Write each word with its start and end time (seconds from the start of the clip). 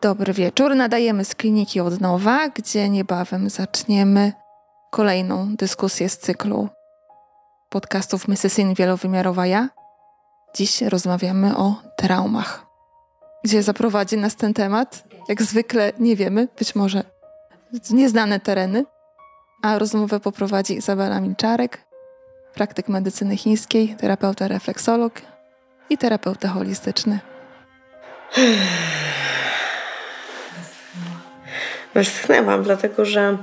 Dobry 0.00 0.32
wieczór. 0.32 0.76
Nadajemy 0.76 1.24
z 1.24 1.34
kliniki 1.34 1.80
od 1.80 2.00
nowa, 2.00 2.48
gdzie 2.48 2.88
niebawem 2.88 3.50
zaczniemy 3.50 4.32
kolejną 4.90 5.56
dyskusję 5.56 6.08
z 6.08 6.18
cyklu 6.18 6.68
podcastów 7.68 8.28
Mesesin 8.28 8.74
Wielowymiarowa 8.74 9.46
Ja. 9.46 9.68
Dziś 10.54 10.82
rozmawiamy 10.82 11.56
o 11.56 11.74
traumach. 11.96 12.66
Gdzie 13.44 13.62
zaprowadzi 13.62 14.16
nas 14.16 14.36
ten 14.36 14.54
temat? 14.54 15.04
Jak 15.28 15.42
zwykle 15.42 15.92
nie 15.98 16.16
wiemy, 16.16 16.48
być 16.58 16.74
może 16.74 17.04
nieznane 17.90 18.40
tereny. 18.40 18.84
A 19.62 19.78
rozmowę 19.78 20.20
poprowadzi 20.20 20.74
Izabela 20.74 21.20
Milczarek, 21.20 21.84
praktyk 22.54 22.88
medycyny 22.88 23.36
chińskiej, 23.36 23.96
terapeuta 24.00 24.48
refleksolog 24.48 25.12
i 25.90 25.98
terapeuta 25.98 26.48
holistyczny. 26.48 27.20
Westchnęłam, 31.94 32.62
dlatego 32.62 33.04
że 33.04 33.36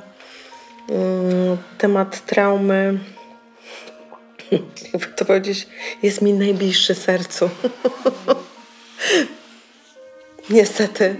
mm, 0.90 1.58
temat 1.78 2.26
traumy, 2.26 3.00
jakby 4.94 5.08
to 5.16 5.26
powiedzieć, 5.26 5.68
jest 6.04 6.22
mi 6.22 6.34
najbliższy 6.34 6.96
sercu. 6.96 7.50
Niestety. 10.50 11.16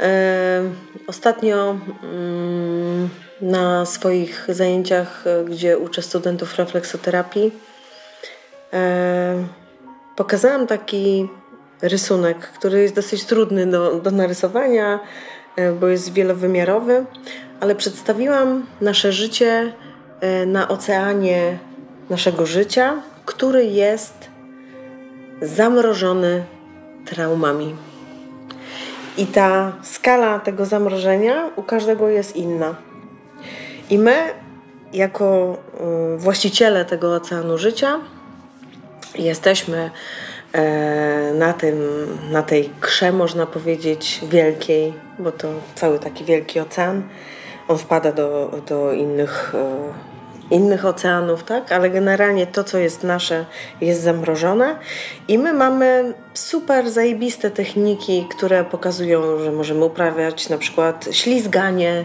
E, 0.00 0.62
ostatnio 1.06 1.78
mm, 2.02 3.08
na 3.40 3.86
swoich 3.86 4.46
zajęciach, 4.48 5.24
gdzie 5.50 5.78
uczę 5.78 6.02
studentów 6.02 6.56
refleksoterapii, 6.56 7.52
e, 8.72 9.44
pokazałam 10.16 10.66
taki 10.66 11.28
rysunek, 11.82 12.38
który 12.38 12.82
jest 12.82 12.94
dosyć 12.94 13.24
trudny 13.24 13.66
do, 13.66 13.94
do 13.94 14.10
narysowania, 14.10 15.00
bo 15.80 15.88
jest 15.88 16.12
wielowymiarowy, 16.12 17.04
ale 17.60 17.74
przedstawiłam 17.74 18.66
nasze 18.80 19.12
życie 19.12 19.72
e, 20.20 20.46
na 20.46 20.68
oceanie 20.68 21.58
naszego 22.10 22.46
życia, 22.46 22.94
który 23.24 23.64
jest 23.64 24.28
zamrożony 25.42 26.44
traumami. 27.04 27.76
I 29.16 29.26
ta 29.26 29.72
skala 29.82 30.38
tego 30.38 30.66
zamrożenia 30.66 31.50
u 31.56 31.62
każdego 31.62 32.08
jest 32.08 32.36
inna. 32.36 32.74
I 33.90 33.98
my, 33.98 34.16
jako 34.92 35.56
e, 36.14 36.18
właściciele 36.18 36.84
tego 36.84 37.14
oceanu 37.14 37.58
życia, 37.58 38.00
jesteśmy 39.14 39.76
E, 39.86 40.33
na, 41.34 41.52
tym, 41.52 41.76
na 42.30 42.42
tej 42.42 42.70
krze, 42.80 43.12
można 43.12 43.46
powiedzieć, 43.46 44.20
wielkiej, 44.28 44.92
bo 45.18 45.32
to 45.32 45.48
cały 45.74 45.98
taki 45.98 46.24
wielki 46.24 46.60
ocean, 46.60 47.02
on 47.68 47.78
wpada 47.78 48.12
do, 48.12 48.50
do 48.68 48.92
innych 48.92 49.54
e, 49.54 50.13
innych 50.50 50.86
oceanów, 50.86 51.44
tak? 51.44 51.72
Ale 51.72 51.90
generalnie 51.90 52.46
to, 52.46 52.64
co 52.64 52.78
jest 52.78 53.04
nasze, 53.04 53.44
jest 53.80 54.02
zamrożone 54.02 54.76
i 55.28 55.38
my 55.38 55.52
mamy 55.52 56.14
super 56.34 56.90
zajebiste 56.90 57.50
techniki, 57.50 58.26
które 58.30 58.64
pokazują, 58.64 59.38
że 59.38 59.52
możemy 59.52 59.84
uprawiać 59.84 60.48
na 60.48 60.58
przykład 60.58 61.08
ślizganie, 61.10 62.04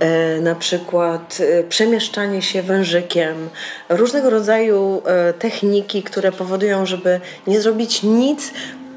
e, 0.00 0.40
na 0.40 0.54
przykład 0.54 1.38
e, 1.40 1.64
przemieszczanie 1.64 2.42
się 2.42 2.62
wężykiem, 2.62 3.48
różnego 3.88 4.30
rodzaju 4.30 5.02
e, 5.06 5.32
techniki, 5.32 6.02
które 6.02 6.32
powodują, 6.32 6.86
żeby 6.86 7.20
nie 7.46 7.60
zrobić 7.60 8.02
nic, 8.02 8.52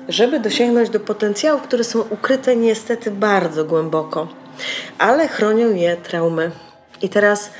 żeby 0.10 0.40
dosięgnąć 0.40 0.90
do 0.90 1.00
potencjałów, 1.00 1.62
które 1.62 1.84
są 1.84 2.02
ukryte 2.02 2.56
niestety 2.56 3.12
bardzo 3.12 3.66
głęboko, 3.66 4.28
ale 4.98 5.28
chronią 5.28 5.74
je 5.74 5.98
traumy. 5.98 6.52
I 7.02 7.10
teraz 7.10 7.52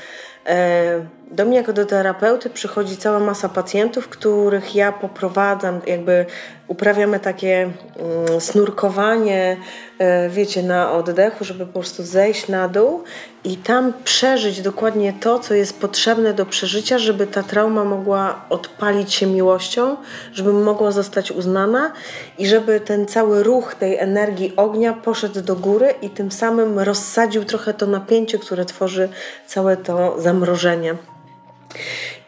do 1.30 1.44
mnie 1.44 1.56
jako 1.56 1.72
do 1.72 1.86
terapeuty 1.86 2.50
przychodzi 2.50 2.96
cała 2.96 3.20
masa 3.20 3.48
pacjentów, 3.48 4.08
których 4.08 4.74
ja 4.74 4.92
poprowadzam, 4.92 5.80
jakby 5.86 6.26
uprawiamy 6.68 7.20
takie 7.20 7.62
mm, 7.62 8.40
snurkowanie, 8.40 9.56
e, 9.98 10.28
wiecie, 10.28 10.62
na 10.62 10.92
oddechu, 10.92 11.44
żeby 11.44 11.66
po 11.66 11.72
prostu 11.72 12.02
zejść 12.02 12.48
na 12.48 12.68
dół 12.68 13.04
i 13.44 13.56
tam 13.56 13.92
przeżyć 14.04 14.62
dokładnie 14.62 15.12
to, 15.20 15.38
co 15.38 15.54
jest 15.54 15.80
potrzebne 15.80 16.34
do 16.34 16.46
przeżycia, 16.46 16.98
żeby 16.98 17.26
ta 17.26 17.42
trauma 17.42 17.84
mogła 17.84 18.44
odpalić 18.50 19.14
się 19.14 19.26
miłością, 19.26 19.96
żeby 20.32 20.52
mogła 20.52 20.90
zostać 20.90 21.32
uznana 21.32 21.92
i 22.38 22.46
żeby 22.46 22.80
ten 22.80 23.06
cały 23.06 23.42
ruch 23.42 23.74
tej 23.74 23.98
energii 23.98 24.52
ognia 24.56 24.92
poszedł 24.92 25.40
do 25.40 25.56
góry 25.56 25.94
i 26.02 26.10
tym 26.10 26.30
samym 26.30 26.78
rozsadził 26.78 27.44
trochę 27.44 27.74
to 27.74 27.86
napięcie, 27.86 28.38
które 28.38 28.64
tworzy 28.64 29.08
całe 29.46 29.76
to 29.76 30.20
zamrożenie. 30.20 30.94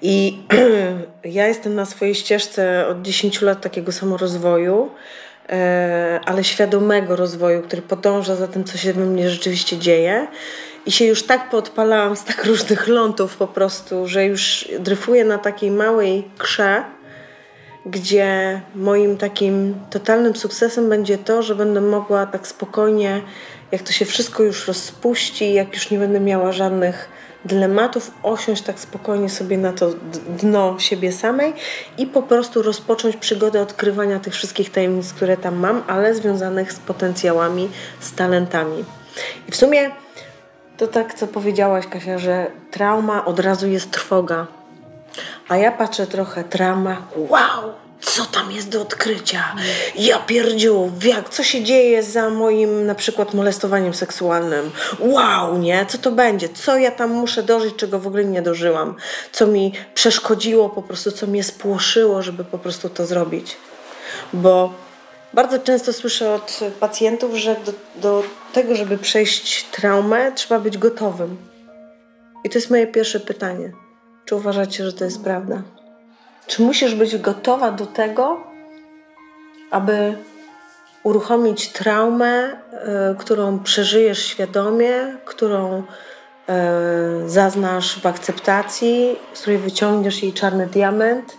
I 0.03 0.39
ja 1.25 1.47
jestem 1.47 1.75
na 1.75 1.87
swojej 1.87 2.15
ścieżce 2.15 2.87
od 2.87 3.03
10 3.03 3.43
lat 3.43 3.61
takiego 3.61 3.93
samorozwoju, 3.93 4.91
e, 5.49 6.21
ale 6.25 6.45
świadomego 6.45 7.17
rozwoju, 7.17 7.63
który 7.63 7.83
podąża 7.83 8.37
za 8.37 8.49
tym, 8.49 8.65
co 8.65 8.79
się 8.79 8.93
we 8.93 9.05
mnie 9.05 9.31
rzeczywiście 9.31 9.79
dzieje. 9.79 10.27
I 10.87 10.93
się 10.93 11.05
już 11.05 11.23
tak 11.23 11.51
podpalałam 11.51 12.17
z 12.17 12.25
tak 12.25 12.45
różnych 12.51 12.89
lądów 12.89 13.37
po 13.37 13.47
prostu, 13.47 14.09
że 14.09 14.25
już 14.25 14.69
dryfuję 14.79 15.25
na 15.25 15.39
takiej 15.39 15.71
małej 15.71 16.25
krze, 16.39 16.85
gdzie 17.87 18.61
moim 18.75 19.17
takim 19.17 19.75
totalnym 19.91 20.37
sukcesem 20.37 20.89
będzie 20.89 21.19
to, 21.19 21.43
że 21.43 21.55
będę 21.55 21.81
mogła 21.81 22.27
tak 22.27 22.47
spokojnie, 22.47 23.21
jak 23.73 23.83
to 23.83 23.93
się 23.93 24.05
wszystko 24.05 24.43
już 24.43 24.69
rozpuści, 24.69 25.53
jak 25.53 25.75
już 25.75 25.91
nie 25.91 25.99
będę 25.99 26.21
miała 26.21 26.53
żadnych 26.53 27.09
dylematów, 27.45 28.11
osiąść 28.23 28.63
tak 28.63 28.79
spokojnie 28.79 29.31
sobie 29.31 29.59
na 29.59 29.73
to 29.73 29.91
dno 30.29 30.79
siebie 30.79 31.13
samej 31.13 31.55
i 31.99 32.07
po 32.07 32.23
prostu 32.23 32.63
rozpocząć 32.63 33.17
przygodę 33.17 33.63
odkrywania 33.63 34.21
tych 34.21 34.35
wszystkich 34.35 34.71
tajemnic, 34.71 35.13
które 35.13 35.37
tam 35.37 35.57
mam, 35.57 35.83
ale 35.87 36.15
związanych 36.15 36.73
z 36.73 36.79
potencjałami, 36.79 37.69
z 38.01 38.15
talentami. 38.15 38.85
I 39.49 39.53
w 39.53 39.57
sumie 39.57 39.91
to 40.77 40.87
tak, 40.87 41.15
co 41.15 41.27
powiedziałaś, 41.27 41.87
Kasia, 41.87 42.19
że 42.19 42.47
trauma 42.71 43.25
od 43.25 43.41
razu 43.41 43.69
jest 43.69 43.91
trwoga. 43.91 44.47
A 45.49 45.57
ja 45.57 45.73
patrzę 45.73 46.07
trochę 46.07 46.45
trauma, 46.45 46.97
wow, 47.17 47.73
co 48.12 48.25
tam 48.25 48.53
jest 48.53 48.69
do 48.69 48.83
odkrycia? 48.83 49.55
Ja 49.95 50.19
pierdziu, 50.19 50.93
jak, 51.05 51.28
co 51.28 51.43
się 51.43 51.65
dzieje 51.65 52.03
za 52.03 52.31
moim 52.31 52.87
na 52.87 52.95
przykład 52.95 53.34
molestowaniem 53.34 53.95
seksualnym? 53.95 54.71
Wow, 55.00 55.59
nie? 55.59 55.87
Co 55.87 55.99
to 55.99 56.11
będzie? 56.11 56.49
Co 56.49 56.78
ja 56.78 56.91
tam 56.91 57.11
muszę 57.11 57.43
dożyć, 57.43 57.77
czego 57.77 57.99
w 57.99 58.06
ogóle 58.06 58.25
nie 58.25 58.43
dożyłam? 58.43 58.95
Co 59.33 59.47
mi 59.47 59.73
przeszkodziło 59.95 60.69
po 60.69 60.83
prostu, 60.83 61.12
co 61.12 61.27
mnie 61.27 61.45
spłoszyło, 61.45 62.23
żeby 62.23 62.45
po 62.45 62.59
prostu 62.59 62.89
to 62.89 63.06
zrobić? 63.06 63.56
Bo 64.33 64.75
bardzo 65.34 65.59
często 65.59 65.93
słyszę 65.93 66.34
od 66.34 66.61
pacjentów, 66.81 67.34
że 67.34 67.56
do, 67.67 67.73
do 68.00 68.23
tego, 68.53 68.77
żeby 68.77 68.99
przejść 68.99 69.65
traumę, 69.65 70.33
trzeba 70.33 70.61
być 70.61 70.79
gotowym. 70.79 71.37
I 72.44 72.50
to 72.50 72.59
jest 72.59 72.71
moje 72.71 72.87
pierwsze 72.87 73.21
pytanie. 73.21 73.73
Czy 74.25 74.34
uważacie, 74.34 74.84
że 74.84 74.93
to 74.93 75.05
jest 75.05 75.25
prawda? 75.25 75.62
Czy 76.47 76.63
musisz 76.63 76.95
być 76.95 77.19
gotowa 77.19 77.73
do 77.73 77.87
tego, 77.87 78.41
aby 79.71 80.17
uruchomić 81.03 81.69
traumę, 81.69 82.51
y, 82.51 83.17
którą 83.19 83.59
przeżyjesz 83.59 84.27
świadomie, 84.27 85.17
którą 85.25 85.79
y, 85.83 85.83
zaznasz 87.29 88.01
w 88.01 88.07
akceptacji, 88.07 89.17
z 89.33 89.41
której 89.41 89.59
wyciągniesz 89.59 90.23
jej 90.23 90.33
czarny 90.33 90.67
diament 90.67 91.39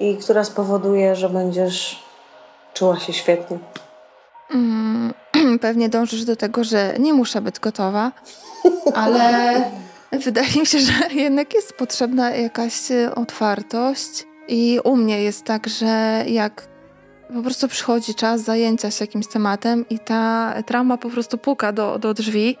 i 0.00 0.16
która 0.16 0.44
spowoduje, 0.44 1.16
że 1.16 1.28
będziesz 1.28 2.02
czuła 2.74 2.98
się 2.98 3.12
świetnie? 3.12 3.58
Mm, 4.54 5.14
pewnie 5.60 5.88
dążysz 5.88 6.24
do 6.24 6.36
tego, 6.36 6.64
że 6.64 6.94
nie 6.98 7.14
muszę 7.14 7.40
być 7.40 7.60
gotowa, 7.60 8.12
ale 8.94 9.54
Wydaje 10.12 10.60
mi 10.60 10.66
się, 10.66 10.78
że 10.78 10.92
jednak 11.14 11.54
jest 11.54 11.72
potrzebna 11.72 12.30
jakaś 12.30 12.90
e, 12.90 13.14
otwartość. 13.14 14.26
I 14.48 14.80
u 14.84 14.96
mnie 14.96 15.22
jest 15.22 15.44
tak, 15.44 15.68
że 15.68 16.24
jak 16.26 16.68
po 17.34 17.42
prostu 17.42 17.68
przychodzi 17.68 18.14
czas 18.14 18.40
zajęcia 18.40 18.90
się 18.90 19.04
jakimś 19.04 19.26
tematem 19.26 19.88
i 19.90 19.98
ta 19.98 20.54
trauma 20.66 20.96
po 20.96 21.10
prostu 21.10 21.38
puka 21.38 21.72
do, 21.72 21.98
do 21.98 22.14
drzwi, 22.14 22.56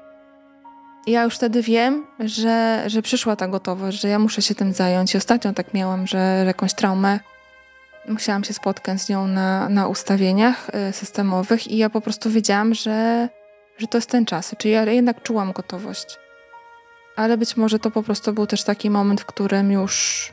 ja 1.06 1.22
już 1.22 1.34
wtedy 1.34 1.62
wiem, 1.62 2.06
że, 2.20 2.82
że 2.86 3.02
przyszła 3.02 3.36
ta 3.36 3.48
gotowość, 3.48 4.00
że 4.00 4.08
ja 4.08 4.18
muszę 4.18 4.42
się 4.42 4.54
tym 4.54 4.72
zająć. 4.72 5.14
I 5.14 5.18
ostatnio 5.18 5.52
tak 5.52 5.74
miałam, 5.74 6.06
że 6.06 6.44
jakąś 6.46 6.74
traumę 6.74 7.20
musiałam 8.08 8.44
się 8.44 8.54
spotkać 8.54 9.00
z 9.00 9.08
nią 9.08 9.26
na, 9.26 9.68
na 9.68 9.88
ustawieniach 9.88 10.70
e, 10.72 10.92
systemowych 10.92 11.68
i 11.68 11.76
ja 11.76 11.90
po 11.90 12.00
prostu 12.00 12.30
wiedziałam, 12.30 12.74
że, 12.74 13.28
że 13.78 13.86
to 13.86 13.98
jest 13.98 14.10
ten 14.10 14.26
czas. 14.26 14.54
Czyli 14.58 14.74
ja 14.74 14.84
jednak 14.84 15.22
czułam 15.22 15.52
gotowość 15.52 16.21
ale 17.16 17.38
być 17.38 17.56
może 17.56 17.78
to 17.78 17.90
po 17.90 18.02
prostu 18.02 18.32
był 18.32 18.46
też 18.46 18.64
taki 18.64 18.90
moment, 18.90 19.20
w 19.20 19.26
którym 19.26 19.72
już, 19.72 20.32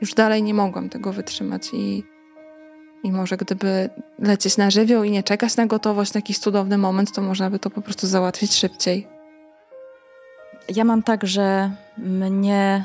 już 0.00 0.14
dalej 0.14 0.42
nie 0.42 0.54
mogłam 0.54 0.88
tego 0.88 1.12
wytrzymać 1.12 1.68
i, 1.72 2.04
I 3.02 3.12
może 3.12 3.36
gdyby 3.36 3.90
lecieć 4.18 4.56
na 4.56 4.70
żywioł 4.70 5.04
i 5.04 5.10
nie 5.10 5.22
czekać 5.22 5.56
na 5.56 5.66
gotowość 5.66 6.14
na 6.14 6.18
jakiś 6.18 6.38
cudowny 6.38 6.78
moment, 6.78 7.12
to 7.12 7.22
można 7.22 7.50
by 7.50 7.58
to 7.58 7.70
po 7.70 7.82
prostu 7.82 8.06
załatwić 8.06 8.54
szybciej. 8.54 9.06
Ja 10.68 10.84
mam 10.84 11.02
tak, 11.02 11.26
że 11.26 11.70
mnie 11.98 12.84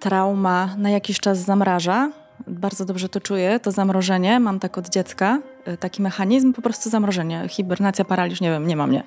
trauma 0.00 0.74
na 0.78 0.90
jakiś 0.90 1.20
czas 1.20 1.38
zamraża. 1.38 2.12
Bardzo 2.46 2.84
dobrze 2.84 3.08
to 3.08 3.20
czuję, 3.20 3.60
to 3.60 3.72
zamrożenie. 3.72 4.40
Mam 4.40 4.60
tak 4.60 4.78
od 4.78 4.88
dziecka, 4.88 5.38
y, 5.68 5.76
taki 5.76 6.02
mechanizm, 6.02 6.52
po 6.52 6.62
prostu 6.62 6.90
zamrożenie. 6.90 7.48
Hibernacja, 7.48 8.04
paraliż, 8.04 8.40
nie 8.40 8.50
wiem, 8.50 8.66
nie 8.66 8.76
ma 8.76 8.86
mnie. 8.86 9.04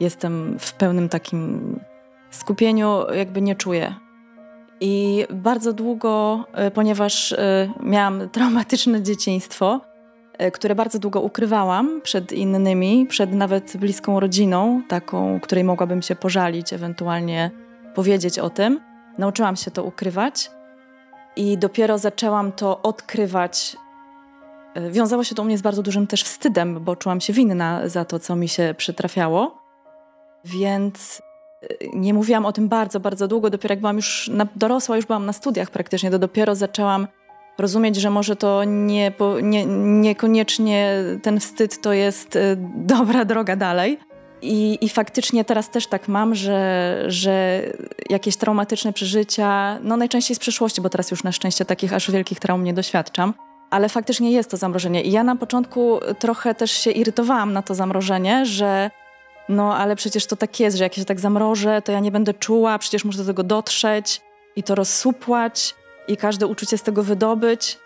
Jestem 0.00 0.56
w 0.58 0.72
pełnym 0.72 1.08
takim 1.08 1.80
skupieniu, 2.36 3.12
jakby 3.12 3.42
nie 3.42 3.54
czuję. 3.54 3.94
I 4.80 5.24
bardzo 5.30 5.72
długo, 5.72 6.44
y, 6.68 6.70
ponieważ 6.70 7.32
y, 7.32 7.36
miałam 7.82 8.28
traumatyczne 8.28 9.02
dzieciństwo, 9.02 9.80
które 10.52 10.74
bardzo 10.74 10.98
długo 10.98 11.20
ukrywałam 11.20 12.00
przed 12.02 12.32
innymi, 12.32 13.06
przed 13.06 13.32
nawet 13.32 13.76
bliską 13.76 14.20
rodziną, 14.20 14.82
taką, 14.88 15.40
której 15.40 15.64
mogłabym 15.64 16.02
się 16.02 16.16
pożalić, 16.16 16.72
ewentualnie 16.72 17.50
powiedzieć 17.94 18.38
o 18.38 18.50
tym 18.50 18.80
Nauczyłam 19.18 19.56
się 19.56 19.70
to 19.70 19.84
ukrywać 19.84 20.50
i 21.36 21.58
dopiero 21.58 21.98
zaczęłam 21.98 22.52
to 22.52 22.82
odkrywać. 22.82 23.76
E, 24.74 24.90
wiązało 24.90 25.24
się 25.24 25.34
to 25.34 25.42
u 25.42 25.44
mnie 25.44 25.58
z 25.58 25.62
bardzo 25.62 25.82
dużym 25.82 26.06
też 26.06 26.22
wstydem, 26.22 26.84
bo 26.84 26.96
czułam 26.96 27.20
się 27.20 27.32
winna 27.32 27.88
za 27.88 28.04
to, 28.04 28.18
co 28.18 28.36
mi 28.36 28.48
się 28.48 28.74
przytrafiało. 28.76 29.58
Więc 30.44 31.20
e, 31.20 31.23
nie 31.94 32.14
mówiłam 32.14 32.46
o 32.46 32.52
tym 32.52 32.68
bardzo, 32.68 33.00
bardzo 33.00 33.28
długo. 33.28 33.50
Dopiero 33.50 33.72
jak 33.72 33.80
byłam 33.80 33.96
już 33.96 34.30
na, 34.32 34.46
dorosła, 34.56 34.96
już 34.96 35.06
byłam 35.06 35.26
na 35.26 35.32
studiach 35.32 35.70
praktycznie, 35.70 36.10
to 36.10 36.18
dopiero 36.18 36.54
zaczęłam 36.54 37.08
rozumieć, 37.58 37.96
że 37.96 38.10
może 38.10 38.36
to 38.36 38.64
nie, 38.64 39.12
nie, 39.42 39.66
niekoniecznie 40.00 40.96
ten 41.22 41.40
wstyd 41.40 41.80
to 41.80 41.92
jest 41.92 42.36
e, 42.36 42.56
dobra 42.76 43.24
droga 43.24 43.56
dalej. 43.56 43.98
I, 44.42 44.78
I 44.80 44.88
faktycznie 44.88 45.44
teraz 45.44 45.70
też 45.70 45.86
tak 45.86 46.08
mam, 46.08 46.34
że, 46.34 47.04
że 47.06 47.62
jakieś 48.10 48.36
traumatyczne 48.36 48.92
przeżycia, 48.92 49.78
no 49.82 49.96
najczęściej 49.96 50.36
z 50.36 50.38
przeszłości, 50.38 50.80
bo 50.80 50.90
teraz 50.90 51.10
już 51.10 51.24
na 51.24 51.32
szczęście 51.32 51.64
takich 51.64 51.92
aż 51.92 52.10
wielkich 52.10 52.40
traum 52.40 52.64
nie 52.64 52.74
doświadczam, 52.74 53.34
ale 53.70 53.88
faktycznie 53.88 54.32
jest 54.32 54.50
to 54.50 54.56
zamrożenie. 54.56 55.02
I 55.02 55.12
ja 55.12 55.24
na 55.24 55.36
początku 55.36 56.00
trochę 56.18 56.54
też 56.54 56.70
się 56.70 56.90
irytowałam 56.90 57.52
na 57.52 57.62
to 57.62 57.74
zamrożenie, 57.74 58.46
że 58.46 58.90
no 59.48 59.76
ale 59.76 59.96
przecież 59.96 60.26
to 60.26 60.36
tak 60.36 60.60
jest, 60.60 60.76
że 60.76 60.84
jak 60.84 60.94
się 60.94 61.04
tak 61.04 61.20
zamrożę, 61.20 61.82
to 61.82 61.92
ja 61.92 62.00
nie 62.00 62.10
będę 62.10 62.34
czuła, 62.34 62.78
przecież 62.78 63.04
muszę 63.04 63.18
do 63.18 63.24
tego 63.24 63.42
dotrzeć 63.42 64.20
i 64.56 64.62
to 64.62 64.74
rozsupłać 64.74 65.74
i 66.08 66.16
każde 66.16 66.46
uczucie 66.46 66.78
z 66.78 66.82
tego 66.82 67.02
wydobyć. 67.02 67.78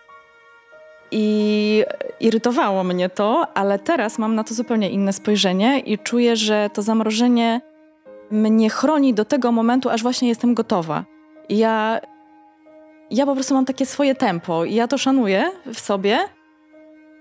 I 1.11 1.85
irytowało 2.19 2.83
mnie 2.83 3.09
to, 3.09 3.47
ale 3.53 3.79
teraz 3.79 4.19
mam 4.19 4.35
na 4.35 4.43
to 4.43 4.53
zupełnie 4.53 4.89
inne 4.89 5.13
spojrzenie 5.13 5.79
i 5.79 5.97
czuję, 5.97 6.35
że 6.35 6.69
to 6.73 6.81
zamrożenie 6.81 7.61
mnie 8.31 8.69
chroni 8.69 9.13
do 9.13 9.25
tego 9.25 9.51
momentu, 9.51 9.89
aż 9.89 10.01
właśnie 10.01 10.29
jestem 10.29 10.53
gotowa. 10.53 11.05
I 11.49 11.57
ja, 11.57 11.99
ja 13.11 13.25
po 13.25 13.33
prostu 13.33 13.53
mam 13.53 13.65
takie 13.65 13.85
swoje 13.85 14.15
tempo 14.15 14.65
i 14.65 14.75
ja 14.75 14.87
to 14.87 14.97
szanuję 14.97 15.51
w 15.73 15.79
sobie 15.79 16.19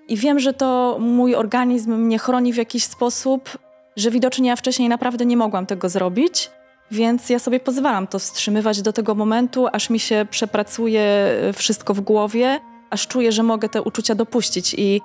i 0.09 0.17
wiem, 0.17 0.39
że 0.39 0.53
to 0.53 0.97
mój 1.01 1.35
organizm 1.35 1.95
mnie 1.95 2.19
chroni 2.19 2.53
w 2.53 2.57
jakiś 2.57 2.85
sposób, 2.85 3.59
że 4.01 4.11
widocznie 4.11 4.49
ja 4.49 4.57
wcześniej 4.57 4.89
naprawdę 4.89 5.27
nie 5.27 5.37
mogłam 5.37 5.67
tego 5.67 5.89
zrobić, 5.89 6.51
więc 6.91 7.31
ja 7.31 7.39
sobie 7.39 7.61
pozwalam 7.61 8.07
to 8.07 8.19
wstrzymywać 8.19 8.83
do 8.83 8.93
tego 8.93 9.15
momentu, 9.15 9.67
aż 9.73 9.91
mi 9.91 10.01
się 10.01 10.27
przepracuje 10.31 11.31
wszystko 11.53 11.95
w 11.95 12.01
głowie 12.01 12.61
aż 12.91 13.07
czuję, 13.07 13.33
że 13.33 13.43
mogę 13.43 13.69
te 13.69 13.83
uczucia 13.83 14.15
dopuścić 14.15 14.75
i 14.79 15.01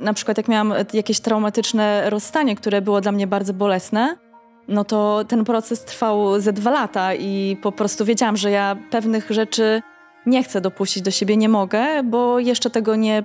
na 0.00 0.14
przykład 0.14 0.36
jak 0.36 0.48
miałam 0.48 0.74
jakieś 0.92 1.20
traumatyczne 1.20 2.10
rozstanie, 2.10 2.56
które 2.56 2.82
było 2.82 3.00
dla 3.00 3.12
mnie 3.12 3.26
bardzo 3.26 3.54
bolesne, 3.54 4.16
no 4.68 4.84
to 4.84 5.24
ten 5.28 5.44
proces 5.44 5.84
trwał 5.84 6.40
ze 6.40 6.52
dwa 6.52 6.70
lata 6.70 7.14
i 7.14 7.56
po 7.62 7.72
prostu 7.72 8.04
wiedziałam, 8.04 8.36
że 8.36 8.50
ja 8.50 8.76
pewnych 8.90 9.30
rzeczy 9.30 9.82
nie 10.26 10.42
chcę 10.42 10.60
dopuścić 10.60 11.02
do 11.02 11.10
siebie, 11.10 11.36
nie 11.36 11.48
mogę, 11.48 12.02
bo 12.02 12.38
jeszcze 12.38 12.70
tego 12.70 12.96
nie, 12.96 13.24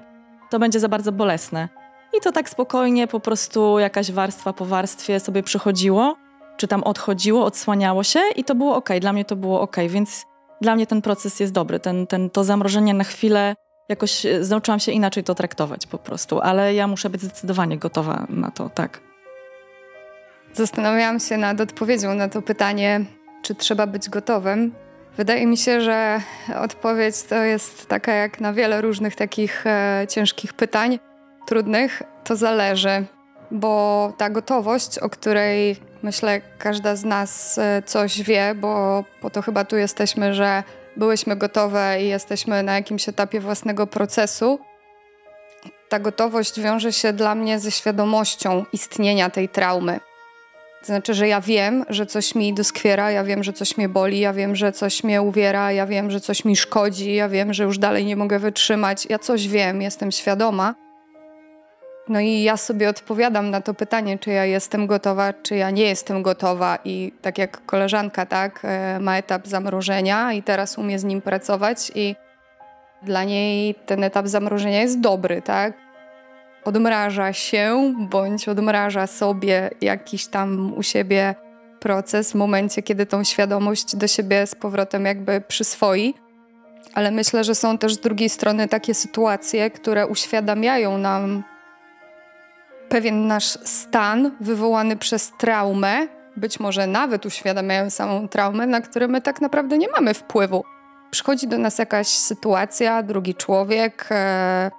to 0.50 0.60
będzie 0.60 0.80
za 0.80 0.90
bardzo 0.90 1.12
bolesne. 1.12 1.69
I 2.18 2.22
to 2.22 2.31
tak 2.31 2.50
spokojnie, 2.50 3.08
po 3.08 3.19
prostu 3.19 3.80
jakaś 3.80 4.12
warstwa 4.12 4.54
po 4.54 4.66
warstwie 4.66 5.19
sobie 5.19 5.44
przychodziło, 5.44 6.16
czy 6.58 6.68
tam 6.68 6.84
odchodziło, 6.84 7.46
odsłaniało 7.46 8.04
się 8.04 8.19
i 8.36 8.44
to 8.44 8.56
było 8.56 8.75
ok, 8.75 8.90
dla 9.02 9.14
mnie 9.14 9.25
to 9.25 9.36
było 9.36 9.62
ok, 9.62 9.75
więc 9.90 10.25
dla 10.62 10.75
mnie 10.75 10.88
ten 10.88 11.02
proces 11.02 11.40
jest 11.40 11.54
dobry. 11.54 11.80
Ten, 11.80 12.08
ten, 12.08 12.30
to 12.30 12.44
zamrożenie 12.44 12.94
na 12.94 13.04
chwilę 13.04 13.56
jakoś 13.90 14.25
e, 14.25 14.40
nauczyłam 14.50 14.80
się 14.80 14.92
inaczej 14.92 15.24
to 15.24 15.36
traktować 15.36 15.88
po 15.88 15.98
prostu, 15.98 16.40
ale 16.40 16.74
ja 16.74 16.88
muszę 16.88 17.10
być 17.10 17.22
zdecydowanie 17.22 17.78
gotowa 17.78 18.25
na 18.30 18.52
to, 18.52 18.69
tak. 18.69 19.00
Zastanawiałam 20.54 21.19
się 21.19 21.38
nad 21.38 21.62
odpowiedzią 21.62 22.14
na 22.14 22.30
to 22.30 22.42
pytanie, 22.42 23.06
czy 23.42 23.56
trzeba 23.56 23.88
być 23.88 24.10
gotowym. 24.10 24.75
Wydaje 25.18 25.48
mi 25.48 25.58
się, 25.58 25.81
że 25.81 26.22
odpowiedź 26.64 27.24
to 27.24 27.36
jest 27.36 27.88
taka 27.88 28.14
jak 28.14 28.42
na 28.42 28.54
wiele 28.54 28.81
różnych 28.81 29.16
takich 29.16 29.68
e, 29.68 30.06
ciężkich 30.10 30.54
pytań, 30.54 31.00
trudnych. 31.48 32.04
To 32.24 32.36
zależy, 32.36 33.06
bo 33.52 34.14
ta 34.18 34.30
gotowość, 34.30 35.00
o 35.00 35.10
której 35.10 35.88
Myślę, 36.04 36.42
każda 36.58 36.96
z 36.96 37.04
nas 37.04 37.58
e, 37.58 37.82
coś 37.86 38.22
wie, 38.22 38.56
bo 38.56 39.04
po 39.22 39.30
to 39.30 39.42
chyba 39.42 39.66
tu 39.66 39.78
jesteśmy, 39.78 40.34
że 40.34 40.64
byłyśmy 40.98 41.36
gotowe 41.36 42.02
i 42.02 42.08
jesteśmy 42.08 42.64
na 42.64 42.76
jakimś 42.76 43.10
etapie 43.10 43.40
własnego 43.40 43.88
procesu. 43.88 44.60
Ta 45.90 46.00
gotowość 46.00 46.60
wiąże 46.60 46.94
się 46.94 47.14
dla 47.14 47.36
mnie 47.36 47.60
ze 47.60 47.72
świadomością 47.72 48.66
istnienia 48.74 49.30
tej 49.30 49.50
traumy. 49.50 50.00
To 50.80 50.86
znaczy, 50.86 51.14
że 51.14 51.28
ja 51.28 51.42
wiem, 51.42 51.86
że 51.90 52.06
coś 52.06 52.36
mi 52.36 52.54
doskwiera, 52.54 53.12
ja 53.12 53.24
wiem, 53.24 53.44
że 53.44 53.54
coś 53.54 53.78
mnie 53.78 53.90
boli, 53.90 54.20
ja 54.20 54.34
wiem, 54.34 54.56
że 54.56 54.72
coś 54.72 55.04
mnie 55.04 55.22
uwiera, 55.22 55.72
ja 55.72 55.88
wiem, 55.88 56.12
że 56.12 56.22
coś 56.22 56.46
mi 56.46 56.56
szkodzi, 56.56 57.14
ja 57.14 57.30
wiem, 57.30 57.54
że 57.54 57.64
już 57.64 57.78
dalej 57.78 58.06
nie 58.06 58.16
mogę 58.16 58.40
wytrzymać. 58.40 59.06
Ja 59.10 59.20
coś 59.20 59.48
wiem, 59.48 59.82
jestem 59.82 60.12
świadoma 60.12 60.87
no 62.09 62.19
i 62.19 62.44
ja 62.44 62.57
sobie 62.57 62.89
odpowiadam 62.89 63.50
na 63.50 63.62
to 63.62 63.74
pytanie, 63.74 64.19
czy 64.19 64.30
ja 64.30 64.45
jestem 64.45 64.88
gotowa, 64.88 65.33
czy 65.33 65.56
ja 65.56 65.71
nie 65.71 65.83
jestem 65.83 66.24
gotowa. 66.24 66.80
I 66.86 67.12
tak 67.21 67.38
jak 67.38 67.65
koleżanka, 67.65 68.25
tak, 68.25 68.59
e, 68.63 69.00
ma 69.00 69.18
etap 69.18 69.48
zamrożenia 69.48 70.33
i 70.33 70.44
teraz 70.44 70.77
umie 70.77 71.00
z 71.00 71.04
nim 71.04 71.21
pracować 71.21 71.92
i 71.95 72.15
dla 73.04 73.24
niej 73.24 73.75
ten 73.75 74.04
etap 74.04 74.27
zamrożenia 74.27 74.81
jest 74.81 75.00
dobry, 75.00 75.42
tak? 75.42 75.74
Odmraża 76.65 77.33
się 77.33 77.94
bądź 78.09 78.48
odmraża 78.48 79.07
sobie 79.07 79.69
jakiś 79.81 80.27
tam 80.27 80.74
u 80.77 80.83
siebie 80.83 81.35
proces 81.80 82.31
w 82.31 82.35
momencie, 82.35 82.83
kiedy 82.83 83.06
tą 83.06 83.23
świadomość 83.23 83.95
do 83.95 84.07
siebie 84.07 84.47
z 84.47 84.56
powrotem 84.56 85.06
jakby 85.06 85.42
przyswoi. 85.42 86.14
Ale 86.94 87.11
myślę, 87.11 87.44
że 87.44 87.56
są 87.56 87.78
też 87.78 87.94
z 87.94 87.99
drugiej 87.99 88.30
strony 88.30 88.68
takie 88.68 88.94
sytuacje, 88.94 89.71
które 89.71 90.07
uświadamiają 90.07 90.97
nam 90.97 91.44
pewien 92.90 93.28
nasz 93.28 93.46
stan 93.64 94.32
wywołany 94.42 94.98
przez 94.98 95.32
traumę, 95.38 96.08
być 96.38 96.60
może 96.60 96.88
nawet 96.88 97.26
uświadamiają 97.26 97.90
samą 97.90 98.28
traumę, 98.28 98.68
na 98.68 98.82
które 98.82 99.08
my 99.08 99.22
tak 99.22 99.42
naprawdę 99.42 99.78
nie 99.78 99.88
mamy 99.90 100.14
wpływu. 100.14 100.64
Przychodzi 101.12 101.48
do 101.48 101.58
nas 101.58 101.78
jakaś 101.78 102.08
sytuacja, 102.08 103.04
drugi 103.04 103.36
człowiek, 103.36 104.08
e, 104.12 104.72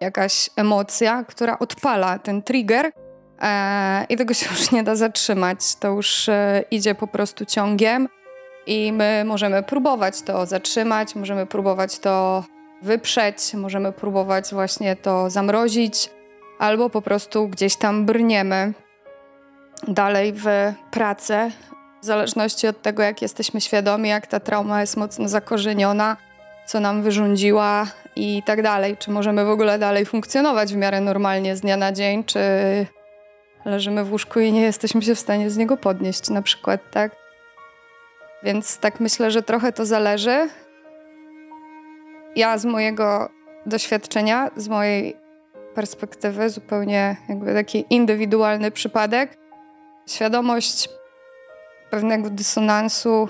jakaś 0.00 0.50
emocja, 0.56 1.24
która 1.24 1.58
odpala 1.58 2.18
ten 2.18 2.42
trigger 2.42 2.90
e, 3.40 4.06
i 4.08 4.16
tego 4.16 4.34
się 4.34 4.46
już 4.50 4.72
nie 4.72 4.82
da 4.82 4.96
zatrzymać. 4.96 5.76
To 5.76 5.88
już 5.88 6.28
e, 6.28 6.64
idzie 6.70 6.94
po 6.94 7.06
prostu 7.06 7.44
ciągiem 7.44 8.08
i 8.66 8.92
my 8.92 9.22
możemy 9.26 9.62
próbować 9.62 10.22
to 10.22 10.46
zatrzymać, 10.46 11.14
możemy 11.14 11.46
próbować 11.46 11.98
to 11.98 12.44
wyprzeć, 12.82 13.54
możemy 13.54 13.92
próbować 13.92 14.54
właśnie 14.54 14.96
to 14.96 15.30
zamrozić, 15.30 16.10
albo 16.58 16.90
po 16.90 17.02
prostu 17.02 17.48
gdzieś 17.48 17.76
tam 17.76 18.06
brniemy 18.06 18.72
dalej 19.88 20.32
w 20.32 20.46
pracę, 20.90 21.50
w 22.02 22.06
zależności 22.06 22.66
od 22.66 22.82
tego, 22.82 23.02
jak 23.02 23.22
jesteśmy 23.22 23.60
świadomi, 23.60 24.08
jak 24.08 24.26
ta 24.26 24.40
trauma 24.40 24.80
jest 24.80 24.96
mocno 24.96 25.28
zakorzeniona, 25.28 26.16
co 26.66 26.80
nam 26.80 27.02
wyrządziła 27.02 27.86
i 28.16 28.42
tak 28.46 28.62
dalej. 28.62 28.96
Czy 28.96 29.10
możemy 29.10 29.44
w 29.44 29.50
ogóle 29.50 29.78
dalej 29.78 30.06
funkcjonować 30.06 30.72
w 30.72 30.76
miarę 30.76 31.00
normalnie 31.00 31.56
z 31.56 31.60
dnia 31.60 31.76
na 31.76 31.92
dzień, 31.92 32.24
czy 32.24 32.40
leżymy 33.64 34.04
w 34.04 34.12
łóżku 34.12 34.40
i 34.40 34.52
nie 34.52 34.62
jesteśmy 34.62 35.02
się 35.02 35.14
w 35.14 35.20
stanie 35.20 35.50
z 35.50 35.56
niego 35.56 35.76
podnieść, 35.76 36.30
na 36.30 36.42
przykład, 36.42 36.80
tak? 36.90 37.16
Więc 38.42 38.78
tak 38.78 39.00
myślę, 39.00 39.30
że 39.30 39.42
trochę 39.42 39.72
to 39.72 39.86
zależy. 39.86 40.48
Ja 42.36 42.58
z 42.58 42.64
mojego 42.64 43.28
doświadczenia, 43.66 44.50
z 44.56 44.68
mojej 44.68 45.25
perspektywy, 45.76 46.50
zupełnie 46.50 47.16
jakby 47.28 47.54
taki 47.54 47.84
indywidualny 47.90 48.70
przypadek. 48.70 49.38
Świadomość 50.06 50.88
pewnego 51.90 52.30
dysonansu, 52.30 53.28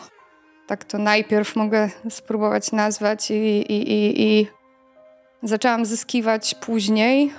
tak 0.67 0.85
to 0.85 0.99
najpierw 0.99 1.57
mogę 1.57 1.91
spróbować 2.11 2.73
nazwać 2.73 3.31
i, 3.31 3.35
i, 3.35 3.93
i, 3.93 4.23
i 4.23 4.47
zaczęłam 5.43 5.87
zyskiwać 5.87 6.55
później. 6.55 7.33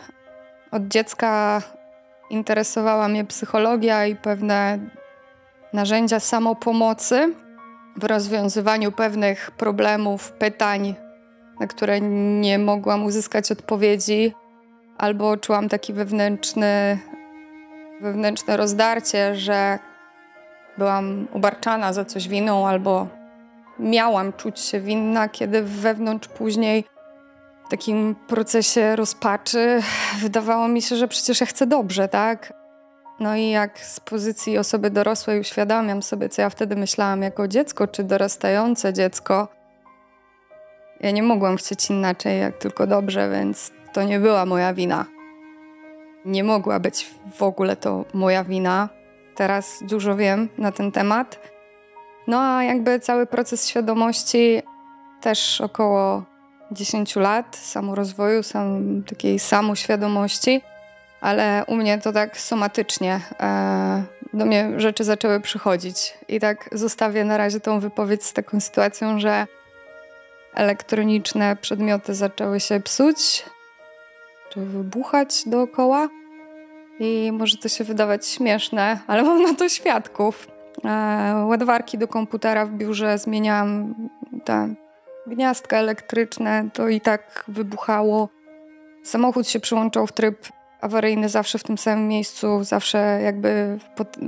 Od 0.71 0.87
dziecka 0.87 1.61
interesowała 2.29 3.07
mnie 3.07 3.25
psychologia 3.25 4.05
i 4.05 4.15
pewne 4.15 4.79
narzędzia 5.73 6.19
samopomocy 6.19 7.33
w 7.95 8.03
rozwiązywaniu 8.03 8.91
pewnych 8.91 9.51
problemów, 9.51 10.31
pytań, 10.31 10.95
na 11.59 11.67
które 11.67 12.01
nie 12.41 12.59
mogłam 12.59 13.05
uzyskać 13.05 13.51
odpowiedzi, 13.51 14.33
albo 14.97 15.37
czułam 15.37 15.69
taki 15.69 15.93
wewnętrzny, 15.93 16.99
wewnętrzne 18.01 18.57
rozdarcie, 18.57 19.35
że 19.35 19.79
byłam 20.77 21.27
ubarczana 21.33 21.93
za 21.93 22.05
coś 22.05 22.27
winą, 22.27 22.67
albo 22.67 23.07
miałam 23.79 24.33
czuć 24.33 24.59
się 24.59 24.79
winna, 24.79 25.29
kiedy 25.29 25.63
wewnątrz 25.63 26.27
później 26.27 26.83
w 27.65 27.69
takim 27.69 28.15
procesie 28.27 28.95
rozpaczy 28.95 29.81
wydawało 30.19 30.67
mi 30.67 30.81
się, 30.81 30.95
że 30.95 31.07
przecież 31.07 31.41
ja 31.41 31.47
chcę 31.47 31.67
dobrze, 31.67 32.07
tak? 32.07 32.53
No 33.19 33.35
i 33.35 33.49
jak 33.49 33.79
z 33.79 33.99
pozycji 33.99 34.57
osoby 34.57 34.89
dorosłej 34.89 35.39
uświadamiam 35.39 36.01
sobie, 36.01 36.29
co 36.29 36.41
ja 36.41 36.49
wtedy 36.49 36.75
myślałam 36.75 37.21
jako 37.21 37.47
dziecko, 37.47 37.87
czy 37.87 38.03
dorastające 38.03 38.93
dziecko, 38.93 39.47
ja 40.99 41.11
nie 41.11 41.23
mogłam 41.23 41.57
chcieć 41.57 41.89
inaczej, 41.89 42.39
jak 42.39 42.57
tylko 42.57 42.87
dobrze, 42.87 43.29
więc 43.29 43.71
to 43.93 44.03
nie 44.03 44.19
była 44.19 44.45
moja 44.45 44.73
wina. 44.73 45.05
Nie 46.25 46.43
mogła 46.43 46.79
być 46.79 47.11
w 47.35 47.43
ogóle 47.43 47.75
to 47.75 48.05
moja 48.13 48.43
wina. 48.43 48.89
Teraz 49.35 49.79
dużo 49.81 50.15
wiem 50.15 50.49
na 50.57 50.71
ten 50.71 50.91
temat. 50.91 51.39
No 52.27 52.41
a 52.41 52.63
jakby 52.63 52.99
cały 52.99 53.25
proces 53.25 53.67
świadomości 53.67 54.61
też 55.21 55.61
około 55.61 56.23
10 56.71 57.15
lat 57.15 57.55
samorozwoju, 57.55 58.43
sam, 58.43 59.03
takiej 59.03 59.39
samoświadomości, 59.39 60.61
ale 61.21 61.63
u 61.67 61.75
mnie 61.75 61.97
to 61.97 62.11
tak 62.11 62.37
somatycznie 62.37 63.21
e, 63.39 64.03
do 64.33 64.45
mnie 64.45 64.71
rzeczy 64.77 65.03
zaczęły 65.03 65.39
przychodzić. 65.39 66.13
I 66.27 66.39
tak 66.39 66.69
zostawię 66.71 67.25
na 67.25 67.37
razie 67.37 67.59
tą 67.59 67.79
wypowiedź 67.79 68.23
z 68.23 68.33
taką 68.33 68.59
sytuacją, 68.59 69.19
że 69.19 69.47
elektroniczne 70.53 71.55
przedmioty 71.55 72.15
zaczęły 72.15 72.59
się 72.59 72.79
psuć, 72.79 73.45
czy 74.49 74.59
wybuchać 74.59 75.43
dookoła. 75.45 76.09
I 76.99 77.31
może 77.33 77.57
to 77.57 77.69
się 77.69 77.83
wydawać 77.83 78.27
śmieszne, 78.27 78.99
ale 79.07 79.23
mam 79.23 79.43
na 79.43 79.53
to 79.53 79.69
świadków. 79.69 80.47
E, 80.85 81.45
ładowarki 81.45 81.97
do 81.97 82.07
komputera 82.07 82.65
w 82.65 82.71
biurze 82.71 83.17
zmieniałam 83.17 83.95
te 84.45 84.73
gniazdka 85.27 85.77
elektryczne, 85.77 86.69
to 86.73 86.89
i 86.89 87.01
tak 87.01 87.43
wybuchało. 87.47 88.29
Samochód 89.03 89.47
się 89.47 89.59
przyłączał 89.59 90.07
w 90.07 90.11
tryb 90.11 90.47
awaryjny 90.81 91.29
zawsze 91.29 91.59
w 91.59 91.63
tym 91.63 91.77
samym 91.77 92.07
miejscu, 92.07 92.63
zawsze 92.63 93.19
jakby 93.23 93.77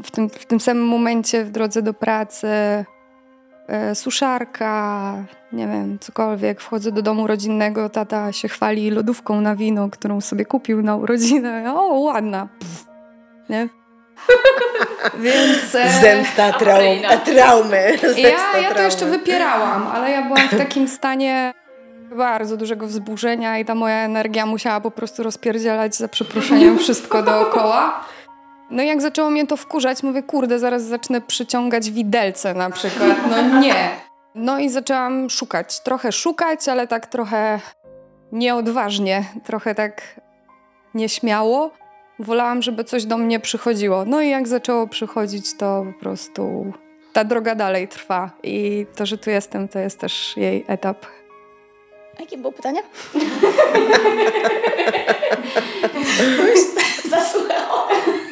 w, 0.03 0.11
tym, 0.11 0.29
w 0.29 0.45
tym 0.45 0.59
samym 0.59 0.87
momencie 0.87 1.45
w 1.45 1.51
drodze 1.51 1.81
do 1.81 1.93
pracy. 1.93 2.47
E, 3.69 3.95
suszarka, 3.95 5.13
nie 5.51 5.67
wiem, 5.67 5.99
cokolwiek. 5.99 6.61
Wchodzę 6.61 6.91
do 6.91 7.01
domu 7.01 7.27
rodzinnego, 7.27 7.89
tata 7.89 8.31
się 8.31 8.47
chwali 8.47 8.91
lodówką 8.91 9.41
na 9.41 9.55
wino, 9.55 9.89
którą 9.89 10.21
sobie 10.21 10.45
kupił 10.45 10.81
na 10.81 10.95
urodzinę. 10.95 11.73
O, 11.75 11.99
ładna. 11.99 12.47
Pff, 12.59 12.85
nie? 13.49 13.69
Więc... 15.23 15.75
E, 15.75 15.89
Zemsta 16.01 16.53
traum, 16.53 16.97
traumy. 17.25 17.97
Zemsta 18.01 18.57
ja, 18.57 18.59
ja 18.61 18.73
to 18.73 18.81
jeszcze 18.81 19.05
wypierałam, 19.05 19.87
ale 19.87 20.11
ja 20.11 20.21
byłam 20.21 20.47
w 20.47 20.57
takim 20.57 20.87
stanie 20.87 21.53
bardzo 22.15 22.57
dużego 22.57 22.87
wzburzenia 22.87 23.59
i 23.59 23.65
ta 23.65 23.75
moja 23.75 23.95
energia 23.95 24.45
musiała 24.45 24.81
po 24.81 24.91
prostu 24.91 25.23
rozpierdzielać 25.23 25.95
za 25.95 26.07
przeproszeniem 26.07 26.77
wszystko 26.79 27.23
dookoła. 27.23 28.05
No 28.69 28.83
jak 28.83 29.01
zaczęło 29.01 29.29
mnie 29.29 29.47
to 29.47 29.57
wkurzać, 29.57 30.03
mówię, 30.03 30.23
kurde, 30.23 30.59
zaraz 30.59 30.83
zacznę 30.83 31.21
przyciągać 31.21 31.91
widelce 31.91 32.53
na 32.53 32.69
przykład. 32.69 33.17
No 33.29 33.59
nie. 33.59 33.89
No 34.35 34.59
i 34.59 34.69
zaczęłam 34.69 35.29
szukać. 35.29 35.79
Trochę 35.79 36.11
szukać, 36.11 36.69
ale 36.69 36.87
tak 36.87 37.07
trochę 37.07 37.59
nieodważnie, 38.31 39.23
trochę 39.43 39.75
tak 39.75 40.21
nieśmiało. 40.93 41.71
Wolałam, 42.19 42.61
żeby 42.61 42.83
coś 42.83 43.05
do 43.05 43.17
mnie 43.17 43.39
przychodziło. 43.39 44.05
No 44.05 44.21
i 44.21 44.29
jak 44.29 44.47
zaczęło 44.47 44.87
przychodzić, 44.87 45.57
to 45.57 45.85
po 45.93 45.99
prostu 45.99 46.73
ta 47.13 47.23
droga 47.23 47.55
dalej 47.55 47.87
trwa. 47.87 48.31
I 48.43 48.85
to, 48.95 49.05
że 49.05 49.17
tu 49.17 49.29
jestem, 49.29 49.67
to 49.67 49.79
jest 49.79 49.99
też 49.99 50.37
jej 50.37 50.65
etap. 50.67 51.05
Jakie 52.19 52.37
było 52.37 52.53
pytanie? 52.53 52.81
Już 56.37 56.59
zasłuchałam. 57.11 58.28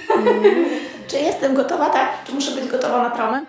Czy 1.08 1.18
jestem 1.18 1.56
gotowa? 1.56 1.90
Tak. 1.90 2.10
Czy 2.26 2.34
muszę 2.34 2.52
być 2.52 2.68
gotowa 2.68 3.04
na 3.04 3.10
traumę? 3.10 3.46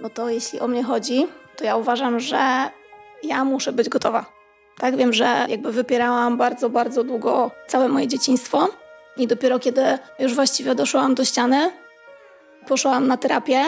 No 0.00 0.10
to 0.10 0.30
jeśli 0.30 0.60
o 0.60 0.68
mnie 0.68 0.84
chodzi, 0.84 1.26
to 1.56 1.64
ja 1.64 1.76
uważam, 1.76 2.20
że 2.20 2.38
ja 3.22 3.44
muszę 3.44 3.72
być 3.72 3.88
gotowa. 3.88 4.24
Tak, 4.78 4.96
wiem, 4.96 5.12
że 5.12 5.46
jakby 5.48 5.72
wypierałam 5.72 6.36
bardzo, 6.36 6.70
bardzo 6.70 7.04
długo 7.04 7.50
całe 7.66 7.88
moje 7.88 8.06
dzieciństwo 8.06 8.68
i 9.16 9.26
dopiero 9.26 9.58
kiedy 9.58 9.98
już 10.18 10.34
właściwie 10.34 10.74
doszłam 10.74 11.14
do 11.14 11.24
ściany, 11.24 11.70
poszłam 12.66 13.06
na 13.06 13.16
terapię 13.16 13.64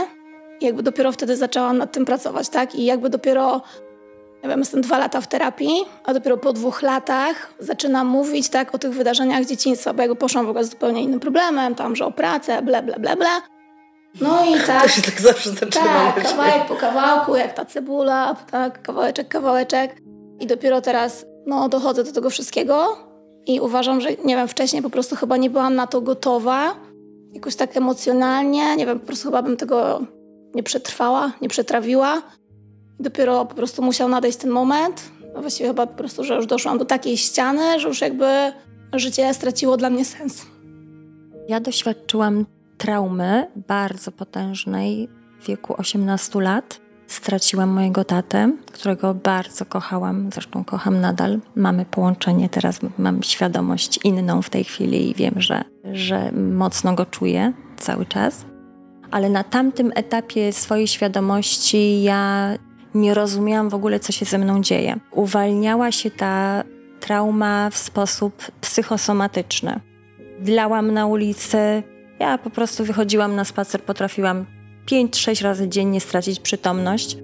jakby 0.61 0.83
dopiero 0.83 1.13
wtedy 1.13 1.37
zaczęłam 1.37 1.79
nad 1.79 1.93
tym 1.93 2.05
pracować, 2.05 2.49
tak? 2.49 2.75
I 2.75 2.85
jakby 2.85 3.11
dopiero 3.11 3.63
nie 4.43 4.49
wiem, 4.49 4.59
jestem 4.59 4.81
dwa 4.81 4.99
lata 4.99 5.21
w 5.21 5.29
terapii, 5.29 5.85
a 6.05 6.15
dopiero 6.15 6.37
po 6.37 6.53
dwóch 6.53 6.83
latach 6.83 7.55
zaczynam 7.59 8.07
mówić 8.07 8.49
tak 8.49 8.75
o 8.75 8.79
tych 8.79 8.93
wydarzeniach 8.93 9.45
dzieciństwa, 9.45 9.95
bo 9.95 10.03
jakby 10.03 10.17
poszłam 10.17 10.47
w 10.47 10.49
ogóle 10.49 10.65
z 10.65 10.71
zupełnie 10.71 11.03
innym 11.03 11.21
problemem, 11.21 11.75
tam, 11.75 11.97
że 11.97 12.07
o 12.07 12.13
pracę, 12.13 12.63
ble, 12.63 12.83
ble, 12.83 12.99
ble, 12.99 13.17
ble. 13.17 13.29
No 14.21 14.45
i 14.45 14.61
tak. 14.67 14.83
To 14.83 14.89
się 14.89 15.03
tak 15.03 15.21
zawsze 15.21 15.51
zaczyna. 15.51 16.13
Tak, 16.15 16.23
kawałek 16.23 16.67
po 16.69 16.77
kawałku, 16.77 17.37
jak 17.37 17.55
ta 17.55 17.65
cebula, 17.65 18.37
tak, 18.51 18.83
kawałeczek, 18.83 19.29
kawałeczek. 19.29 19.97
I 20.41 20.47
dopiero 20.47 20.81
teraz, 20.81 21.27
no, 21.47 21.69
dochodzę 21.69 22.05
do 22.05 22.13
tego 22.13 22.31
wszystkiego 22.31 22.97
i 23.47 23.61
uważam, 23.61 24.01
że, 24.01 24.09
nie 24.25 24.37
wiem, 24.37 24.49
wcześniej 24.49 24.83
po 24.83 24.91
prostu 24.91 25.17
chyba 25.17 25.37
nie 25.37 25.51
byłam 25.51 25.75
na 25.75 25.87
to 25.87 26.01
gotowa, 26.01 26.75
jakoś 27.33 27.57
tak 27.57 27.77
emocjonalnie, 27.77 28.77
nie 28.77 28.87
wiem, 28.87 29.01
po 29.01 29.07
prostu 29.07 29.29
chyba 29.29 29.43
bym 29.43 29.57
tego 29.57 30.01
nie 30.55 30.63
przetrwała, 30.63 31.33
nie 31.41 31.49
przetrawiła. 31.49 32.23
Dopiero 33.01 33.47
po 33.47 33.55
prostu 33.55 33.83
musiał 33.83 34.09
nadejść 34.09 34.39
ten 34.39 34.51
moment, 34.51 35.11
no 35.35 35.41
właściwie 35.41 35.69
chyba 35.69 35.87
po 35.87 35.95
prostu, 35.95 36.25
że 36.25 36.35
już 36.35 36.47
doszłam 36.47 36.79
do 36.79 36.85
takiej 36.85 37.17
ściany, 37.17 37.81
że 37.81 37.89
już 37.89 38.01
jakby 38.01 38.27
życie 38.93 39.35
straciło 39.35 39.77
dla 39.77 39.91
mnie 39.91 40.05
sens. 40.05 40.47
Ja 41.49 41.61
doświadczyłam 41.61 42.47
traumy 42.79 43.51
bardzo 43.69 44.13
potężnej 44.13 45.09
w 45.41 45.47
wieku 45.47 45.75
18 45.79 46.41
lat. 46.41 46.81
Straciłam 47.07 47.69
mojego 47.69 48.05
tatę, 48.05 48.53
którego 48.73 49.15
bardzo 49.15 49.67
kochałam, 49.67 50.31
zresztą 50.33 50.65
kocham 50.65 51.01
nadal. 51.01 51.41
Mamy 51.55 51.85
połączenie, 51.85 52.49
teraz 52.49 52.81
mam 52.99 53.23
świadomość 53.23 53.99
inną 54.05 54.43
w 54.43 54.51
tej 54.51 54.65
chwili 54.65 55.11
i 55.11 55.15
wiem, 55.15 55.35
że, 55.37 55.65
że 55.93 56.33
mocno 56.33 56.95
go 56.95 57.07
czuję 57.07 57.53
cały 57.77 58.07
czas. 58.07 58.45
Ale 59.11 59.31
na 59.31 59.45
tamtym 59.45 59.93
etapie 59.95 60.53
swojej 60.53 60.89
świadomości 60.89 62.03
ja 62.03 62.55
nie 62.95 63.15
rozumiałam 63.15 63.69
w 63.69 63.75
ogóle, 63.75 64.01
co 64.01 64.13
się 64.13 64.25
ze 64.25 64.39
mną 64.39 64.63
dzieje. 64.63 64.99
Uwalniała 65.11 65.93
się 65.93 66.11
ta 66.11 66.65
trauma 67.01 67.71
w 67.71 67.77
sposób 67.77 68.53
psychosomatyczny. 68.61 69.81
Dlałam 70.41 70.91
na 70.91 71.07
ulicy, 71.07 71.83
ja 72.19 72.39
po 72.39 72.51
prostu 72.51 72.85
wychodziłam 72.85 73.37
na 73.37 73.45
spacer, 73.45 73.83
potrafiłam 73.83 74.47
5-6 74.87 75.43
razy 75.43 75.69
dziennie 75.69 76.01
stracić 76.01 76.41
przytomność. 76.41 77.17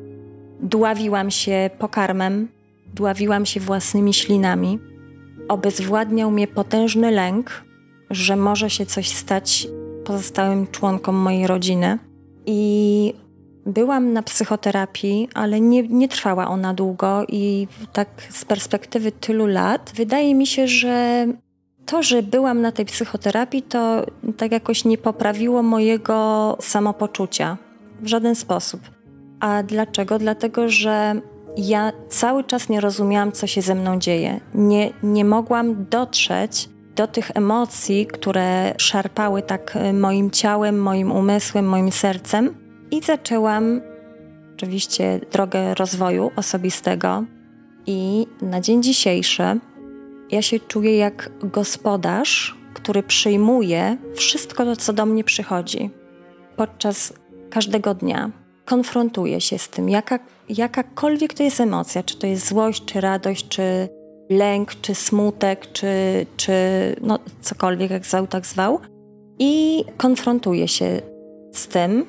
Dławiłam 0.61 1.31
się 1.31 1.71
pokarmem, 1.79 2.49
dławiłam 2.95 3.47
się 3.47 3.61
własnymi 3.61 4.15
ślinami. 4.15 4.79
Obezwładniał 5.49 6.31
mnie 6.31 6.49
potężny 6.49 7.11
lęk, 7.11 7.65
że 8.11 8.37
może 8.37 8.71
się 8.71 8.87
coś 8.87 9.09
stać 9.09 9.69
pozostałym 10.05 10.67
członkom 10.67 11.15
mojej 11.15 11.47
rodziny. 11.47 11.99
I 12.47 13.15
Byłam 13.67 14.13
na 14.13 14.23
psychoterapii, 14.23 15.29
ale 15.35 15.61
nie, 15.61 15.83
nie 15.83 16.09
trwała 16.09 16.49
ona 16.49 16.75
długo 16.75 17.25
i 17.29 17.69
tak 17.93 18.09
z 18.31 18.45
perspektywy 18.45 19.13
tylu 19.13 19.47
lat 19.47 19.93
wydaje 19.95 20.35
mi 20.35 20.47
się, 20.47 20.69
że 20.69 21.27
to, 21.87 22.03
że 22.03 22.23
byłam 22.23 22.61
na 22.61 22.73
tej 22.73 22.85
psychoterapii, 22.85 23.63
to 23.63 24.07
tak 24.37 24.53
jakoś 24.53 24.85
nie 24.85 24.99
poprawiło 24.99 25.63
mojego 25.63 26.57
samopoczucia 26.61 27.57
w 28.01 28.07
żaden 28.07 28.35
sposób. 28.35 28.81
A 29.41 29.63
dlaczego? 29.63 30.19
Dlatego, 30.19 30.69
że 30.69 31.21
ja 31.57 31.93
cały 32.09 32.45
czas 32.45 32.69
nie 32.69 32.81
rozumiałam, 32.81 33.33
co 33.33 33.47
się 33.47 33.63
ze 33.63 33.75
mną 33.75 33.99
dzieje. 33.99 34.41
Nie, 34.55 34.93
nie 35.03 35.25
mogłam 35.25 35.87
dotrzeć 35.91 36.69
do 36.97 37.07
tych 37.07 37.31
emocji, 37.35 38.07
które 38.07 38.75
szarpały 38.79 39.43
tak 39.43 39.79
moim 39.93 40.31
ciałem, 40.31 40.79
moim 40.79 41.13
umysłem, 41.13 41.69
moim 41.69 41.93
sercem 41.93 42.66
i 42.91 43.03
zaczęłam 43.03 43.81
oczywiście 44.55 45.21
drogę 45.33 45.75
rozwoju 45.75 46.31
osobistego. 46.37 47.25
I 47.87 48.27
na 48.43 48.61
dzień 48.61 48.83
dzisiejszy 48.83 49.61
Ja 50.31 50.43
się 50.43 50.61
czuję 50.61 50.97
jak 50.97 51.31
gospodarz, 51.43 52.57
który 52.75 53.03
przyjmuje 53.03 53.97
wszystko 54.15 54.77
co 54.77 54.93
do 54.93 55.07
mnie 55.07 55.25
przychodzi. 55.25 55.91
Podczas 56.57 57.13
każdego 57.51 57.95
dnia 57.95 58.31
konfrontuję 58.65 59.41
się 59.41 59.59
z 59.59 59.69
tym, 59.69 59.89
jaka, 59.89 60.19
jakakolwiek 60.49 61.35
to 61.35 61.43
jest 61.43 61.61
emocja, 61.61 62.03
czy 62.03 62.19
to 62.19 62.27
jest 62.27 62.49
złość, 62.49 62.85
czy 62.85 63.01
radość, 63.01 63.49
czy 63.49 63.89
lęk, 64.31 64.75
czy 64.81 64.95
smutek, 64.95 65.73
czy, 65.73 65.87
czy 66.37 66.53
no, 67.01 67.19
cokolwiek, 67.41 67.91
jak 67.91 68.07
zwał, 68.07 68.27
tak 68.27 68.47
zwał. 68.47 68.81
I 69.39 69.85
konfrontuję 69.97 70.69
się 70.69 71.01
z 71.53 71.69
tym, 71.69 72.07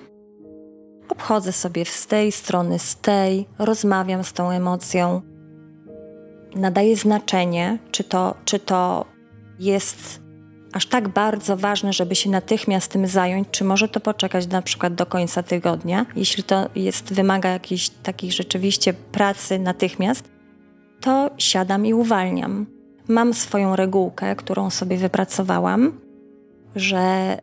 obchodzę 1.12 1.52
sobie 1.52 1.86
z 1.86 2.08
tej 2.08 2.32
strony, 2.32 2.80
z 2.80 2.96
tej, 2.96 3.46
rozmawiam 3.60 4.24
z 4.24 4.34
tą 4.34 4.52
emocją, 4.52 5.22
nadaję 6.56 6.96
znaczenie, 6.96 7.78
czy 7.92 8.04
to, 8.04 8.36
czy 8.46 8.60
to 8.60 9.06
jest 9.60 10.22
aż 10.74 10.86
tak 10.86 11.08
bardzo 11.08 11.58
ważne, 11.58 11.94
żeby 11.94 12.16
się 12.16 12.30
natychmiast 12.30 12.92
tym 12.92 13.08
zająć, 13.08 13.48
czy 13.52 13.64
może 13.64 13.88
to 13.88 14.00
poczekać 14.00 14.48
na 14.48 14.62
przykład 14.62 14.96
do 14.96 15.06
końca 15.06 15.44
tygodnia, 15.44 16.06
jeśli 16.16 16.44
to 16.44 16.70
jest, 16.76 17.14
wymaga 17.14 17.50
jakiejś 17.50 17.90
takiej 17.90 18.32
rzeczywiście 18.32 18.94
pracy 18.94 19.60
natychmiast, 19.60 20.30
to 21.02 21.30
siadam 21.38 21.86
i 21.86 21.94
uwalniam. 21.94 22.66
Mam 23.08 23.34
swoją 23.34 23.76
regułkę, 23.76 24.36
którą 24.36 24.70
sobie 24.70 24.98
wypracowałam, 24.98 26.00
że 26.76 27.38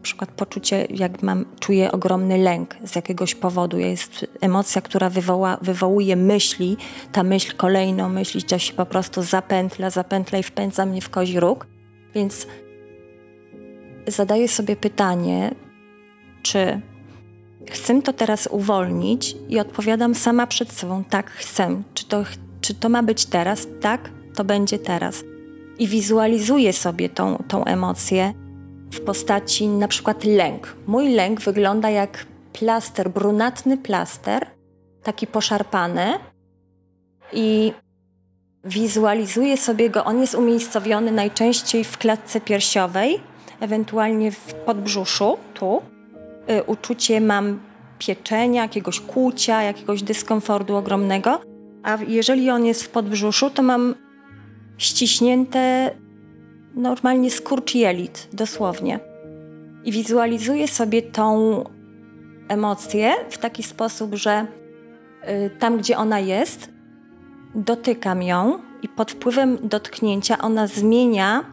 przykład 0.00 0.30
poczucie, 0.30 0.86
jak 0.90 1.22
mam, 1.22 1.44
czuję 1.60 1.92
ogromny 1.92 2.38
lęk 2.38 2.76
z 2.84 2.96
jakiegoś 2.96 3.34
powodu, 3.34 3.78
jest 3.78 4.26
emocja, 4.40 4.82
która 4.82 5.10
wywoła, 5.10 5.58
wywołuje 5.62 6.16
myśli, 6.16 6.76
ta 7.12 7.22
myśl 7.22 7.56
kolejną 7.56 8.08
myśl, 8.08 8.42
to 8.42 8.58
się 8.58 8.72
po 8.72 8.86
prostu 8.86 9.22
zapętla, 9.22 9.90
zapętla 9.90 10.38
i 10.38 10.42
wpędza 10.42 10.86
mnie 10.86 11.00
w 11.00 11.10
kozi 11.10 11.40
róg. 11.40 11.66
Więc 12.14 12.46
zadaję 14.06 14.48
sobie 14.48 14.76
pytanie, 14.76 15.54
czy 16.42 16.80
chcę 17.70 18.02
to 18.02 18.12
teraz 18.12 18.48
uwolnić 18.50 19.36
i 19.48 19.58
odpowiadam 19.58 20.14
sama 20.14 20.46
przed 20.46 20.72
sobą, 20.72 21.04
tak 21.04 21.30
chcę. 21.30 21.82
Czy 21.94 22.08
to, 22.08 22.24
czy 22.60 22.74
to 22.74 22.88
ma 22.88 23.02
być 23.02 23.26
teraz? 23.26 23.66
Tak, 23.80 24.10
to 24.34 24.44
będzie 24.44 24.78
teraz. 24.78 25.24
I 25.78 25.86
wizualizuję 25.86 26.72
sobie 26.72 27.08
tą, 27.08 27.44
tą 27.48 27.64
emocję 27.64 28.34
w 28.92 29.00
postaci 29.00 29.68
na 29.68 29.88
przykład 29.88 30.24
lęk. 30.24 30.76
Mój 30.86 31.08
lęk 31.08 31.40
wygląda 31.40 31.90
jak 31.90 32.26
plaster, 32.52 33.10
brunatny 33.10 33.78
plaster, 33.78 34.46
taki 35.02 35.26
poszarpany 35.26 36.18
i 37.32 37.72
wizualizuję 38.64 39.56
sobie 39.56 39.90
go. 39.90 40.04
On 40.04 40.20
jest 40.20 40.34
umiejscowiony 40.34 41.12
najczęściej 41.12 41.84
w 41.84 41.98
klatce 41.98 42.40
piersiowej, 42.40 43.20
ewentualnie 43.60 44.32
w 44.32 44.54
podbrzuszu, 44.54 45.36
tu. 45.54 45.82
Y, 46.50 46.62
uczucie 46.62 47.20
mam 47.20 47.60
pieczenia, 47.98 48.62
jakiegoś 48.62 49.00
kłucia, 49.00 49.62
jakiegoś 49.62 50.02
dyskomfortu 50.02 50.76
ogromnego. 50.76 51.40
A 51.82 51.98
jeżeli 52.08 52.50
on 52.50 52.64
jest 52.64 52.82
w 52.82 52.88
podbrzuszu, 52.88 53.50
to 53.50 53.62
mam 53.62 53.94
ściśnięte 54.78 55.90
normalnie 56.74 57.30
skurcz 57.30 57.74
jelit, 57.74 58.28
dosłownie. 58.32 59.00
I 59.84 59.92
wizualizuję 59.92 60.68
sobie 60.68 61.02
tą 61.02 61.64
emocję 62.48 63.12
w 63.30 63.38
taki 63.38 63.62
sposób, 63.62 64.14
że 64.14 64.46
y, 65.28 65.50
tam, 65.58 65.78
gdzie 65.78 65.98
ona 65.98 66.20
jest, 66.20 66.70
dotykam 67.54 68.22
ją 68.22 68.58
i 68.82 68.88
pod 68.88 69.12
wpływem 69.12 69.58
dotknięcia 69.62 70.38
ona 70.38 70.66
zmienia 70.66 71.44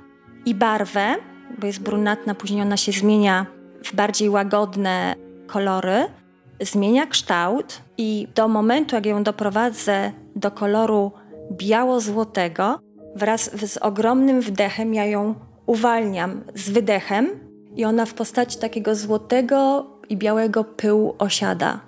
i 0.46 0.56
barwę, 0.56 1.16
bo 1.60 1.68
jest 1.68 1.82
brunatna, 1.82 2.36
później 2.36 2.62
ona 2.62 2.78
się 2.78 2.92
zmienia 2.92 3.46
w 3.84 3.96
bardziej 3.96 4.30
łagodne 4.30 5.16
kolory, 5.48 6.06
zmienia 6.62 7.06
kształt 7.06 7.82
i 7.98 8.28
do 8.36 8.48
momentu, 8.48 8.96
jak 8.96 9.06
ją 9.06 9.24
doprowadzę 9.24 10.12
do 10.36 10.52
koloru 10.52 11.12
biało-złotego, 11.52 12.80
wraz 13.18 13.72
z 13.72 13.78
ogromnym 13.78 14.42
wdechem 14.42 14.94
ja 14.94 15.06
ją 15.06 15.36
uwalniam 15.66 16.42
z 16.56 16.70
wydechem 16.70 17.30
i 17.76 17.86
ona 17.86 18.06
w 18.06 18.14
postaci 18.14 18.60
takiego 18.60 18.96
złotego 18.96 19.88
i 20.10 20.18
białego 20.18 20.64
pyłu 20.64 21.16
osiada. 21.18 21.80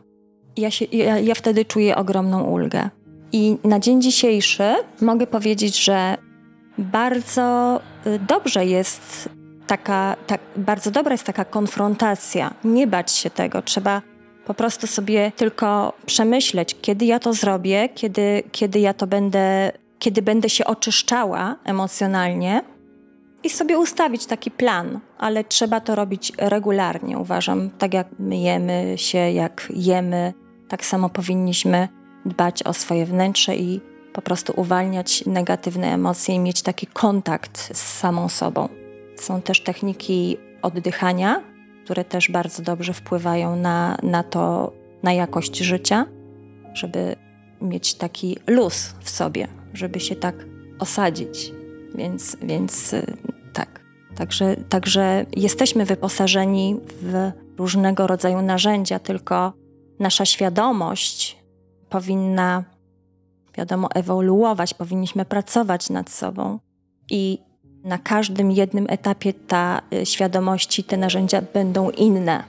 Ja, 0.58 0.72
się, 0.72 0.86
ja, 0.86 1.20
ja 1.20 1.36
wtedy 1.36 1.66
czuję 1.66 1.96
ogromną 1.96 2.44
ulgę. 2.44 2.90
I 3.32 3.58
na 3.64 3.80
dzień 3.80 4.02
dzisiejszy 4.02 4.64
mogę 5.02 5.28
powiedzieć, 5.28 5.84
że 5.84 6.18
bardzo 6.78 7.80
y, 8.08 8.20
dobrze 8.20 8.66
jest 8.66 9.30
taka, 9.68 10.16
tak, 10.28 10.42
bardzo 10.56 10.92
dobra 10.92 11.12
jest 11.12 11.24
taka 11.24 11.46
konfrontacja. 11.46 12.54
Nie 12.64 12.88
bać 12.88 13.12
się 13.12 13.30
tego. 13.30 13.62
Trzeba 13.62 14.02
po 14.46 14.54
prostu 14.54 14.88
sobie 14.88 15.32
tylko 15.36 15.94
przemyśleć, 16.06 16.76
kiedy 16.82 17.06
ja 17.06 17.20
to 17.20 17.34
zrobię, 17.34 17.90
kiedy, 17.96 18.44
kiedy 18.52 18.80
ja 18.80 18.94
to 18.94 19.08
będę, 19.08 19.72
kiedy 20.00 20.22
będę 20.22 20.50
się 20.50 20.66
oczyszczała 20.66 21.56
emocjonalnie 21.64 22.62
i 23.44 23.50
sobie 23.50 23.80
ustawić 23.80 24.26
taki 24.26 24.52
plan, 24.52 25.00
ale 25.18 25.44
trzeba 25.44 25.80
to 25.80 25.96
robić 25.96 26.32
regularnie, 26.38 27.18
uważam. 27.18 27.70
Tak 27.70 27.94
jak 27.94 28.08
myjemy 28.20 28.94
się, 28.96 29.18
jak 29.18 29.68
jemy, 29.76 30.34
tak 30.68 30.86
samo 30.86 31.10
powinniśmy 31.10 31.88
dbać 32.26 32.64
o 32.64 32.74
swoje 32.74 33.06
wnętrze 33.06 33.56
i 33.56 33.82
po 34.14 34.22
prostu 34.22 34.54
uwalniać 34.56 35.26
negatywne 35.26 35.94
emocje 35.94 36.36
i 36.36 36.40
mieć 36.40 36.62
taki 36.62 36.88
kontakt 36.88 37.78
z 37.78 37.98
samą 38.00 38.30
sobą. 38.30 38.70
Są 39.16 39.42
też 39.42 39.64
techniki 39.64 40.38
oddychania, 40.62 41.44
które 41.86 42.04
też 42.04 42.32
bardzo 42.32 42.64
dobrze 42.64 42.94
wpływają 42.94 43.56
na, 43.56 43.98
na 44.04 44.24
to, 44.24 44.72
na 45.04 45.14
jakość 45.14 45.58
życia, 45.58 46.06
żeby 46.74 47.16
mieć 47.62 47.94
taki 47.94 48.38
luz 48.48 48.96
w 49.02 49.10
sobie, 49.10 49.48
żeby 49.74 50.00
się 50.00 50.16
tak 50.16 50.36
osadzić. 50.80 51.52
Więc, 51.96 52.38
więc 52.42 52.94
y, 52.94 53.18
tak. 53.54 53.80
Także, 54.16 54.56
także 54.70 55.26
jesteśmy 55.36 55.86
wyposażeni 55.86 56.76
w 57.02 57.32
różnego 57.58 58.08
rodzaju 58.08 58.42
narzędzia, 58.42 59.00
tylko 59.00 59.54
nasza 60.00 60.26
świadomość 60.26 61.38
powinna, 61.90 62.64
wiadomo, 63.58 63.90
ewoluować, 63.96 64.74
powinniśmy 64.74 65.26
pracować 65.26 65.90
nad 65.90 66.10
sobą 66.10 66.60
i 67.10 67.40
na 67.84 67.98
każdym 67.98 68.52
jednym 68.52 68.86
etapie 68.90 69.34
ta 69.34 69.82
y, 69.94 70.06
świadomości, 70.06 70.84
te 70.84 70.98
narzędzia 70.98 71.42
będą 71.54 71.90
inne 71.90 72.44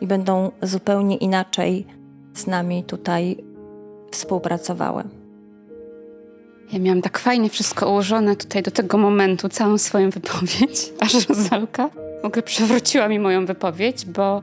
i 0.00 0.06
będą 0.06 0.50
zupełnie 0.62 1.16
inaczej 1.16 1.86
z 2.34 2.46
nami 2.46 2.84
tutaj 2.84 3.44
współpracowały. 4.10 5.19
Ja 6.72 6.78
miałam 6.78 7.02
tak 7.02 7.18
fajnie 7.18 7.50
wszystko 7.50 7.90
ułożone 7.90 8.36
tutaj 8.36 8.62
do 8.62 8.70
tego 8.70 8.98
momentu, 8.98 9.48
całą 9.48 9.78
swoją 9.78 10.10
wypowiedź, 10.10 10.92
aż 11.00 11.28
Rozalka 11.28 11.90
w 12.22 12.24
ogóle 12.24 12.42
przewróciła 12.42 13.08
mi 13.08 13.18
moją 13.18 13.46
wypowiedź, 13.46 14.06
bo 14.06 14.42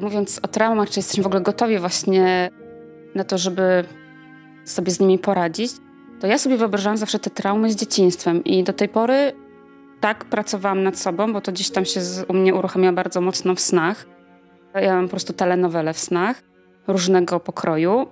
mówiąc 0.00 0.40
o 0.42 0.48
traumach, 0.48 0.90
czy 0.90 0.98
jesteśmy 0.98 1.22
w 1.22 1.26
ogóle 1.26 1.40
gotowi 1.40 1.78
właśnie 1.78 2.50
na 3.14 3.24
to, 3.24 3.38
żeby 3.38 3.84
sobie 4.64 4.92
z 4.92 5.00
nimi 5.00 5.18
poradzić, 5.18 5.72
to 6.20 6.26
ja 6.26 6.38
sobie 6.38 6.56
wyobrażałam 6.56 6.96
zawsze 6.96 7.18
te 7.18 7.30
traumy 7.30 7.72
z 7.72 7.76
dzieciństwem 7.76 8.44
i 8.44 8.64
do 8.64 8.72
tej 8.72 8.88
pory 8.88 9.32
tak 10.00 10.24
pracowałam 10.24 10.82
nad 10.82 10.98
sobą, 10.98 11.32
bo 11.32 11.40
to 11.40 11.52
gdzieś 11.52 11.70
tam 11.70 11.84
się 11.84 12.00
z, 12.00 12.24
u 12.28 12.32
mnie 12.32 12.54
uruchamia 12.54 12.92
bardzo 12.92 13.20
mocno 13.20 13.54
w 13.54 13.60
snach. 13.60 14.06
Ja 14.74 14.94
mam 14.94 15.04
po 15.04 15.10
prostu 15.10 15.32
telenowele 15.32 15.94
w 15.94 15.98
snach 15.98 16.42
różnego 16.86 17.40
pokroju. 17.40 18.06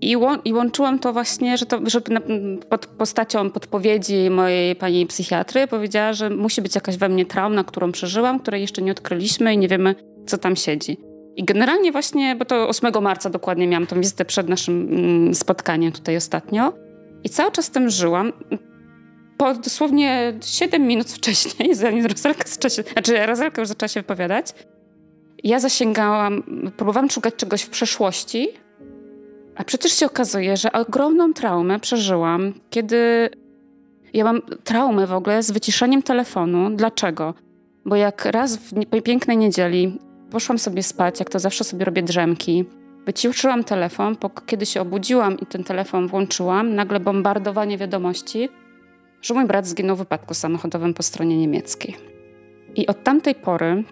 I, 0.00 0.16
łą 0.16 0.36
I, 0.44 0.52
łączyłam 0.52 0.98
to 0.98 1.12
właśnie, 1.12 1.58
że 1.58 1.66
to, 1.66 1.80
żeby 1.86 2.20
pod 2.68 2.86
postacią 2.86 3.50
podpowiedzi 3.50 4.30
mojej 4.30 4.76
pani 4.76 5.06
psychiatry 5.06 5.66
powiedziała, 5.66 6.12
że 6.12 6.30
musi 6.30 6.62
być 6.62 6.74
jakaś 6.74 6.96
we 6.96 7.08
mnie 7.08 7.26
trauma, 7.26 7.64
którą 7.64 7.92
przeżyłam, 7.92 8.40
której 8.40 8.60
jeszcze 8.60 8.82
nie 8.82 8.92
odkryliśmy 8.92 9.54
i 9.54 9.58
nie 9.58 9.68
wiemy, 9.68 9.94
co 10.26 10.38
tam 10.38 10.56
siedzi. 10.56 10.98
I 11.36 11.44
generalnie 11.44 11.92
właśnie, 11.92 12.36
bo 12.36 12.44
to 12.44 12.68
8 12.68 13.02
marca 13.02 13.30
dokładnie 13.30 13.68
miałam 13.68 13.86
tą 13.86 14.00
wizytę 14.00 14.24
przed 14.24 14.48
naszym 14.48 14.88
mm, 14.90 15.34
spotkaniem 15.34 15.92
tutaj 15.92 16.16
ostatnio 16.16 16.72
i 17.24 17.28
cały 17.28 17.52
czas 17.52 17.70
tym 17.70 17.90
żyłam. 17.90 18.32
Po 19.36 19.54
dosłownie 19.54 20.38
7 20.44 20.86
minut 20.86 21.10
wcześniej, 21.10 21.74
zanim 21.84 22.06
Rozelka, 22.06 22.44
czasie, 22.58 22.82
znaczy 22.92 23.26
Rozelka 23.26 23.62
już 23.62 23.68
zaczęła 23.68 23.88
się 23.88 24.00
wypowiadać, 24.00 24.46
ja 25.44 25.60
zasięgałam, 25.60 26.42
próbowałam 26.76 27.10
szukać 27.10 27.34
czegoś 27.34 27.62
w 27.62 27.70
przeszłości, 27.70 28.48
a 29.56 29.64
przecież 29.64 29.92
się 29.92 30.06
okazuje, 30.06 30.56
że 30.56 30.72
ogromną 30.72 31.32
traumę 31.32 31.80
przeżyłam, 31.80 32.54
kiedy 32.70 33.30
ja 34.12 34.24
mam 34.24 34.42
traumę 34.64 35.06
w 35.06 35.12
ogóle 35.12 35.42
z 35.42 35.50
wyciszaniem 35.50 36.02
telefonu. 36.02 36.70
Dlaczego? 36.76 37.34
Bo 37.84 37.96
jak 37.96 38.24
raz 38.24 38.56
w 38.56 39.02
pięknej 39.02 39.36
niedzieli 39.36 39.98
Poszłam 40.30 40.58
sobie 40.58 40.82
spać, 40.82 41.18
jak 41.18 41.30
to 41.30 41.38
zawsze 41.38 41.64
sobie 41.64 41.84
robię 41.84 42.02
drzemki. 42.02 42.64
Wyciszyłam 43.06 43.64
telefon, 43.64 44.16
kiedy 44.46 44.66
się 44.66 44.80
obudziłam 44.80 45.38
i 45.38 45.46
ten 45.46 45.64
telefon 45.64 46.08
włączyłam, 46.08 46.74
nagle 46.74 47.00
bombardowanie 47.00 47.78
wiadomości. 47.78 48.48
że 49.22 49.34
mój 49.34 49.44
brat 49.44 49.66
zginął 49.66 49.96
w 49.96 49.98
wypadku 49.98 50.34
samochodowym 50.34 50.94
po 50.94 51.02
stronie 51.02 51.38
niemieckiej. 51.38 51.96
I 52.74 52.86
od 52.86 53.02
tamtej 53.04 53.34
pory, 53.34 53.84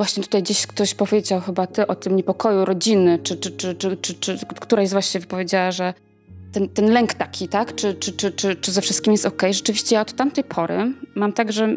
właśnie 0.00 0.22
tutaj 0.22 0.42
gdzieś 0.42 0.66
ktoś 0.66 0.94
powiedział 0.94 1.40
chyba 1.40 1.66
ty 1.66 1.86
o 1.86 1.94
tym 1.94 2.16
niepokoju 2.16 2.64
rodziny, 2.64 3.18
czy, 3.22 3.36
czy, 3.36 3.52
czy, 3.52 3.74
czy, 3.74 3.96
czy, 3.96 4.14
czy 4.14 4.38
któraś 4.60 4.88
z 4.88 4.92
was 4.92 5.10
się 5.10 5.18
wypowiedziała, 5.18 5.72
że 5.72 5.94
ten, 6.52 6.68
ten 6.68 6.92
lęk 6.92 7.14
taki, 7.14 7.48
tak? 7.48 7.74
Czy, 7.74 7.94
czy, 7.94 8.12
czy, 8.12 8.32
czy, 8.32 8.56
czy 8.56 8.72
ze 8.72 8.80
wszystkim 8.80 9.12
jest 9.12 9.26
ok? 9.26 9.42
Rzeczywiście 9.50 9.94
ja 9.94 10.00
od 10.00 10.12
tamtej 10.12 10.44
pory 10.44 10.92
mam 11.14 11.32
tak, 11.32 11.52
że, 11.52 11.68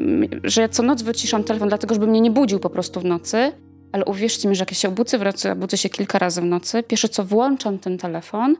że 0.44 0.62
ja 0.62 0.70
co 0.70 0.84
noc 0.84 1.02
wyciszam 1.02 1.44
telefon, 1.44 1.68
dlatego 1.68 1.94
żeby 1.94 2.08
mnie 2.08 2.22
nie 2.22 2.32
budził 2.32 2.60
po 2.60 2.70
prostu 2.70 3.00
w 3.02 3.06
nocy, 3.06 3.52
ale 3.92 4.06
uwierzcie 4.06 4.50
mi, 4.50 4.56
że 4.56 4.62
jak 4.62 4.72
ja 4.72 4.78
się 4.78 4.88
obudzę 4.88 5.18
w 5.18 5.22
nocy, 5.24 5.48
ja 5.48 5.56
budzę 5.56 5.78
się 5.78 5.90
kilka 5.90 6.20
razy 6.20 6.42
w 6.42 6.46
nocy, 6.46 6.84
pierwsze 6.84 7.10
co 7.10 7.24
włączam 7.24 7.80
ten 7.80 7.98
telefon 7.98 8.56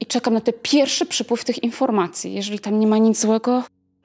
i 0.00 0.06
czekam 0.06 0.34
na 0.34 0.40
ten 0.40 0.54
pierwszy 0.62 1.06
przypływ 1.06 1.44
tych 1.44 1.62
informacji. 1.62 2.34
Jeżeli 2.34 2.58
tam 2.58 2.78
nie 2.78 2.86
ma 2.86 2.98
nic 2.98 3.20
złego, 3.20 3.62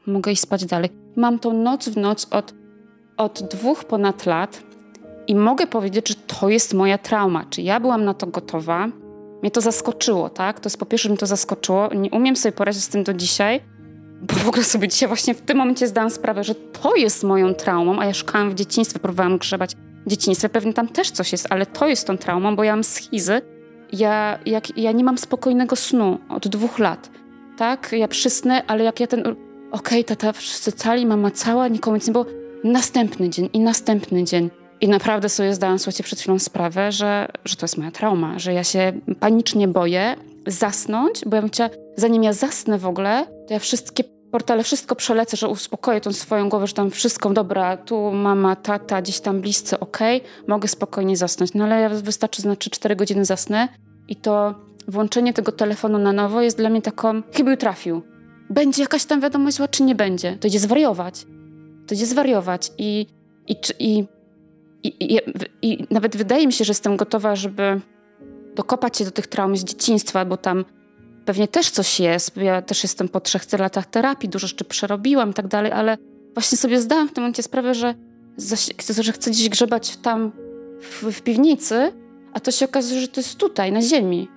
mogę 0.08 0.32
iść 0.32 0.42
spać 0.42 0.66
dalej. 0.66 0.90
Mam 1.16 1.40
to 1.40 1.54
noc 1.54 1.90
w 1.90 1.98
noc 1.98 2.28
od, 2.32 2.54
od 3.18 3.42
dwóch 3.56 3.84
ponad 3.84 4.26
lat 4.26 4.69
i 5.30 5.36
mogę 5.36 5.68
powiedzieć, 5.68 6.10
że 6.10 6.16
to 6.16 6.50
jest 6.50 6.74
moja 6.74 6.98
trauma. 6.98 7.46
Czy 7.50 7.62
ja 7.62 7.80
byłam 7.80 8.06
na 8.06 8.14
to 8.14 8.28
gotowa? 8.28 8.88
Mnie 9.42 9.52
to 9.52 9.62
zaskoczyło, 9.62 10.30
tak? 10.30 10.60
To 10.60 10.68
jest 10.68 10.78
po 10.78 10.86
pierwsze, 10.86 11.10
mnie 11.10 11.18
to 11.18 11.26
zaskoczyło. 11.26 11.90
Nie 11.94 12.12
umiem 12.12 12.36
sobie 12.36 12.52
poradzić 12.52 12.84
z 12.84 12.90
tym 12.90 13.04
do 13.04 13.14
dzisiaj, 13.14 13.62
bo 14.22 14.34
w 14.34 14.48
ogóle 14.48 14.64
sobie 14.64 14.88
dzisiaj 14.88 15.08
właśnie 15.08 15.34
w 15.34 15.42
tym 15.42 15.58
momencie 15.58 15.88
zdałam 15.88 16.10
sprawę, 16.10 16.44
że 16.44 16.56
to 16.56 16.96
jest 16.96 17.24
moją 17.24 17.54
traumą, 17.54 18.00
a 18.00 18.06
ja 18.06 18.14
szukałam 18.14 18.52
w 18.52 18.56
dzieciństwie, 18.56 19.00
próbowałam 19.00 19.38
grzebać 19.38 19.76
w 20.06 20.10
dzieciństwie. 20.10 20.50
Pewnie 20.50 20.74
tam 20.74 20.88
też 20.88 21.12
coś 21.12 21.32
jest, 21.32 21.48
ale 21.50 21.66
to 21.66 21.88
jest 21.88 22.08
tą 22.08 22.18
traumą, 22.18 22.56
bo 22.56 22.64
ja 22.64 22.76
mam 22.76 22.84
schizy. 22.84 23.42
Ja, 23.92 24.40
jak, 24.46 24.78
ja 24.78 24.92
nie 24.92 25.04
mam 25.04 25.18
spokojnego 25.18 25.76
snu 25.76 26.20
od 26.30 26.48
dwóch 26.48 26.80
lat, 26.80 27.10
tak? 27.58 27.92
Ja 27.92 28.08
przysnę, 28.08 28.64
ale 28.68 28.84
jak 28.84 29.00
ja 29.00 29.08
ten... 29.08 29.20
Okej, 29.22 29.36
okay, 29.72 30.04
tata 30.04 30.34
wszyscy 30.34 30.72
cali, 30.72 31.06
mama 31.06 31.32
cała, 31.32 31.68
nikomu 31.68 31.96
nic 31.96 32.08
nie 32.08 32.14
było. 32.14 32.26
Następny 32.64 33.30
dzień 33.30 33.50
i 33.54 33.60
następny 33.60 34.24
dzień. 34.24 34.59
I 34.82 34.88
naprawdę 34.88 35.30
sobie 35.30 35.54
zdałam, 35.54 35.80
słuchajcie, 35.80 36.04
przed 36.04 36.20
chwilą 36.20 36.40
sprawę, 36.40 36.92
że, 36.92 37.28
że 37.46 37.56
to 37.56 37.64
jest 37.64 37.78
moja 37.78 37.92
trauma, 37.92 38.40
że 38.40 38.54
ja 38.54 38.64
się 38.64 38.94
panicznie 39.20 39.68
boję 39.68 40.16
zasnąć, 40.48 41.26
bo 41.26 41.36
ja 41.36 41.42
bym 41.42 41.52
chciała, 41.52 41.70
zanim 41.96 42.24
ja 42.24 42.34
zasnę 42.34 42.78
w 42.78 42.86
ogóle, 42.86 43.26
to 43.48 43.54
ja 43.54 43.60
wszystkie 43.60 44.04
portale, 44.32 44.64
wszystko 44.64 44.96
przelecę, 44.96 45.38
że 45.38 45.48
uspokoję 45.48 46.02
tą 46.02 46.14
swoją 46.14 46.50
głowę, 46.50 46.68
że 46.68 46.74
tam 46.74 46.92
wszystko, 46.92 47.30
dobra, 47.30 47.78
tu 47.78 48.12
mama, 48.12 48.56
tata, 48.56 49.02
gdzieś 49.02 49.20
tam 49.20 49.42
bliscy, 49.42 49.80
okej, 49.80 50.18
okay, 50.18 50.30
mogę 50.48 50.68
spokojnie 50.68 51.18
zasnąć. 51.18 51.54
No 51.54 51.64
ale 51.64 51.90
wystarczy, 51.90 52.42
znaczy 52.42 52.70
4 52.70 52.96
godziny 52.96 53.26
zasnę 53.26 53.68
i 54.08 54.16
to 54.16 54.56
włączenie 54.88 55.34
tego 55.34 55.52
telefonu 55.52 55.98
na 55.98 56.14
nowo 56.14 56.42
jest 56.42 56.58
dla 56.58 56.70
mnie 56.70 56.82
taką, 56.82 57.22
chyba 57.34 57.58
trafił. 57.58 58.02
Będzie 58.50 58.82
jakaś 58.82 59.06
tam 59.06 59.22
wiadomość 59.22 59.58
zła, 59.58 59.68
czy 59.68 59.84
nie 59.84 59.96
będzie? 59.96 60.38
To 60.38 60.48
idzie 60.48 60.60
zwariować. 60.60 61.26
To 61.88 61.96
idzie 61.96 62.06
zwariować 62.06 62.72
i, 62.78 63.08
i, 63.48 63.56
i 63.80 64.08
i, 64.84 65.16
i, 65.16 65.20
I, 65.62 65.88
nawet 65.92 66.18
wydaje 66.18 66.48
mi 66.48 66.54
się, 66.54 66.66
że 66.66 66.72
jestem 66.72 66.98
gotowa, 66.98 67.36
żeby 67.36 67.82
dokopać 68.56 68.98
się 68.98 69.06
do 69.06 69.12
tych 69.12 69.28
traum 69.28 69.58
z 69.58 69.64
dzieciństwa, 69.64 70.26
bo 70.26 70.38
tam 70.38 70.66
pewnie 71.26 71.48
też 71.48 71.70
coś 71.70 72.00
jest. 72.00 72.38
Ja 72.38 72.62
też 72.62 72.84
jestem 72.84 73.10
po 73.10 73.20
trzech 73.20 73.60
latach 73.60 73.86
terapii, 73.86 74.30
dużo 74.30 74.48
rzeczy 74.48 74.66
przerobiłam 74.66 75.30
i 75.30 75.34
tak 75.34 75.48
dalej, 75.48 75.72
ale 75.72 75.98
właśnie 76.34 76.58
sobie 76.58 76.82
zdałam 76.82 77.10
w 77.10 77.14
tym 77.14 77.22
momencie 77.24 77.44
sprawę, 77.44 77.74
że, 77.74 77.96
że 79.00 79.12
chcę 79.12 79.32
gdzieś 79.32 79.50
grzebać 79.50 79.98
tam 79.98 80.32
w, 80.82 81.04
w 81.04 81.22
piwnicy, 81.22 81.92
a 82.34 82.40
to 82.40 82.52
się 82.52 82.66
okazuje, 82.66 83.02
że 83.02 83.08
to 83.08 83.20
jest 83.20 83.38
tutaj, 83.38 83.72
na 83.72 83.82
ziemi. 83.82 84.28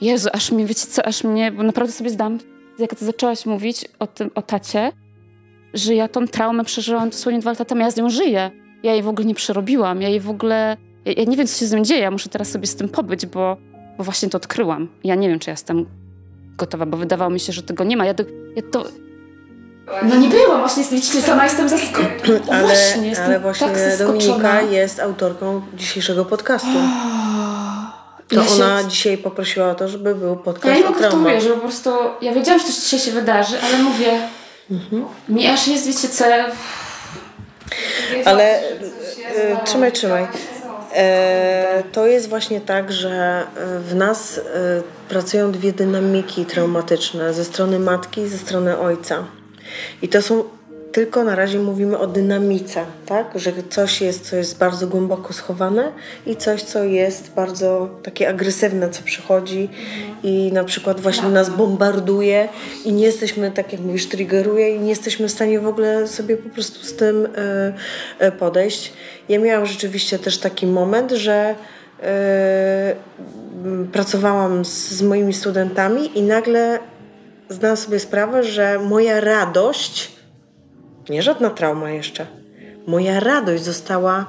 Jezu, 0.00 0.28
aż 0.32 0.52
mnie, 0.52 0.66
wiecie 0.66 0.86
co, 0.86 1.06
aż 1.06 1.24
mnie, 1.24 1.52
bo 1.52 1.62
naprawdę 1.62 1.92
sobie 1.92 2.10
zdałam, 2.10 2.38
jak 2.78 2.94
ty 2.94 3.04
zaczęłaś 3.04 3.46
mówić 3.46 3.84
o 3.98 4.06
tym, 4.06 4.30
o 4.34 4.42
tacie, 4.42 4.92
że 5.74 5.94
ja 5.94 6.08
tą 6.08 6.28
traumę 6.28 6.64
przeżyłam 6.64 7.10
dosłownie 7.10 7.40
dwa 7.40 7.50
lata 7.50 7.64
temu, 7.64 7.80
ja 7.80 7.90
z 7.90 7.96
nią 7.96 8.10
żyję 8.10 8.63
ja 8.84 8.92
jej 8.92 9.02
w 9.02 9.08
ogóle 9.08 9.26
nie 9.26 9.34
przerobiła, 9.34 9.94
ja 10.00 10.08
jej 10.08 10.20
w 10.20 10.30
ogóle... 10.30 10.76
Ja, 11.04 11.12
ja 11.16 11.24
nie 11.24 11.36
wiem, 11.36 11.46
co 11.46 11.58
się 11.58 11.66
z 11.66 11.70
tym 11.70 11.84
dzieje, 11.84 12.00
ja 12.00 12.10
muszę 12.10 12.28
teraz 12.28 12.50
sobie 12.50 12.66
z 12.66 12.76
tym 12.76 12.88
pobyć, 12.88 13.26
bo, 13.26 13.56
bo 13.98 14.04
właśnie 14.04 14.28
to 14.28 14.36
odkryłam. 14.36 14.88
Ja 15.04 15.14
nie 15.14 15.28
wiem, 15.28 15.38
czy 15.38 15.50
ja 15.50 15.52
jestem 15.52 15.86
gotowa, 16.58 16.86
bo 16.86 16.96
wydawało 16.96 17.30
mi 17.30 17.40
się, 17.40 17.52
że 17.52 17.62
tego 17.62 17.84
nie 17.84 17.96
ma. 17.96 18.06
Ja, 18.06 18.14
do, 18.14 18.24
ja 18.56 18.62
to... 18.72 18.84
No 20.02 20.16
nie 20.16 20.28
byłam, 20.28 20.60
właśnie 20.60 20.84
widzicie, 20.84 21.22
sama 21.22 21.44
jestem 21.44 21.68
zaskoczona. 21.68 22.08
Ale 22.52 22.62
właśnie, 22.62 23.08
jestem 23.08 23.26
ale 23.26 23.40
właśnie 23.40 23.66
tak 23.66 23.98
Dominika 23.98 24.62
jest 24.62 25.00
autorką 25.00 25.62
dzisiejszego 25.74 26.24
podcastu. 26.24 26.68
To 28.28 28.34
ja 28.34 28.42
ona 28.42 28.82
się... 28.82 28.88
dzisiaj 28.88 29.18
poprosiła 29.18 29.70
o 29.70 29.74
to, 29.74 29.88
żeby 29.88 30.14
był 30.14 30.36
podcast 30.36 30.80
ja 30.80 31.10
o. 31.10 31.28
Ja 31.28 31.40
że 31.40 31.50
po 31.50 31.60
prostu, 31.60 31.90
ja 32.20 32.32
wiedziałam, 32.32 32.60
że 32.60 32.66
to 32.66 32.72
dzisiaj 32.72 33.00
się 33.00 33.10
wydarzy, 33.10 33.56
ale 33.62 33.82
mówię, 33.82 34.20
mhm. 34.70 35.04
mi 35.28 35.46
aż 35.46 35.68
jest, 35.68 35.86
wiecie 35.86 36.08
co, 36.08 36.24
ale 38.24 38.60
e, 38.60 39.64
trzymaj, 39.64 39.92
trzymaj. 39.92 40.26
E, 40.94 41.82
to 41.92 42.06
jest 42.06 42.28
właśnie 42.28 42.60
tak, 42.60 42.92
że 42.92 43.46
w 43.80 43.94
nas 43.94 44.38
e, 44.38 44.42
pracują 45.08 45.52
dwie 45.52 45.72
dynamiki 45.72 46.46
traumatyczne 46.46 47.34
ze 47.34 47.44
strony 47.44 47.78
matki 47.78 48.20
i 48.20 48.28
ze 48.28 48.38
strony 48.38 48.78
ojca. 48.78 49.24
I 50.02 50.08
to 50.08 50.22
są 50.22 50.44
tylko 50.94 51.24
na 51.24 51.34
razie 51.34 51.58
mówimy 51.58 51.98
o 51.98 52.06
dynamice, 52.06 52.84
tak? 53.06 53.26
Że 53.34 53.52
coś 53.70 54.00
jest, 54.00 54.30
co 54.30 54.36
jest 54.36 54.58
bardzo 54.58 54.86
głęboko 54.86 55.32
schowane 55.32 55.92
i 56.26 56.36
coś, 56.36 56.62
co 56.62 56.84
jest 56.84 57.32
bardzo 57.34 57.88
takie 58.02 58.28
agresywne, 58.28 58.90
co 58.90 59.02
przychodzi 59.02 59.68
i 60.22 60.52
na 60.52 60.64
przykład 60.64 61.00
właśnie 61.00 61.28
nas 61.28 61.50
bombarduje 61.50 62.48
i 62.84 62.92
nie 62.92 63.04
jesteśmy, 63.04 63.50
tak 63.50 63.72
jak 63.72 63.80
mówisz, 63.80 64.08
triggeruje 64.08 64.76
i 64.76 64.80
nie 64.80 64.88
jesteśmy 64.88 65.28
w 65.28 65.30
stanie 65.30 65.60
w 65.60 65.66
ogóle 65.66 66.08
sobie 66.08 66.36
po 66.36 66.50
prostu 66.50 66.84
z 66.86 66.96
tym 66.96 67.26
y, 67.26 67.28
y, 68.26 68.32
podejść. 68.32 68.92
Ja 69.28 69.38
miałam 69.38 69.66
rzeczywiście 69.66 70.18
też 70.18 70.38
taki 70.38 70.66
moment, 70.66 71.12
że 71.12 71.54
y, 72.00 73.86
pracowałam 73.92 74.64
z, 74.64 74.90
z 74.90 75.02
moimi 75.02 75.32
studentami 75.32 76.18
i 76.18 76.22
nagle 76.22 76.78
zdałam 77.48 77.76
sobie 77.76 77.98
sprawę, 77.98 78.42
że 78.42 78.78
moja 78.78 79.20
radość 79.20 80.13
nie 81.08 81.22
żadna 81.22 81.50
trauma 81.50 81.90
jeszcze. 81.90 82.26
Moja 82.86 83.20
radość 83.20 83.62
została 83.62 84.26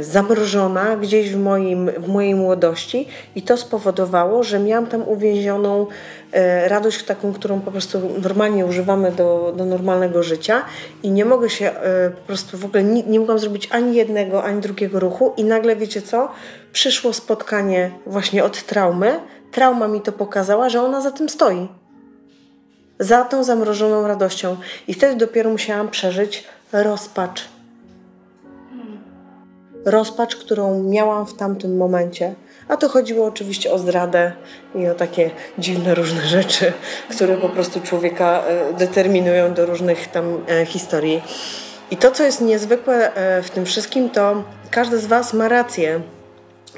y, 0.00 0.04
zamrożona 0.04 0.96
gdzieś 0.96 1.30
w, 1.30 1.38
moim, 1.38 1.90
w 1.98 2.08
mojej 2.08 2.34
młodości 2.34 3.08
i 3.34 3.42
to 3.42 3.56
spowodowało, 3.56 4.42
że 4.42 4.58
miałam 4.58 4.86
tam 4.86 5.08
uwięzioną 5.08 5.86
y, 5.86 6.68
radość 6.68 7.02
taką, 7.02 7.32
którą 7.32 7.60
po 7.60 7.70
prostu 7.70 8.00
normalnie 8.22 8.66
używamy 8.66 9.12
do, 9.12 9.54
do 9.56 9.64
normalnego 9.64 10.22
życia 10.22 10.62
i 11.02 11.10
nie 11.10 11.24
mogę 11.24 11.50
się 11.50 11.70
y, 11.70 12.10
po 12.10 12.26
prostu 12.26 12.58
w 12.58 12.64
ogóle 12.64 12.84
nie, 12.84 13.02
nie 13.02 13.20
mogłam 13.20 13.38
zrobić 13.38 13.68
ani 13.72 13.96
jednego, 13.96 14.44
ani 14.44 14.60
drugiego 14.60 15.00
ruchu 15.00 15.32
i 15.36 15.44
nagle 15.44 15.76
wiecie 15.76 16.02
co? 16.02 16.28
Przyszło 16.72 17.12
spotkanie 17.12 17.90
właśnie 18.06 18.44
od 18.44 18.62
traumy. 18.62 19.20
Trauma 19.52 19.88
mi 19.88 20.00
to 20.00 20.12
pokazała, 20.12 20.68
że 20.68 20.82
ona 20.82 21.00
za 21.00 21.10
tym 21.10 21.28
stoi 21.28 21.68
za 22.98 23.24
tą 23.24 23.44
zamrożoną 23.44 24.08
radością. 24.08 24.56
I 24.88 24.94
wtedy 24.94 25.16
dopiero 25.16 25.50
musiałam 25.50 25.88
przeżyć 25.88 26.44
rozpacz. 26.72 27.48
Rozpacz, 29.84 30.36
którą 30.36 30.82
miałam 30.82 31.26
w 31.26 31.34
tamtym 31.34 31.76
momencie. 31.76 32.34
A 32.68 32.76
to 32.76 32.88
chodziło 32.88 33.26
oczywiście 33.26 33.72
o 33.72 33.78
zdradę 33.78 34.32
i 34.74 34.88
o 34.88 34.94
takie 34.94 35.30
dziwne 35.58 35.94
różne 35.94 36.26
rzeczy, 36.26 36.72
które 37.10 37.36
po 37.36 37.48
prostu 37.48 37.80
człowieka 37.80 38.42
e, 38.46 38.72
determinują 38.72 39.54
do 39.54 39.66
różnych 39.66 40.08
tam 40.08 40.44
e, 40.48 40.66
historii. 40.66 41.22
I 41.90 41.96
to, 41.96 42.10
co 42.10 42.24
jest 42.24 42.40
niezwykłe 42.40 43.14
e, 43.14 43.42
w 43.42 43.50
tym 43.50 43.64
wszystkim, 43.64 44.10
to 44.10 44.42
każdy 44.70 44.98
z 44.98 45.06
Was 45.06 45.32
ma 45.32 45.48
rację 45.48 46.00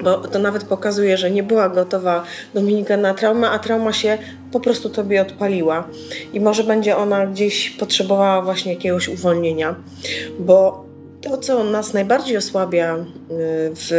bo 0.03 0.17
to 0.17 0.39
nawet 0.39 0.63
pokazuje, 0.63 1.17
że 1.17 1.31
nie 1.31 1.43
była 1.43 1.69
gotowa 1.69 2.23
Dominika 2.53 2.97
na 2.97 3.13
traumę, 3.13 3.49
a 3.49 3.59
trauma 3.59 3.93
się 3.93 4.17
po 4.51 4.59
prostu 4.59 4.89
tobie 4.89 5.21
odpaliła. 5.21 5.87
I 6.33 6.39
może 6.39 6.63
będzie 6.63 6.97
ona 6.97 7.27
gdzieś 7.27 7.69
potrzebowała 7.69 8.41
właśnie 8.41 8.73
jakiegoś 8.73 9.07
uwolnienia, 9.07 9.75
bo 10.39 10.88
to, 11.21 11.37
co 11.37 11.63
nas 11.63 11.93
najbardziej 11.93 12.37
osłabia 12.37 12.95
y, 12.95 13.05
w 13.75 13.91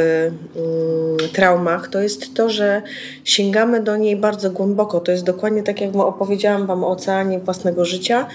y, 1.25 1.29
traumach, 1.33 1.89
to 1.89 2.01
jest 2.01 2.35
to, 2.35 2.51
że 2.51 2.83
sięgamy 3.25 3.83
do 3.83 3.97
niej 3.97 4.17
bardzo 4.17 4.51
głęboko. 4.51 5.01
To 5.01 5.13
jest 5.13 5.25
dokładnie 5.25 5.63
tak, 5.63 5.81
jak 5.81 5.97
opowiedziałam 5.97 6.67
Wam 6.67 6.85
o 6.85 6.91
oceanie 6.91 7.39
własnego 7.39 7.85
życia. 7.85 8.27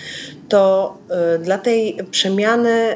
To 0.50 0.94
y, 1.36 1.40
dla 1.40 1.58
tej 1.58 1.98
przemiany 2.12 2.96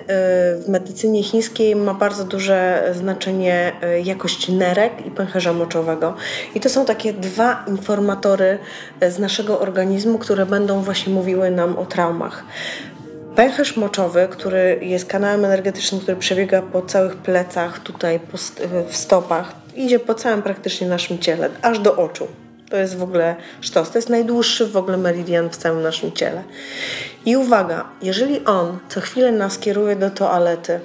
w 0.57 0.65
medycynie 0.67 1.23
chińskiej 1.23 1.75
ma 1.75 1.93
bardzo 1.93 2.23
duże 2.23 2.91
znaczenie 2.95 3.71
jakość 4.03 4.49
nerek 4.49 4.93
i 5.05 5.11
pęcherza 5.11 5.53
moczowego. 5.53 6.13
I 6.55 6.59
to 6.59 6.69
są 6.69 6.85
takie 6.85 7.13
dwa 7.13 7.65
informatory 7.67 8.57
z 9.09 9.19
naszego 9.19 9.59
organizmu, 9.59 10.17
które 10.17 10.45
będą 10.45 10.81
właśnie 10.81 11.13
mówiły 11.13 11.51
nam 11.51 11.77
o 11.77 11.85
traumach. 11.85 12.43
Pęcherz 13.39 13.77
moczowy, 13.77 14.27
który 14.31 14.79
jest 14.81 15.05
kanałem 15.05 15.45
energetycznym, 15.45 16.01
który 16.01 16.17
przebiega 16.17 16.61
po 16.61 16.81
całych 16.81 17.15
plecach, 17.15 17.79
tutaj 17.79 18.19
w 18.87 18.95
stopach, 18.95 19.53
idzie 19.75 19.99
po 19.99 20.13
całym 20.13 20.41
praktycznie 20.41 20.87
naszym 20.87 21.19
ciele, 21.19 21.49
aż 21.61 21.79
do 21.79 21.95
oczu. 21.95 22.27
To 22.69 22.77
jest 22.77 22.97
w 22.97 23.03
ogóle 23.03 23.35
sztos. 23.61 23.91
To 23.91 23.97
jest 23.97 24.09
najdłuższy 24.09 24.67
w 24.67 24.77
ogóle 24.77 24.97
meridian 24.97 25.49
w 25.49 25.57
całym 25.57 25.81
naszym 25.81 26.11
ciele. 26.11 26.43
I 27.25 27.37
uwaga, 27.37 27.85
jeżeli 28.01 28.45
on 28.45 28.79
co 28.89 29.01
chwilę 29.01 29.31
nas 29.31 29.59
kieruje 29.59 29.95
do 29.95 30.09
toalety, 30.09 30.79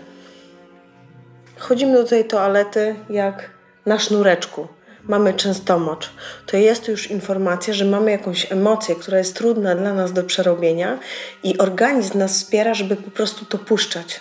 chodzimy 1.58 1.92
do 1.92 2.04
tej 2.04 2.24
toalety 2.24 2.94
jak 3.10 3.50
na 3.86 3.98
sznureczku, 3.98 4.68
mamy 5.08 5.34
częstomocz, 5.34 6.10
to 6.46 6.56
jest 6.56 6.88
już 6.88 7.10
informacja, 7.10 7.74
że 7.74 7.84
mamy 7.84 8.10
jakąś 8.10 8.52
emocję, 8.52 8.94
która 8.94 9.18
jest 9.18 9.36
trudna 9.36 9.74
dla 9.74 9.94
nas 9.94 10.12
do 10.12 10.24
przerobienia 10.24 10.98
i 11.42 11.58
organizm 11.58 12.18
nas 12.18 12.32
wspiera, 12.32 12.74
żeby 12.74 12.96
po 12.96 13.10
prostu 13.10 13.44
to 13.44 13.58
puszczać. 13.58 14.20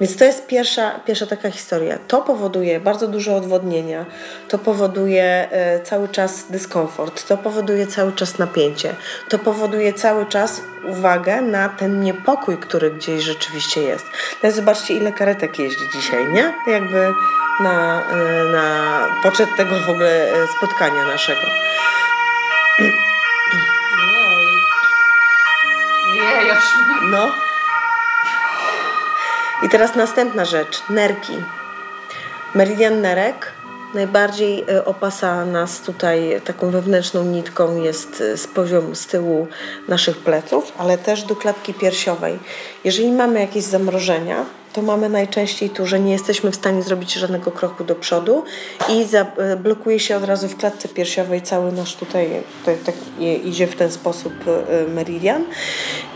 Więc 0.00 0.16
to 0.16 0.24
jest 0.24 0.46
pierwsza, 0.46 1.00
pierwsza 1.06 1.26
taka 1.26 1.50
historia. 1.50 1.98
To 2.08 2.22
powoduje 2.22 2.80
bardzo 2.80 3.08
dużo 3.08 3.36
odwodnienia, 3.36 4.06
to 4.48 4.58
powoduje 4.58 5.48
e, 5.50 5.80
cały 5.80 6.08
czas 6.08 6.44
dyskomfort, 6.50 7.26
to 7.28 7.36
powoduje 7.36 7.86
cały 7.86 8.12
czas 8.12 8.38
napięcie, 8.38 8.94
to 9.28 9.38
powoduje 9.38 9.92
cały 9.92 10.26
czas 10.26 10.62
uwagę 10.88 11.40
na 11.40 11.68
ten 11.68 12.00
niepokój, 12.00 12.58
który 12.58 12.90
gdzieś 12.90 13.22
rzeczywiście 13.22 13.82
jest. 13.82 14.04
No 14.42 14.50
zobaczcie, 14.50 14.94
ile 14.94 15.12
karetek 15.12 15.58
jeździ 15.58 15.84
dzisiaj, 15.94 16.32
nie? 16.32 16.54
Jakby 16.66 17.12
na, 17.60 18.02
e, 18.10 18.44
na 18.52 19.06
poczet 19.22 19.48
tego 19.56 19.80
w 19.86 19.90
ogóle 19.90 20.32
e, 20.32 20.46
spotkania 20.58 21.04
naszego. 21.04 21.46
No. 27.10 27.51
I 29.62 29.68
teraz 29.68 29.94
następna 29.96 30.44
rzecz, 30.44 30.82
nerki. 30.90 31.44
Meridian 32.54 33.00
nerek 33.00 33.52
najbardziej 33.94 34.64
e, 34.68 34.84
opasa 34.84 35.44
nas 35.44 35.80
tutaj 35.80 36.40
taką 36.44 36.70
wewnętrzną 36.70 37.24
nitką 37.24 37.82
jest 37.82 38.20
e, 38.20 38.36
z 38.36 38.46
poziomu 38.46 38.94
z 38.94 39.06
tyłu 39.06 39.46
naszych 39.88 40.16
pleców, 40.16 40.72
ale 40.78 40.98
też 40.98 41.22
do 41.22 41.36
klatki 41.36 41.74
piersiowej. 41.74 42.38
Jeżeli 42.84 43.12
mamy 43.12 43.40
jakieś 43.40 43.64
zamrożenia, 43.64 44.44
to 44.72 44.82
mamy 44.82 45.08
najczęściej 45.08 45.70
tu, 45.70 45.86
że 45.86 46.00
nie 46.00 46.12
jesteśmy 46.12 46.50
w 46.50 46.56
stanie 46.56 46.82
zrobić 46.82 47.14
żadnego 47.14 47.50
kroku 47.50 47.84
do 47.84 47.94
przodu 47.94 48.44
i 48.88 49.06
e, 49.16 49.56
blokuje 49.56 50.00
się 50.00 50.16
od 50.16 50.24
razu 50.24 50.48
w 50.48 50.56
klatce 50.56 50.88
piersiowej 50.88 51.42
cały 51.42 51.72
nasz 51.72 51.96
tutaj, 51.96 52.30
tutaj 52.58 52.76
tak 52.84 52.94
idzie 53.44 53.66
w 53.66 53.76
ten 53.76 53.90
sposób 53.90 54.32
meridian 54.88 55.44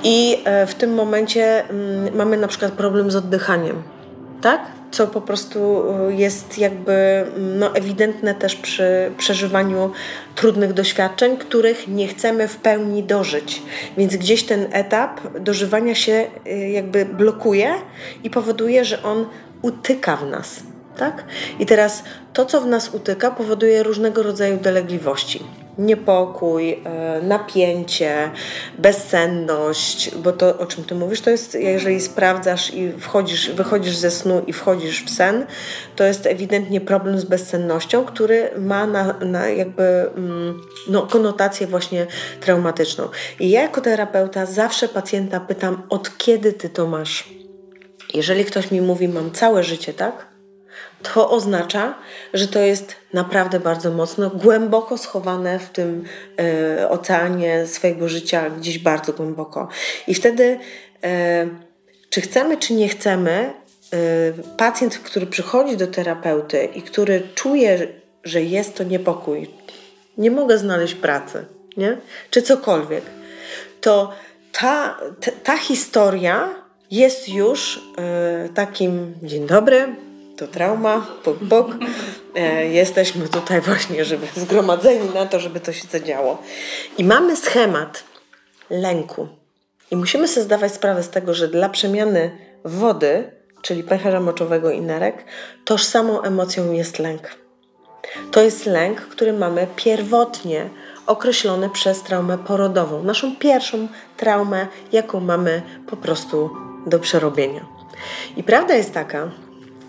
i 0.04 0.44
w 0.66 0.74
tym 0.74 0.94
momencie 0.94 1.68
mm, 1.68 2.16
mamy 2.16 2.36
na 2.36 2.48
przykład 2.48 2.72
problem 2.72 3.10
z 3.10 3.16
oddychaniem, 3.16 3.82
tak? 4.46 4.60
co 4.90 5.06
po 5.06 5.20
prostu 5.20 5.84
y, 6.08 6.14
jest 6.14 6.58
jakby 6.58 6.92
mm, 6.92 7.58
no, 7.58 7.74
ewidentne 7.74 8.34
też 8.34 8.56
przy 8.56 9.12
przeżywaniu 9.18 9.90
trudnych 10.34 10.72
doświadczeń, 10.72 11.36
których 11.36 11.88
nie 11.88 12.08
chcemy 12.08 12.48
w 12.48 12.56
pełni 12.56 13.02
dożyć. 13.02 13.62
Więc 13.96 14.16
gdzieś 14.16 14.44
ten 14.44 14.66
etap 14.72 15.20
dożywania 15.40 15.94
się 15.94 16.26
y, 16.46 16.68
jakby 16.68 17.04
blokuje 17.04 17.74
i 18.24 18.30
powoduje, 18.30 18.84
że 18.84 19.02
on 19.02 19.26
utyka 19.62 20.16
w 20.16 20.26
nas. 20.26 20.62
Tak? 20.96 21.24
I 21.58 21.66
teraz 21.66 22.04
to, 22.32 22.44
co 22.44 22.60
w 22.60 22.66
nas 22.66 22.94
utyka, 22.94 23.30
powoduje 23.30 23.82
różnego 23.82 24.22
rodzaju 24.22 24.56
dolegliwości 24.56 25.44
niepokój, 25.78 26.72
e, 26.72 27.20
napięcie, 27.22 28.30
bezsenność, 28.78 30.14
bo 30.14 30.32
to, 30.32 30.58
o 30.58 30.66
czym 30.66 30.84
ty 30.84 30.94
mówisz, 30.94 31.20
to 31.20 31.30
jest, 31.30 31.54
jeżeli 31.54 32.00
sprawdzasz 32.00 32.74
i 32.74 32.92
wchodzisz, 32.92 33.50
wychodzisz 33.50 33.96
ze 33.96 34.10
snu 34.10 34.42
i 34.46 34.52
wchodzisz 34.52 35.04
w 35.04 35.10
sen, 35.10 35.46
to 35.96 36.04
jest 36.04 36.26
ewidentnie 36.26 36.80
problem 36.80 37.18
z 37.18 37.24
bezsennością, 37.24 38.04
który 38.04 38.50
ma 38.58 38.86
na, 38.86 39.12
na 39.12 39.48
jakby 39.48 40.10
mm, 40.16 40.60
no, 40.88 41.02
konotację 41.02 41.66
właśnie 41.66 42.06
traumatyczną. 42.40 43.08
I 43.40 43.50
ja 43.50 43.62
jako 43.62 43.80
terapeuta 43.80 44.46
zawsze 44.46 44.88
pacjenta 44.88 45.40
pytam, 45.40 45.82
od 45.88 46.18
kiedy 46.18 46.52
ty 46.52 46.68
to 46.68 46.86
masz? 46.86 47.28
Jeżeli 48.14 48.44
ktoś 48.44 48.70
mi 48.70 48.80
mówi, 48.80 49.08
mam 49.08 49.30
całe 49.30 49.64
życie, 49.64 49.92
tak? 49.92 50.35
To 51.02 51.30
oznacza, 51.30 51.94
że 52.34 52.48
to 52.48 52.58
jest 52.58 52.96
naprawdę 53.12 53.60
bardzo 53.60 53.90
mocno, 53.90 54.30
głęboko 54.30 54.98
schowane 54.98 55.58
w 55.58 55.70
tym 55.70 56.04
e, 56.78 56.88
oceanie 56.88 57.66
swojego 57.66 58.08
życia, 58.08 58.50
gdzieś 58.50 58.78
bardzo 58.78 59.12
głęboko. 59.12 59.68
I 60.06 60.14
wtedy, 60.14 60.58
e, 61.04 61.48
czy 62.10 62.20
chcemy, 62.20 62.56
czy 62.56 62.74
nie 62.74 62.88
chcemy, 62.88 63.30
e, 63.30 63.96
pacjent, 64.56 64.98
który 64.98 65.26
przychodzi 65.26 65.76
do 65.76 65.86
terapeuty 65.86 66.64
i 66.74 66.82
który 66.82 67.22
czuje, 67.34 67.88
że 68.24 68.42
jest 68.42 68.74
to 68.74 68.84
niepokój, 68.84 69.50
nie 70.18 70.30
mogę 70.30 70.58
znaleźć 70.58 70.94
pracy, 70.94 71.44
nie? 71.76 71.96
czy 72.30 72.42
cokolwiek, 72.42 73.02
to 73.80 74.12
ta, 74.52 74.98
ta 75.44 75.56
historia 75.56 76.54
jest 76.90 77.28
już 77.28 77.80
takim 78.54 79.14
dzień 79.22 79.46
dobry, 79.46 79.96
to 80.36 80.46
trauma, 80.46 81.06
puk, 81.24 81.38
puk. 81.38 81.66
E, 82.34 82.66
jesteśmy 82.66 83.28
tutaj 83.28 83.60
właśnie, 83.60 84.04
żeby 84.04 84.26
zgromadzeni 84.36 85.08
na 85.14 85.26
to, 85.26 85.40
żeby 85.40 85.60
to 85.60 85.72
się 85.72 85.88
zadziało. 85.88 86.42
I 86.98 87.04
mamy 87.04 87.36
schemat 87.36 88.04
lęku. 88.70 89.28
I 89.90 89.96
musimy 89.96 90.28
sobie 90.28 90.44
zdawać 90.44 90.74
sprawę 90.74 91.02
z 91.02 91.10
tego, 91.10 91.34
że 91.34 91.48
dla 91.48 91.68
przemiany 91.68 92.38
wody, 92.64 93.30
czyli 93.62 93.82
pęcherza 93.82 94.20
moczowego 94.20 94.70
i 94.70 94.80
nerek, 94.80 95.24
tożsamą 95.64 96.22
emocją 96.22 96.72
jest 96.72 96.98
lęk. 96.98 97.36
To 98.30 98.42
jest 98.42 98.66
lęk, 98.66 99.00
który 99.00 99.32
mamy 99.32 99.66
pierwotnie 99.76 100.68
określony 101.06 101.70
przez 101.70 102.02
traumę 102.02 102.38
porodową. 102.38 103.02
Naszą 103.02 103.36
pierwszą 103.36 103.88
traumę, 104.16 104.66
jaką 104.92 105.20
mamy 105.20 105.62
po 105.90 105.96
prostu 105.96 106.50
do 106.86 106.98
przerobienia. 106.98 107.66
I 108.36 108.42
prawda 108.42 108.74
jest 108.74 108.94
taka, 108.94 109.30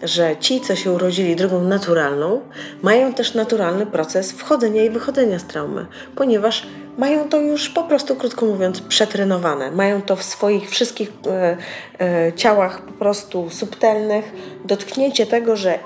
że 0.03 0.38
ci, 0.39 0.62
co 0.62 0.75
się 0.75 0.91
urodzili 0.91 1.36
drogą 1.36 1.62
naturalną, 1.62 2.41
mają 2.81 3.13
też 3.13 3.33
naturalny 3.33 3.86
proces 3.86 4.31
wchodzenia 4.31 4.83
i 4.83 4.89
wychodzenia 4.89 5.39
z 5.39 5.43
traumy, 5.43 5.86
ponieważ 6.15 6.67
mają 6.97 7.29
to 7.29 7.39
już 7.39 7.69
po 7.69 7.83
prostu, 7.83 8.15
krótko 8.15 8.45
mówiąc, 8.45 8.81
przetrenowane. 8.81 9.71
Mają 9.71 10.01
to 10.01 10.15
w 10.15 10.23
swoich 10.23 10.69
wszystkich 10.69 11.12
e, 11.27 11.57
e, 11.99 12.33
ciałach 12.33 12.81
po 12.81 12.91
prostu 12.91 13.49
subtelnych. 13.49 14.31
Dotknięcie 14.65 15.25
tego, 15.25 15.55
że 15.55 15.79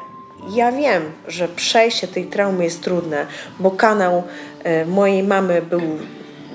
ja 0.49 0.71
wiem, 0.71 1.03
że 1.27 1.47
przejście 1.47 2.07
tej 2.07 2.25
traumy 2.25 2.63
jest 2.63 2.83
trudne, 2.83 3.25
bo 3.59 3.71
kanał 3.71 4.23
e, 4.63 4.85
mojej 4.85 5.23
mamy 5.23 5.61
był 5.61 5.81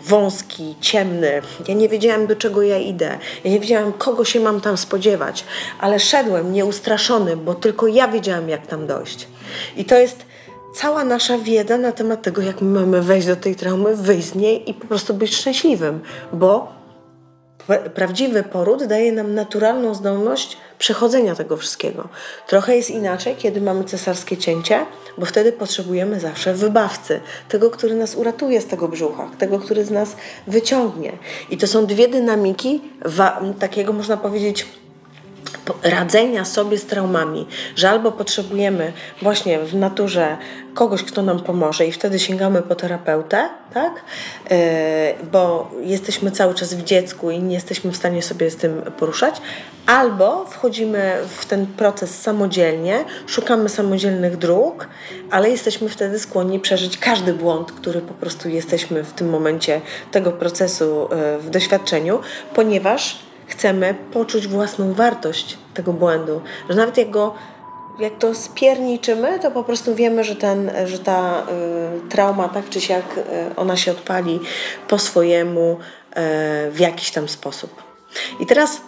wąski, 0.06 0.74
ciemny. 0.80 1.42
Ja 1.68 1.74
nie 1.74 1.88
wiedziałam, 1.88 2.26
do 2.26 2.36
czego 2.36 2.62
ja 2.62 2.78
idę. 2.78 3.18
Ja 3.44 3.50
nie 3.50 3.60
wiedziałam, 3.60 3.92
kogo 3.92 4.24
się 4.24 4.40
mam 4.40 4.60
tam 4.60 4.76
spodziewać, 4.76 5.44
ale 5.80 6.00
szedłem 6.00 6.52
nieustraszony, 6.52 7.36
bo 7.36 7.54
tylko 7.54 7.86
ja 7.86 8.08
wiedziałam, 8.08 8.48
jak 8.48 8.66
tam 8.66 8.86
dojść. 8.86 9.28
I 9.76 9.84
to 9.84 9.98
jest 9.98 10.26
cała 10.74 11.04
nasza 11.04 11.38
wiedza 11.38 11.78
na 11.78 11.92
temat 11.92 12.22
tego, 12.22 12.42
jak 12.42 12.60
my 12.60 12.80
mamy 12.80 13.02
wejść 13.02 13.26
do 13.26 13.36
tej 13.36 13.54
traumy, 13.54 13.96
wyjść 13.96 14.28
z 14.28 14.34
niej 14.34 14.70
i 14.70 14.74
po 14.74 14.86
prostu 14.86 15.14
być 15.14 15.36
szczęśliwym, 15.36 16.00
bo 16.32 16.75
prawdziwy 17.94 18.42
poród 18.42 18.85
daje 18.85 19.12
nam 19.12 19.35
naturalną 19.35 19.94
zdolność 19.94 20.57
przechodzenia 20.79 21.35
tego 21.35 21.57
wszystkiego. 21.57 22.09
Trochę 22.46 22.76
jest 22.76 22.90
inaczej, 22.90 23.37
kiedy 23.37 23.61
mamy 23.61 23.85
cesarskie 23.85 24.37
cięcie, 24.37 24.87
bo 25.18 25.26
wtedy 25.26 25.52
potrzebujemy 25.52 26.20
zawsze 26.20 26.55
wybawcy, 26.55 27.20
tego, 27.48 27.70
który 27.70 27.94
nas 27.94 28.14
uratuje 28.14 28.61
z 28.61 28.66
tego 28.66 28.88
brzucha, 28.88 29.31
tego, 29.38 29.59
który 29.59 29.85
z 29.85 29.90
nas 29.90 30.16
wyciągnie. 30.46 31.12
I 31.50 31.57
to 31.57 31.66
są 31.66 31.87
dwie 31.87 32.09
dynamiki 32.09 32.81
takiego, 33.59 33.92
można 33.92 34.16
powiedzieć, 34.16 34.66
radzenia 35.82 36.44
sobie 36.44 36.78
z 36.78 36.87
traumami, 36.87 37.46
że 37.76 37.90
albo 37.90 38.12
potrzebujemy 38.12 38.92
właśnie 39.22 39.59
w 39.59 39.74
naturze 39.74 40.37
kogoś, 40.74 41.02
kto 41.02 41.22
nam 41.22 41.40
pomoże 41.40 41.87
i 41.87 41.92
wtedy 41.92 42.18
sięgamy 42.18 42.62
po 42.62 42.74
terapeutę, 42.74 43.48
tak? 43.74 43.92
Yy, 44.50 44.56
bo 45.32 45.70
jesteśmy 45.80 46.30
cały 46.30 46.54
czas 46.54 46.74
w 46.74 46.85
dziecku 46.85 47.30
i 47.30 47.42
nie 47.42 47.54
jesteśmy 47.54 47.92
w 47.92 47.96
stanie 47.96 48.22
sobie 48.22 48.50
z 48.50 48.56
tym 48.56 48.82
poruszać, 48.98 49.35
albo 49.87 50.44
wchodzimy 50.44 51.16
w 51.38 51.46
ten 51.46 51.66
proces 51.66 52.20
samodzielnie, 52.20 53.04
szukamy 53.26 53.68
samodzielnych 53.68 54.37
dróg, 54.37 54.88
ale 55.30 55.50
jesteśmy 55.50 55.88
wtedy 55.88 56.18
skłonni 56.18 56.61
przeżyć 56.61 56.98
każdy 56.98 57.35
błąd, 57.35 57.72
który 57.72 58.00
po 58.00 58.14
prostu 58.14 58.48
jesteśmy 58.48 59.04
w 59.04 59.12
tym 59.12 59.30
momencie 59.30 59.80
tego 60.11 60.32
procesu 60.32 61.09
yy, 61.11 61.38
w 61.38 61.50
doświadczeniu, 61.50 62.20
ponieważ 62.54 63.25
chcemy 63.46 63.94
poczuć 64.12 64.46
własną 64.46 64.92
wartość 64.92 65.59
tego 65.74 65.92
błędu. 65.92 66.40
Że 66.70 66.76
nawet 66.76 66.98
jak 66.98 67.11
go 67.11 67.35
jak 67.98 68.18
to 68.18 68.35
spierniczymy, 68.35 69.38
to 69.38 69.50
po 69.50 69.64
prostu 69.64 69.94
wiemy, 69.94 70.24
że, 70.24 70.37
ten, 70.37 70.70
że 70.85 70.98
ta 70.98 71.42
y, 72.06 72.09
trauma 72.09 72.48
tak 72.48 72.68
czy 72.68 72.80
siak 72.80 73.18
y, 73.18 73.22
ona 73.56 73.76
się 73.76 73.90
odpali 73.90 74.40
po 74.88 74.98
swojemu 74.98 75.72
y, 75.72 76.14
w 76.70 76.76
jakiś 76.78 77.11
tam 77.11 77.28
sposób. 77.28 77.82
I 78.40 78.46
teraz 78.46 78.80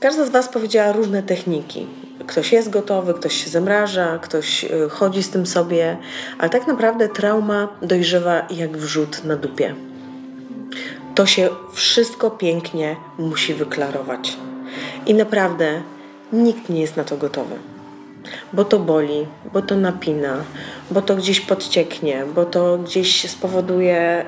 każda 0.00 0.24
z 0.26 0.30
Was 0.30 0.48
powiedziała 0.48 0.92
różne 0.92 1.22
techniki. 1.22 1.86
Ktoś 2.26 2.52
jest 2.52 2.70
gotowy, 2.70 3.14
ktoś 3.14 3.44
się 3.44 3.50
zamraża, 3.50 4.18
ktoś 4.18 4.64
y, 4.64 4.88
chodzi 4.90 5.22
z 5.22 5.30
tym 5.30 5.46
sobie, 5.46 5.96
ale 6.38 6.50
tak 6.50 6.66
naprawdę 6.66 7.08
trauma 7.08 7.68
dojrzewa 7.82 8.46
jak 8.50 8.76
wrzut 8.76 9.24
na 9.24 9.36
dupie. 9.36 9.74
To 11.14 11.26
się 11.26 11.48
wszystko 11.72 12.30
pięknie 12.30 12.96
musi 13.18 13.54
wyklarować. 13.54 14.36
I 15.06 15.14
naprawdę 15.14 15.82
nikt 16.32 16.68
nie 16.68 16.80
jest 16.80 16.96
na 16.96 17.04
to 17.04 17.16
gotowy 17.16 17.72
bo 18.52 18.64
to 18.64 18.78
boli, 18.78 19.26
bo 19.52 19.62
to 19.62 19.76
napina, 19.76 20.44
bo 20.90 21.02
to 21.02 21.16
gdzieś 21.16 21.40
podcieknie, 21.40 22.24
bo 22.34 22.44
to 22.44 22.78
gdzieś 22.78 23.30
spowoduje 23.30 24.24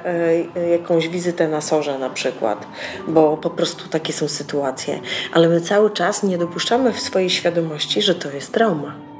e, 0.55 0.68
jakąś 0.68 1.09
wizytę 1.09 1.49
na 1.49 1.61
sorze 1.61 1.99
na 1.99 2.11
przykład, 2.11 2.66
bo 3.09 3.37
po 3.37 3.51
prostu 3.51 3.88
takie 3.88 4.12
są 4.12 4.29
sytuacje. 4.29 5.01
Ale 5.33 5.49
my 5.49 5.61
cały 5.61 5.90
czas 5.90 6.23
nie 6.23 6.38
dopuszczamy 6.38 6.92
w 6.92 7.01
swojej 7.01 7.31
świadomości, 7.31 8.03
że 8.03 8.14
to 8.14 8.31
jest 8.31 8.53
trauma. 8.53 9.13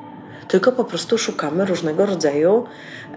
Tylko 0.49 0.73
po 0.73 0.85
prostu 0.85 1.19
szukamy 1.19 1.65
różnego 1.65 2.07
rodzaju 2.07 2.67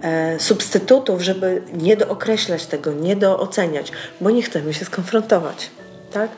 e, 0.01 0.39
substytutów, 0.39 1.21
żeby 1.21 1.61
nie 1.73 1.97
dookreślać 1.97 2.65
tego, 2.65 2.93
nie 2.93 3.15
dooceniać, 3.15 3.91
bo 4.21 4.31
nie 4.31 4.41
chcemy 4.41 4.73
się 4.73 4.85
skonfrontować. 4.85 5.69
Tak? 6.11 6.29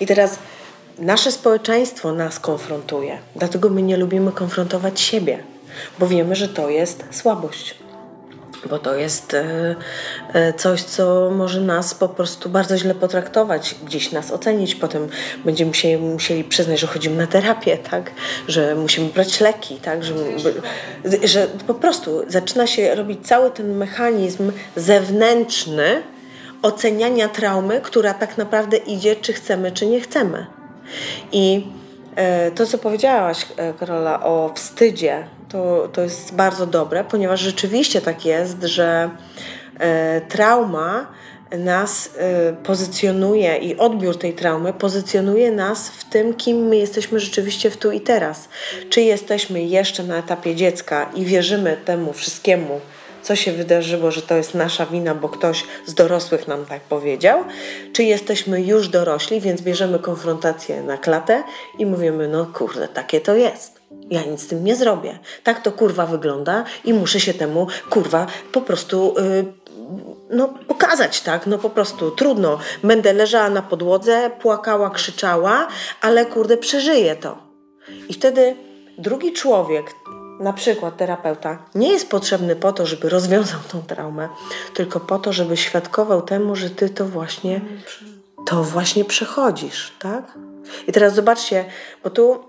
I 0.00 0.06
teraz 0.06 0.38
Nasze 0.98 1.32
społeczeństwo 1.32 2.12
nas 2.12 2.40
konfrontuje, 2.40 3.18
dlatego 3.36 3.70
my 3.70 3.82
nie 3.82 3.96
lubimy 3.96 4.32
konfrontować 4.32 5.00
siebie, 5.00 5.38
bo 5.98 6.06
wiemy, 6.06 6.36
że 6.36 6.48
to 6.48 6.70
jest 6.70 7.04
słabość. 7.10 7.83
Bo 8.70 8.78
to 8.78 8.94
jest 8.94 9.34
e, 9.34 9.76
e, 10.32 10.52
coś, 10.52 10.82
co 10.82 11.30
może 11.30 11.60
nas 11.60 11.94
po 11.94 12.08
prostu 12.08 12.48
bardzo 12.48 12.78
źle 12.78 12.94
potraktować, 12.94 13.76
gdzieś 13.86 14.12
nas 14.12 14.30
ocenić. 14.30 14.74
Potem 14.74 15.08
będziemy 15.44 15.68
musieli, 15.68 15.96
musieli 15.96 16.44
przyznać, 16.44 16.80
że 16.80 16.86
chodzimy 16.86 17.16
na 17.16 17.26
terapię, 17.26 17.78
tak? 17.78 18.10
że 18.48 18.74
musimy 18.74 19.08
brać 19.08 19.40
leki, 19.40 19.76
tak? 19.76 20.04
że, 20.04 20.14
że 21.24 21.46
po 21.66 21.74
prostu 21.74 22.22
zaczyna 22.28 22.66
się 22.66 22.94
robić 22.94 23.26
cały 23.26 23.50
ten 23.50 23.76
mechanizm 23.76 24.52
zewnętrzny 24.76 26.02
oceniania 26.62 27.28
traumy, 27.28 27.80
która 27.80 28.14
tak 28.14 28.38
naprawdę 28.38 28.76
idzie, 28.76 29.16
czy 29.16 29.32
chcemy, 29.32 29.72
czy 29.72 29.86
nie 29.86 30.00
chcemy. 30.00 30.46
I 31.32 31.66
e, 32.16 32.50
to, 32.50 32.66
co 32.66 32.78
powiedziałaś, 32.78 33.46
Karola, 33.78 34.22
o 34.22 34.52
wstydzie, 34.54 35.24
to, 35.54 35.88
to 35.92 36.00
jest 36.00 36.34
bardzo 36.34 36.66
dobre, 36.66 37.04
ponieważ 37.04 37.40
rzeczywiście 37.40 38.00
tak 38.00 38.24
jest, 38.24 38.62
że 38.62 39.10
e, 39.78 40.20
trauma 40.20 41.06
nas 41.58 42.10
pozycjonuje 42.64 43.56
i 43.56 43.76
odbiór 43.76 44.18
tej 44.18 44.32
traumy 44.32 44.72
pozycjonuje 44.72 45.50
nas 45.50 45.88
w 45.88 46.04
tym, 46.04 46.34
kim 46.34 46.56
my 46.56 46.76
jesteśmy 46.76 47.20
rzeczywiście 47.20 47.70
w 47.70 47.76
tu 47.76 47.92
i 47.92 48.00
teraz. 48.00 48.48
Czy 48.90 49.00
jesteśmy 49.00 49.62
jeszcze 49.62 50.02
na 50.02 50.16
etapie 50.16 50.54
dziecka 50.54 51.10
i 51.14 51.24
wierzymy 51.24 51.76
temu 51.84 52.12
wszystkiemu, 52.12 52.80
co 53.22 53.36
się 53.36 53.52
wydarzyło, 53.52 54.10
że 54.10 54.22
to 54.22 54.36
jest 54.36 54.54
nasza 54.54 54.86
wina, 54.86 55.14
bo 55.14 55.28
ktoś 55.28 55.64
z 55.86 55.94
dorosłych 55.94 56.48
nam 56.48 56.66
tak 56.66 56.80
powiedział, 56.80 57.44
czy 57.92 58.04
jesteśmy 58.04 58.62
już 58.62 58.88
dorośli, 58.88 59.40
więc 59.40 59.62
bierzemy 59.62 59.98
konfrontację 59.98 60.82
na 60.82 60.98
klatę 60.98 61.42
i 61.78 61.86
mówimy, 61.86 62.28
no 62.28 62.46
kurde, 62.46 62.88
takie 62.88 63.20
to 63.20 63.34
jest. 63.34 63.73
Ja 64.10 64.22
nic 64.22 64.42
z 64.42 64.46
tym 64.46 64.64
nie 64.64 64.76
zrobię. 64.76 65.18
Tak 65.44 65.62
to 65.62 65.72
kurwa 65.72 66.06
wygląda 66.06 66.64
i 66.84 66.94
muszę 66.94 67.20
się 67.20 67.34
temu 67.34 67.66
kurwa 67.90 68.26
po 68.52 68.60
prostu 68.60 69.14
yy, 69.16 69.52
no, 70.30 70.54
pokazać, 70.68 71.20
tak? 71.20 71.46
No 71.46 71.58
po 71.58 71.70
prostu 71.70 72.10
trudno. 72.10 72.58
Będę 72.82 73.12
leżała 73.12 73.50
na 73.50 73.62
podłodze, 73.62 74.30
płakała, 74.40 74.90
krzyczała, 74.90 75.68
ale 76.00 76.26
kurde, 76.26 76.56
przeżyję 76.56 77.16
to. 77.16 77.38
I 78.08 78.14
wtedy 78.14 78.56
drugi 78.98 79.32
człowiek, 79.32 79.94
na 80.40 80.52
przykład 80.52 80.96
terapeuta, 80.96 81.58
nie 81.74 81.92
jest 81.92 82.10
potrzebny 82.10 82.56
po 82.56 82.72
to, 82.72 82.86
żeby 82.86 83.08
rozwiązał 83.08 83.60
tą 83.72 83.82
traumę, 83.82 84.28
tylko 84.74 85.00
po 85.00 85.18
to, 85.18 85.32
żeby 85.32 85.56
świadkował 85.56 86.22
temu, 86.22 86.56
że 86.56 86.70
ty 86.70 86.88
to 86.88 87.04
właśnie, 87.06 87.60
to 88.46 88.64
właśnie 88.64 89.04
przechodzisz, 89.04 89.92
tak? 89.98 90.24
I 90.86 90.92
teraz 90.92 91.14
zobaczcie, 91.14 91.64
bo 92.04 92.10
tu 92.10 92.44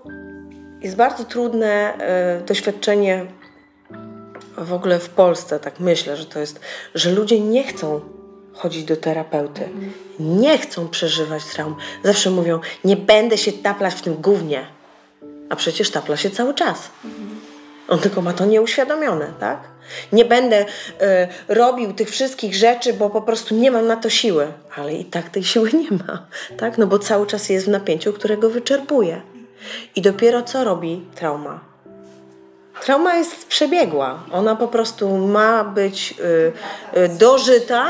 jest 0.82 0.96
bardzo 0.96 1.24
trudne 1.24 1.94
y, 2.40 2.44
doświadczenie 2.44 3.26
w 4.58 4.72
ogóle 4.72 4.98
w 4.98 5.08
Polsce, 5.08 5.60
tak 5.60 5.80
myślę, 5.80 6.16
że 6.16 6.26
to 6.26 6.38
jest, 6.38 6.60
że 6.94 7.10
ludzie 7.10 7.40
nie 7.40 7.64
chcą 7.64 8.00
chodzić 8.52 8.84
do 8.84 8.96
terapeuty, 8.96 9.68
nie 10.20 10.58
chcą 10.58 10.88
przeżywać 10.88 11.44
traum. 11.44 11.76
Zawsze 12.04 12.30
mówią, 12.30 12.60
nie 12.84 12.96
będę 12.96 13.38
się 13.38 13.52
taplać 13.52 13.94
w 13.94 14.02
tym 14.02 14.14
gównie, 14.14 14.66
a 15.50 15.56
przecież 15.56 15.90
tapla 15.90 16.16
się 16.16 16.30
cały 16.30 16.54
czas. 16.54 16.90
On 17.88 17.98
tylko 17.98 18.22
ma 18.22 18.32
to 18.32 18.46
nieuświadomione, 18.46 19.32
tak? 19.40 19.60
Nie 20.12 20.24
będę 20.24 20.62
y, 20.62 20.66
robił 21.48 21.92
tych 21.92 22.10
wszystkich 22.10 22.54
rzeczy, 22.54 22.92
bo 22.92 23.10
po 23.10 23.22
prostu 23.22 23.54
nie 23.54 23.70
mam 23.70 23.86
na 23.86 23.96
to 23.96 24.10
siły. 24.10 24.46
Ale 24.76 24.94
i 24.94 25.04
tak 25.04 25.30
tej 25.30 25.44
siły 25.44 25.70
nie 25.72 25.90
ma, 25.90 26.26
tak? 26.56 26.78
No 26.78 26.86
bo 26.86 26.98
cały 26.98 27.26
czas 27.26 27.48
jest 27.48 27.66
w 27.66 27.68
napięciu, 27.68 28.12
którego 28.12 28.50
wyczerpuje. 28.50 29.22
I 29.96 30.02
dopiero 30.02 30.42
co 30.42 30.64
robi 30.64 31.04
trauma? 31.14 31.60
Trauma 32.84 33.14
jest 33.14 33.48
przebiegła. 33.48 34.18
Ona 34.32 34.56
po 34.56 34.68
prostu 34.68 35.16
ma 35.16 35.64
być 35.64 36.14
y, 36.94 36.98
y, 37.00 37.08
dożyta 37.08 37.86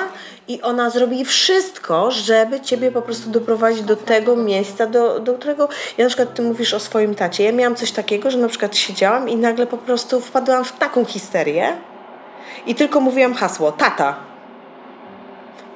i 0.48 0.62
ona 0.62 0.90
zrobi 0.90 1.24
wszystko, 1.24 2.10
żeby 2.10 2.60
ciebie 2.60 2.92
po 2.92 3.02
prostu 3.02 3.30
doprowadzić 3.30 3.82
do 3.82 3.96
tego 3.96 4.36
miejsca, 4.36 4.86
do, 4.86 5.20
do 5.20 5.34
którego. 5.34 5.68
Ja 5.98 6.04
na 6.04 6.08
przykład 6.08 6.34
ty 6.34 6.42
mówisz 6.42 6.74
o 6.74 6.80
swoim 6.80 7.14
tacie. 7.14 7.44
Ja 7.44 7.52
miałam 7.52 7.74
coś 7.74 7.92
takiego, 7.92 8.30
że 8.30 8.38
na 8.38 8.48
przykład 8.48 8.76
siedziałam 8.76 9.28
i 9.28 9.36
nagle 9.36 9.66
po 9.66 9.78
prostu 9.78 10.20
wpadłam 10.20 10.64
w 10.64 10.72
taką 10.72 11.04
histerię 11.04 11.76
i 12.66 12.74
tylko 12.74 13.00
mówiłam 13.00 13.34
hasło 13.34 13.72
tata. 13.72 14.16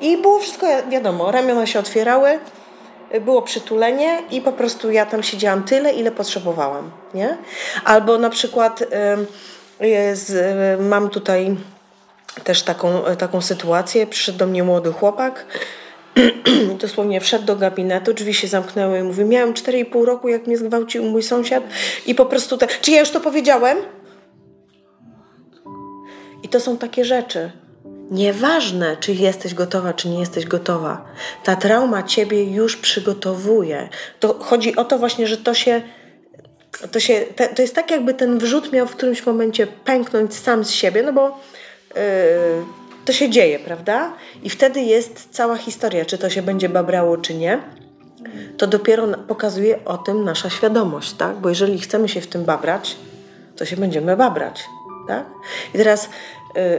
I 0.00 0.16
było 0.16 0.38
wszystko 0.38 0.66
wiadomo, 0.88 1.31
ramiona 1.31 1.66
się 1.66 1.79
otwierały, 1.79 2.38
było 3.20 3.42
przytulenie 3.42 4.23
i 4.31 4.40
po 4.40 4.53
prostu 4.53 4.90
ja 4.90 5.07
tam 5.07 5.23
siedziałam 5.23 5.62
tyle, 5.64 5.92
ile 5.92 6.11
potrzebowałam, 6.11 6.90
nie? 7.14 7.38
Albo 7.85 8.18
na 8.18 8.31
przykład 8.31 8.85
mam 10.79 11.11
tutaj 11.11 11.57
też 12.44 12.62
taką, 12.62 13.03
taką 13.18 13.40
sytuację. 13.40 14.07
Przyszedł 14.07 14.38
do 14.38 14.46
mnie 14.46 14.64
młody 14.64 14.92
chłopak, 14.92 15.46
dosłownie 16.81 17.20
wszedł 17.20 17.44
do 17.44 17.57
gabinetu, 17.57 18.14
drzwi 18.14 18.35
się 18.35 18.49
zamknęły 18.49 18.99
i 18.99 19.03
mówi, 19.03 19.25
miałem 19.25 19.55
4,5 19.55 20.05
roku, 20.05 20.29
jak 20.29 20.46
mnie 20.46 20.59
zgwałcił 20.59 21.05
mój 21.05 21.23
sąsiad 21.23 21.64
i 22.07 22.14
po 22.14 22.27
prostu 22.27 22.59
tak, 22.59 22.81
czy 22.81 22.90
ja 22.90 23.01
już 23.01 23.11
to 23.11 23.20
powiedziałem? 23.20 23.79
I 26.42 26.49
to 26.49 26.61
są 26.61 26.79
takie 26.79 27.05
rzeczy. 27.05 27.51
Nieważne, 28.11 28.96
czy 28.96 29.12
jesteś 29.12 29.55
gotowa, 29.55 29.92
czy 29.92 30.09
nie 30.09 30.20
jesteś 30.20 30.46
gotowa. 30.46 31.05
Ta 31.44 31.57
trauma 31.57 32.03
ciebie 32.03 32.44
już 32.44 32.77
przygotowuje. 32.77 33.88
To 34.20 34.38
chodzi 34.38 34.77
o 34.77 34.85
to 34.85 34.99
właśnie, 34.99 35.27
że 35.27 35.37
to 35.37 35.55
się 35.55 35.83
to, 36.92 37.01
się, 37.01 37.25
to 37.57 37.62
jest 37.62 37.75
tak, 37.75 37.90
jakby 37.90 38.14
ten 38.14 38.38
wrzut 38.38 38.73
miał 38.73 38.87
w 38.87 38.96
którymś 38.96 39.27
momencie 39.27 39.66
pęknąć 39.66 40.35
sam 40.35 40.64
z 40.64 40.70
siebie, 40.70 41.03
no 41.03 41.12
bo 41.12 41.40
Yy, 41.94 42.64
to 43.05 43.12
się 43.12 43.31
dzieje, 43.31 43.59
prawda? 43.59 44.12
I 44.42 44.51
wtedy 44.51 44.81
jest 44.81 45.29
cała 45.31 45.57
historia, 45.57 46.05
czy 46.05 46.18
to 46.18 46.31
się 46.31 46.42
będzie 46.42 46.68
babrało, 46.68 47.16
czy 47.16 47.35
nie. 47.35 47.61
To 48.57 48.66
dopiero 48.66 49.09
pokazuje 49.09 49.85
o 49.85 49.99
tym 49.99 50.25
nasza 50.25 50.51
świadomość, 50.51 51.12
tak? 51.12 51.37
Bo 51.37 51.49
jeżeli 51.49 51.79
chcemy 51.79 52.09
się 52.09 52.20
w 52.20 52.27
tym 52.27 52.44
babrać, 52.44 52.96
to 53.57 53.64
się 53.64 53.77
będziemy 53.77 54.16
babrać, 54.16 54.64
tak? 55.09 55.25
I 55.75 55.79
teraz, 55.79 56.09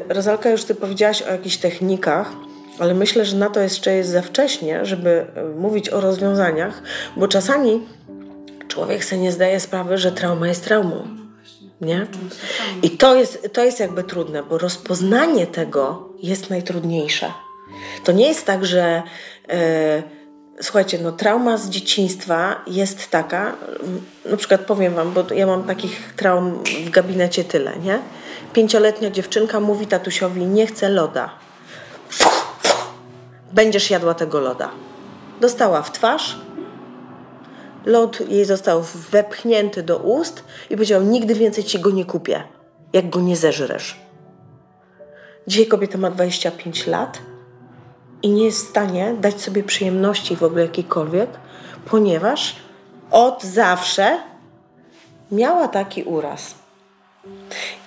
Rozalka, 0.09 0.49
już 0.49 0.63
Ty 0.63 0.75
powiedziałaś 0.75 1.21
o 1.21 1.31
jakichś 1.31 1.57
technikach, 1.57 2.31
ale 2.79 2.93
myślę, 2.93 3.25
że 3.25 3.37
na 3.37 3.49
to 3.49 3.59
jeszcze 3.59 3.93
jest 3.93 4.09
za 4.09 4.21
wcześnie, 4.21 4.85
żeby 4.85 5.25
yy, 5.35 5.55
mówić 5.55 5.89
o 5.89 6.01
rozwiązaniach, 6.01 6.81
bo 7.17 7.27
czasami 7.27 7.81
człowiek 8.67 9.05
sobie 9.05 9.21
nie 9.21 9.31
zdaje 9.31 9.59
sprawy, 9.59 9.97
że 9.97 10.11
trauma 10.11 10.47
jest 10.47 10.63
traumą 10.63 11.21
nie? 11.81 12.07
I 12.83 12.89
to 12.89 13.15
jest, 13.15 13.49
to 13.53 13.63
jest 13.63 13.79
jakby 13.79 14.03
trudne, 14.03 14.43
bo 14.43 14.57
rozpoznanie 14.57 15.47
tego 15.47 16.09
jest 16.23 16.49
najtrudniejsze. 16.49 17.31
To 18.03 18.11
nie 18.11 18.27
jest 18.27 18.45
tak, 18.45 18.65
że 18.65 19.03
e, 19.49 20.03
słuchajcie, 20.61 20.99
no 21.03 21.11
trauma 21.11 21.57
z 21.57 21.69
dzieciństwa 21.69 22.61
jest 22.67 23.09
taka, 23.09 23.55
na 24.25 24.37
przykład 24.37 24.61
powiem 24.61 24.93
wam, 24.93 25.13
bo 25.13 25.23
ja 25.33 25.47
mam 25.47 25.63
takich 25.63 26.13
traum 26.15 26.63
w 26.85 26.89
gabinecie 26.89 27.43
tyle, 27.43 27.73
nie? 27.83 27.99
Pięcioletnia 28.53 29.11
dziewczynka 29.11 29.59
mówi 29.59 29.87
tatusiowi, 29.87 30.45
nie 30.45 30.67
chcę 30.67 30.89
loda. 30.89 31.29
Będziesz 33.51 33.89
jadła 33.89 34.13
tego 34.13 34.39
loda. 34.39 34.69
Dostała 35.41 35.81
w 35.81 35.91
twarz, 35.91 36.37
Lód 37.85 38.29
jej 38.29 38.45
został 38.45 38.83
wepchnięty 39.11 39.83
do 39.83 39.97
ust 39.97 40.43
i 40.69 40.73
powiedział: 40.73 41.03
Nigdy 41.03 41.35
więcej 41.35 41.63
ci 41.63 41.79
go 41.79 41.89
nie 41.89 42.05
kupię, 42.05 42.43
jak 42.93 43.09
go 43.09 43.19
nie 43.19 43.35
zeżresz. 43.35 43.99
Dzisiaj 45.47 45.67
kobieta 45.67 45.97
ma 45.97 46.11
25 46.11 46.87
lat 46.87 47.19
i 48.23 48.29
nie 48.29 48.45
jest 48.45 48.65
w 48.65 48.69
stanie 48.69 49.15
dać 49.19 49.41
sobie 49.41 49.63
przyjemności 49.63 50.35
w 50.35 50.43
ogóle 50.43 50.61
jakiejkolwiek, 50.61 51.29
ponieważ 51.85 52.55
od 53.11 53.43
zawsze 53.43 54.19
miała 55.31 55.67
taki 55.67 56.03
uraz. 56.03 56.55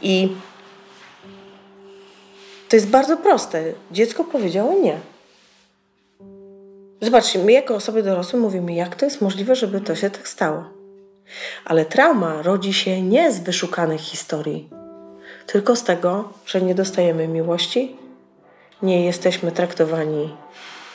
I 0.03 0.33
to 2.75 2.77
jest 2.77 2.89
bardzo 2.89 3.17
proste. 3.17 3.63
Dziecko 3.91 4.25
powiedziało 4.25 4.81
nie. 4.81 4.97
Zobaczcie, 7.01 7.39
my 7.39 7.53
jako 7.53 7.75
osoby 7.75 8.03
dorosłe 8.03 8.41
mówimy, 8.41 8.75
jak 8.75 8.97
to 8.97 9.05
jest 9.05 9.21
możliwe, 9.21 9.57
żeby 9.57 9.81
to 9.81 9.95
się 9.95 10.11
tak 10.11 10.29
stało. 10.29 10.65
Ale 11.65 11.85
trauma 11.85 12.43
rodzi 12.43 12.73
się 12.73 13.03
nie 13.03 13.33
z 13.33 13.41
wyszukanych 13.41 14.01
historii, 14.01 14.69
tylko 15.47 15.77
z 15.77 15.85
tego, 15.85 16.33
że 16.47 16.63
nie 16.63 16.75
dostajemy 16.75 17.29
miłości, 17.29 17.97
nie 18.83 19.05
jesteśmy 19.05 19.53
traktowani 19.53 20.37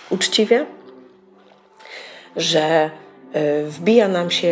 uczciwie, 0.10 0.66
że 2.36 2.90
e, 3.34 3.64
wbija 3.64 4.08
nam 4.08 4.32
się 4.32 4.48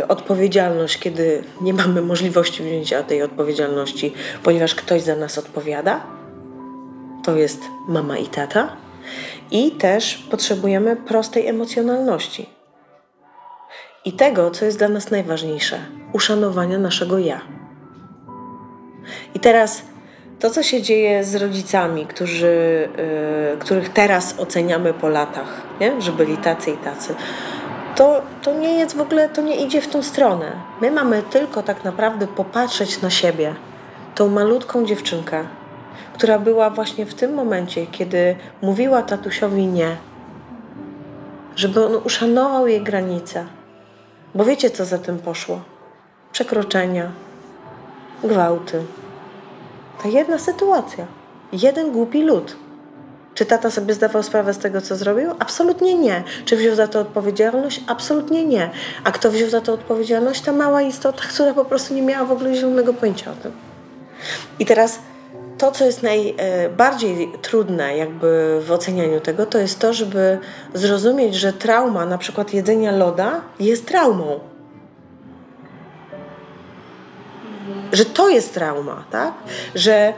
e, 0.00 0.08
odpowiedzialność, 0.08 0.98
kiedy 0.98 1.44
nie 1.60 1.74
mamy 1.74 2.02
możliwości 2.02 2.62
wzięcia 2.62 3.02
tej 3.02 3.22
odpowiedzialności, 3.22 4.14
ponieważ 4.42 4.74
ktoś 4.74 5.02
za 5.02 5.16
nas 5.16 5.38
odpowiada. 5.38 6.21
To 7.22 7.36
jest 7.36 7.62
mama 7.88 8.18
i 8.18 8.26
tata. 8.26 8.76
I 9.50 9.70
też 9.70 10.26
potrzebujemy 10.30 10.96
prostej 10.96 11.46
emocjonalności. 11.46 12.48
I 14.04 14.12
tego, 14.12 14.50
co 14.50 14.64
jest 14.64 14.78
dla 14.78 14.88
nas 14.88 15.10
najważniejsze 15.10 15.78
uszanowania 16.12 16.78
naszego 16.78 17.18
ja. 17.18 17.40
I 19.34 19.40
teraz 19.40 19.82
to, 20.38 20.50
co 20.50 20.62
się 20.62 20.82
dzieje 20.82 21.24
z 21.24 21.34
rodzicami, 21.34 22.06
którzy, 22.06 22.88
yy, 23.52 23.58
których 23.58 23.88
teraz 23.88 24.34
oceniamy 24.38 24.94
po 24.94 25.08
latach, 25.08 25.62
nie? 25.80 26.00
że 26.00 26.12
byli 26.12 26.36
tacy 26.36 26.70
i 26.70 26.76
tacy, 26.76 27.14
to, 27.96 28.22
to 28.42 28.54
nie 28.54 28.74
jest 28.74 28.96
w 28.96 29.00
ogóle, 29.00 29.28
to 29.28 29.42
nie 29.42 29.56
idzie 29.56 29.80
w 29.80 29.88
tą 29.88 30.02
stronę. 30.02 30.52
My 30.80 30.90
mamy 30.90 31.22
tylko 31.22 31.62
tak 31.62 31.84
naprawdę 31.84 32.26
popatrzeć 32.26 33.02
na 33.02 33.10
siebie, 33.10 33.54
tą 34.14 34.28
malutką 34.28 34.84
dziewczynkę, 34.84 35.44
która 36.14 36.38
była 36.38 36.70
właśnie 36.70 37.06
w 37.06 37.14
tym 37.14 37.34
momencie, 37.34 37.86
kiedy 37.86 38.36
mówiła 38.62 39.02
tatusiowi 39.02 39.66
nie, 39.66 39.96
żeby 41.56 41.86
on 41.86 41.94
uszanował 42.04 42.66
jej 42.66 42.82
granice. 42.82 43.46
Bo 44.34 44.44
wiecie, 44.44 44.70
co 44.70 44.84
za 44.84 44.98
tym 44.98 45.18
poszło? 45.18 45.60
Przekroczenia, 46.32 47.10
gwałty. 48.24 48.82
Ta 50.02 50.08
jedna 50.08 50.38
sytuacja. 50.38 51.06
Jeden 51.52 51.92
głupi 51.92 52.22
lud. 52.22 52.56
Czy 53.34 53.46
tata 53.46 53.70
sobie 53.70 53.94
zdawał 53.94 54.22
sprawę 54.22 54.54
z 54.54 54.58
tego, 54.58 54.80
co 54.80 54.96
zrobił? 54.96 55.30
Absolutnie 55.38 55.94
nie. 55.94 56.22
Czy 56.44 56.56
wziął 56.56 56.74
za 56.74 56.88
to 56.88 57.00
odpowiedzialność? 57.00 57.80
Absolutnie 57.86 58.44
nie. 58.44 58.70
A 59.04 59.12
kto 59.12 59.30
wziął 59.30 59.50
za 59.50 59.60
to 59.60 59.72
odpowiedzialność? 59.72 60.40
Ta 60.40 60.52
mała 60.52 60.82
istota, 60.82 61.22
która 61.28 61.54
po 61.54 61.64
prostu 61.64 61.94
nie 61.94 62.02
miała 62.02 62.26
w 62.26 62.32
ogóle 62.32 62.54
zielonego 62.54 62.94
pojęcia 62.94 63.30
o 63.30 63.34
tym. 63.34 63.52
I 64.58 64.66
teraz 64.66 64.98
to, 65.62 65.70
co 65.70 65.84
jest 65.84 66.02
najbardziej 66.02 67.24
e, 67.24 67.38
trudne 67.38 67.96
jakby 67.96 68.60
w 68.66 68.72
ocenianiu 68.72 69.20
tego, 69.20 69.46
to 69.46 69.58
jest 69.58 69.78
to, 69.78 69.92
żeby 69.92 70.38
zrozumieć, 70.74 71.34
że 71.34 71.52
trauma, 71.52 72.06
na 72.06 72.18
przykład 72.18 72.54
jedzenia 72.54 72.92
loda, 72.92 73.40
jest 73.60 73.86
traumą. 73.86 74.40
Że 77.92 78.04
to 78.04 78.28
jest 78.28 78.54
trauma, 78.54 79.04
tak? 79.10 79.32
Że 79.74 80.12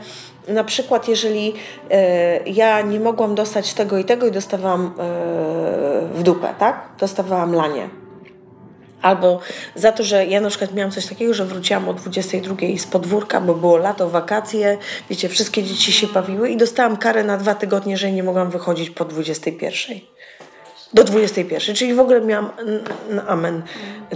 na 0.47 0.63
przykład, 0.63 1.07
jeżeli 1.07 1.53
e, 1.91 2.49
ja 2.49 2.81
nie 2.81 2.99
mogłam 2.99 3.35
dostać 3.35 3.73
tego 3.73 3.97
i 3.97 4.05
tego 4.05 4.27
i 4.27 4.31
dostawałam 4.31 4.85
e, 4.85 4.91
w 6.13 6.23
dupę, 6.23 6.53
tak? 6.59 6.89
Dostawałam 6.99 7.53
lanie 7.53 8.04
Albo 9.05 9.39
za 9.75 9.91
to, 9.91 10.03
że 10.03 10.25
ja 10.25 10.41
na 10.41 10.49
przykład 10.49 10.73
miałam 10.73 10.91
coś 10.91 11.05
takiego, 11.05 11.33
że 11.33 11.45
wróciłam 11.45 11.89
o 11.89 11.93
22 11.93 12.55
z 12.77 12.85
podwórka, 12.85 13.41
bo 13.41 13.53
było 13.53 13.77
lato, 13.77 14.09
wakacje, 14.09 14.77
wiecie, 15.09 15.29
wszystkie 15.29 15.63
dzieci 15.63 15.91
się 15.91 16.07
bawiły 16.07 16.49
i 16.49 16.57
dostałam 16.57 16.97
karę 16.97 17.23
na 17.23 17.37
dwa 17.37 17.55
tygodnie, 17.55 17.97
że 17.97 18.11
nie 18.11 18.23
mogłam 18.23 18.49
wychodzić 18.49 18.89
po 18.89 19.05
21. 19.05 19.99
Do 20.93 21.03
21, 21.03 21.75
czyli 21.75 21.93
w 21.93 21.99
ogóle 21.99 22.21
miałam 22.21 22.49
amen 23.27 23.61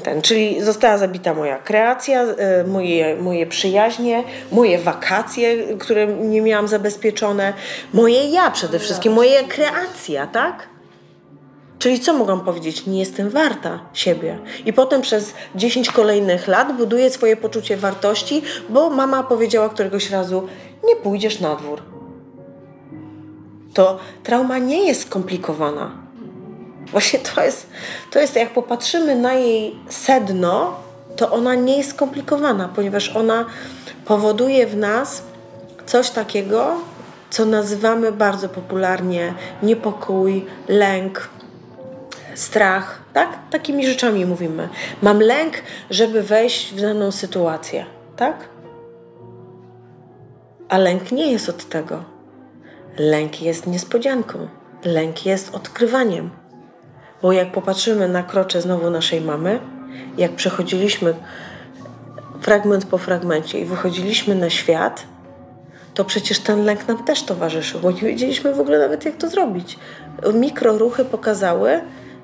ten, 0.04 0.22
czyli 0.22 0.64
została 0.64 0.98
zabita 0.98 1.34
moja 1.34 1.58
kreacja, 1.58 2.22
e, 2.22 2.64
moje, 2.64 3.16
moje 3.16 3.48
przyjaźnie, 3.48 4.24
moje 4.52 4.80
wakacje, 4.80 5.78
które 5.78 6.08
nie 6.08 6.42
miałam 6.42 6.68
zabezpieczone, 6.68 7.54
moje 7.94 8.30
ja 8.30 8.52
przede 8.52 8.80
wszystkim, 8.80 9.14
moje 9.14 9.44
kreacja, 9.44 10.28
tak? 10.28 10.69
Czyli 11.80 12.00
co 12.00 12.14
mogłam 12.14 12.42
powiedzieć? 12.42 12.86
Nie 12.86 13.00
jestem 13.00 13.30
warta 13.30 13.80
siebie. 13.94 14.40
I 14.66 14.74
potem 14.74 15.02
przez 15.02 15.34
10 15.56 15.92
kolejnych 15.92 16.48
lat 16.48 16.78
buduję 16.78 17.10
swoje 17.10 17.38
poczucie 17.38 17.78
wartości, 17.78 18.42
bo 18.70 18.90
mama 18.90 19.24
powiedziała 19.24 19.70
któregoś 19.70 20.10
razu: 20.10 20.48
Nie 20.84 20.96
pójdziesz 20.96 21.40
na 21.40 21.56
dwór. 21.56 21.82
To 23.74 24.00
trauma 24.24 24.58
nie 24.58 24.88
jest 24.88 25.02
skomplikowana. 25.02 25.92
Właśnie 26.92 27.20
to 27.20 27.44
jest, 27.44 27.68
to 28.12 28.20
jest, 28.20 28.36
jak 28.36 28.54
popatrzymy 28.54 29.16
na 29.16 29.34
jej 29.34 29.76
sedno, 29.90 30.74
to 31.16 31.32
ona 31.32 31.56
nie 31.56 31.78
jest 31.78 31.90
skomplikowana, 31.90 32.70
ponieważ 32.76 33.16
ona 33.16 33.46
powoduje 34.06 34.68
w 34.68 34.78
nas 34.78 35.24
coś 35.86 36.10
takiego, 36.10 36.76
co 37.30 37.46
nazywamy 37.46 38.12
bardzo 38.12 38.50
popularnie 38.50 39.34
niepokój, 39.64 40.46
lęk, 40.68 41.30
strach, 42.40 43.02
tak? 43.14 43.30
Takimi 43.50 43.88
rzeczami 43.88 44.26
mówimy. 44.26 44.70
Mam 45.02 45.20
lęk, 45.20 45.54
żeby 45.90 46.24
wejść 46.24 46.74
w 46.74 46.82
daną 46.82 47.12
sytuację, 47.12 47.86
tak? 48.16 48.50
A 50.70 50.78
lęk 50.78 51.12
nie 51.12 51.32
jest 51.32 51.50
od 51.50 51.70
tego. 51.70 52.04
Lęk 52.98 53.42
jest 53.42 53.68
niespodzianką. 53.68 54.48
Lęk 54.86 55.26
jest 55.26 55.56
odkrywaniem. 55.56 56.30
Bo 57.22 57.32
jak 57.32 57.52
popatrzymy 57.52 58.08
na 58.08 58.24
krocze 58.24 58.62
znowu 58.62 58.90
naszej 58.90 59.22
mamy, 59.22 59.60
jak 60.18 60.32
przechodziliśmy 60.32 61.14
fragment 62.42 62.86
po 62.86 62.98
fragmencie 62.98 63.60
i 63.60 63.66
wychodziliśmy 63.66 64.36
na 64.36 64.50
świat, 64.50 65.06
to 65.94 66.06
przecież 66.06 66.40
ten 66.40 66.66
lęk 66.66 66.88
nam 66.88 67.04
też 67.04 67.24
towarzyszył, 67.24 67.80
bo 67.80 67.92
nie 67.92 68.02
wiedzieliśmy 68.02 68.54
w 68.54 68.60
ogóle 68.60 68.80
nawet 68.80 69.06
jak 69.06 69.18
to 69.18 69.30
zrobić. 69.30 69.80
Mikroruchy 70.34 71.06
pokazały, 71.06 71.82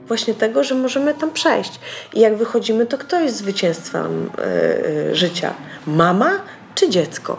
właśnie 0.07 0.33
tego, 0.33 0.63
że 0.63 0.75
możemy 0.75 1.13
tam 1.13 1.31
przejść. 1.31 1.79
I 2.13 2.19
jak 2.19 2.35
wychodzimy, 2.35 2.85
to 2.85 2.97
kto 2.97 3.19
jest 3.19 3.37
zwycięstwem 3.37 4.29
yy, 5.07 5.15
życia? 5.15 5.53
Mama 5.87 6.31
czy 6.75 6.89
dziecko? 6.89 7.37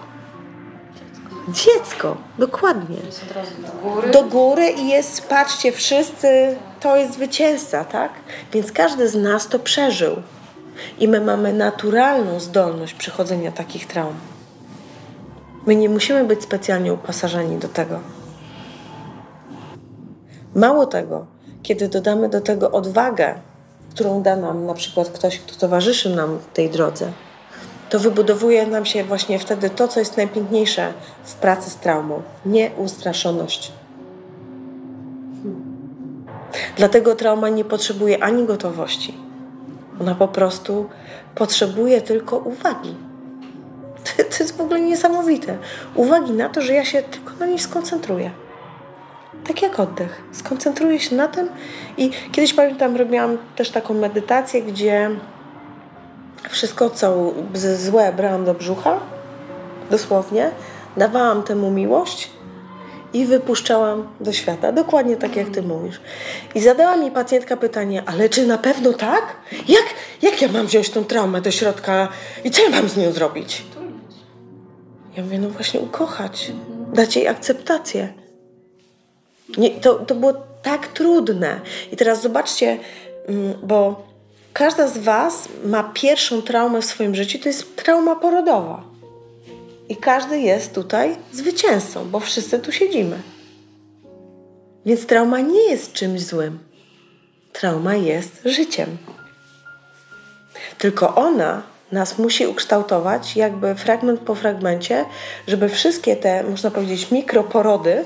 Dziecko, 1.48 1.74
dziecko 1.78 2.16
dokładnie. 2.38 2.96
Do 3.66 3.90
góry. 3.90 4.10
do 4.10 4.22
góry 4.22 4.70
i 4.70 4.88
jest, 4.88 5.28
patrzcie, 5.28 5.72
wszyscy, 5.72 6.56
to 6.80 6.96
jest 6.96 7.14
zwycięzca, 7.14 7.84
tak? 7.84 8.12
Więc 8.52 8.72
każdy 8.72 9.08
z 9.08 9.14
nas 9.14 9.48
to 9.48 9.58
przeżył. 9.58 10.16
I 10.98 11.08
my 11.08 11.20
mamy 11.20 11.52
naturalną 11.52 12.40
zdolność 12.40 12.94
przechodzenia 12.94 13.52
takich 13.52 13.86
traum. 13.86 14.14
My 15.66 15.76
nie 15.76 15.88
musimy 15.88 16.24
być 16.24 16.42
specjalnie 16.42 16.92
uposażeni 16.92 17.58
do 17.58 17.68
tego. 17.68 18.00
Mało 20.54 20.86
tego, 20.86 21.26
kiedy 21.66 21.88
dodamy 21.88 22.28
do 22.28 22.40
tego 22.40 22.70
odwagę, 22.70 23.34
którą 23.90 24.22
da 24.22 24.36
nam 24.36 24.66
na 24.66 24.74
przykład 24.74 25.08
ktoś, 25.08 25.38
kto 25.38 25.60
towarzyszy 25.60 26.16
nam 26.16 26.38
w 26.38 26.46
tej 26.46 26.70
drodze, 26.70 27.12
to 27.90 28.00
wybudowuje 28.00 28.66
nam 28.66 28.86
się 28.86 29.04
właśnie 29.04 29.38
wtedy 29.38 29.70
to, 29.70 29.88
co 29.88 30.00
jest 30.00 30.16
najpiękniejsze 30.16 30.92
w 31.24 31.34
pracy 31.34 31.70
z 31.70 31.76
traumą 31.76 32.22
nieustraszoność. 32.46 33.72
Dlatego 36.76 37.14
trauma 37.14 37.48
nie 37.48 37.64
potrzebuje 37.64 38.24
ani 38.24 38.44
gotowości. 38.44 39.14
Ona 40.00 40.14
po 40.14 40.28
prostu 40.28 40.88
potrzebuje 41.34 42.00
tylko 42.00 42.36
uwagi. 42.38 42.94
To, 44.04 44.22
to 44.30 44.44
jest 44.44 44.56
w 44.56 44.60
ogóle 44.60 44.80
niesamowite. 44.80 45.58
Uwagi 45.94 46.32
na 46.32 46.48
to, 46.48 46.62
że 46.62 46.74
ja 46.74 46.84
się 46.84 47.02
tylko 47.02 47.32
na 47.40 47.46
niej 47.46 47.58
skoncentruję 47.58 48.45
tak 49.48 49.62
jak 49.62 49.80
oddech. 49.80 50.22
Skoncentruję 50.32 51.00
się 51.00 51.16
na 51.16 51.28
tym 51.28 51.48
i 51.96 52.10
kiedyś 52.32 52.54
pamiętam, 52.54 52.96
robiłam 52.96 53.38
też 53.56 53.70
taką 53.70 53.94
medytację, 53.94 54.62
gdzie 54.62 55.10
wszystko, 56.50 56.90
co 56.90 57.32
złe 57.76 58.12
brałam 58.12 58.44
do 58.44 58.54
brzucha, 58.54 59.00
dosłownie, 59.90 60.50
dawałam 60.96 61.42
temu 61.42 61.70
miłość 61.70 62.30
i 63.12 63.26
wypuszczałam 63.26 64.08
do 64.20 64.32
świata. 64.32 64.72
Dokładnie 64.72 65.16
tak, 65.16 65.36
jak 65.36 65.50
ty 65.50 65.62
mówisz. 65.62 66.00
I 66.54 66.60
zadała 66.60 66.96
mi 66.96 67.10
pacjentka 67.10 67.56
pytanie, 67.56 68.02
ale 68.06 68.28
czy 68.28 68.46
na 68.46 68.58
pewno 68.58 68.92
tak? 68.92 69.36
Jak, 69.68 69.84
jak 70.22 70.42
ja 70.42 70.48
mam 70.48 70.66
wziąć 70.66 70.90
tą 70.90 71.04
traumę 71.04 71.40
do 71.40 71.50
środka 71.50 72.08
i 72.44 72.50
co 72.50 72.62
ja 72.62 72.70
mam 72.70 72.88
z 72.88 72.96
nią 72.96 73.12
zrobić? 73.12 73.64
Ja 75.16 75.22
mówię, 75.22 75.38
no 75.38 75.48
właśnie 75.48 75.80
ukochać, 75.80 76.52
dać 76.92 77.16
jej 77.16 77.28
akceptację. 77.28 78.25
Nie, 79.58 79.70
to, 79.70 79.94
to 79.94 80.14
było 80.14 80.32
tak 80.62 80.86
trudne. 80.86 81.60
I 81.92 81.96
teraz 81.96 82.22
zobaczcie, 82.22 82.78
mm, 83.28 83.54
bo 83.62 84.06
każda 84.52 84.88
z 84.88 84.98
Was 84.98 85.48
ma 85.64 85.90
pierwszą 85.94 86.42
traumę 86.42 86.82
w 86.82 86.84
swoim 86.84 87.14
życiu, 87.14 87.38
to 87.38 87.48
jest 87.48 87.76
trauma 87.76 88.16
porodowa. 88.16 88.82
I 89.88 89.96
każdy 89.96 90.38
jest 90.38 90.74
tutaj 90.74 91.16
zwycięzcą, 91.32 92.10
bo 92.10 92.20
wszyscy 92.20 92.58
tu 92.58 92.72
siedzimy. 92.72 93.18
Więc 94.86 95.06
trauma 95.06 95.40
nie 95.40 95.70
jest 95.70 95.92
czymś 95.92 96.20
złym. 96.20 96.58
Trauma 97.52 97.94
jest 97.94 98.40
życiem. 98.44 98.96
Tylko 100.78 101.14
ona 101.14 101.62
nas 101.92 102.18
musi 102.18 102.46
ukształtować 102.46 103.36
jakby 103.36 103.74
fragment 103.74 104.20
po 104.20 104.34
fragmencie, 104.34 105.04
żeby 105.48 105.68
wszystkie 105.68 106.16
te, 106.16 106.42
można 106.42 106.70
powiedzieć, 106.70 107.10
mikroporody 107.10 108.04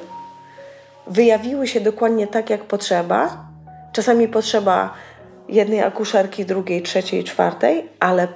wyjawiły 1.06 1.66
się 1.66 1.80
dokładnie 1.80 2.26
tak, 2.26 2.50
jak 2.50 2.64
potrzeba. 2.64 3.46
Czasami 3.92 4.28
potrzeba 4.28 4.94
jednej 5.48 5.82
akuszerki, 5.82 6.44
drugiej, 6.44 6.82
trzeciej, 6.82 7.24
czwartej, 7.24 7.88
ale, 8.00 8.28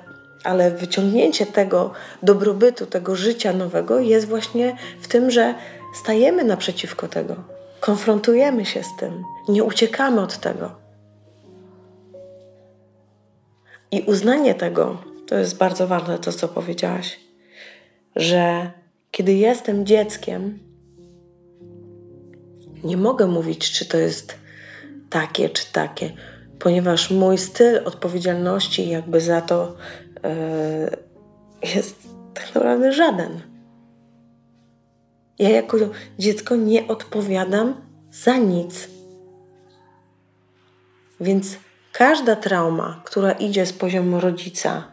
ale 0.44 0.70
wyciągnięcie 0.70 1.46
tego 1.46 1.92
dobrobytu, 2.22 2.86
tego 2.86 3.16
życia 3.16 3.52
nowego 3.52 4.00
jest 4.00 4.28
właśnie 4.28 4.76
w 5.00 5.08
tym, 5.08 5.30
że 5.30 5.54
stajemy 5.94 6.44
naprzeciwko 6.44 7.08
tego, 7.08 7.36
konfrontujemy 7.80 8.66
się 8.66 8.82
z 8.82 8.96
tym, 8.98 9.22
nie 9.48 9.64
uciekamy 9.64 10.20
od 10.20 10.38
tego. 10.38 10.70
I 13.90 14.02
uznanie 14.02 14.54
tego, 14.54 14.96
to 15.26 15.34
jest 15.34 15.56
bardzo 15.56 15.86
ważne, 15.86 16.18
to 16.18 16.32
co 16.32 16.48
powiedziałaś, 16.48 17.20
że 18.16 18.70
kiedy 19.10 19.32
jestem 19.32 19.86
dzieckiem, 19.86 20.58
nie 22.84 22.96
mogę 22.96 23.26
mówić, 23.26 23.72
czy 23.72 23.86
to 23.86 23.96
jest 23.96 24.38
takie, 25.10 25.48
czy 25.48 25.72
takie, 25.72 26.12
ponieważ 26.58 27.10
mój 27.10 27.38
styl 27.38 27.80
odpowiedzialności, 27.84 28.88
jakby 28.88 29.20
za 29.20 29.40
to, 29.40 29.76
yy, 31.62 31.70
jest 31.74 31.96
tak 32.34 32.54
naprawdę 32.54 32.92
żaden. 32.92 33.40
Ja 35.38 35.48
jako 35.48 35.76
dziecko 36.18 36.56
nie 36.56 36.88
odpowiadam 36.88 37.74
za 38.12 38.36
nic. 38.36 38.88
Więc 41.20 41.56
każda 41.92 42.36
trauma, 42.36 43.02
która 43.04 43.32
idzie 43.32 43.66
z 43.66 43.72
poziomu 43.72 44.20
rodzica 44.20 44.84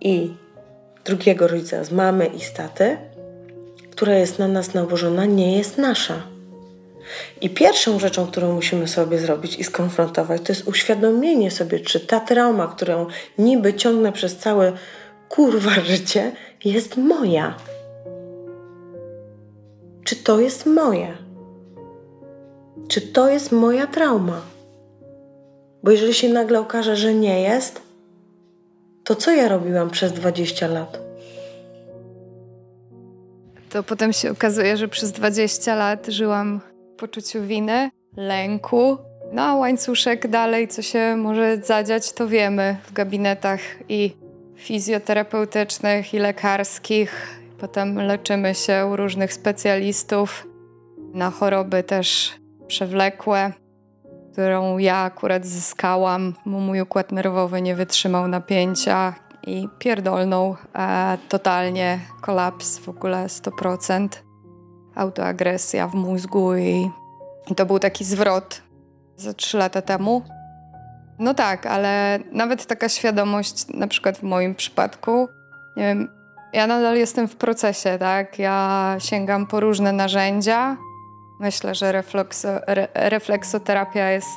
i 0.00 0.34
drugiego 1.04 1.48
rodzica, 1.48 1.84
z 1.84 1.92
mamy 1.92 2.26
i 2.26 2.40
z 2.40 2.52
taty, 2.52 2.96
która 3.90 4.14
jest 4.14 4.38
na 4.38 4.48
nas 4.48 4.74
nałożona, 4.74 5.24
nie 5.24 5.56
jest 5.56 5.78
nasza. 5.78 6.33
I 7.40 7.50
pierwszą 7.50 7.98
rzeczą, 7.98 8.26
którą 8.26 8.54
musimy 8.54 8.88
sobie 8.88 9.18
zrobić 9.18 9.56
i 9.56 9.64
skonfrontować, 9.64 10.42
to 10.42 10.52
jest 10.52 10.68
uświadomienie 10.68 11.50
sobie, 11.50 11.80
czy 11.80 12.00
ta 12.00 12.20
trauma, 12.20 12.66
którą 12.66 13.06
niby 13.38 13.74
ciągnę 13.74 14.12
przez 14.12 14.36
całe 14.36 14.72
kurwa 15.28 15.70
życie, 15.90 16.32
jest 16.64 16.96
moja. 16.96 17.54
Czy 20.04 20.16
to 20.16 20.40
jest 20.40 20.66
moje? 20.66 21.16
Czy 22.88 23.00
to 23.00 23.28
jest 23.28 23.52
moja 23.52 23.86
trauma? 23.86 24.40
Bo 25.82 25.90
jeżeli 25.90 26.14
się 26.14 26.28
nagle 26.28 26.60
okaże, 26.60 26.96
że 26.96 27.14
nie 27.14 27.42
jest, 27.42 27.82
to 29.04 29.14
co 29.14 29.30
ja 29.30 29.48
robiłam 29.48 29.90
przez 29.90 30.12
20 30.12 30.66
lat? 30.66 30.98
To 33.70 33.82
potem 33.82 34.12
się 34.12 34.30
okazuje, 34.30 34.76
że 34.76 34.88
przez 34.88 35.12
20 35.12 35.74
lat 35.74 36.06
żyłam 36.06 36.60
poczuciu 36.96 37.42
winy, 37.42 37.90
lęku. 38.16 38.98
No 39.32 39.42
a 39.42 39.54
łańcuszek 39.54 40.28
dalej, 40.28 40.68
co 40.68 40.82
się 40.82 41.16
może 41.16 41.56
zadziać, 41.56 42.12
to 42.12 42.28
wiemy 42.28 42.76
w 42.86 42.92
gabinetach 42.92 43.60
i 43.88 44.16
fizjoterapeutycznych, 44.56 46.14
i 46.14 46.18
lekarskich. 46.18 47.40
Potem 47.58 47.96
leczymy 47.96 48.54
się 48.54 48.86
u 48.86 48.96
różnych 48.96 49.32
specjalistów 49.32 50.46
na 51.14 51.30
choroby 51.30 51.82
też 51.82 52.32
przewlekłe 52.66 53.52
którą 54.34 54.78
ja 54.78 54.96
akurat 54.96 55.46
zyskałam, 55.46 56.34
bo 56.46 56.58
mój 56.58 56.80
układ 56.80 57.12
nerwowy 57.12 57.62
nie 57.62 57.74
wytrzymał 57.74 58.28
napięcia 58.28 59.14
i 59.46 59.68
pierdolnął 59.78 60.56
e, 60.74 61.18
totalnie, 61.28 62.00
kolaps 62.20 62.78
w 62.78 62.88
ogóle 62.88 63.26
100%, 63.26 64.08
autoagresja 64.94 65.88
w 65.88 65.94
mózgu 65.94 66.56
i, 66.56 66.90
i 67.50 67.54
to 67.54 67.66
był 67.66 67.78
taki 67.78 68.04
zwrot 68.04 68.62
za 69.16 69.34
trzy 69.34 69.58
lata 69.58 69.82
temu. 69.82 70.22
No 71.18 71.34
tak, 71.34 71.66
ale 71.66 72.18
nawet 72.32 72.66
taka 72.66 72.88
świadomość, 72.88 73.66
na 73.74 73.86
przykład 73.86 74.18
w 74.18 74.22
moim 74.22 74.54
przypadku, 74.54 75.28
nie 75.76 75.82
wiem, 75.82 76.08
ja 76.52 76.66
nadal 76.66 76.96
jestem 76.96 77.28
w 77.28 77.36
procesie, 77.36 77.98
tak? 77.98 78.38
Ja 78.38 78.96
sięgam 78.98 79.46
po 79.46 79.60
różne 79.60 79.92
narzędzia, 79.92 80.76
Myślę, 81.40 81.74
że 81.74 82.02
re, 82.66 82.88
refleksoterapia 82.94 84.10
jest 84.10 84.28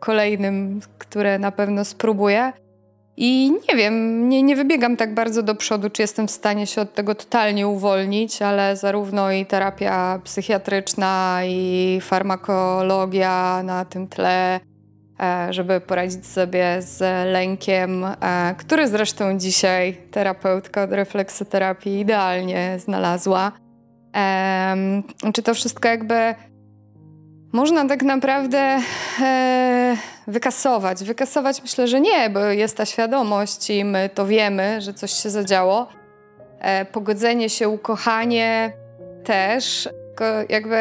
kolejnym, 0.00 0.80
które 0.98 1.38
na 1.38 1.50
pewno 1.50 1.84
spróbuję. 1.84 2.52
I 3.16 3.52
nie 3.68 3.76
wiem, 3.76 4.28
nie, 4.28 4.42
nie 4.42 4.56
wybiegam 4.56 4.96
tak 4.96 5.14
bardzo 5.14 5.42
do 5.42 5.54
przodu, 5.54 5.90
czy 5.90 6.02
jestem 6.02 6.28
w 6.28 6.30
stanie 6.30 6.66
się 6.66 6.80
od 6.80 6.94
tego 6.94 7.14
totalnie 7.14 7.68
uwolnić, 7.68 8.42
ale 8.42 8.76
zarówno 8.76 9.32
i 9.32 9.46
terapia 9.46 10.20
psychiatryczna, 10.24 11.40
i 11.46 11.98
farmakologia 12.02 13.62
na 13.64 13.84
tym 13.84 14.08
tle, 14.08 14.60
e, 15.20 15.52
żeby 15.52 15.80
poradzić 15.80 16.26
sobie 16.26 16.76
z 16.82 17.00
lękiem, 17.32 18.04
e, 18.04 18.54
który 18.58 18.88
zresztą 18.88 19.38
dzisiaj 19.38 19.96
terapeutka 20.10 20.82
od 20.82 20.92
refleksoterapii 20.92 22.00
idealnie 22.00 22.78
znalazła. 22.78 23.52
Czy 25.34 25.42
to 25.42 25.54
wszystko 25.54 25.88
jakby 25.88 26.34
można 27.52 27.88
tak 27.88 28.02
naprawdę 28.02 28.80
e, 29.20 29.96
wykasować. 30.26 31.04
Wykasować 31.04 31.62
myślę, 31.62 31.88
że 31.88 32.00
nie, 32.00 32.30
bo 32.30 32.40
jest 32.40 32.76
ta 32.76 32.86
świadomość 32.86 33.70
i 33.70 33.84
my 33.84 34.10
to 34.14 34.26
wiemy, 34.26 34.80
że 34.80 34.94
coś 34.94 35.12
się 35.12 35.30
zadziało. 35.30 35.88
E, 36.60 36.84
pogodzenie 36.84 37.50
się, 37.50 37.68
ukochanie 37.68 38.72
też. 39.24 39.88
Tylko 40.06 40.24
jakby 40.48 40.78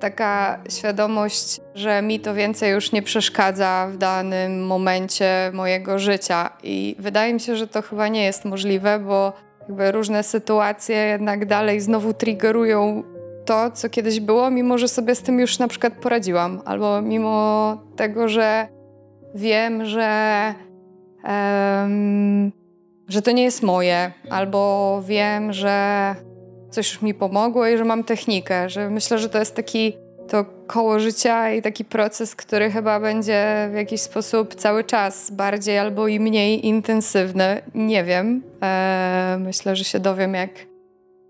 taka 0.00 0.58
świadomość, 0.70 1.60
że 1.74 2.02
mi 2.02 2.20
to 2.20 2.34
więcej 2.34 2.72
już 2.72 2.92
nie 2.92 3.02
przeszkadza 3.02 3.88
w 3.92 3.96
danym 3.96 4.66
momencie 4.66 5.50
mojego 5.52 5.98
życia. 5.98 6.50
I 6.62 6.96
wydaje 6.98 7.34
mi 7.34 7.40
się, 7.40 7.56
że 7.56 7.66
to 7.66 7.82
chyba 7.82 8.08
nie 8.08 8.24
jest 8.24 8.44
możliwe, 8.44 8.98
bo 8.98 9.32
jakby 9.68 9.92
różne 9.92 10.22
sytuacje 10.22 10.96
jednak 10.96 11.46
dalej 11.46 11.80
znowu 11.80 12.14
triggerują 12.14 13.02
to, 13.44 13.70
co 13.70 13.88
kiedyś 13.88 14.20
było, 14.20 14.50
mimo 14.50 14.78
że 14.78 14.88
sobie 14.88 15.14
z 15.14 15.22
tym 15.22 15.40
już 15.40 15.58
na 15.58 15.68
przykład 15.68 15.92
poradziłam, 15.92 16.62
albo 16.64 17.02
mimo 17.02 17.76
tego, 17.96 18.28
że 18.28 18.68
wiem, 19.34 19.84
że, 19.84 20.54
um, 21.24 22.52
że 23.08 23.22
to 23.22 23.30
nie 23.30 23.42
jest 23.42 23.62
moje, 23.62 24.12
albo 24.30 25.02
wiem, 25.06 25.52
że 25.52 26.14
coś 26.70 26.92
już 26.92 27.02
mi 27.02 27.14
pomogło 27.14 27.66
i 27.66 27.78
że 27.78 27.84
mam 27.84 28.04
technikę, 28.04 28.70
że 28.70 28.90
myślę, 28.90 29.18
że 29.18 29.28
to 29.28 29.38
jest 29.38 29.54
taki 29.54 29.96
to 30.28 30.44
koło 30.66 31.00
życia 31.00 31.50
i 31.52 31.62
taki 31.62 31.84
proces, 31.84 32.36
który 32.36 32.70
chyba 32.70 33.00
będzie 33.00 33.68
w 33.72 33.74
jakiś 33.74 34.00
sposób 34.00 34.54
cały 34.54 34.84
czas 34.84 35.30
bardziej 35.30 35.78
albo 35.78 36.08
i 36.08 36.20
mniej 36.20 36.66
intensywny. 36.66 37.62
Nie 37.74 38.04
wiem. 38.04 38.42
Eee, 38.60 39.38
myślę, 39.38 39.76
że 39.76 39.84
się 39.84 40.00
dowiem, 40.00 40.34
jak 40.34 40.50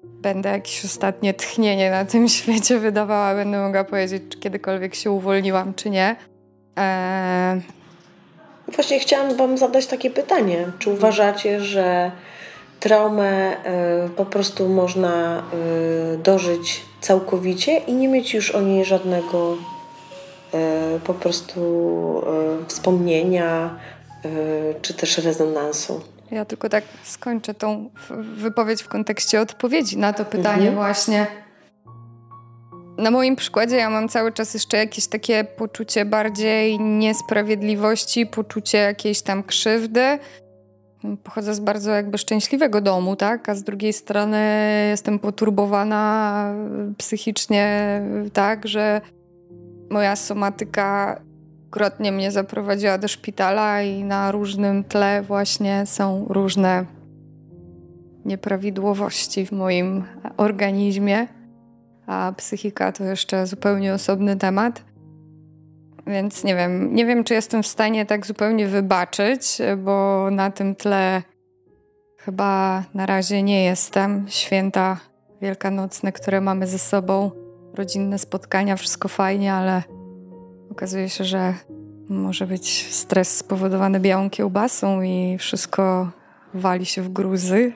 będę 0.02 0.48
jakieś 0.48 0.84
ostatnie 0.84 1.34
tchnienie 1.34 1.90
na 1.90 2.04
tym 2.04 2.28
świecie 2.38 2.78
wydawała. 2.78 3.34
Będę 3.34 3.58
mogła 3.62 3.84
powiedzieć, 3.84 4.22
czy 4.28 4.38
kiedykolwiek 4.38 4.94
się 4.94 5.10
uwolniłam, 5.10 5.74
czy 5.74 5.90
nie. 5.90 6.16
Eee... 6.76 7.60
Właśnie 8.68 9.00
chciałam 9.00 9.36
Wam 9.36 9.58
zadać 9.58 9.86
takie 9.86 10.10
pytanie. 10.10 10.66
Czy 10.78 10.90
uważacie, 10.90 11.60
że 11.60 12.10
traumę 12.80 13.56
y, 14.06 14.10
po 14.10 14.24
prostu 14.24 14.68
można 14.68 15.42
y, 16.14 16.18
dożyć 16.18 16.82
całkowicie 17.00 17.76
i 17.76 17.92
nie 17.92 18.08
mieć 18.08 18.34
już 18.34 18.50
o 18.50 18.60
niej 18.60 18.84
żadnego 18.84 19.54
y, 19.54 21.00
po 21.00 21.14
prostu 21.14 21.62
wspomnienia 22.68 23.78
czy 24.82 24.94
też 24.94 25.18
rezonansu. 25.18 26.00
Ja 26.32 26.44
tylko 26.44 26.68
tak 26.68 26.84
skończę 27.02 27.54
tą 27.54 27.90
wypowiedź 28.36 28.82
w 28.82 28.88
kontekście 28.88 29.40
odpowiedzi 29.40 29.98
na 29.98 30.12
to 30.12 30.24
pytanie 30.24 30.68
mhm. 30.68 30.74
właśnie. 30.74 31.26
Na 32.98 33.10
moim 33.10 33.36
przykładzie 33.36 33.76
ja 33.76 33.90
mam 33.90 34.08
cały 34.08 34.32
czas 34.32 34.54
jeszcze 34.54 34.76
jakieś 34.76 35.06
takie 35.06 35.44
poczucie 35.44 36.04
bardziej 36.04 36.80
niesprawiedliwości, 36.80 38.26
poczucie 38.26 38.78
jakiejś 38.78 39.22
tam 39.22 39.42
krzywdy, 39.42 40.18
pochodzę 41.24 41.54
z 41.54 41.60
bardzo 41.60 41.90
jakby 41.90 42.18
szczęśliwego 42.18 42.80
domu, 42.80 43.16
tak? 43.16 43.48
A 43.48 43.54
z 43.54 43.62
drugiej 43.62 43.92
strony 43.92 44.38
jestem 44.90 45.18
poturbowana 45.18 46.54
psychicznie, 46.98 48.00
tak, 48.32 48.68
że 48.68 49.00
moja 49.90 50.16
somatyka 50.16 51.20
kilkukrotnie 51.72 52.12
mnie 52.12 52.30
zaprowadziła 52.30 52.98
do 52.98 53.08
szpitala 53.08 53.82
i 53.82 54.04
na 54.04 54.32
różnym 54.32 54.84
tle 54.84 55.22
właśnie 55.22 55.86
są 55.86 56.26
różne 56.28 56.86
nieprawidłowości 58.24 59.46
w 59.46 59.52
moim 59.52 60.04
organizmie, 60.36 61.26
a 62.06 62.32
psychika 62.36 62.92
to 62.92 63.04
jeszcze 63.04 63.46
zupełnie 63.46 63.94
osobny 63.94 64.36
temat. 64.36 64.84
Więc 66.06 66.44
nie 66.44 66.56
wiem, 66.56 66.94
nie 66.94 67.06
wiem, 67.06 67.24
czy 67.24 67.34
jestem 67.34 67.62
w 67.62 67.66
stanie 67.66 68.06
tak 68.06 68.26
zupełnie 68.26 68.66
wybaczyć, 68.66 69.58
bo 69.78 70.28
na 70.30 70.50
tym 70.50 70.74
tle 70.74 71.22
chyba 72.18 72.84
na 72.94 73.06
razie 73.06 73.42
nie 73.42 73.64
jestem. 73.64 74.26
Święta 74.28 74.96
wielkanocne, 75.42 76.12
które 76.12 76.40
mamy 76.40 76.66
ze 76.66 76.78
sobą, 76.78 77.30
rodzinne 77.74 78.18
spotkania, 78.18 78.76
wszystko 78.76 79.08
fajnie, 79.08 79.52
ale 79.52 79.82
okazuje 80.72 81.08
się, 81.08 81.24
że 81.24 81.54
może 82.08 82.46
być 82.46 82.94
stres 82.94 83.36
spowodowany 83.36 84.00
białą 84.00 84.30
kiełbasą 84.30 85.02
i 85.02 85.36
wszystko 85.38 86.10
wali 86.54 86.86
się 86.86 87.02
w 87.02 87.08
gruzy. 87.08 87.72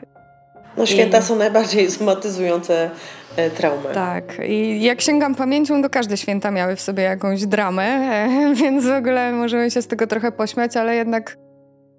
No 0.77 0.87
święta 0.87 1.19
I... 1.19 1.23
są 1.23 1.37
najbardziej 1.37 1.91
somatyzujące 1.91 2.91
e, 3.37 3.51
traumę. 3.51 3.91
Tak. 3.95 4.39
I 4.49 4.83
jak 4.83 5.01
sięgam 5.01 5.35
pamięcią, 5.35 5.83
to 5.83 5.91
każde 5.91 6.17
święta 6.17 6.51
miały 6.51 6.77
w 6.77 6.81
sobie 6.81 7.03
jakąś 7.03 7.47
dramę, 7.47 7.85
e, 7.85 8.55
więc 8.63 8.85
w 8.85 8.93
ogóle 8.93 9.33
możemy 9.33 9.71
się 9.71 9.83
z 9.83 9.87
tego 9.87 10.07
trochę 10.07 10.33
pośmiać, 10.33 10.77
ale 10.77 10.97
jednak 10.97 11.37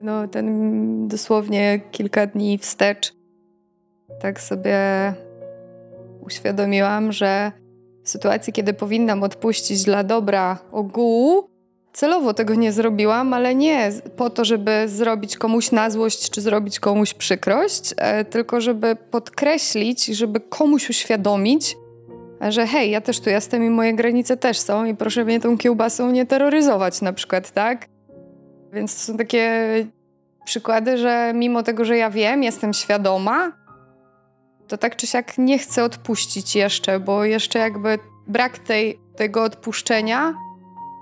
no, 0.01 0.27
ten 0.27 1.07
dosłownie 1.07 1.79
kilka 1.91 2.27
dni 2.27 2.57
wstecz 2.57 3.13
tak 4.21 4.41
sobie 4.41 4.77
uświadomiłam, 6.21 7.11
że 7.11 7.51
w 8.07 8.09
sytuacji, 8.09 8.53
kiedy 8.53 8.73
powinnam 8.73 9.23
odpuścić 9.23 9.83
dla 9.83 10.03
dobra 10.03 10.59
ogółu, 10.71 11.49
celowo 11.93 12.33
tego 12.33 12.55
nie 12.55 12.71
zrobiłam, 12.71 13.33
ale 13.33 13.55
nie 13.55 13.91
po 14.15 14.29
to, 14.29 14.45
żeby 14.45 14.83
zrobić 14.85 15.37
komuś 15.37 15.71
na 15.71 15.89
złość 15.89 16.29
czy 16.29 16.41
zrobić 16.41 16.79
komuś 16.79 17.13
przykrość, 17.13 17.93
e, 17.97 18.25
tylko 18.25 18.61
żeby 18.61 18.95
podkreślić, 19.11 20.05
żeby 20.05 20.39
komuś 20.39 20.89
uświadomić, 20.89 21.77
że 22.49 22.67
hej, 22.67 22.91
ja 22.91 23.01
też 23.01 23.19
tu 23.19 23.29
jestem 23.29 23.63
i 23.63 23.69
moje 23.69 23.93
granice 23.93 24.37
też 24.37 24.59
są 24.59 24.85
i 24.85 24.95
proszę 24.95 25.25
mnie 25.25 25.39
tą 25.39 25.57
kiełbasą 25.57 26.11
nie 26.11 26.25
terroryzować 26.25 27.01
na 27.01 27.13
przykład, 27.13 27.51
tak? 27.51 27.87
Więc 28.73 28.95
to 28.95 29.11
są 29.11 29.17
takie 29.17 29.51
przykłady, 30.45 30.97
że 30.97 31.31
mimo 31.35 31.63
tego, 31.63 31.85
że 31.85 31.97
ja 31.97 32.09
wiem, 32.09 32.43
jestem 32.43 32.73
świadoma, 32.73 33.51
to 34.67 34.77
tak 34.77 34.95
czy 34.95 35.07
siak 35.07 35.37
nie 35.37 35.59
chcę 35.59 35.83
odpuścić 35.83 36.55
jeszcze, 36.55 36.99
bo 36.99 37.25
jeszcze 37.25 37.59
jakby 37.59 37.99
brak 38.27 38.59
tej, 38.59 38.99
tego 39.15 39.43
odpuszczenia 39.43 40.33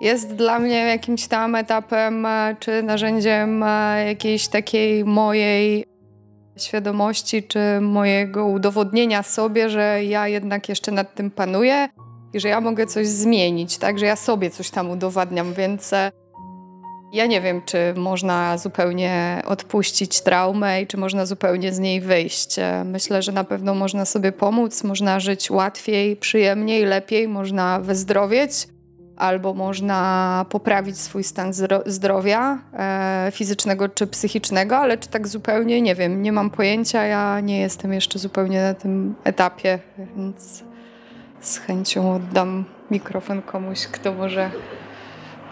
jest 0.01 0.35
dla 0.35 0.59
mnie 0.59 0.75
jakimś 0.75 1.27
tam 1.27 1.55
etapem 1.55 2.25
e, 2.25 2.55
czy 2.59 2.83
narzędziem 2.83 3.63
e, 3.63 4.05
jakiejś 4.07 4.47
takiej 4.47 5.05
mojej 5.05 5.85
świadomości, 6.57 7.43
czy 7.43 7.59
mojego 7.81 8.45
udowodnienia 8.45 9.23
sobie, 9.23 9.69
że 9.69 10.03
ja 10.03 10.27
jednak 10.27 10.69
jeszcze 10.69 10.91
nad 10.91 11.15
tym 11.15 11.31
panuję 11.31 11.89
i 12.33 12.39
że 12.39 12.47
ja 12.49 12.61
mogę 12.61 12.85
coś 12.85 13.07
zmienić, 13.07 13.77
tak, 13.77 13.99
że 13.99 14.05
ja 14.05 14.15
sobie 14.15 14.49
coś 14.49 14.69
tam 14.69 14.89
udowadniam, 14.89 15.53
więc 15.53 15.93
e, 15.93 16.11
ja 17.15 17.25
nie 17.25 17.41
wiem, 17.41 17.61
czy 17.65 17.93
można 17.97 18.57
zupełnie 18.57 19.41
odpuścić 19.45 20.21
traumę 20.21 20.81
i 20.81 20.87
czy 20.87 20.97
można 20.97 21.25
zupełnie 21.25 21.73
z 21.73 21.79
niej 21.79 22.01
wyjść. 22.01 22.55
Myślę, 22.85 23.21
że 23.21 23.31
na 23.31 23.43
pewno 23.43 23.75
można 23.75 24.05
sobie 24.05 24.31
pomóc, 24.31 24.83
można 24.83 25.19
żyć 25.19 25.51
łatwiej, 25.51 26.15
przyjemniej, 26.15 26.85
lepiej, 26.85 27.27
można 27.27 27.79
wyzdrowieć 27.79 28.67
albo 29.15 29.53
można 29.53 30.45
poprawić 30.49 30.97
swój 30.97 31.23
stan 31.23 31.53
zdrowia 31.85 32.59
e, 32.73 33.31
fizycznego 33.33 33.89
czy 33.89 34.07
psychicznego, 34.07 34.77
ale 34.77 34.97
czy 34.97 35.09
tak 35.09 35.27
zupełnie 35.27 35.81
nie 35.81 35.95
wiem, 35.95 36.21
nie 36.21 36.31
mam 36.31 36.49
pojęcia, 36.49 37.03
ja 37.03 37.39
nie 37.39 37.59
jestem 37.59 37.93
jeszcze 37.93 38.19
zupełnie 38.19 38.61
na 38.61 38.73
tym 38.73 39.15
etapie, 39.23 39.79
więc 39.97 40.63
z 41.41 41.57
chęcią 41.57 42.15
oddam 42.15 42.65
mikrofon 42.91 43.41
komuś, 43.41 43.87
kto 43.87 44.13
może 44.13 44.51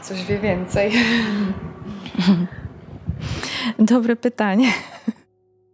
coś 0.03 0.25
wie 0.25 0.39
więcej. 0.39 0.91
Dobre 3.79 4.15
pytanie. 4.15 4.67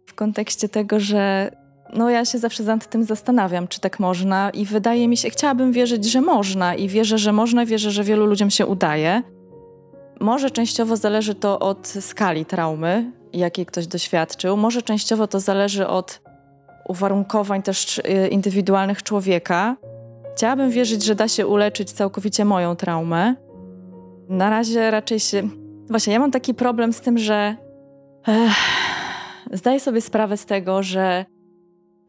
W 0.06 0.14
kontekście 0.14 0.68
tego, 0.68 1.00
że 1.00 1.50
no 1.92 2.10
ja 2.10 2.24
się 2.24 2.38
zawsze 2.38 2.62
nad 2.62 2.90
tym 2.90 3.04
zastanawiam, 3.04 3.68
czy 3.68 3.80
tak 3.80 4.00
można 4.00 4.50
i 4.50 4.64
wydaje 4.64 5.08
mi 5.08 5.16
się, 5.16 5.30
chciałabym 5.30 5.72
wierzyć, 5.72 6.04
że 6.04 6.20
można 6.20 6.74
i 6.74 6.88
wierzę, 6.88 7.18
że 7.18 7.32
można, 7.32 7.66
wierzę, 7.66 7.90
że 7.90 8.04
wielu 8.04 8.26
ludziom 8.26 8.50
się 8.50 8.66
udaje. 8.66 9.22
Może 10.20 10.50
częściowo 10.50 10.96
zależy 10.96 11.34
to 11.34 11.58
od 11.58 11.88
skali 11.88 12.44
traumy, 12.44 13.12
jakiej 13.32 13.66
ktoś 13.66 13.86
doświadczył, 13.86 14.56
może 14.56 14.82
częściowo 14.82 15.26
to 15.26 15.40
zależy 15.40 15.86
od 15.86 16.20
uwarunkowań 16.88 17.62
też 17.62 17.98
y, 17.98 18.28
indywidualnych 18.28 19.02
człowieka. 19.02 19.76
Chciałabym 20.36 20.70
wierzyć, 20.70 21.04
że 21.04 21.14
da 21.14 21.28
się 21.28 21.46
uleczyć 21.46 21.92
całkowicie 21.92 22.44
moją 22.44 22.76
traumę. 22.76 23.34
Na 24.30 24.50
razie 24.50 24.90
raczej 24.90 25.20
się. 25.20 25.48
Właśnie, 25.88 26.12
ja 26.12 26.18
mam 26.18 26.30
taki 26.30 26.54
problem 26.54 26.92
z 26.92 27.00
tym, 27.00 27.18
że. 27.18 27.56
Ech, 28.28 28.52
zdaję 29.52 29.80
sobie 29.80 30.00
sprawę 30.00 30.36
z 30.36 30.46
tego, 30.46 30.82
że 30.82 31.24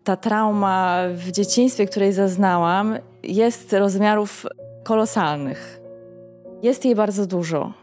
ta 0.04 0.16
trauma 0.16 0.98
w 1.14 1.32
dzieciństwie, 1.32 1.86
której 1.86 2.14
zaznałam, 2.14 2.98
jest 3.24 3.74
rozmiarów 3.74 4.46
kolosalnych. 4.84 5.82
Jest 6.64 6.86
jej 6.86 6.96
bardzo 6.96 7.26
dużo. 7.26 7.74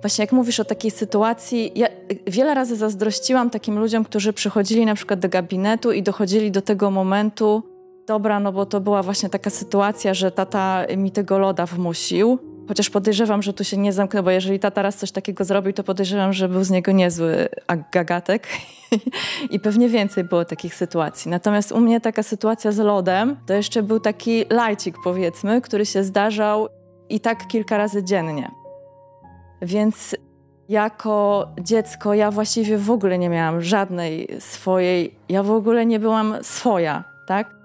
Właśnie 0.00 0.22
jak 0.22 0.32
mówisz 0.32 0.60
o 0.60 0.64
takiej 0.64 0.90
sytuacji, 0.90 1.72
ja 1.74 1.88
wiele 2.26 2.54
razy 2.54 2.76
zazdrościłam 2.76 3.50
takim 3.50 3.78
ludziom, 3.78 4.04
którzy 4.04 4.32
przychodzili 4.32 4.86
na 4.86 4.94
przykład 4.94 5.20
do 5.20 5.28
gabinetu 5.28 5.92
i 5.92 6.02
dochodzili 6.02 6.50
do 6.50 6.62
tego 6.62 6.90
momentu, 6.90 7.62
dobra, 8.06 8.40
no 8.40 8.52
bo 8.52 8.66
to 8.66 8.80
była 8.80 9.02
właśnie 9.02 9.28
taka 9.28 9.50
sytuacja, 9.50 10.14
że 10.14 10.30
tata 10.30 10.86
mi 10.96 11.10
tego 11.10 11.38
loda 11.38 11.66
wmusił 11.66 12.38
Chociaż 12.68 12.90
podejrzewam, 12.90 13.42
że 13.42 13.52
tu 13.52 13.64
się 13.64 13.76
nie 13.76 13.92
zamknę, 13.92 14.22
bo 14.22 14.30
jeżeli 14.30 14.58
tata 14.58 14.82
raz 14.82 14.96
coś 14.96 15.12
takiego 15.12 15.44
zrobił, 15.44 15.72
to 15.72 15.84
podejrzewam, 15.84 16.32
że 16.32 16.48
był 16.48 16.64
z 16.64 16.70
niego 16.70 16.92
niezły 16.92 17.48
gagatek 17.92 18.48
i 19.50 19.60
pewnie 19.60 19.88
więcej 19.88 20.24
było 20.24 20.44
takich 20.44 20.74
sytuacji. 20.74 21.30
Natomiast 21.30 21.72
u 21.72 21.80
mnie 21.80 22.00
taka 22.00 22.22
sytuacja 22.22 22.72
z 22.72 22.78
lodem 22.78 23.36
to 23.46 23.54
jeszcze 23.54 23.82
był 23.82 24.00
taki 24.00 24.44
lajcik 24.50 24.96
powiedzmy, 25.04 25.60
który 25.60 25.86
się 25.86 26.04
zdarzał 26.04 26.68
i 27.08 27.20
tak 27.20 27.46
kilka 27.46 27.78
razy 27.78 28.04
dziennie. 28.04 28.50
Więc 29.62 30.16
jako 30.68 31.48
dziecko 31.60 32.14
ja 32.14 32.30
właściwie 32.30 32.78
w 32.78 32.90
ogóle 32.90 33.18
nie 33.18 33.28
miałam 33.28 33.62
żadnej 33.62 34.28
swojej, 34.38 35.14
ja 35.28 35.42
w 35.42 35.50
ogóle 35.50 35.86
nie 35.86 36.00
byłam 36.00 36.34
swoja, 36.42 37.04
tak? 37.26 37.57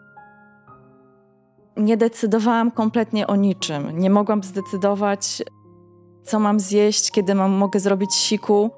Nie 1.78 1.98
decydowałam 1.98 2.72
kompletnie 2.72 3.28
o 3.28 3.36
niczym. 3.36 4.00
Nie 4.00 4.10
mogłam 4.10 4.44
zdecydować, 4.44 5.44
co 6.24 6.40
mam 6.40 6.60
zjeść, 6.60 7.12
kiedy 7.12 7.36
mam, 7.36 7.52
mogę 7.52 7.80
zrobić 7.80 8.16
siku. 8.16 8.70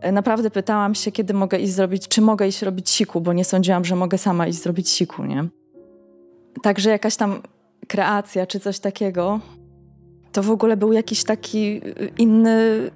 E, 0.00 0.12
naprawdę 0.12 0.50
pytałam 0.50 0.94
się, 0.94 1.12
kiedy 1.12 1.34
mogę 1.34 1.58
iść 1.58 1.72
zrobić, 1.72 2.08
czy 2.08 2.20
mogę 2.20 2.48
iść 2.48 2.62
robić 2.62 2.90
siku, 2.90 3.20
bo 3.20 3.32
nie 3.32 3.44
sądziłam, 3.44 3.84
że 3.84 3.96
mogę 3.96 4.18
sama 4.18 4.46
iść 4.46 4.62
zrobić 4.62 4.88
siku, 4.88 5.24
nie? 5.24 5.48
Także 6.62 6.90
jakaś 6.90 7.16
tam 7.16 7.42
kreacja 7.88 8.46
czy 8.46 8.60
coś 8.60 8.78
takiego, 8.78 9.40
to 10.32 10.42
w 10.42 10.50
ogóle 10.50 10.76
był 10.76 10.92
jakiś 10.92 11.24
taki 11.24 11.80
y, 11.86 12.12
inny 12.18 12.90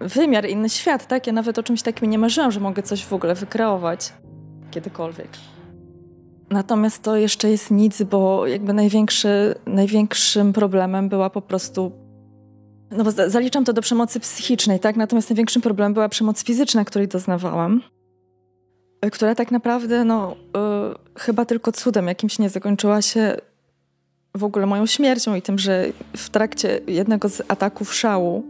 wymiar, 0.00 0.48
inny 0.48 0.68
świat, 0.68 1.06
tak? 1.06 1.26
Ja 1.26 1.32
nawet 1.32 1.58
o 1.58 1.62
czymś 1.62 1.82
takim 1.82 2.10
nie 2.10 2.18
marzyłam, 2.18 2.52
że 2.52 2.60
mogę 2.60 2.82
coś 2.82 3.04
w 3.04 3.12
ogóle 3.12 3.34
wykreować 3.34 4.12
kiedykolwiek. 4.70 5.28
Natomiast 6.50 7.02
to 7.02 7.16
jeszcze 7.16 7.50
jest 7.50 7.70
nic, 7.70 8.02
bo 8.02 8.46
jakby 8.46 8.72
największy, 8.72 9.54
największym 9.66 10.52
problemem 10.52 11.08
była 11.08 11.30
po 11.30 11.42
prostu. 11.42 11.92
No 12.90 13.04
bo 13.04 13.10
zaliczam 13.10 13.64
to 13.64 13.72
do 13.72 13.82
przemocy 13.82 14.20
psychicznej, 14.20 14.80
tak? 14.80 14.96
Natomiast 14.96 15.30
największym 15.30 15.62
problemem 15.62 15.94
była 15.94 16.08
przemoc 16.08 16.44
fizyczna, 16.44 16.84
której 16.84 17.08
doznawałam, 17.08 17.82
która 19.12 19.34
tak 19.34 19.50
naprawdę, 19.50 20.04
no, 20.04 20.36
yy, 20.54 20.94
chyba 21.18 21.44
tylko 21.44 21.72
cudem 21.72 22.06
jakimś 22.06 22.38
nie 22.38 22.50
zakończyła 22.50 23.02
się 23.02 23.36
w 24.36 24.44
ogóle 24.44 24.66
moją 24.66 24.86
śmiercią 24.86 25.34
i 25.34 25.42
tym, 25.42 25.58
że 25.58 25.86
w 26.16 26.30
trakcie 26.30 26.80
jednego 26.86 27.28
z 27.28 27.42
ataków 27.48 27.94
szału 27.94 28.44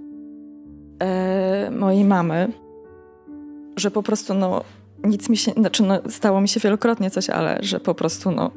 yy, 1.64 1.70
mojej 1.70 2.05
mamy, 2.05 2.53
że 3.76 3.90
po 3.90 4.03
prostu, 4.03 4.34
no, 4.34 4.64
nic 5.05 5.28
mi 5.28 5.36
się, 5.36 5.53
znaczy 5.53 5.82
no, 5.82 6.01
stało 6.09 6.40
mi 6.40 6.48
się 6.48 6.61
wielokrotnie 6.61 7.11
coś, 7.11 7.30
ale 7.30 7.59
że 7.62 7.80
po 7.80 7.94
prostu 7.94 8.30
no 8.30 8.51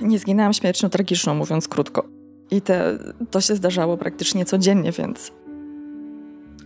nie 0.00 0.18
zginęłam 0.18 0.52
śmiercią 0.52 0.88
tragiczną, 0.88 1.34
mówiąc 1.34 1.68
krótko. 1.68 2.04
I 2.50 2.60
te, 2.60 2.98
to 3.30 3.40
się 3.40 3.56
zdarzało 3.56 3.96
praktycznie 3.96 4.44
codziennie, 4.44 4.92
więc 4.92 5.32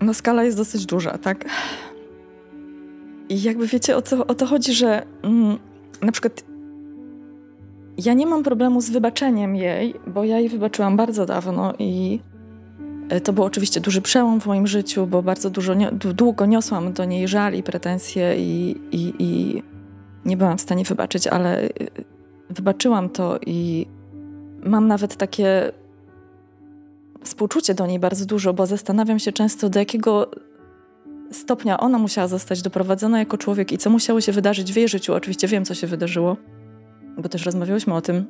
no 0.01 0.14
skala 0.14 0.45
jest 0.45 0.57
dosyć 0.57 0.86
duża, 0.86 1.18
tak? 1.18 1.45
I 3.28 3.43
jakby 3.43 3.66
wiecie 3.66 3.97
o 3.97 4.03
co 4.03 4.26
o 4.26 4.34
to 4.34 4.47
chodzi, 4.47 4.74
że 4.74 5.07
mm, 5.22 5.59
na 6.03 6.12
przykład 6.12 6.45
ja 7.99 8.14
nie 8.14 8.26
mam 8.26 8.43
problemu 8.43 8.80
z 8.80 8.91
wybaczeniem 8.91 9.57
jej, 9.57 9.95
bo 10.07 10.24
ja 10.24 10.39
jej 10.39 10.49
wybaczyłam 10.49 10.97
bardzo 10.97 11.26
dawno 11.26 11.74
i 11.78 12.20
to 13.25 13.33
był 13.33 13.45
oczywiście 13.45 13.81
duży 13.81 14.03
przełom 14.03 14.41
w 14.41 14.47
moim 14.47 14.67
życiu, 14.67 15.07
bo 15.07 15.23
bardzo 15.23 15.51
dużo, 15.51 15.75
długo 15.93 16.47
niosłam 16.47 16.93
do 16.93 17.05
niej 17.05 17.29
żal 17.29 17.55
i 17.55 17.63
pretensje 17.63 18.37
i, 18.39 18.77
i, 18.93 19.15
i 19.19 19.63
nie 20.25 20.37
byłam 20.37 20.59
w 20.59 20.61
stanie 20.61 20.85
wybaczyć, 20.85 21.27
ale 21.27 21.63
e, 21.63 21.69
wybaczyłam 22.51 23.09
to 23.09 23.39
i 23.47 23.87
mam 24.65 24.87
nawet 24.87 25.17
takie 25.17 25.73
współczucie 27.23 27.75
do 27.75 27.87
niej 27.87 27.99
bardzo 27.99 28.27
dużo, 28.27 28.55
bo 28.55 28.67
zastanawiam 28.67 29.19
się 29.19 29.33
często, 29.33 29.69
do 29.69 29.79
jakiego 29.79 30.31
stopnia 31.31 31.81
ona 31.81 31.99
musiała 31.99 32.29
zostać 32.29 32.63
doprowadzona 32.63 33.19
jako 33.19 33.39
człowiek 33.39 33.73
i 33.73 33.79
co 33.79 33.91
musiało 33.91 34.21
się 34.21 34.33
wydarzyć 34.33 34.73
w 34.73 34.77
jej 34.77 34.89
życiu. 34.89 35.15
Oczywiście 35.15 35.49
wiem, 35.49 35.65
co 35.65 35.75
się 35.75 35.87
wydarzyło, 35.87 36.37
bo 37.19 37.29
też 37.29 37.47
rozmawiałyśmy 37.47 37.95
o 37.95 38.01
tym, 38.01 38.27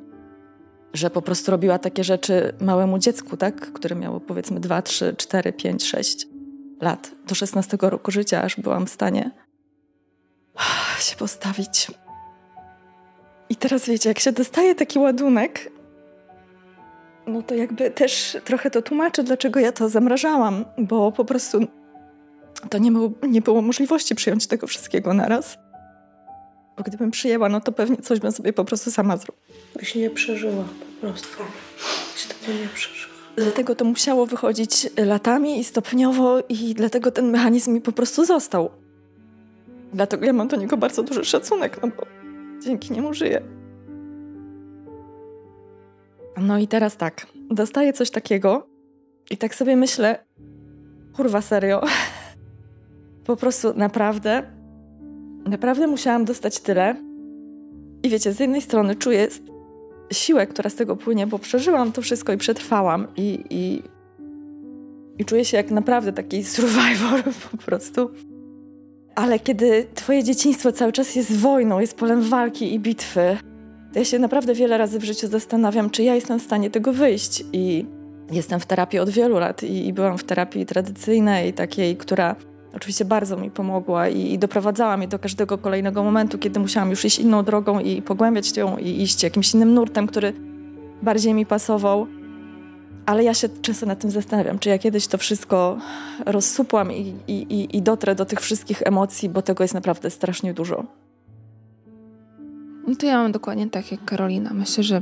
że 0.93 1.09
po 1.09 1.21
prostu 1.21 1.51
robiła 1.51 1.79
takie 1.79 2.03
rzeczy 2.03 2.53
małemu 2.61 2.99
dziecku, 2.99 3.37
tak? 3.37 3.73
które 3.73 3.95
miało 3.95 4.19
powiedzmy 4.19 4.59
2, 4.59 4.81
3, 4.81 5.15
4, 5.17 5.53
5, 5.53 5.85
6 5.85 6.27
lat. 6.81 7.11
Do 7.27 7.35
16 7.35 7.77
roku 7.81 8.11
życia 8.11 8.41
aż 8.41 8.55
byłam 8.55 8.85
w 8.85 8.89
stanie 8.89 9.31
się 10.99 11.15
postawić. 11.15 11.87
I 13.49 13.55
teraz 13.55 13.85
wiecie, 13.85 14.09
jak 14.09 14.19
się 14.19 14.31
dostaje 14.31 14.75
taki 14.75 14.99
ładunek, 14.99 15.71
no 17.27 17.41
to 17.41 17.55
jakby 17.55 17.91
też 17.91 18.37
trochę 18.45 18.71
to 18.71 18.81
tłumaczę, 18.81 19.23
dlaczego 19.23 19.59
ja 19.59 19.71
to 19.71 19.89
zamrażałam, 19.89 20.65
bo 20.77 21.11
po 21.11 21.25
prostu 21.25 21.59
to 22.69 22.77
nie 22.77 22.91
było, 22.91 23.11
nie 23.27 23.41
było 23.41 23.61
możliwości 23.61 24.15
przyjąć 24.15 24.47
tego 24.47 24.67
wszystkiego 24.67 25.13
naraz. 25.13 25.57
Bo 26.79 26.83
gdybym 26.83 27.11
przyjęła, 27.11 27.49
no 27.49 27.61
to 27.61 27.71
pewnie 27.71 27.97
coś 27.97 28.19
bym 28.19 28.31
sobie 28.31 28.53
po 28.53 28.65
prostu 28.65 28.91
sama 28.91 29.17
zrobiła. 29.17 29.45
Byś 29.75 29.95
nie 29.95 30.09
przeżyła 30.09 30.63
po 31.01 31.07
prostu. 31.07 31.43
Byś 32.13 32.25
tego 32.25 32.59
nie 32.59 32.67
przeżyła. 32.67 33.13
Dlatego 33.35 33.75
to 33.75 33.85
musiało 33.85 34.25
wychodzić 34.25 34.89
latami 34.97 35.59
i 35.59 35.63
stopniowo 35.63 36.39
i 36.49 36.73
dlatego 36.73 37.11
ten 37.11 37.29
mechanizm 37.29 37.73
mi 37.73 37.81
po 37.81 37.91
prostu 37.91 38.25
został. 38.25 38.69
Dlatego 39.93 40.25
ja 40.25 40.33
mam 40.33 40.47
do 40.47 40.55
niego 40.55 40.77
bardzo 40.77 41.03
duży 41.03 41.25
szacunek, 41.25 41.79
no 41.81 41.87
bo 41.87 42.05
dzięki 42.63 42.93
niemu 42.93 43.13
żyję. 43.13 43.41
No 46.37 46.57
i 46.57 46.67
teraz 46.67 46.97
tak, 46.97 47.27
dostaję 47.35 47.93
coś 47.93 48.11
takiego 48.11 48.67
i 49.31 49.37
tak 49.37 49.55
sobie 49.55 49.75
myślę, 49.75 50.25
kurwa 51.15 51.41
serio, 51.41 51.81
po 53.25 53.35
prostu 53.35 53.73
naprawdę, 53.73 54.58
naprawdę 55.49 55.87
musiałam 55.87 56.25
dostać 56.25 56.59
tyle. 56.59 56.95
I 58.03 58.09
wiecie, 58.09 58.33
z 58.33 58.39
jednej 58.39 58.61
strony 58.61 58.95
czuję 58.95 59.27
siłę, 60.13 60.47
która 60.47 60.69
z 60.69 60.75
tego 60.75 60.95
płynie, 60.95 61.27
bo 61.27 61.39
przeżyłam 61.39 61.91
to 61.91 62.01
wszystko 62.01 62.33
i 62.33 62.37
przetrwałam 62.37 63.07
i, 63.17 63.43
i, 63.49 63.83
i 65.17 65.25
czuję 65.25 65.45
się 65.45 65.57
jak 65.57 65.71
naprawdę 65.71 66.13
taki 66.13 66.43
survivor 66.53 67.23
po 67.51 67.57
prostu. 67.57 68.09
Ale 69.15 69.39
kiedy 69.39 69.85
twoje 69.95 70.23
dzieciństwo 70.23 70.71
cały 70.71 70.91
czas 70.91 71.15
jest 71.15 71.37
wojną, 71.37 71.79
jest 71.79 71.97
polem 71.97 72.21
walki 72.21 72.73
i 72.73 72.79
bitwy, 72.79 73.37
ja 73.95 74.05
się 74.05 74.19
naprawdę 74.19 74.53
wiele 74.53 74.77
razy 74.77 74.99
w 74.99 75.03
życiu 75.03 75.27
zastanawiam, 75.27 75.89
czy 75.89 76.03
ja 76.03 76.15
jestem 76.15 76.39
w 76.39 76.43
stanie 76.43 76.69
tego 76.69 76.93
wyjść. 76.93 77.43
I 77.53 77.85
jestem 78.31 78.59
w 78.59 78.65
terapii 78.65 78.99
od 78.99 79.09
wielu 79.09 79.39
lat 79.39 79.63
i, 79.63 79.87
i 79.87 79.93
byłam 79.93 80.17
w 80.17 80.23
terapii 80.23 80.65
tradycyjnej, 80.65 81.53
takiej, 81.53 81.97
która 81.97 82.35
oczywiście 82.73 83.05
bardzo 83.05 83.37
mi 83.37 83.51
pomogła 83.51 84.07
i, 84.09 84.33
i 84.33 84.39
doprowadzała 84.39 84.97
mnie 84.97 85.07
do 85.07 85.19
każdego 85.19 85.57
kolejnego 85.57 86.03
momentu, 86.03 86.37
kiedy 86.37 86.59
musiałam 86.59 86.89
już 86.89 87.05
iść 87.05 87.19
inną 87.19 87.43
drogą 87.43 87.79
i 87.79 88.01
pogłębiać 88.01 88.57
ją 88.57 88.77
i 88.77 89.01
iść 89.01 89.23
jakimś 89.23 89.53
innym 89.53 89.73
nurtem, 89.73 90.07
który 90.07 90.33
bardziej 91.01 91.33
mi 91.33 91.45
pasował. 91.45 92.07
Ale 93.05 93.23
ja 93.23 93.33
się 93.33 93.49
często 93.61 93.85
nad 93.85 93.99
tym 93.99 94.11
zastanawiam, 94.11 94.59
czy 94.59 94.69
ja 94.69 94.77
kiedyś 94.77 95.07
to 95.07 95.17
wszystko 95.17 95.77
rozsupłam 96.25 96.91
i, 96.91 97.15
i, 97.27 97.77
i 97.77 97.81
dotrę 97.81 98.15
do 98.15 98.25
tych 98.25 98.39
wszystkich 98.39 98.81
emocji, 98.85 99.29
bo 99.29 99.41
tego 99.41 99.63
jest 99.63 99.73
naprawdę 99.73 100.09
strasznie 100.09 100.53
dużo. 100.53 100.83
No 102.87 102.95
to 102.95 103.05
ja 103.05 103.17
mam 103.23 103.31
dokładnie 103.31 103.69
tak 103.69 103.91
jak 103.91 104.05
Karolina. 104.05 104.53
Myślę, 104.53 104.83
że 104.83 105.01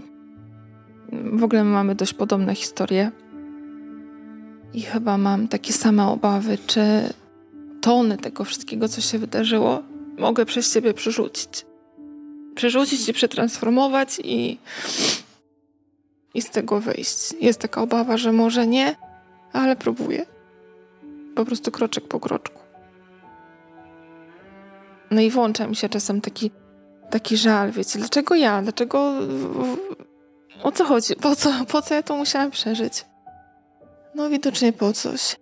w 1.33 1.43
ogóle 1.43 1.63
mamy 1.63 1.95
dość 1.95 2.13
podobne 2.13 2.55
historie. 2.55 3.11
I 4.73 4.81
chyba 4.81 5.17
mam 5.17 5.47
takie 5.47 5.73
same 5.73 6.07
obawy, 6.07 6.57
czy 6.67 6.81
tony 7.87 8.17
tego 8.17 8.43
wszystkiego, 8.43 8.89
co 8.89 9.01
się 9.01 9.19
wydarzyło, 9.19 9.83
mogę 10.17 10.45
przez 10.45 10.73
siebie 10.73 10.93
przerzucić. 10.93 11.65
Przerzucić 12.55 13.09
i 13.09 13.13
przetransformować 13.13 14.19
i, 14.23 14.57
i 16.33 16.41
z 16.41 16.49
tego 16.49 16.81
wyjść. 16.81 17.33
Jest 17.41 17.59
taka 17.59 17.81
obawa, 17.81 18.17
że 18.17 18.31
może 18.31 18.67
nie, 18.67 18.95
ale 19.53 19.75
próbuję. 19.75 20.25
Po 21.35 21.45
prostu 21.45 21.71
kroczek 21.71 22.07
po 22.07 22.19
kroczku. 22.19 22.59
No 25.11 25.21
i 25.21 25.29
włącza 25.29 25.67
mi 25.67 25.75
się 25.75 25.89
czasem 25.89 26.21
taki, 26.21 26.51
taki 27.09 27.37
żal, 27.37 27.71
wiecie, 27.71 27.99
dlaczego 27.99 28.35
ja? 28.35 28.61
Dlaczego... 28.61 29.13
O 30.63 30.71
co 30.71 30.85
chodzi? 30.85 31.15
Po 31.15 31.35
co, 31.35 31.53
po 31.67 31.81
co 31.81 31.93
ja 31.93 32.03
to 32.03 32.17
musiałam 32.17 32.51
przeżyć? 32.51 33.05
No 34.15 34.29
widocznie 34.29 34.73
po 34.73 34.93
coś. 34.93 35.35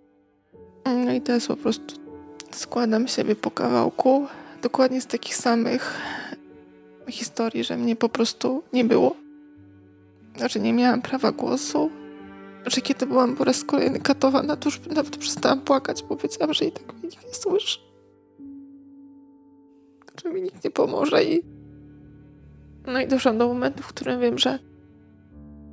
No 1.04 1.12
i 1.12 1.20
to 1.20 1.32
jest 1.32 1.48
po 1.48 1.56
prostu 1.56 2.05
składam 2.56 3.08
siebie 3.08 3.36
po 3.36 3.50
kawałku, 3.50 4.26
dokładnie 4.62 5.00
z 5.00 5.06
takich 5.06 5.36
samych 5.36 5.94
historii, 7.08 7.64
że 7.64 7.76
mnie 7.76 7.96
po 7.96 8.08
prostu 8.08 8.62
nie 8.72 8.84
było. 8.84 9.16
Znaczy 10.36 10.60
nie 10.60 10.72
miałam 10.72 11.02
prawa 11.02 11.32
głosu. 11.32 11.90
Że 12.66 12.80
kiedy 12.80 13.06
byłam 13.06 13.36
po 13.36 13.44
raz 13.44 13.64
kolejny 13.64 14.00
katowana, 14.00 14.56
to 14.56 14.68
już 14.68 14.80
nawet 14.86 15.16
przestałam 15.16 15.60
płakać, 15.60 16.02
bo 16.02 16.16
wiedziałam, 16.16 16.54
że 16.54 16.64
i 16.64 16.72
tak 16.72 16.94
mnie 16.94 17.02
nikt 17.02 17.26
nie 17.26 17.34
słyszy. 17.34 17.78
Że 20.22 20.30
mi 20.30 20.42
nikt 20.42 20.64
nie 20.64 20.70
pomoże 20.70 21.24
i... 21.24 21.42
No 22.86 23.00
i 23.00 23.06
doszłam 23.06 23.38
do 23.38 23.48
momentu, 23.48 23.82
w 23.82 23.86
którym 23.86 24.20
wiem, 24.20 24.38
że 24.38 24.58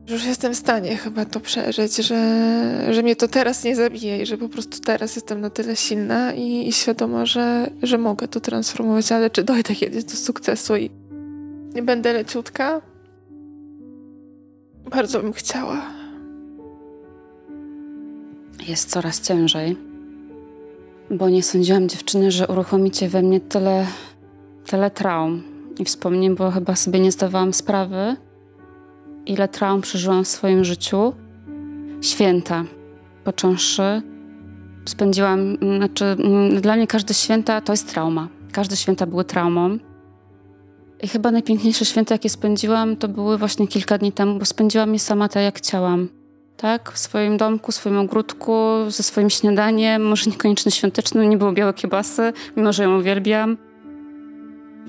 już 0.07 0.25
jestem 0.25 0.53
w 0.53 0.57
stanie 0.57 0.97
chyba 0.97 1.25
to 1.25 1.39
przeżyć, 1.39 1.95
że, 1.95 2.93
że 2.93 3.03
mnie 3.03 3.15
to 3.15 3.27
teraz 3.27 3.63
nie 3.63 3.75
zabije 3.75 4.21
i 4.21 4.25
że 4.25 4.37
po 4.37 4.49
prostu 4.49 4.79
teraz 4.79 5.15
jestem 5.15 5.41
na 5.41 5.49
tyle 5.49 5.75
silna 5.75 6.33
i, 6.33 6.67
i 6.67 6.71
świadoma, 6.73 7.25
że, 7.25 7.69
że 7.83 7.97
mogę 7.97 8.27
to 8.27 8.39
transformować, 8.39 9.11
ale 9.11 9.29
czy 9.29 9.43
dojdę 9.43 9.75
kiedyś 9.75 10.03
do 10.03 10.15
sukcesu 10.15 10.75
i 10.75 10.89
nie 11.75 11.83
będę 11.83 12.13
leciutka? 12.13 12.81
Bardzo 14.91 15.21
bym 15.21 15.33
chciała. 15.33 15.81
Jest 18.67 18.89
coraz 18.89 19.21
ciężej, 19.21 19.77
bo 21.11 21.29
nie 21.29 21.43
sądziłam 21.43 21.89
dziewczyny, 21.89 22.31
że 22.31 22.47
uruchomicie 22.47 23.09
we 23.09 23.21
mnie 23.21 23.39
tyle, 23.39 23.87
tyle 24.65 24.91
traum 24.91 25.43
i 25.79 25.85
wspomnień, 25.85 26.35
bo 26.35 26.51
chyba 26.51 26.75
sobie 26.75 26.99
nie 26.99 27.11
zdawałam 27.11 27.53
sprawy, 27.53 28.15
ile 29.25 29.47
traum 29.47 29.81
przeżyłam 29.81 30.23
w 30.23 30.27
swoim 30.27 30.63
życiu. 30.63 31.13
Święta, 32.01 32.63
począwszy, 33.23 34.01
spędziłam, 34.85 35.57
znaczy 35.77 36.05
mm, 36.05 36.61
dla 36.61 36.75
mnie 36.75 36.87
każde 36.87 37.13
święta 37.13 37.61
to 37.61 37.73
jest 37.73 37.93
trauma. 37.93 38.27
Każde 38.51 38.75
święta 38.75 39.05
były 39.05 39.25
traumą. 39.25 39.77
I 41.01 41.07
chyba 41.07 41.31
najpiękniejsze 41.31 41.85
święta, 41.85 42.15
jakie 42.15 42.29
spędziłam, 42.29 42.95
to 42.95 43.07
były 43.07 43.37
właśnie 43.37 43.67
kilka 43.67 43.97
dni 43.97 44.11
temu, 44.11 44.39
bo 44.39 44.45
spędziłam 44.45 44.93
je 44.93 44.99
sama 44.99 45.29
tak, 45.29 45.43
jak 45.43 45.57
chciałam. 45.57 46.09
Tak, 46.57 46.91
w 46.91 46.99
swoim 46.99 47.37
domku, 47.37 47.71
w 47.71 47.75
swoim 47.75 47.97
ogródku, 47.97 48.53
ze 48.87 49.03
swoim 49.03 49.29
śniadaniem, 49.29 50.05
może 50.05 50.29
niekoniecznie 50.29 50.71
świątecznym, 50.71 51.29
nie 51.29 51.37
było 51.37 51.51
białe 51.51 51.73
kiebasy, 51.73 52.33
mimo 52.57 52.73
że 52.73 52.83
ją 52.83 52.99
uwielbiam 52.99 53.57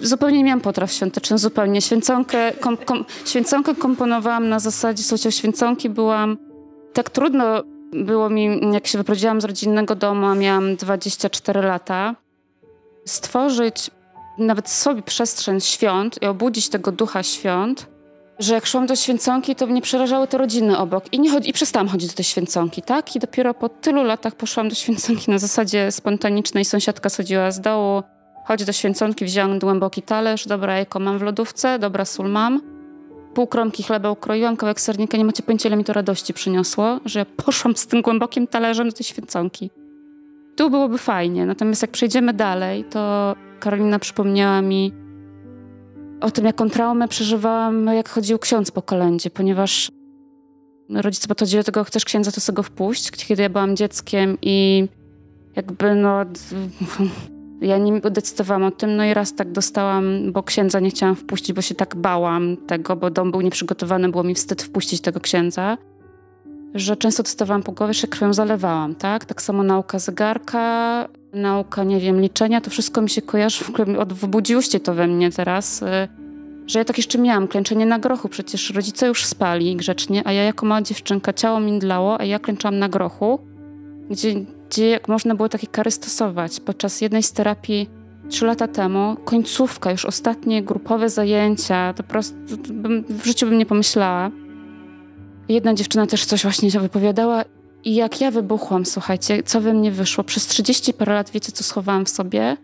Zupełnie 0.01 0.39
nie 0.39 0.45
miałam 0.45 0.61
potraw 0.61 0.93
świątecznych, 0.93 1.39
zupełnie. 1.39 1.83
Święconkę, 1.83 2.53
kom, 2.53 2.77
kom, 2.77 3.05
święconkę 3.25 3.75
komponowałam 3.75 4.49
na 4.49 4.59
zasadzie, 4.59 5.03
słuchajcie, 5.03 5.33
święconki 5.33 5.91
byłam... 5.91 6.39
Tak 6.93 7.11
trudno 7.11 7.63
było 7.93 8.31
mi, 8.31 8.73
jak 8.73 8.87
się 8.87 8.99
wyprowadziłam 8.99 9.41
z 9.41 9.45
rodzinnego 9.45 9.95
domu, 9.95 10.35
miałam 10.35 10.77
24 10.77 11.63
lata, 11.63 12.15
stworzyć 13.05 13.91
nawet 14.39 14.69
sobie 14.69 15.03
przestrzeń 15.03 15.61
świąt 15.61 16.23
i 16.23 16.27
obudzić 16.27 16.69
tego 16.69 16.93
ducha 16.93 17.23
świąt, 17.23 17.87
że 18.39 18.55
jak 18.55 18.67
szłam 18.67 18.87
do 18.87 18.97
święconki, 18.97 19.55
to 19.55 19.67
mnie 19.67 19.83
przerażały 19.83 20.27
te 20.27 20.39
rodziny 20.39 20.79
obok 20.79 21.13
i, 21.13 21.21
nie 21.21 21.31
chodzi, 21.31 21.51
i 21.51 21.53
przestałam 21.53 21.89
chodzić 21.89 22.09
do 22.09 22.15
tej 22.15 22.25
święconki, 22.25 22.83
tak? 22.83 23.17
I 23.17 23.19
dopiero 23.19 23.55
po 23.55 23.69
tylu 23.69 24.03
latach 24.03 24.35
poszłam 24.35 24.69
do 24.69 24.75
święconki 24.75 25.31
na 25.31 25.39
zasadzie 25.39 25.93
spontanicznej. 25.93 26.65
Sąsiadka 26.65 27.09
schodziła 27.09 27.51
z 27.51 27.61
dołu, 27.61 28.03
Chodź 28.45 28.65
do 28.65 28.73
święconki, 28.73 29.25
wziąłem 29.25 29.59
głęboki 29.59 30.03
talerz, 30.03 30.47
dobra 30.47 30.75
jajko 30.75 30.99
mam 30.99 31.19
w 31.19 31.23
lodówce, 31.23 31.79
dobra 31.79 32.05
sól 32.05 32.31
mam. 32.31 32.61
Pół 33.35 33.47
kromki 33.47 33.83
chleba 33.83 34.11
ukroiłam, 34.11 34.57
kawałek 34.57 34.81
sernika, 34.81 35.19
nie 35.19 35.25
macie 35.25 35.43
pojęcia, 35.43 35.69
ile 35.69 35.77
mi 35.77 35.85
to 35.85 35.93
radości 35.93 36.35
przyniosło, 36.35 37.01
że 37.05 37.19
ja 37.19 37.25
poszłam 37.25 37.77
z 37.77 37.87
tym 37.87 38.03
głębokim 38.03 38.47
talerzem 38.47 38.89
do 38.89 38.97
tej 38.97 39.05
święconki. 39.05 39.71
Tu 40.57 40.71
byłoby 40.71 40.99
fajnie, 40.99 41.47
natomiast 41.47 41.83
jak 41.83 41.91
przejdziemy 41.91 42.33
dalej, 42.33 42.85
to 42.85 43.35
Karolina 43.61 43.99
przypomniała 43.99 44.63
mi 44.63 44.93
o 46.21 46.31
tym, 46.31 46.45
jaką 46.45 46.71
traumę 46.71 47.09
przeżywałam, 47.09 47.87
jak 47.87 48.09
chodził 48.09 48.39
ksiądz 48.39 48.71
po 48.71 48.83
kolędzie, 48.83 49.31
ponieważ 49.31 49.91
rodzice 50.91 51.29
podchodzili 51.29 51.61
do 51.61 51.65
tego, 51.65 51.85
chcesz 51.85 52.05
księdza, 52.05 52.33
to 52.33 52.41
sobie 52.41 52.57
go 52.57 52.63
wpuść, 52.63 53.11
kiedy 53.11 53.43
ja 53.43 53.51
byłam 53.51 53.77
dzieckiem 53.77 54.39
i 54.43 54.89
jakby 55.57 55.95
no 55.95 56.25
ja 57.65 57.79
nie 57.79 58.01
decydowałam 58.01 58.65
o 58.65 58.71
tym, 58.71 58.97
no 58.97 59.05
i 59.05 59.15
raz 59.15 59.35
tak 59.35 59.53
dostałam, 59.53 60.33
bo 60.33 60.43
księdza 60.43 60.81
nie 60.81 60.91
chciałam 60.91 61.17
wpuścić, 61.17 61.53
bo 61.53 61.63
się 61.63 61.75
tak 61.75 61.97
bałam 61.97 62.57
tego, 62.57 62.97
bo 62.97 63.11
dom 63.11 63.31
był 63.31 63.41
nieprzygotowany, 63.41 64.09
było 64.09 64.23
mi 64.23 64.35
wstyd 64.35 64.63
wpuścić 64.63 65.01
tego 65.01 65.21
księdza, 65.21 65.79
że 66.75 66.97
często 66.97 67.23
dostawałam 67.23 67.63
po 67.63 67.73
głowie, 67.73 67.95
że 67.95 68.07
krwią 68.07 68.35
zalewałam, 68.35 68.95
tak? 68.95 69.25
Tak 69.25 69.43
samo 69.43 69.63
nauka 69.63 69.99
zegarka, 69.99 71.09
nauka, 71.33 71.85
nie 71.85 72.01
wiem, 72.01 72.21
liczenia, 72.21 72.61
to 72.61 72.71
wszystko 72.71 73.03
mi 73.03 73.11
się 73.11 73.23
kojarzy, 73.23 73.65
w 73.65 73.71
ogóle 73.71 74.07
wybudziłyście 74.07 74.81
to 74.81 74.95
we 74.95 75.07
mnie 75.07 75.31
teraz, 75.31 75.83
y, 75.83 75.87
że 76.67 76.79
ja 76.79 76.85
tak 76.85 76.97
jeszcze 76.97 77.19
miałam, 77.19 77.49
klęczenie 77.49 77.87
na 77.87 77.99
grochu, 77.99 78.29
przecież 78.29 78.71
rodzice 78.71 79.07
już 79.07 79.25
spali 79.25 79.77
grzecznie, 79.77 80.23
a 80.27 80.33
ja 80.33 80.43
jako 80.43 80.67
mała 80.67 80.83
dziewczynka, 80.83 81.33
ciało 81.33 81.61
mi 81.61 81.79
dlało, 81.79 82.21
a 82.21 82.25
ja 82.25 82.39
klęczałam 82.39 82.79
na 82.79 82.89
grochu, 82.89 83.39
gdzie 84.11 84.35
gdzie 84.75 84.89
jak 84.89 85.09
można 85.09 85.35
było 85.35 85.49
takie 85.49 85.67
kary 85.67 85.91
stosować. 85.91 86.61
Podczas 86.61 87.01
jednej 87.01 87.23
z 87.23 87.33
terapii 87.33 87.91
trzy 88.29 88.47
lata 88.47 88.69
temu, 88.69 89.17
końcówka, 89.25 89.91
już 89.91 90.05
ostatnie 90.05 90.63
grupowe 90.63 91.11
zajęcia, 91.11 91.95
to 91.97 92.03
po 92.03 92.09
prostu 92.09 92.37
w 93.09 93.25
życiu 93.25 93.47
bym 93.47 93.59
nie 93.59 93.67
pomyślała. 93.67 94.31
Jedna 95.49 95.75
dziewczyna 95.75 96.07
też 96.07 96.25
coś 96.25 96.43
właśnie 96.43 96.71
wypowiadała 96.71 97.45
i 97.85 97.95
jak 97.95 98.21
ja 98.21 98.31
wybuchłam, 98.31 98.87
słuchajcie, 98.87 99.43
co 99.43 99.61
we 99.61 99.75
mnie 99.75 99.91
wyszło, 99.91 100.25
przez 100.25 100.47
30 100.47 100.93
parę 100.93 101.15
lat 101.15 101.31
wiecie, 101.31 101.53
co 101.53 101.65
schowałam 101.65 102.05
w 102.05 102.09
sobie? 102.09 102.57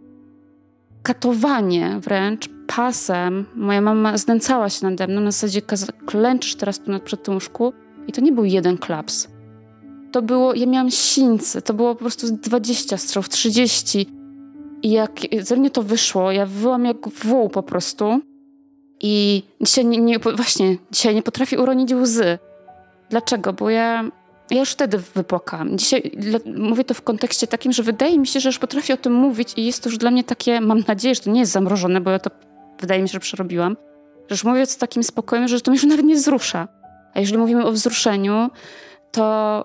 Katowanie 1.03 1.99
wręcz 2.01 2.49
pasem. 2.67 3.47
Moja 3.55 3.81
mama 3.81 4.19
znęcała 4.19 4.69
się 4.69 4.87
nade 4.87 5.07
mną, 5.07 5.21
na 5.21 5.31
zasadzie 5.31 5.63
klęczysz 6.07 6.55
teraz 6.55 6.79
tu 6.79 7.01
przed 7.05 7.23
tym 7.23 7.35
łóżku 7.35 7.73
i 8.07 8.13
to 8.13 8.21
nie 8.21 8.33
był 8.33 8.45
jeden 8.45 8.79
klaps 8.79 9.29
to 10.13 10.23
było, 10.23 10.55
ja 10.55 10.67
miałam 10.67 10.91
sińce, 10.91 11.63
to 11.63 11.75
było 11.75 11.95
po 11.95 12.01
prostu 12.01 12.37
20 12.37 12.97
strzał, 12.97 13.23
30. 13.23 14.07
I 14.83 14.91
jak 14.91 15.21
ze 15.41 15.57
mnie 15.57 15.71
to 15.71 15.83
wyszło, 15.83 16.33
ja 16.33 16.47
wyłam 16.47 16.85
jak 16.85 17.09
wół 17.09 17.49
po 17.49 17.63
prostu. 17.63 18.21
I 19.01 19.43
dzisiaj 19.61 19.87
nie, 19.87 19.99
nie, 19.99 20.19
właśnie, 20.19 20.77
dzisiaj 20.91 21.15
nie 21.15 21.23
potrafię 21.23 21.61
uronić 21.61 21.95
łzy. 21.95 22.39
Dlaczego? 23.11 23.53
Bo 23.53 23.71
ja, 23.71 24.05
ja 24.51 24.61
już 24.61 24.71
wtedy 24.71 24.99
wypłakałam. 24.99 25.79
Dzisiaj 25.79 26.13
mówię 26.57 26.85
to 26.85 26.95
w 26.95 27.03
kontekście 27.03 27.47
takim, 27.47 27.73
że 27.73 27.83
wydaje 27.83 28.19
mi 28.19 28.27
się, 28.27 28.41
że 28.41 28.49
już 28.49 28.59
potrafię 28.59 28.95
o 28.95 28.97
tym 28.97 29.13
mówić 29.13 29.53
i 29.57 29.67
jest 29.67 29.83
to 29.83 29.89
już 29.89 29.99
dla 29.99 30.11
mnie 30.11 30.25
takie, 30.25 30.61
mam 30.61 30.83
nadzieję, 30.89 31.15
że 31.15 31.21
to 31.21 31.31
nie 31.31 31.41
jest 31.41 31.53
zamrożone, 31.53 32.01
bo 32.01 32.11
ja 32.11 32.19
to 32.19 32.31
wydaje 32.81 33.03
mi 33.03 33.09
się, 33.09 33.13
że 33.13 33.21
przerobiłam, 33.21 33.77
że 34.29 34.35
już 34.35 34.45
mówię 34.45 34.67
z 34.67 34.77
takim 34.77 35.03
spokojem, 35.05 35.49
że 35.49 35.61
to 35.61 35.71
mnie 35.71 35.81
już 35.81 35.87
nawet 35.87 36.07
nie 36.07 36.15
wzrusza. 36.15 36.69
A 37.15 37.21
jeżeli 37.21 37.39
mówimy 37.39 37.67
o 37.67 37.73
wzruszeniu, 37.73 38.51
to 39.13 39.65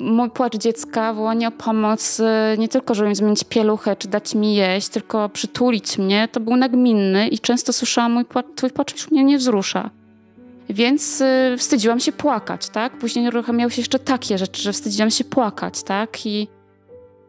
mój 0.00 0.30
płacz 0.30 0.56
dziecka, 0.56 1.14
wołanie 1.14 1.48
o 1.48 1.50
pomoc, 1.50 2.20
y, 2.20 2.24
nie 2.58 2.68
tylko, 2.68 2.94
żeby 2.94 3.08
mi 3.08 3.14
zmienić 3.14 3.44
pieluchę, 3.44 3.96
czy 3.96 4.08
dać 4.08 4.34
mi 4.34 4.54
jeść, 4.54 4.88
tylko 4.88 5.28
przytulić 5.28 5.98
mnie, 5.98 6.28
to 6.32 6.40
był 6.40 6.56
nagminny 6.56 7.28
i 7.28 7.38
często 7.38 7.72
słyszałam, 7.72 8.12
mój 8.12 8.24
płacz, 8.24 8.46
twój 8.56 8.70
płacz 8.70 8.92
już 8.92 9.10
mnie 9.10 9.24
nie 9.24 9.38
wzrusza. 9.38 9.90
Więc 10.68 11.20
y, 11.20 11.56
wstydziłam 11.58 12.00
się 12.00 12.12
płakać, 12.12 12.68
tak? 12.68 12.98
Później 12.98 13.28
uruchamiały 13.28 13.70
się 13.70 13.80
jeszcze 13.80 13.98
takie 13.98 14.38
rzeczy, 14.38 14.62
że 14.62 14.72
wstydziłam 14.72 15.10
się 15.10 15.24
płakać, 15.24 15.82
tak? 15.82 16.26
I, 16.26 16.48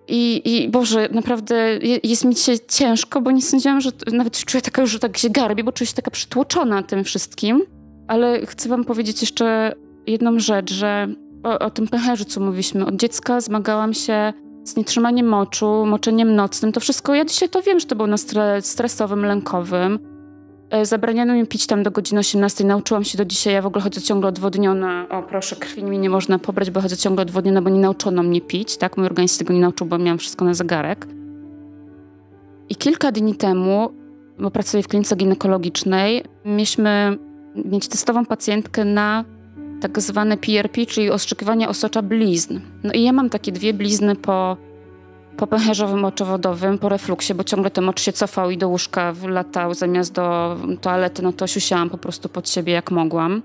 i, 0.07 0.41
i 0.45 0.69
Boże, 0.69 1.09
naprawdę 1.11 1.79
jest 2.03 2.25
mi 2.25 2.35
dzisiaj 2.35 2.57
ciężko, 2.69 3.21
bo 3.21 3.31
nie 3.31 3.41
sądziłam, 3.41 3.81
że 3.81 3.91
nawet 4.11 4.45
czuję 4.45 4.61
taka 4.61 4.81
już, 4.81 4.91
że 4.91 4.99
tak 4.99 5.17
się 5.17 5.29
garbię, 5.29 5.63
bo 5.63 5.71
czuję 5.71 5.87
się 5.87 5.93
taka 5.93 6.11
przytłoczona 6.11 6.83
tym 6.83 7.03
wszystkim. 7.03 7.61
Ale 8.07 8.45
chcę 8.45 8.69
wam 8.69 8.85
powiedzieć 8.85 9.21
jeszcze 9.21 9.73
jedną 10.07 10.39
rzecz, 10.39 10.73
że 10.73 11.07
o, 11.43 11.59
o 11.59 11.69
tym 11.69 11.87
pęcherzu, 11.87 12.25
co 12.25 12.39
mówiliśmy. 12.39 12.85
Od 12.85 12.95
dziecka 12.95 13.41
zmagałam 13.41 13.93
się 13.93 14.33
z 14.63 14.75
nietrzymaniem 14.75 15.27
moczu, 15.27 15.85
moczeniem 15.85 16.35
nocnym. 16.35 16.71
To 16.71 16.79
wszystko, 16.79 17.15
ja 17.15 17.25
dzisiaj 17.25 17.49
to 17.49 17.61
wiem, 17.61 17.79
że 17.79 17.85
to 17.85 17.95
było 17.95 18.07
na 18.07 18.17
stre, 18.17 18.61
stresowym, 18.61 19.25
lękowym. 19.25 19.99
E, 20.69 20.85
zabraniano 20.85 21.33
mi 21.33 21.47
pić 21.47 21.67
tam 21.67 21.83
do 21.83 21.91
godziny 21.91 22.19
18. 22.19 22.63
Nauczyłam 22.63 23.03
się 23.03 23.17
do 23.17 23.25
dzisiaj, 23.25 23.53
ja 23.53 23.61
w 23.61 23.65
ogóle 23.65 23.83
chodzę 23.83 24.01
ciągle 24.01 24.29
odwodniona. 24.29 25.05
O 25.09 25.23
proszę, 25.23 25.55
krwi 25.55 25.83
mi 25.83 25.99
nie 25.99 26.09
można 26.09 26.39
pobrać, 26.39 26.71
bo 26.71 26.81
chodzę 26.81 26.97
ciągle 26.97 27.21
odwodniona, 27.21 27.61
bo 27.61 27.69
nie 27.69 27.79
nauczono 27.79 28.23
mnie 28.23 28.41
pić. 28.41 28.77
Tak, 28.77 28.97
mój 28.97 29.05
organizm 29.05 29.39
tego 29.39 29.53
nie 29.53 29.59
nauczył, 29.59 29.87
bo 29.87 29.97
miałam 29.97 30.17
wszystko 30.17 30.45
na 30.45 30.53
zegarek. 30.53 31.07
I 32.69 32.75
kilka 32.75 33.11
dni 33.11 33.35
temu, 33.35 33.89
bo 34.39 34.51
pracuję 34.51 34.83
w 34.83 34.87
klinice 34.87 35.15
ginekologicznej, 35.15 36.23
mieliśmy 36.45 37.17
mieć 37.65 37.87
testową 37.87 38.25
pacjentkę 38.25 38.85
na 38.85 39.25
tak 39.81 40.01
zwane 40.01 40.37
PRP, 40.37 40.85
czyli 40.85 41.09
ostrzykiwanie 41.09 41.69
osocza 41.69 42.01
blizn. 42.01 42.59
No 42.83 42.93
i 42.93 43.03
ja 43.03 43.13
mam 43.13 43.29
takie 43.29 43.51
dwie 43.51 43.73
blizny 43.73 44.15
po, 44.15 44.57
po 45.37 45.47
pęcherzowym 45.47 45.99
moczowodowym, 45.99 46.77
po 46.77 46.89
refluksie, 46.89 47.33
bo 47.33 47.43
ciągle 47.43 47.71
ten 47.71 47.83
mocz 47.83 48.01
się 48.01 48.13
cofał 48.13 48.51
i 48.51 48.57
do 48.57 48.69
łóżka 48.69 49.13
latał 49.27 49.73
zamiast 49.73 50.13
do 50.13 50.57
toalety, 50.81 51.21
no 51.21 51.33
to 51.33 51.47
siusiałam 51.47 51.89
po 51.89 51.97
prostu 51.97 52.29
pod 52.29 52.49
siebie 52.49 52.73
jak 52.73 52.91
mogłam. 52.91 53.41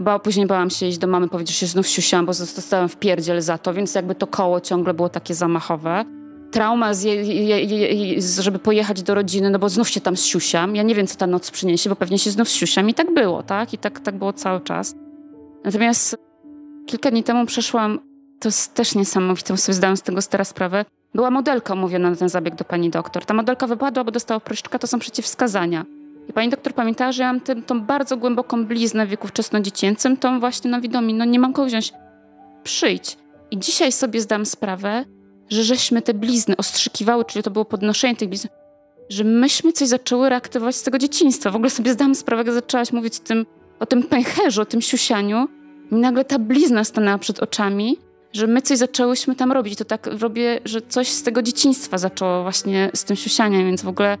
Bo 0.00 0.20
później 0.20 0.46
bałam 0.46 0.70
się 0.70 0.86
iść 0.86 0.98
do 0.98 1.06
mamy, 1.06 1.28
powiedzieć, 1.28 1.54
że 1.54 1.60
się 1.60 1.66
znów 1.66 1.88
siusiałam, 1.88 2.26
bo 2.26 2.32
zostałam 2.32 2.88
w 2.88 2.96
pierdziel 2.96 3.42
za 3.42 3.58
to, 3.58 3.74
więc 3.74 3.94
jakby 3.94 4.14
to 4.14 4.26
koło 4.26 4.60
ciągle 4.60 4.94
było 4.94 5.08
takie 5.08 5.34
zamachowe. 5.34 6.04
Trauma, 6.50 6.94
z 6.94 7.02
je, 7.02 7.14
je, 7.14 7.64
je, 7.64 8.22
żeby 8.22 8.58
pojechać 8.58 9.02
do 9.02 9.14
rodziny, 9.14 9.50
no 9.50 9.58
bo 9.58 9.68
znów 9.68 9.88
się 9.88 10.00
tam 10.00 10.16
siusiam. 10.16 10.76
Ja 10.76 10.82
nie 10.82 10.94
wiem, 10.94 11.06
co 11.06 11.16
ta 11.16 11.26
noc 11.26 11.50
przyniesie, 11.50 11.90
bo 11.90 11.96
pewnie 11.96 12.18
się 12.18 12.30
znów 12.30 12.48
siusiam 12.48 12.88
i 12.88 12.94
tak 12.94 13.14
było, 13.14 13.42
tak? 13.42 13.74
I 13.74 13.78
tak, 13.78 14.00
tak 14.00 14.18
było 14.18 14.32
cały 14.32 14.60
czas. 14.60 14.94
Natomiast 15.66 16.16
kilka 16.86 17.10
dni 17.10 17.22
temu 17.22 17.46
przeszłam, 17.46 18.00
to 18.40 18.48
jest 18.48 18.74
też 18.74 18.94
niesamowite, 18.94 19.56
sobie 19.56 19.76
zdałam 19.76 19.96
z 19.96 20.02
tego 20.02 20.20
teraz 20.30 20.48
sprawę, 20.48 20.84
była 21.14 21.30
modelka 21.30 21.72
omówiona 21.72 22.10
na 22.10 22.16
ten 22.16 22.28
zabieg 22.28 22.54
do 22.54 22.64
pani 22.64 22.90
doktor. 22.90 23.24
Ta 23.24 23.34
modelka 23.34 23.66
wypadła, 23.66 24.04
bo 24.04 24.10
dostała 24.10 24.40
proszczka, 24.40 24.78
to 24.78 24.86
są 24.86 24.98
przeciwwskazania. 24.98 25.84
I 26.28 26.32
pani 26.32 26.48
doktor 26.48 26.74
pamiętała, 26.74 27.12
że 27.12 27.22
ja 27.22 27.32
mam 27.32 27.40
tę, 27.40 27.62
tą 27.62 27.80
bardzo 27.80 28.16
głęboką 28.16 28.66
bliznę 28.66 29.06
w 29.06 29.08
wieku 29.08 29.28
wczesnodziecięcym, 29.28 30.16
tą 30.16 30.40
właśnie 30.40 30.70
na 30.70 30.80
widomi, 30.80 31.14
no 31.14 31.24
nie 31.24 31.38
mam 31.38 31.52
kogo 31.52 31.68
wziąć. 31.68 31.92
Przyjdź. 32.62 33.16
I 33.50 33.58
dzisiaj 33.58 33.92
sobie 33.92 34.20
zdam 34.20 34.46
sprawę, 34.46 35.04
że 35.48 35.64
żeśmy 35.64 36.02
te 36.02 36.14
blizny 36.14 36.56
ostrzykiwały, 36.56 37.24
czyli 37.24 37.42
to 37.42 37.50
było 37.50 37.64
podnoszenie 37.64 38.16
tych 38.16 38.28
blizn, 38.28 38.48
że 39.08 39.24
myśmy 39.24 39.72
coś 39.72 39.88
zaczęły 39.88 40.28
reaktywować 40.28 40.76
z 40.76 40.82
tego 40.82 40.98
dzieciństwa. 40.98 41.50
W 41.50 41.56
ogóle 41.56 41.70
sobie 41.70 41.92
zdam 41.92 42.14
sprawę, 42.14 42.42
jak 42.42 42.52
zaczęłaś 42.52 42.92
mówić 42.92 43.20
tym, 43.20 43.46
o 43.80 43.86
tym 43.86 44.02
pęcherzu, 44.02 44.62
o 44.62 44.64
tym 44.64 44.82
siusianiu, 44.82 45.48
i 45.90 45.94
nagle 45.94 46.24
ta 46.24 46.38
blizna 46.38 46.84
stanęła 46.84 47.18
przed 47.18 47.40
oczami, 47.40 47.98
że 48.32 48.46
my 48.46 48.62
coś 48.62 48.78
zaczęłyśmy 48.78 49.34
tam 49.34 49.52
robić. 49.52 49.78
To 49.78 49.84
tak 49.84 50.08
robię, 50.20 50.60
że 50.64 50.82
coś 50.82 51.08
z 51.08 51.22
tego 51.22 51.42
dzieciństwa 51.42 51.98
zaczęło 51.98 52.42
właśnie 52.42 52.90
z 52.94 53.04
tym 53.04 53.16
siusianiem, 53.16 53.66
więc 53.66 53.82
w 53.82 53.88
ogóle 53.88 54.18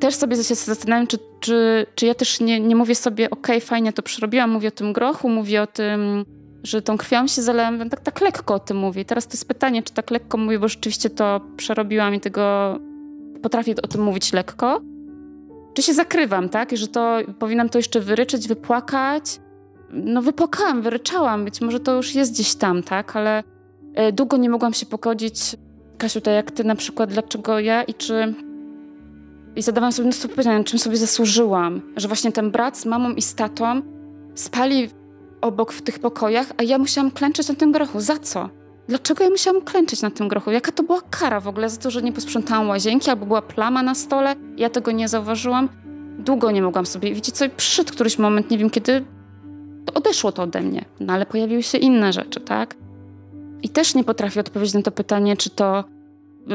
też 0.00 0.14
sobie 0.14 0.36
się 0.36 0.54
zastanawiam, 0.54 1.06
czy, 1.06 1.18
czy, 1.40 1.86
czy 1.94 2.06
ja 2.06 2.14
też 2.14 2.40
nie, 2.40 2.60
nie 2.60 2.76
mówię 2.76 2.94
sobie, 2.94 3.30
okej, 3.30 3.56
okay, 3.56 3.68
fajnie 3.68 3.92
to 3.92 4.02
przerobiłam, 4.02 4.50
mówię 4.50 4.68
o 4.68 4.70
tym 4.70 4.92
grochu, 4.92 5.28
mówię 5.28 5.62
o 5.62 5.66
tym, 5.66 6.24
że 6.62 6.82
tą 6.82 6.96
krwią 6.98 7.26
się 7.26 7.42
zalewam, 7.42 7.90
tak, 7.90 8.00
tak 8.00 8.20
lekko 8.20 8.54
o 8.54 8.58
tym 8.58 8.76
mówię. 8.76 9.04
Teraz 9.04 9.26
to 9.26 9.32
jest 9.32 9.48
pytanie, 9.48 9.82
czy 9.82 9.92
tak 9.92 10.10
lekko 10.10 10.38
mówię, 10.38 10.58
bo 10.58 10.68
rzeczywiście 10.68 11.10
to 11.10 11.40
przerobiłam 11.56 12.14
i 12.14 12.20
tego 12.20 12.78
potrafię 13.42 13.74
o 13.82 13.86
tym 13.86 14.02
mówić 14.02 14.32
lekko. 14.32 14.80
Czy 15.74 15.82
się 15.82 15.94
zakrywam, 15.94 16.48
tak? 16.48 16.72
I 16.72 16.76
że 16.76 16.88
to 16.88 17.18
powinnam 17.38 17.68
to 17.68 17.78
jeszcze 17.78 18.00
wyryczeć, 18.00 18.48
wypłakać, 18.48 19.40
no 19.92 20.22
wypłakałam, 20.22 20.82
wyryczałam, 20.82 21.44
być 21.44 21.60
może 21.60 21.80
to 21.80 21.94
już 21.96 22.14
jest 22.14 22.32
gdzieś 22.32 22.54
tam, 22.54 22.82
tak, 22.82 23.16
ale 23.16 23.42
e, 23.94 24.12
długo 24.12 24.36
nie 24.36 24.50
mogłam 24.50 24.74
się 24.74 24.86
pogodzić, 24.86 25.56
Kasiu, 25.98 26.20
tak 26.20 26.34
jak 26.34 26.50
ty 26.50 26.64
na 26.64 26.74
przykład, 26.74 27.10
dlaczego 27.10 27.58
ja 27.60 27.82
i 27.82 27.94
czy... 27.94 28.34
I 29.56 29.62
zadawałam 29.62 29.92
sobie 29.92 30.06
mnóstwo 30.06 30.28
pytań, 30.28 30.64
czym 30.64 30.78
sobie 30.78 30.96
zasłużyłam, 30.96 31.82
że 31.96 32.08
właśnie 32.08 32.32
ten 32.32 32.50
brat 32.50 32.78
z 32.78 32.86
mamą 32.86 33.10
i 33.10 33.22
z 33.22 33.34
tatą 33.34 33.82
spali 34.34 34.90
obok 35.40 35.72
w 35.72 35.82
tych 35.82 35.98
pokojach, 35.98 36.46
a 36.56 36.62
ja 36.62 36.78
musiałam 36.78 37.10
klęczeć 37.10 37.48
na 37.48 37.54
tym 37.54 37.72
grochu. 37.72 38.00
Za 38.00 38.18
co? 38.18 38.48
Dlaczego 38.88 39.24
ja 39.24 39.30
musiałam 39.30 39.62
klęczeć 39.62 40.02
na 40.02 40.10
tym 40.10 40.28
grochu? 40.28 40.50
Jaka 40.50 40.72
to 40.72 40.82
była 40.82 41.00
kara 41.10 41.40
w 41.40 41.48
ogóle 41.48 41.70
za 41.70 41.80
to, 41.80 41.90
że 41.90 42.02
nie 42.02 42.12
posprzątałam 42.12 42.68
łazienki, 42.68 43.10
albo 43.10 43.26
była 43.26 43.42
plama 43.42 43.82
na 43.82 43.94
stole, 43.94 44.34
ja 44.56 44.70
tego 44.70 44.90
nie 44.90 45.08
zauważyłam. 45.08 45.68
Długo 46.18 46.50
nie 46.50 46.62
mogłam 46.62 46.86
sobie, 46.86 47.14
wiecie 47.14 47.32
co, 47.32 47.44
przyszedł 47.56 47.92
któryś 47.92 48.18
moment, 48.18 48.50
nie 48.50 48.58
wiem 48.58 48.70
kiedy, 48.70 49.04
odeszło 49.94 50.32
to 50.32 50.42
ode 50.42 50.60
mnie, 50.60 50.84
no 51.00 51.12
ale 51.12 51.26
pojawiły 51.26 51.62
się 51.62 51.78
inne 51.78 52.12
rzeczy, 52.12 52.40
tak? 52.40 52.76
I 53.62 53.68
też 53.68 53.94
nie 53.94 54.04
potrafię 54.04 54.40
odpowiedzieć 54.40 54.74
na 54.74 54.82
to 54.82 54.90
pytanie, 54.90 55.36
czy 55.36 55.50
to. 55.50 55.84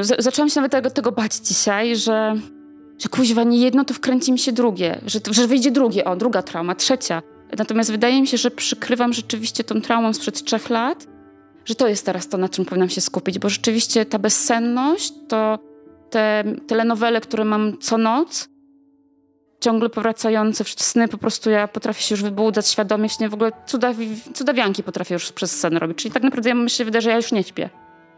Z 0.00 0.24
zaczęłam 0.24 0.48
się 0.48 0.60
nawet 0.60 0.72
tego, 0.72 0.90
tego 0.90 1.12
bać 1.12 1.34
dzisiaj, 1.34 1.96
że, 1.96 2.34
że 2.98 3.08
kuźwa 3.08 3.44
nie 3.44 3.58
jedno, 3.58 3.84
to 3.84 3.94
wkręci 3.94 4.32
mi 4.32 4.38
się 4.38 4.52
drugie, 4.52 5.00
że, 5.06 5.20
że 5.30 5.46
wyjdzie 5.46 5.70
drugie, 5.70 6.04
o, 6.04 6.16
druga 6.16 6.42
trauma, 6.42 6.74
trzecia. 6.74 7.22
Natomiast 7.58 7.90
wydaje 7.90 8.20
mi 8.20 8.26
się, 8.26 8.36
że 8.36 8.50
przykrywam 8.50 9.12
rzeczywiście 9.12 9.64
tą 9.64 9.80
traumą 9.80 10.12
sprzed 10.12 10.44
trzech 10.44 10.70
lat, 10.70 11.06
że 11.64 11.74
to 11.74 11.88
jest 11.88 12.06
teraz 12.06 12.28
to, 12.28 12.38
na 12.38 12.48
czym 12.48 12.64
powinnam 12.64 12.88
się 12.88 13.00
skupić, 13.00 13.38
bo 13.38 13.48
rzeczywiście 13.48 14.06
ta 14.06 14.18
bezsenność, 14.18 15.12
to 15.28 15.58
te 16.10 16.44
telenowele, 16.66 17.20
które 17.20 17.44
mam 17.44 17.78
co 17.78 17.98
noc, 17.98 18.48
ciągle 19.60 19.88
powracające 19.88 20.64
sny, 20.64 21.08
po 21.08 21.18
prostu 21.18 21.50
ja 21.50 21.68
potrafię 21.68 22.02
się 22.02 22.14
już 22.14 22.22
wybudzać 22.22 22.68
świadomie, 22.68 23.08
w 23.28 23.34
ogóle 23.34 23.52
cuda, 23.66 23.94
cudawianki 24.34 24.82
potrafię 24.82 25.14
już 25.14 25.32
przez 25.32 25.60
sen 25.60 25.76
robić. 25.76 25.98
Czyli 25.98 26.14
tak 26.14 26.22
naprawdę 26.22 26.54
mi 26.54 26.70
się 26.70 26.84
wydaje, 26.84 27.02
że 27.02 27.10
ja 27.10 27.16
już 27.16 27.32
nie 27.32 27.44
śpię. 27.44 27.70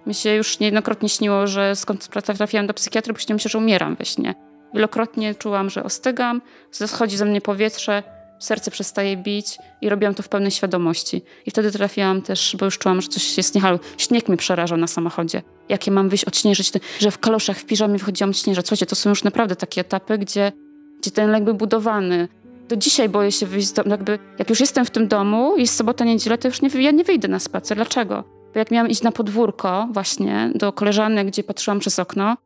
Mi 0.07 0.14
się 0.14 0.34
już 0.34 0.61
niejednokrotnie 0.61 1.09
śniło, 1.09 1.47
że 1.47 1.76
skąd 1.76 2.09
trafiłam 2.36 2.66
do 2.66 2.74
psychiatry, 2.74 3.12
bo 3.12 3.18
śniło 3.18 3.34
mi 3.34 3.41
się, 3.41 3.49
że 3.49 3.59
umieram 3.59 3.97
we 3.97 4.05
śnie. 4.05 4.34
Wielokrotnie 4.74 5.34
czułam, 5.34 5.70
że 5.70 5.84
ostygam, 5.84 6.43
schodzi 6.70 7.16
ze 7.16 7.24
mnie 7.24 7.41
powietrze, 7.41 8.03
serce 8.38 8.70
przestaje 8.70 9.16
bić 9.16 9.59
i 9.80 9.88
robiłam 9.88 10.14
to 10.14 10.22
w 10.22 10.28
pełnej 10.28 10.51
świadomości. 10.51 11.22
I 11.47 11.51
wtedy 11.51 11.72
trafiłam 11.72 12.22
też, 12.22 12.57
bo 12.59 12.64
już 12.64 12.78
czułam, 12.78 13.01
że 13.03 13.09
coś 13.09 13.36
jest 13.36 13.55
niehalo. 13.55 13.78
Śnieg 13.99 14.28
mnie 14.28 14.36
przerażał 14.36 14.78
na 14.78 14.86
samochodzie. 14.86 15.43
Jakie 15.68 15.91
mam 15.91 16.09
wyjść, 16.09 16.24
odśnieżyć, 16.24 16.72
że 16.99 17.11
w 17.11 17.18
kaloszach, 17.18 17.59
w 17.59 17.64
piżamie 17.64 17.99
wychodziłam 17.99 18.30
odśnieżać. 18.30 18.66
Słuchajcie, 18.66 18.86
to 18.86 18.97
są 18.97 19.11
już 19.11 19.24
naprawdę 19.24 19.57
takie 19.57 19.80
etapy, 19.80 20.18
gdzie, 20.18 20.53
gdzie 21.01 21.11
ten 21.11 21.30
lek 21.30 21.44
był 21.44 21.55
budowany. 21.55 22.28
Do 22.68 22.76
dzisiaj 22.76 23.09
boję 23.09 23.32
się 23.32 23.46
wyjść 23.46 23.68
z 23.68 23.72
domu. 23.72 23.90
Jakby, 23.90 24.18
jak 24.38 24.51
już 24.51 24.61
jestem 24.61 24.84
w 24.84 24.90
tym 24.90 25.09
domu, 25.09 25.57
jest 25.57 25.76
sobota, 25.76 26.05
niedziela, 26.05 26.36
to 26.36 26.48
już 26.48 26.62
nie, 26.62 26.68
ja 26.82 26.90
nie 26.90 27.05
wyjdę 27.05 27.28
na 27.28 27.38
spacer. 27.38 27.76
Dlaczego? 27.76 28.24
Bo 28.53 28.59
jak 28.59 28.70
miałam 28.70 28.90
iść 28.90 29.03
na 29.03 29.12
podwórko 29.12 29.88
właśnie 29.92 30.51
do 30.55 30.72
koleżanek, 30.72 31.26
gdzie 31.26 31.42
patrzyłam 31.42 31.78
przez 31.80 31.98
okno, 31.98 32.36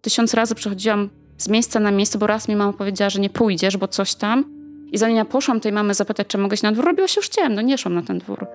tysiąc 0.00 0.34
razy 0.34 0.54
przechodziłam 0.54 1.10
z 1.38 1.48
miejsca 1.48 1.80
na 1.80 1.90
miejsce, 1.90 2.18
bo 2.18 2.26
raz 2.26 2.48
mi 2.48 2.56
mama 2.56 2.72
powiedziała, 2.72 3.10
że 3.10 3.20
nie 3.20 3.30
pójdziesz, 3.30 3.76
bo 3.76 3.88
coś 3.88 4.14
tam. 4.14 4.44
I 4.92 4.98
zanim 4.98 5.16
ja 5.16 5.24
poszłam 5.24 5.60
tej 5.60 5.72
mamy 5.72 5.94
zapytać, 5.94 6.26
czy 6.26 6.38
mogę 6.38 6.54
iść 6.54 6.62
na 6.62 6.72
dwór, 6.72 6.84
robiło 6.84 7.08
się 7.08 7.18
już 7.18 7.28
ciemno, 7.28 7.62
nie 7.62 7.78
szłam 7.78 7.94
na 7.94 8.02
ten 8.02 8.18
dwór. 8.18 8.46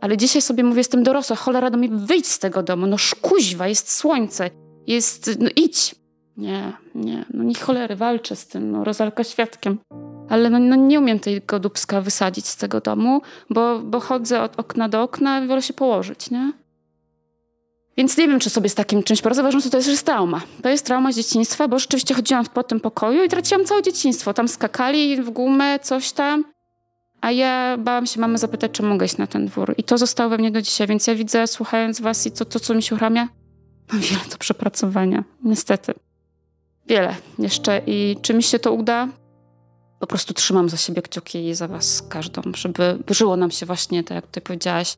Ale 0.00 0.16
dzisiaj 0.16 0.42
sobie 0.42 0.64
mówię, 0.64 0.80
jestem 0.80 1.02
dorosła, 1.02 1.36
cholera 1.36 1.70
do 1.70 1.78
mnie, 1.78 1.88
wyjdź 1.92 2.26
z 2.26 2.38
tego 2.38 2.62
domu, 2.62 2.86
no 2.86 2.98
szkuźwa, 2.98 3.68
jest 3.68 3.92
słońce, 3.92 4.50
jest, 4.86 5.30
no 5.40 5.48
idź. 5.56 5.94
Nie, 6.36 6.72
nie, 6.94 7.24
no 7.34 7.44
nie 7.44 7.54
cholery, 7.54 7.96
walczę 7.96 8.36
z 8.36 8.46
tym, 8.46 8.70
no 8.70 8.84
rozalka 8.84 9.24
świadkiem. 9.24 9.78
Ale 10.28 10.50
no, 10.50 10.58
no, 10.58 10.76
nie 10.76 11.00
umiem 11.00 11.20
tego 11.20 11.58
dubska 11.58 12.00
wysadzić 12.00 12.46
z 12.46 12.56
tego 12.56 12.80
domu, 12.80 13.20
bo, 13.50 13.80
bo 13.80 14.00
chodzę 14.00 14.42
od 14.42 14.60
okna 14.60 14.88
do 14.88 15.02
okna 15.02 15.44
i 15.44 15.46
wolę 15.46 15.62
się 15.62 15.72
położyć, 15.74 16.30
nie? 16.30 16.52
Więc 17.96 18.18
nie 18.18 18.28
wiem, 18.28 18.40
czy 18.40 18.50
sobie 18.50 18.68
z 18.68 18.74
takim 18.74 19.02
czymś 19.02 19.22
poradzę. 19.22 19.42
Uważam, 19.42 19.60
że 19.60 19.70
to 19.70 19.76
jest, 19.76 19.86
że 19.86 19.90
jest 19.90 20.06
trauma. 20.06 20.40
To 20.62 20.68
jest 20.68 20.86
trauma 20.86 21.12
z 21.12 21.16
dzieciństwa, 21.16 21.68
bo 21.68 21.78
rzeczywiście 21.78 22.14
chodziłam 22.14 22.44
po 22.46 22.62
tym 22.62 22.80
pokoju 22.80 23.24
i 23.24 23.28
traciłam 23.28 23.64
całe 23.64 23.82
dzieciństwo. 23.82 24.34
Tam 24.34 24.48
skakali 24.48 25.22
w 25.22 25.30
gumę, 25.30 25.78
coś 25.78 26.12
tam. 26.12 26.44
A 27.20 27.30
ja 27.30 27.76
bałam 27.78 28.06
się 28.06 28.20
mamy 28.20 28.38
zapytać, 28.38 28.70
czy 28.72 28.82
mogę 28.82 29.06
iść 29.06 29.16
na 29.16 29.26
ten 29.26 29.46
dwór. 29.46 29.74
I 29.78 29.84
to 29.84 29.98
zostało 29.98 30.30
we 30.30 30.38
mnie 30.38 30.50
do 30.50 30.62
dzisiaj, 30.62 30.86
więc 30.86 31.06
ja 31.06 31.14
widzę, 31.14 31.46
słuchając 31.46 32.00
was 32.00 32.26
i 32.26 32.30
to, 32.30 32.44
to 32.44 32.60
co 32.60 32.74
mi 32.74 32.82
się 32.82 32.94
uramia, 32.94 33.28
mam 33.92 34.00
wiele 34.00 34.22
do 34.30 34.36
przepracowania. 34.38 35.24
Niestety. 35.44 35.94
Wiele 36.86 37.14
jeszcze. 37.38 37.80
I 37.86 38.16
czy 38.22 38.34
mi 38.34 38.42
się 38.42 38.58
to 38.58 38.72
uda? 38.72 39.08
Po 40.00 40.06
prostu 40.06 40.34
trzymam 40.34 40.68
za 40.68 40.76
siebie 40.76 41.02
kciuki 41.02 41.48
i 41.48 41.54
za 41.54 41.68
was 41.68 42.02
każdą, 42.02 42.42
żeby 42.56 42.98
żyło 43.10 43.36
nam 43.36 43.50
się 43.50 43.66
właśnie, 43.66 44.04
tak 44.04 44.14
jak 44.14 44.26
ty 44.26 44.40
powiedziałaś, 44.40 44.96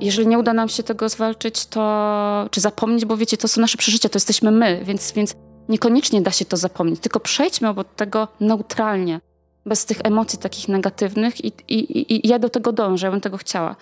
jeżeli 0.00 0.28
nie 0.28 0.38
uda 0.38 0.52
nam 0.52 0.68
się 0.68 0.82
tego 0.82 1.08
zwalczyć, 1.08 1.66
to 1.66 2.48
czy 2.50 2.60
zapomnieć, 2.60 3.04
bo 3.04 3.16
wiecie, 3.16 3.36
to 3.36 3.48
są 3.48 3.60
nasze 3.60 3.78
przeżycia, 3.78 4.08
to 4.08 4.16
jesteśmy 4.16 4.50
my, 4.50 4.80
więc, 4.84 5.12
więc 5.12 5.34
niekoniecznie 5.68 6.22
da 6.22 6.30
się 6.30 6.44
to 6.44 6.56
zapomnieć, 6.56 7.00
tylko 7.00 7.20
przejdźmy 7.20 7.68
obok 7.68 7.94
tego 7.94 8.28
neutralnie, 8.40 9.20
bez 9.66 9.84
tych 9.84 9.98
emocji 10.04 10.38
takich 10.38 10.68
negatywnych 10.68 11.44
i, 11.44 11.52
i, 11.68 12.14
i, 12.14 12.28
ja 12.28 12.38
do 12.38 12.48
tego 12.48 12.72
dążę, 12.72 13.06
ja 13.06 13.10
bym 13.10 13.20
tego 13.20 13.36
chciała. 13.36 13.76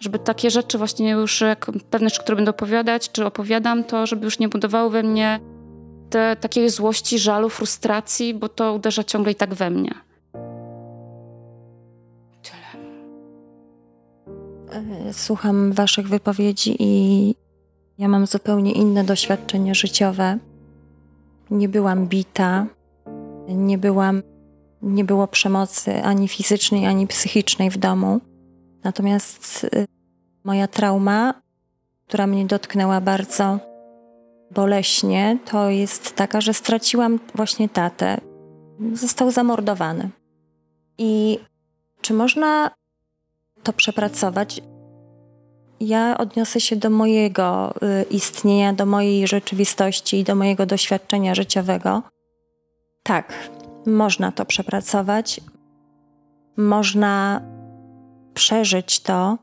Żeby 0.00 0.18
takie 0.18 0.50
rzeczy 0.50 0.78
właśnie 0.78 1.10
już, 1.10 1.40
jak 1.40 1.66
pewne 1.90 2.08
rzeczy, 2.08 2.22
które 2.22 2.36
będę 2.36 2.50
opowiadać, 2.50 3.12
czy 3.12 3.26
opowiadam, 3.26 3.84
to 3.84 4.06
żeby 4.06 4.24
już 4.24 4.38
nie 4.38 4.48
budowały 4.48 4.90
we 4.90 5.02
mnie 5.02 5.40
te, 6.12 6.36
takiej 6.36 6.70
złości, 6.70 7.18
żalu, 7.18 7.48
frustracji, 7.48 8.34
bo 8.34 8.48
to 8.48 8.74
uderza 8.74 9.04
ciągle 9.04 9.32
i 9.32 9.34
tak 9.34 9.54
we 9.54 9.70
mnie. 9.70 9.94
E, 14.72 15.12
słucham 15.12 15.72
Waszych 15.72 16.08
wypowiedzi 16.08 16.76
i 16.78 17.34
ja 17.98 18.08
mam 18.08 18.26
zupełnie 18.26 18.72
inne 18.72 19.04
doświadczenie 19.04 19.74
życiowe. 19.74 20.38
Nie 21.50 21.68
byłam 21.68 22.06
bita, 22.06 22.66
nie 23.48 23.78
byłam, 23.78 24.22
nie 24.82 25.04
było 25.04 25.26
przemocy 25.26 26.02
ani 26.02 26.28
fizycznej, 26.28 26.86
ani 26.86 27.06
psychicznej 27.06 27.70
w 27.70 27.76
domu. 27.76 28.20
Natomiast 28.84 29.66
e, 29.74 29.84
moja 30.44 30.68
trauma, 30.68 31.34
która 32.06 32.26
mnie 32.26 32.46
dotknęła 32.46 33.00
bardzo 33.00 33.71
boleśnie, 34.54 35.38
to 35.44 35.70
jest 35.70 36.16
taka, 36.16 36.40
że 36.40 36.54
straciłam 36.54 37.18
właśnie 37.34 37.68
tatę. 37.68 38.20
Został 38.92 39.30
zamordowany. 39.30 40.10
I 40.98 41.38
czy 42.00 42.14
można 42.14 42.70
to 43.62 43.72
przepracować, 43.72 44.62
ja 45.80 46.18
odniosę 46.18 46.60
się 46.60 46.76
do 46.76 46.90
mojego 46.90 47.74
y, 47.76 48.02
istnienia, 48.10 48.72
do 48.72 48.86
mojej 48.86 49.26
rzeczywistości 49.26 50.18
i 50.18 50.24
do 50.24 50.34
mojego 50.34 50.66
doświadczenia 50.66 51.34
życiowego. 51.34 52.02
Tak, 53.02 53.50
można 53.86 54.32
to 54.32 54.44
przepracować, 54.44 55.40
można 56.56 57.42
przeżyć 58.34 59.00
to, 59.00 59.38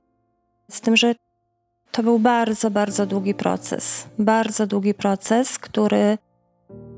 z 0.71 0.81
tym, 0.81 0.97
że 0.97 1.15
to 1.91 2.03
był 2.03 2.19
bardzo, 2.19 2.71
bardzo 2.71 3.05
długi 3.05 3.33
proces. 3.33 4.07
Bardzo 4.19 4.67
długi 4.67 4.93
proces, 4.93 5.59
który 5.59 6.17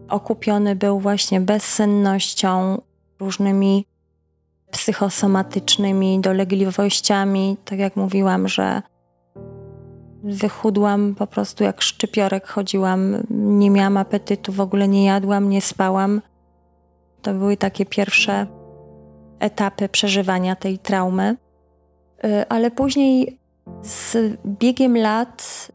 okupiony 0.09 0.75
był 0.75 0.99
właśnie 0.99 1.41
bezsennością, 1.41 2.81
różnymi 3.19 3.85
psychosomatycznymi 4.71 6.19
dolegliwościami. 6.19 7.57
Tak 7.65 7.79
jak 7.79 7.95
mówiłam, 7.95 8.47
że 8.47 8.81
wychudłam 10.23 11.15
po 11.15 11.27
prostu 11.27 11.63
jak 11.63 11.81
szczypiorek, 11.81 12.47
chodziłam, 12.47 13.23
nie 13.29 13.69
miałam 13.69 13.97
apetytu, 13.97 14.51
w 14.51 14.61
ogóle 14.61 14.87
nie 14.87 15.05
jadłam, 15.05 15.49
nie 15.49 15.61
spałam. 15.61 16.21
To 17.21 17.33
były 17.33 17.57
takie 17.57 17.85
pierwsze 17.85 18.47
etapy 19.39 19.89
przeżywania 19.89 20.55
tej 20.55 20.79
traumy. 20.79 21.37
Y, 22.25 22.49
ale 22.49 22.71
później 22.71 23.40
z 23.82 24.18
biegiem 24.45 24.97
lat 24.97 25.68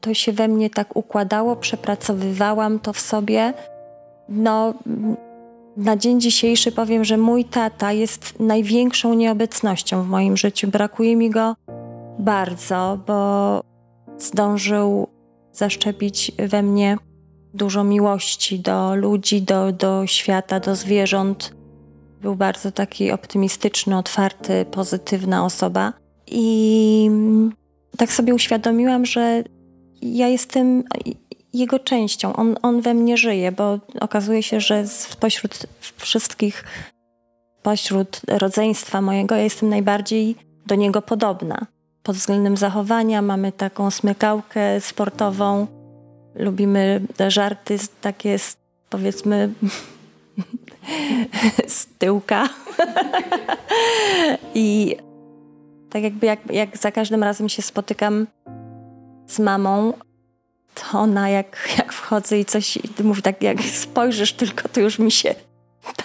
to 0.00 0.14
się 0.14 0.32
we 0.32 0.48
mnie 0.48 0.70
tak 0.70 0.96
układało, 0.96 1.56
przepracowywałam 1.56 2.78
to 2.78 2.92
w 2.92 3.00
sobie. 3.00 3.54
No, 4.28 4.74
na 5.76 5.96
dzień 5.96 6.20
dzisiejszy 6.20 6.72
powiem, 6.72 7.04
że 7.04 7.16
mój 7.16 7.44
tata 7.44 7.92
jest 7.92 8.40
największą 8.40 9.14
nieobecnością 9.14 10.02
w 10.02 10.06
moim 10.06 10.36
życiu. 10.36 10.68
Brakuje 10.68 11.16
mi 11.16 11.30
go 11.30 11.56
bardzo, 12.18 12.98
bo 13.06 13.60
zdążył 14.18 15.08
zaszczepić 15.52 16.32
we 16.38 16.62
mnie 16.62 16.96
dużo 17.54 17.84
miłości 17.84 18.60
do 18.60 18.94
ludzi, 18.94 19.42
do, 19.42 19.72
do 19.72 20.06
świata, 20.06 20.60
do 20.60 20.76
zwierząt. 20.76 21.54
Był 22.20 22.36
bardzo 22.36 22.72
taki 22.72 23.10
optymistyczny, 23.10 23.98
otwarty, 23.98 24.66
pozytywna 24.70 25.44
osoba. 25.44 26.03
I 26.36 27.10
tak 27.96 28.12
sobie 28.12 28.34
uświadomiłam, 28.34 29.06
że 29.06 29.44
ja 30.02 30.28
jestem 30.28 30.84
jego 31.52 31.78
częścią. 31.78 32.36
On, 32.36 32.56
on 32.62 32.80
we 32.80 32.94
mnie 32.94 33.16
żyje, 33.16 33.52
bo 33.52 33.78
okazuje 34.00 34.42
się, 34.42 34.60
że 34.60 34.86
spośród 34.86 35.66
wszystkich, 35.96 36.64
pośród 37.62 38.20
rodzeństwa 38.28 39.00
mojego, 39.00 39.34
ja 39.34 39.42
jestem 39.42 39.68
najbardziej 39.68 40.36
do 40.66 40.74
niego 40.74 41.02
podobna. 41.02 41.66
Pod 42.02 42.16
względem 42.16 42.56
zachowania 42.56 43.22
mamy 43.22 43.52
taką 43.52 43.90
smykałkę 43.90 44.80
sportową. 44.80 45.66
Lubimy 46.34 47.00
żarty 47.28 47.78
takie, 48.00 48.36
powiedzmy, 48.90 49.52
z 51.66 51.86
tyłka. 51.98 52.48
I 54.54 54.96
tak 55.94 56.02
jakby 56.02 56.26
jak, 56.26 56.52
jak 56.52 56.76
za 56.76 56.92
każdym 56.92 57.22
razem 57.22 57.48
się 57.48 57.62
spotykam 57.62 58.26
z 59.26 59.38
mamą, 59.38 59.92
to 60.74 60.98
ona 60.98 61.28
jak, 61.28 61.68
jak 61.78 61.92
wchodzę 61.92 62.38
i 62.38 62.44
coś 62.44 62.78
mówi 63.04 63.22
tak, 63.22 63.42
jak 63.42 63.60
spojrzysz 63.62 64.32
tylko, 64.32 64.68
to 64.68 64.80
już 64.80 64.98
mi 64.98 65.10
się 65.10 65.34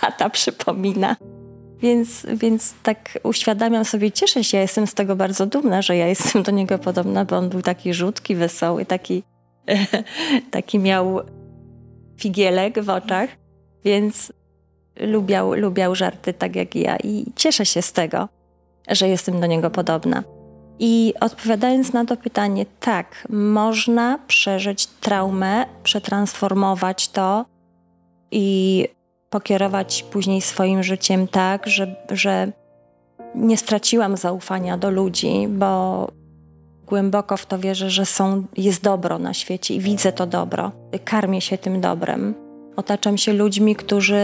tata 0.01 0.29
przypomina. 0.29 1.15
Więc, 1.81 2.25
więc 2.33 2.73
tak 2.83 3.19
uświadamiam 3.23 3.85
sobie, 3.85 4.11
cieszę 4.11 4.43
się, 4.43 4.57
ja 4.57 4.61
jestem 4.61 4.87
z 4.87 4.93
tego 4.93 5.15
bardzo 5.15 5.45
dumna, 5.45 5.81
że 5.81 5.97
ja 5.97 6.07
jestem 6.07 6.43
do 6.43 6.51
niego 6.51 6.79
podobna, 6.79 7.25
bo 7.25 7.37
on 7.37 7.49
był 7.49 7.61
taki 7.61 7.93
rzutki, 7.93 8.35
wesoły, 8.35 8.85
taki, 8.85 9.23
taki 10.51 10.79
miał 10.79 11.19
figielek 12.17 12.81
w 12.81 12.89
oczach, 12.89 13.29
więc 13.83 14.33
lubiał, 14.99 15.53
lubiał 15.53 15.95
żarty 15.95 16.33
tak 16.33 16.55
jak 16.55 16.75
ja 16.75 16.97
i 17.03 17.25
cieszę 17.35 17.65
się 17.65 17.81
z 17.81 17.93
tego, 17.93 18.38
że 18.89 19.09
jestem 19.09 19.39
do 19.39 19.47
niego 19.47 19.69
podobna. 19.69 20.23
I 20.79 21.13
odpowiadając 21.21 21.93
na 21.93 22.05
to 22.05 22.17
pytanie, 22.17 22.65
tak, 22.79 23.27
można 23.29 24.19
przeżyć 24.27 24.87
traumę, 24.87 25.65
przetransformować 25.83 27.07
to 27.07 27.45
i 28.31 28.87
pokierować 29.29 30.03
później 30.03 30.41
swoim 30.41 30.83
życiem 30.83 31.27
tak, 31.27 31.67
że, 31.67 31.95
że 32.09 32.51
nie 33.35 33.57
straciłam 33.57 34.17
zaufania 34.17 34.77
do 34.77 34.91
ludzi, 34.91 35.47
bo 35.49 36.07
głęboko 36.87 37.37
w 37.37 37.45
to 37.45 37.59
wierzę, 37.59 37.89
że 37.89 38.05
są, 38.05 38.43
jest 38.57 38.83
dobro 38.83 39.19
na 39.19 39.33
świecie 39.33 39.75
i 39.75 39.79
widzę 39.79 40.11
to 40.11 40.25
dobro. 40.25 40.71
Karmię 41.05 41.41
się 41.41 41.57
tym 41.57 41.81
dobrem. 41.81 42.35
Otaczam 42.75 43.17
się 43.17 43.33
ludźmi, 43.33 43.75
którzy, 43.75 44.19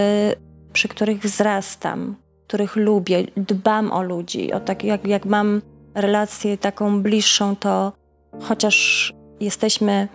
przy 0.72 0.88
których 0.88 1.22
wzrastam, 1.22 2.16
których 2.46 2.76
lubię, 2.76 3.24
dbam 3.36 3.92
o 3.92 4.02
ludzi. 4.02 4.52
O 4.52 4.60
tak, 4.60 4.84
jak, 4.84 5.06
jak 5.06 5.24
mam 5.24 5.62
relację 5.94 6.58
taką 6.58 7.02
bliższą, 7.02 7.56
to 7.56 7.92
chociaż 8.40 9.12
jesteśmy 9.40 10.08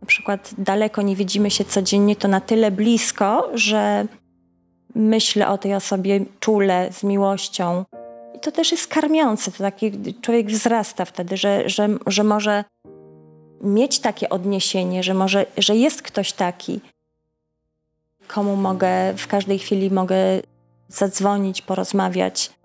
na 0.00 0.06
przykład 0.06 0.50
daleko, 0.58 1.02
nie 1.02 1.16
widzimy 1.16 1.50
się 1.50 1.64
codziennie, 1.64 2.16
to 2.16 2.28
na 2.28 2.40
tyle 2.40 2.70
blisko, 2.70 3.50
że 3.54 4.06
myślę 4.94 5.48
o 5.48 5.58
tej 5.58 5.74
osobie 5.74 6.24
czule, 6.40 6.88
z 6.92 7.04
miłością. 7.04 7.84
I 8.34 8.40
to 8.40 8.52
też 8.52 8.72
jest 8.72 8.86
karmiące. 8.86 9.52
To 9.52 9.58
taki 9.58 9.92
człowiek 10.20 10.46
wzrasta 10.46 11.04
wtedy, 11.04 11.36
że, 11.36 11.68
że, 11.68 11.88
że 12.06 12.24
może 12.24 12.64
mieć 13.62 13.98
takie 13.98 14.28
odniesienie, 14.28 15.02
że 15.02 15.14
może, 15.14 15.46
że 15.56 15.76
jest 15.76 16.02
ktoś 16.02 16.32
taki, 16.32 16.80
komu 18.26 18.56
mogę, 18.56 19.14
w 19.16 19.26
każdej 19.26 19.58
chwili 19.58 19.90
mogę 19.90 20.16
zadzwonić, 20.88 21.62
porozmawiać. 21.62 22.58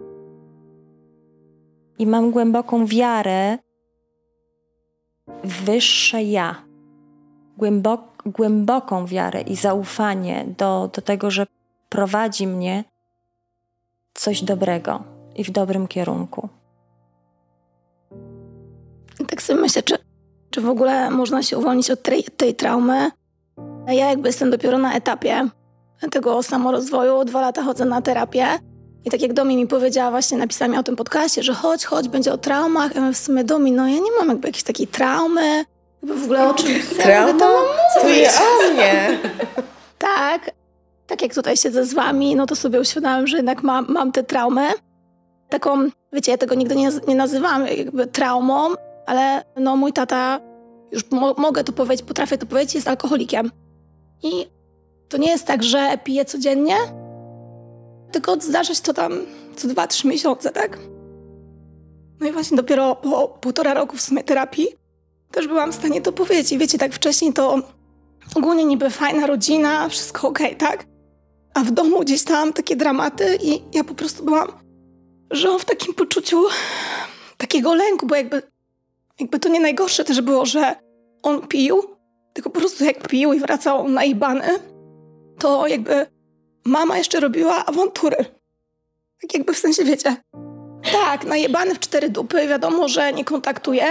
I 2.00 2.08
mam 2.08 2.32
głęboką 2.32 2.86
wiarę 2.86 3.58
w 5.44 5.64
wyższe 5.64 6.24
ja. 6.24 6.56
Głębok, 7.58 8.02
głęboką 8.26 9.06
wiarę 9.06 9.42
i 9.42 9.56
zaufanie 9.56 10.46
do, 10.58 10.90
do 10.94 11.02
tego, 11.02 11.32
że 11.32 11.48
prowadzi 11.90 12.48
mnie 12.48 12.84
coś 14.14 14.44
dobrego 14.44 15.04
i 15.36 15.44
w 15.44 15.52
dobrym 15.52 15.88
kierunku. 15.88 16.50
Tak 19.28 19.42
sobie 19.42 19.62
myślę, 19.62 19.84
czy, 19.84 19.98
czy 20.50 20.62
w 20.62 20.70
ogóle 20.70 21.12
można 21.12 21.44
się 21.44 21.58
uwolnić 21.58 21.92
od 21.92 22.04
tej, 22.04 22.24
tej 22.24 22.56
traumy. 22.56 23.12
Ja 23.88 24.10
jakby 24.10 24.30
jestem 24.30 24.52
dopiero 24.52 24.78
na 24.78 24.94
etapie 24.94 25.50
tego 26.12 26.44
samorozwoju. 26.44 27.26
Dwa 27.26 27.42
lata 27.42 27.64
chodzę 27.64 27.86
na 27.86 28.02
terapię. 28.02 28.48
I 29.06 29.10
tak 29.10 29.22
jak 29.22 29.34
Domi 29.34 29.56
mi 29.56 29.68
powiedziała, 29.68 30.12
właśnie 30.12 30.38
napisała 30.38 30.72
mi 30.72 30.78
o 30.78 30.84
tym 30.84 30.96
podcaście, 30.96 31.44
że 31.44 31.54
chodź, 31.54 31.86
chodź, 31.86 32.08
będzie 32.08 32.34
o 32.34 32.38
traumach. 32.38 32.96
Ja 32.96 33.02
mówię, 33.02 33.14
w 33.14 33.18
sumie 33.18 33.44
Domi, 33.44 33.72
no 33.72 33.88
ja 33.88 33.96
nie 33.96 34.12
mam 34.20 34.30
jakby 34.30 34.48
jakiejś 34.48 34.64
takiej 34.64 34.88
traumy. 34.88 35.66
Jakby 36.04 36.20
w 36.20 36.24
ogóle 36.24 36.50
o 36.50 36.54
czym 36.54 36.68
Trauma? 37.02 37.40
to 37.40 37.48
mam 37.48 38.04
mówić. 38.04 38.28
o 38.28 38.74
mnie. 38.74 39.20
Tak. 40.00 40.52
Tak 41.08 41.22
jak 41.22 41.34
tutaj 41.34 41.58
siedzę 41.58 41.86
z 41.86 41.94
wami, 41.94 42.36
no 42.36 42.46
to 42.46 42.56
sobie 42.56 42.80
uświadomiłam, 42.80 43.28
że 43.28 43.38
jednak 43.38 43.64
mam, 43.64 43.86
mam 43.90 44.12
tę 44.12 44.24
traumę. 44.24 44.68
Taką, 45.50 45.90
wiecie, 46.14 46.32
ja 46.32 46.38
tego 46.38 46.56
nigdy 46.56 46.76
nie, 46.76 46.90
nie 47.08 47.16
nazywam 47.16 47.68
jakby 47.68 48.08
traumą, 48.08 48.70
ale 49.06 49.44
no 49.56 49.76
mój 49.76 49.94
tata, 49.94 50.40
już 50.92 51.12
mo 51.12 51.34
mogę 51.38 51.64
to 51.64 51.74
powiedzieć, 51.74 52.06
potrafię 52.06 52.38
to 52.38 52.46
powiedzieć, 52.46 52.76
jest 52.76 52.88
alkoholikiem. 52.88 53.52
I 54.24 54.48
to 55.10 55.18
nie 55.18 55.30
jest 55.30 55.46
tak, 55.46 55.64
że 55.64 55.98
piję 56.04 56.26
codziennie, 56.26 56.76
tylko 58.12 58.36
zdarza 58.42 58.74
się 58.74 58.82
to 58.82 58.94
tam 58.94 59.14
co 59.56 59.68
dwa, 59.68 59.88
trzy 59.88 60.08
miesiące, 60.08 60.52
tak? 60.52 60.80
No 62.20 62.28
i 62.28 62.32
właśnie 62.32 62.58
dopiero 62.58 62.96
po 62.96 63.28
półtora 63.28 63.74
roku 63.74 63.98
w 63.98 64.02
sumie 64.02 64.24
terapii 64.24 64.68
też 65.32 65.48
byłam 65.48 65.72
w 65.72 65.76
stanie 65.76 66.02
to 66.02 66.12
powiedzieć. 66.12 66.52
I 66.52 66.58
wiecie, 66.58 66.78
tak 66.78 66.94
wcześniej 66.94 67.34
to 67.34 67.60
ogólnie 68.36 68.66
niby 68.66 68.90
fajna 68.90 69.28
rodzina, 69.28 69.90
wszystko 69.90 70.28
okej, 70.28 70.56
okay, 70.56 70.70
tak? 70.70 70.86
A 71.54 71.60
w 71.60 71.72
domu 71.72 72.00
gdzieś 72.00 72.24
tam 72.24 72.54
takie 72.54 72.76
dramaty 72.76 73.38
i 73.44 73.62
ja 73.74 73.84
po 73.84 73.94
prostu 73.94 74.26
byłam, 74.26 74.48
żyłam 75.32 75.60
w 75.60 75.66
takim 75.66 75.94
poczuciu 75.94 76.44
takiego 77.38 77.74
lęku, 77.74 78.08
bo 78.08 78.16
jakby, 78.16 78.42
jakby 79.20 79.40
to 79.40 79.50
nie 79.50 79.60
najgorsze 79.60 80.04
też 80.04 80.22
było, 80.22 80.46
że 80.46 80.76
on 81.24 81.48
pił, 81.48 81.84
tylko 82.34 82.50
po 82.50 82.60
prostu 82.60 82.84
jak 82.86 83.08
pił 83.08 83.34
i 83.34 83.40
wracał 83.40 83.90
naibany, 83.90 84.60
to 85.40 85.68
jakby 85.68 86.06
mama 86.66 86.98
jeszcze 86.98 87.20
robiła 87.20 87.66
awantury. 87.66 88.18
Tak 89.22 89.34
jakby 89.34 89.54
w 89.54 89.58
sensie, 89.58 89.84
wiecie, 89.84 90.16
tak, 90.92 91.26
najebany 91.26 91.76
w 91.76 91.80
cztery 91.80 92.10
dupy, 92.10 92.48
wiadomo, 92.48 92.88
że 92.88 93.14
nie 93.14 93.26
kontaktuje, 93.26 93.86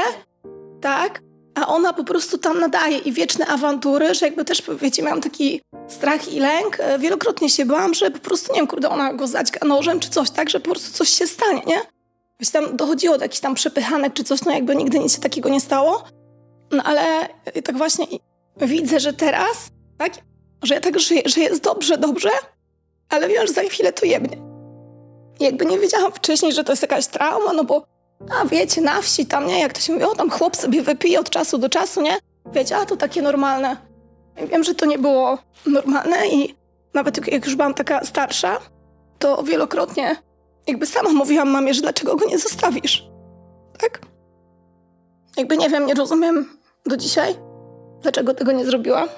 tak, 0.80 1.20
a 1.54 1.66
ona 1.66 1.92
po 1.92 2.04
prostu 2.04 2.38
tam 2.38 2.60
nadaje 2.60 2.98
i 2.98 3.12
wieczne 3.12 3.46
awantury, 3.46 4.14
że 4.14 4.26
jakby 4.26 4.44
też, 4.44 4.62
wiecie, 4.80 5.02
miałam 5.02 5.20
taki 5.20 5.60
strach 5.88 6.32
i 6.32 6.40
lęk. 6.40 6.80
E, 6.80 6.98
wielokrotnie 6.98 7.48
się 7.48 7.64
bałam, 7.64 7.94
że 7.94 8.10
po 8.10 8.18
prostu, 8.18 8.52
nie 8.52 8.58
wiem, 8.58 8.66
kurde, 8.66 8.88
ona 8.88 9.12
go 9.12 9.26
zaćga 9.26 9.68
nożem 9.68 10.00
czy 10.00 10.10
coś, 10.10 10.30
tak, 10.30 10.50
że 10.50 10.60
po 10.60 10.70
prostu 10.70 10.92
coś 10.92 11.08
się 11.08 11.26
stanie, 11.26 11.62
nie? 11.66 11.76
Wiecie, 12.40 12.52
tam 12.52 12.76
dochodziło 12.76 13.18
do 13.18 13.24
jakichś 13.24 13.40
tam 13.40 13.54
przepychanek 13.54 14.12
czy 14.14 14.24
coś, 14.24 14.44
no 14.44 14.52
jakby 14.52 14.76
nigdy 14.76 14.98
nic 14.98 15.14
się 15.14 15.20
takiego 15.20 15.48
nie 15.48 15.60
stało. 15.60 16.04
No 16.72 16.82
ale 16.82 17.02
e, 17.44 17.62
tak 17.62 17.76
właśnie 17.76 18.06
widzę, 18.56 19.00
że 19.00 19.12
teraz, 19.12 19.70
tak, 19.98 20.12
że 20.62 20.74
ja 20.74 20.80
tak 20.80 20.98
żyję, 21.00 21.22
że 21.26 21.40
jest 21.40 21.62
dobrze, 21.62 21.98
dobrze, 21.98 22.30
ale 23.08 23.28
wiem, 23.28 23.46
że 23.46 23.52
za 23.52 23.62
chwilę 23.62 23.92
to 23.92 24.06
jebnie. 24.06 24.36
Jakby 25.40 25.66
nie 25.66 25.78
wiedziałam 25.78 26.12
wcześniej, 26.12 26.52
że 26.52 26.64
to 26.64 26.72
jest 26.72 26.82
jakaś 26.82 27.06
trauma, 27.06 27.52
no 27.52 27.64
bo 27.64 27.86
a 28.40 28.44
wiecie, 28.44 28.80
na 28.80 29.02
wsi 29.02 29.26
tam, 29.26 29.46
nie, 29.46 29.60
jak 29.60 29.72
to 29.72 29.80
się 29.80 29.92
mówi, 29.92 30.04
o 30.04 30.14
tam 30.14 30.30
chłop 30.30 30.56
sobie 30.56 30.82
wypije 30.82 31.20
od 31.20 31.30
czasu 31.30 31.58
do 31.58 31.68
czasu, 31.68 32.02
nie? 32.02 32.18
Wiecie, 32.52 32.76
a 32.76 32.86
to 32.86 32.96
takie 32.96 33.22
normalne. 33.22 33.76
I 34.44 34.46
wiem, 34.46 34.64
że 34.64 34.74
to 34.74 34.86
nie 34.86 34.98
było 34.98 35.38
normalne 35.66 36.28
i 36.28 36.54
nawet 36.94 37.28
jak 37.28 37.44
już 37.44 37.56
byłam 37.56 37.74
taka 37.74 38.04
starsza, 38.04 38.58
to 39.18 39.42
wielokrotnie 39.42 40.16
jakby 40.68 40.86
sama 40.86 41.12
mówiłam 41.12 41.50
mamie, 41.50 41.74
że 41.74 41.82
dlaczego 41.82 42.16
go 42.16 42.26
nie 42.26 42.38
zostawisz. 42.38 43.08
Tak? 43.78 44.00
Jakby 45.36 45.56
nie 45.56 45.68
wiem, 45.68 45.86
nie 45.86 45.94
rozumiem 45.94 46.58
do 46.86 46.96
dzisiaj, 46.96 47.34
dlaczego 48.02 48.34
tego 48.34 48.52
nie 48.52 48.64
zrobiła. 48.64 49.08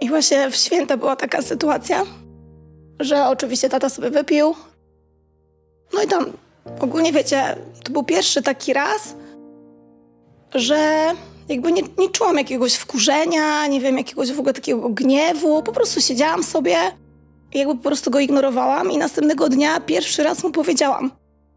I 0.00 0.08
właśnie 0.08 0.50
w 0.50 0.56
święta 0.56 0.96
była 0.96 1.16
taka 1.16 1.42
sytuacja, 1.42 2.04
że 3.00 3.26
oczywiście 3.26 3.68
tata 3.68 3.88
sobie 3.88 4.10
wypił. 4.10 4.54
No 5.92 6.02
i 6.02 6.06
tam 6.06 6.32
ogólnie 6.80 7.12
wiecie, 7.12 7.56
to 7.84 7.92
był 7.92 8.02
pierwszy 8.02 8.42
taki 8.42 8.72
raz, 8.72 9.14
że 10.54 11.10
jakby 11.48 11.72
nie, 11.72 11.82
nie 11.98 12.10
czułam 12.10 12.38
jakiegoś 12.38 12.74
wkurzenia, 12.74 13.66
nie 13.66 13.80
wiem, 13.80 13.98
jakiegoś 13.98 14.32
w 14.32 14.38
ogóle 14.38 14.54
takiego 14.54 14.88
gniewu. 14.88 15.62
Po 15.62 15.72
prostu 15.72 16.00
siedziałam 16.00 16.42
sobie 16.42 16.76
i 17.52 17.58
jakby 17.58 17.74
po 17.74 17.82
prostu 17.82 18.10
go 18.10 18.20
ignorowałam 18.20 18.90
i 18.90 18.98
następnego 18.98 19.48
dnia 19.48 19.80
pierwszy 19.80 20.22
raz 20.22 20.44
mu 20.44 20.50
powiedziałam, 20.50 21.10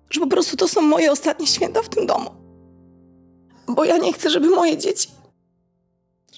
że 0.10 0.20
po 0.20 0.28
prostu 0.28 0.58
to 0.58 0.68
są 0.68 0.82
moje 0.82 1.12
ostatnie 1.12 1.48
święta 1.48 1.82
w 1.82 1.90
tym 1.90 2.06
domu. 2.06 2.30
Bo 3.68 3.86
ja 3.86 3.98
nie 3.98 4.14
chcę, 4.14 4.30
żeby 4.30 4.50
moje 4.50 4.78
dzieci, 4.78 5.10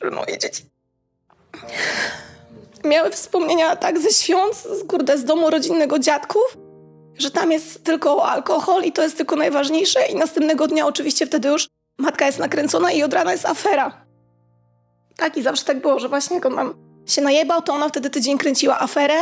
żeby 0.01 0.15
moje 0.15 0.37
dzieci 0.37 0.63
miały 2.85 3.11
wspomnienia 3.11 3.75
tak 3.75 3.99
ze 3.99 4.09
świąt, 4.09 4.55
z, 4.55 4.87
kurde, 4.87 5.17
z 5.17 5.23
domu 5.23 5.49
rodzinnego 5.49 5.99
dziadków, 5.99 6.57
że 7.17 7.31
tam 7.31 7.51
jest 7.51 7.83
tylko 7.83 8.25
alkohol 8.25 8.83
i 8.83 8.91
to 8.91 9.03
jest 9.03 9.17
tylko 9.17 9.35
najważniejsze 9.35 10.05
i 10.05 10.15
następnego 10.15 10.67
dnia 10.67 10.87
oczywiście 10.87 11.25
wtedy 11.25 11.49
już 11.49 11.67
matka 11.97 12.25
jest 12.25 12.39
nakręcona 12.39 12.91
i 12.91 13.03
od 13.03 13.13
rana 13.13 13.31
jest 13.31 13.45
afera. 13.45 14.05
Tak 15.15 15.37
i 15.37 15.41
zawsze 15.41 15.65
tak 15.65 15.81
było, 15.81 15.99
że 15.99 16.09
właśnie 16.09 16.35
jak 16.35 16.45
on 16.45 16.55
nam 16.55 16.73
się 17.05 17.21
najebał, 17.21 17.61
to 17.61 17.73
ona 17.73 17.89
wtedy 17.89 18.09
tydzień 18.09 18.37
kręciła 18.37 18.79
aferę 18.79 19.19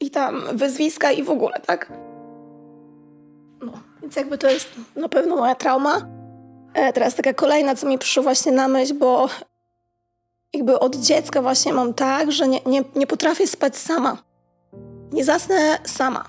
i 0.00 0.10
tam 0.10 0.42
wyzwiska 0.52 1.12
i 1.12 1.22
w 1.22 1.30
ogóle, 1.30 1.60
tak? 1.66 1.92
No, 3.60 3.72
więc 4.02 4.16
jakby 4.16 4.38
to 4.38 4.50
jest 4.50 4.68
na 4.96 5.08
pewno 5.08 5.36
moja 5.36 5.54
trauma. 5.54 6.06
E, 6.74 6.92
teraz 6.92 7.14
taka 7.14 7.34
kolejna, 7.34 7.74
co 7.74 7.86
mi 7.86 7.98
przyszło 7.98 8.22
właśnie 8.22 8.52
na 8.52 8.68
myśl, 8.68 8.94
bo 8.94 9.28
jakby 10.56 10.78
od 10.78 10.96
dziecka 10.96 11.42
właśnie 11.42 11.72
mam 11.72 11.94
tak, 11.94 12.32
że 12.32 12.48
nie, 12.48 12.60
nie, 12.66 12.84
nie 12.96 13.06
potrafię 13.06 13.46
spać 13.46 13.76
sama. 13.76 14.18
Nie 15.12 15.24
zasnę 15.24 15.78
sama. 15.84 16.24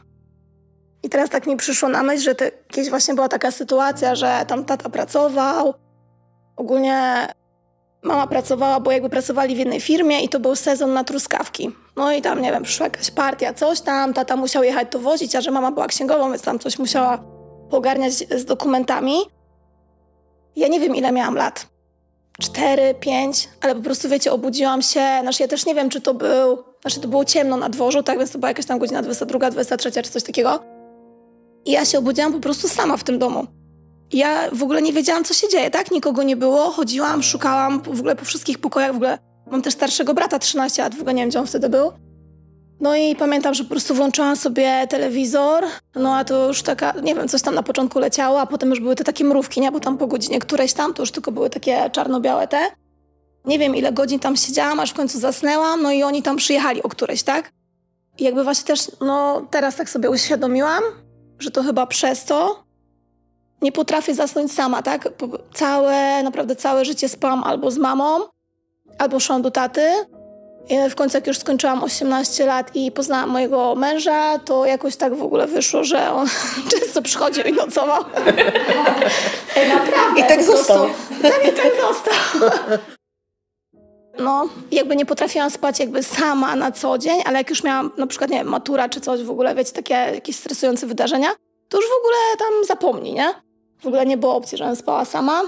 I 1.03 1.09
teraz 1.09 1.29
tak 1.29 1.47
mi 1.47 1.57
przyszło 1.57 1.89
na 1.89 2.03
myśl, 2.03 2.23
że 2.23 2.35
to 2.35 2.45
kiedyś 2.67 2.89
właśnie 2.89 3.13
była 3.13 3.29
taka 3.29 3.51
sytuacja, 3.51 4.15
że 4.15 4.45
tam 4.47 4.65
tata 4.65 4.89
pracował. 4.89 5.73
Ogólnie 6.55 7.27
mama 8.03 8.27
pracowała, 8.27 8.79
bo 8.79 8.91
jakby 8.91 9.09
pracowali 9.09 9.55
w 9.55 9.57
jednej 9.57 9.81
firmie 9.81 10.23
i 10.23 10.29
to 10.29 10.39
był 10.39 10.55
sezon 10.55 10.93
na 10.93 11.03
truskawki. 11.03 11.71
No 11.95 12.11
i 12.11 12.21
tam, 12.21 12.41
nie 12.41 12.51
wiem, 12.51 12.63
przyszła 12.63 12.85
jakaś 12.85 13.11
partia, 13.11 13.53
coś 13.53 13.81
tam, 13.81 14.13
tata 14.13 14.35
musiał 14.35 14.63
jechać 14.63 14.87
to 14.91 14.99
wozić, 14.99 15.35
a 15.35 15.41
że 15.41 15.51
mama 15.51 15.71
była 15.71 15.87
księgową, 15.87 16.29
więc 16.29 16.41
tam 16.41 16.59
coś 16.59 16.79
musiała 16.79 17.17
pogarniać 17.69 18.13
z 18.13 18.45
dokumentami. 18.45 19.17
Ja 20.55 20.67
nie 20.67 20.79
wiem, 20.79 20.95
ile 20.95 21.11
miałam 21.11 21.35
lat 21.35 21.76
cztery, 22.41 22.95
pięć, 22.99 23.49
ale 23.61 23.75
po 23.75 23.81
prostu 23.81 24.09
wiecie, 24.09 24.31
obudziłam 24.31 24.81
się, 24.81 25.01
znaczy 25.21 25.43
ja 25.43 25.47
też 25.47 25.65
nie 25.65 25.75
wiem, 25.75 25.89
czy 25.89 26.01
to 26.01 26.13
był, 26.13 26.63
znaczy 26.81 26.99
to 26.99 27.07
było 27.07 27.25
ciemno 27.25 27.57
na 27.57 27.69
dworzu, 27.69 28.03
tak, 28.03 28.17
więc 28.17 28.31
to 28.31 28.39
była 28.39 28.49
jakaś 28.49 28.65
tam 28.65 28.79
godzina 28.79 29.01
22, 29.01 29.51
23 29.51 29.91
czy 29.91 30.11
coś 30.11 30.23
takiego. 30.23 30.59
I 31.65 31.71
ja 31.71 31.85
się 31.85 31.99
obudziłam 31.99 32.33
po 32.33 32.39
prostu 32.39 32.67
sama 32.67 32.97
w 32.97 33.03
tym 33.03 33.19
domu. 33.19 33.47
Ja 34.13 34.49
w 34.51 34.63
ogóle 34.63 34.81
nie 34.81 34.93
wiedziałam, 34.93 35.23
co 35.23 35.33
się 35.33 35.49
dzieje, 35.49 35.71
tak? 35.71 35.91
Nikogo 35.91 36.23
nie 36.23 36.35
było, 36.35 36.71
chodziłam, 36.71 37.23
szukałam 37.23 37.81
w 37.81 37.99
ogóle 37.99 38.15
po 38.15 38.25
wszystkich 38.25 38.59
pokojach, 38.59 38.93
w 38.93 38.95
ogóle 38.95 39.17
mam 39.51 39.61
też 39.61 39.73
starszego 39.73 40.13
brata, 40.13 40.39
13 40.39 40.81
lat, 40.81 40.95
w 40.95 40.99
ogóle 40.99 41.13
nie 41.13 41.21
wiem, 41.21 41.29
gdzie 41.29 41.39
on 41.39 41.47
wtedy 41.47 41.69
był. 41.69 41.91
No 42.79 42.95
i 42.95 43.15
pamiętam, 43.15 43.53
że 43.53 43.63
po 43.63 43.69
prostu 43.69 43.93
włączyłam 43.95 44.35
sobie 44.35 44.87
telewizor, 44.89 45.63
no 45.95 46.15
a 46.15 46.23
to 46.23 46.47
już 46.47 46.61
taka, 46.63 46.93
nie 47.03 47.15
wiem, 47.15 47.27
coś 47.27 47.41
tam 47.41 47.55
na 47.55 47.63
początku 47.63 47.99
leciało, 47.99 48.41
a 48.41 48.45
potem 48.45 48.69
już 48.69 48.79
były 48.79 48.95
te 48.95 49.03
takie 49.03 49.23
mrówki, 49.23 49.61
nie? 49.61 49.71
Bo 49.71 49.79
tam 49.79 49.97
po 49.97 50.07
godzinie 50.07 50.39
któreś 50.39 50.73
tam, 50.73 50.93
to 50.93 51.01
już 51.01 51.11
tylko 51.11 51.31
były 51.31 51.49
takie 51.49 51.89
czarno-białe 51.89 52.47
te. 52.47 52.59
Nie 53.45 53.59
wiem, 53.59 53.75
ile 53.75 53.91
godzin 53.91 54.19
tam 54.19 54.35
siedziałam, 54.35 54.79
aż 54.79 54.91
w 54.91 54.93
końcu 54.93 55.19
zasnęłam, 55.19 55.81
no 55.81 55.91
i 55.91 56.03
oni 56.03 56.23
tam 56.23 56.35
przyjechali 56.35 56.83
o 56.83 56.89
któreś, 56.89 57.23
tak? 57.23 57.51
I 58.17 58.23
jakby 58.23 58.43
właśnie 58.43 58.67
też, 58.67 58.91
no 59.01 59.47
teraz 59.51 59.75
tak 59.75 59.89
sobie 59.89 60.09
uświadomiłam, 60.09 60.83
że 61.39 61.51
to 61.51 61.63
chyba 61.63 61.87
przez 61.87 62.25
to 62.25 62.63
nie 63.61 63.71
potrafię 63.71 64.15
zasnąć 64.15 64.51
sama, 64.53 64.81
tak? 64.81 65.09
Całe, 65.53 66.23
naprawdę 66.23 66.55
całe 66.55 66.85
życie 66.85 67.09
spałam 67.09 67.43
albo 67.43 67.71
z 67.71 67.77
mamą, 67.77 68.19
albo 68.97 69.19
szłam 69.19 69.41
do 69.41 69.51
taty. 69.51 69.81
I 70.69 70.89
w 70.89 70.95
końcu 70.95 71.17
jak 71.17 71.27
już 71.27 71.37
skończyłam 71.37 71.83
18 71.83 72.45
lat 72.45 72.75
i 72.75 72.91
poznałam 72.91 73.29
mojego 73.29 73.75
męża, 73.75 74.39
to 74.39 74.65
jakoś 74.65 74.95
tak 74.95 75.15
w 75.15 75.23
ogóle 75.23 75.47
wyszło, 75.47 75.83
że 75.83 76.11
on 76.11 76.27
często 76.71 77.01
przychodził 77.01 77.43
i 77.43 77.53
nocował. 77.53 78.03
Ej, 79.55 79.69
naprawdę. 79.69 80.21
I 80.21 80.23
tak 80.23 80.43
został. 80.43 80.87
Tak, 81.21 81.47
i 81.47 81.51
tak 81.51 81.71
został. 81.81 82.49
No, 84.19 84.49
jakby 84.71 84.95
nie 84.95 85.05
potrafiłam 85.05 85.49
spać 85.49 85.79
jakby 85.79 86.03
sama 86.03 86.55
na 86.55 86.71
co 86.71 86.97
dzień, 86.97 87.21
ale 87.25 87.37
jak 87.37 87.49
już 87.49 87.63
miałam 87.63 87.91
na 87.97 88.07
przykład, 88.07 88.29
nie 88.29 88.37
wiem, 88.37 88.47
matura 88.47 88.89
czy 88.89 89.01
coś 89.01 89.23
w 89.23 89.29
ogóle, 89.29 89.55
wiecie, 89.55 89.71
takie 89.71 89.93
jakieś 89.93 90.35
stresujące 90.35 90.87
wydarzenia, 90.87 91.29
to 91.69 91.77
już 91.77 91.85
w 91.85 91.99
ogóle 91.99 92.17
tam 92.39 92.65
zapomni, 92.65 93.13
nie? 93.13 93.33
W 93.81 93.87
ogóle 93.87 94.05
nie 94.05 94.17
było 94.17 94.35
opcji, 94.35 94.57
żebym 94.57 94.75
spała 94.75 95.05
sama. 95.05 95.41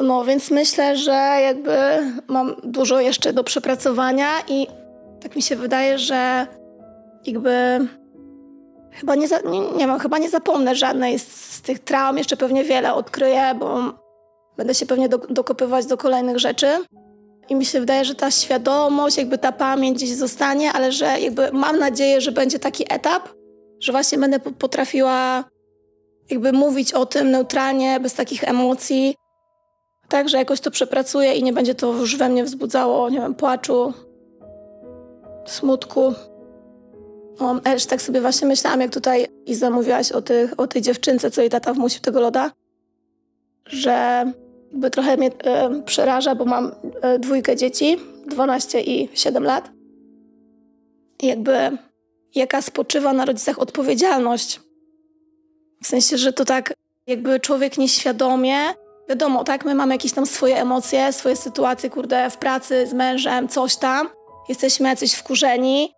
No, 0.00 0.24
więc 0.24 0.50
myślę, 0.50 0.96
że 0.96 1.38
jakby 1.42 1.76
mam 2.28 2.54
dużo 2.64 3.00
jeszcze 3.00 3.32
do 3.32 3.44
przepracowania 3.44 4.28
i 4.48 4.66
tak 5.20 5.36
mi 5.36 5.42
się 5.42 5.56
wydaje, 5.56 5.98
że 5.98 6.46
jakby 7.26 7.78
chyba 8.90 9.14
nie, 9.14 9.28
za, 9.28 9.40
nie, 9.40 9.60
nie 9.60 9.86
wiem, 9.86 9.98
chyba 9.98 10.18
nie 10.18 10.30
zapomnę 10.30 10.74
żadnej 10.74 11.18
z, 11.18 11.54
z, 11.54 11.62
tych 11.62 11.78
traum, 11.78 12.18
jeszcze 12.18 12.36
pewnie 12.36 12.64
wiele 12.64 12.94
odkryję, 12.94 13.54
bo 13.58 13.78
będę 14.56 14.74
się 14.74 14.86
pewnie 14.86 15.08
do, 15.08 15.18
dokopywać 15.18 15.86
do 15.86 15.96
kolejnych 15.96 16.38
rzeczy. 16.38 16.66
I 17.48 17.54
mi 17.54 17.64
się 17.64 17.80
wydaje, 17.80 18.04
że 18.04 18.14
ta 18.14 18.30
świadomość, 18.30 19.16
jakby 19.16 19.38
ta 19.38 19.52
pamięć 19.52 19.96
gdzieś 19.96 20.10
zostanie, 20.10 20.72
ale 20.72 20.92
że 20.92 21.20
jakby 21.20 21.52
mam 21.52 21.78
nadzieję, 21.78 22.20
że 22.20 22.32
będzie 22.32 22.58
taki 22.58 22.84
etap, 22.88 23.28
że 23.80 23.92
właśnie 23.92 24.18
będę 24.18 24.40
potrafiła 24.40 25.44
jakby 26.30 26.52
mówić 26.52 26.92
o 26.92 27.06
tym 27.06 27.30
neutralnie, 27.30 28.00
bez 28.00 28.14
takich 28.14 28.44
emocji, 28.44 29.14
tak, 30.08 30.28
że 30.28 30.36
jakoś 30.38 30.60
to 30.60 30.70
przepracuję 30.70 31.34
i 31.34 31.42
nie 31.42 31.52
będzie 31.52 31.74
to 31.74 31.92
już 31.92 32.16
we 32.16 32.28
mnie 32.28 32.44
wzbudzało, 32.44 33.10
nie 33.10 33.20
wiem, 33.20 33.34
płaczu, 33.34 33.92
smutku. 35.46 36.14
No, 37.40 37.60
też 37.60 37.86
tak 37.86 38.02
sobie 38.02 38.20
właśnie 38.20 38.48
myślałam, 38.48 38.80
jak 38.80 38.90
tutaj 38.92 39.26
Iza 39.46 39.70
mówiłaś 39.70 40.12
o, 40.12 40.22
tych, 40.22 40.60
o 40.60 40.66
tej 40.66 40.82
dziewczynce, 40.82 41.30
co 41.30 41.40
jej 41.40 41.50
tata 41.50 41.74
wmusił 41.74 42.00
tego 42.00 42.20
loda, 42.20 42.50
że 43.66 44.24
jakby 44.70 44.90
trochę 44.90 45.16
mnie 45.16 45.30
e, 45.44 45.82
przeraża, 45.82 46.34
bo 46.34 46.44
mam 46.44 46.72
e, 47.02 47.18
dwójkę 47.18 47.56
dzieci, 47.56 47.96
12 48.26 48.80
i 48.80 49.08
7 49.14 49.44
lat. 49.44 49.70
I 51.22 51.26
jakby 51.26 51.52
jaka 52.34 52.62
spoczywa 52.62 53.12
na 53.12 53.24
rodzicach 53.24 53.58
odpowiedzialność. 53.58 54.60
W 55.82 55.86
sensie, 55.86 56.18
że 56.18 56.32
to 56.32 56.44
tak 56.44 56.74
jakby 57.06 57.40
człowiek 57.40 57.78
nieświadomie, 57.78 58.56
wiadomo, 59.08 59.44
tak, 59.44 59.64
my 59.64 59.74
mamy 59.74 59.94
jakieś 59.94 60.12
tam 60.12 60.26
swoje 60.26 60.60
emocje, 60.60 61.12
swoje 61.12 61.36
sytuacje, 61.36 61.90
kurde, 61.90 62.30
w 62.30 62.36
pracy, 62.36 62.86
z 62.86 62.92
mężem, 62.92 63.48
coś 63.48 63.76
tam. 63.76 64.08
Jesteśmy 64.48 64.88
jacyś 64.88 65.14
wkurzeni. 65.14 65.94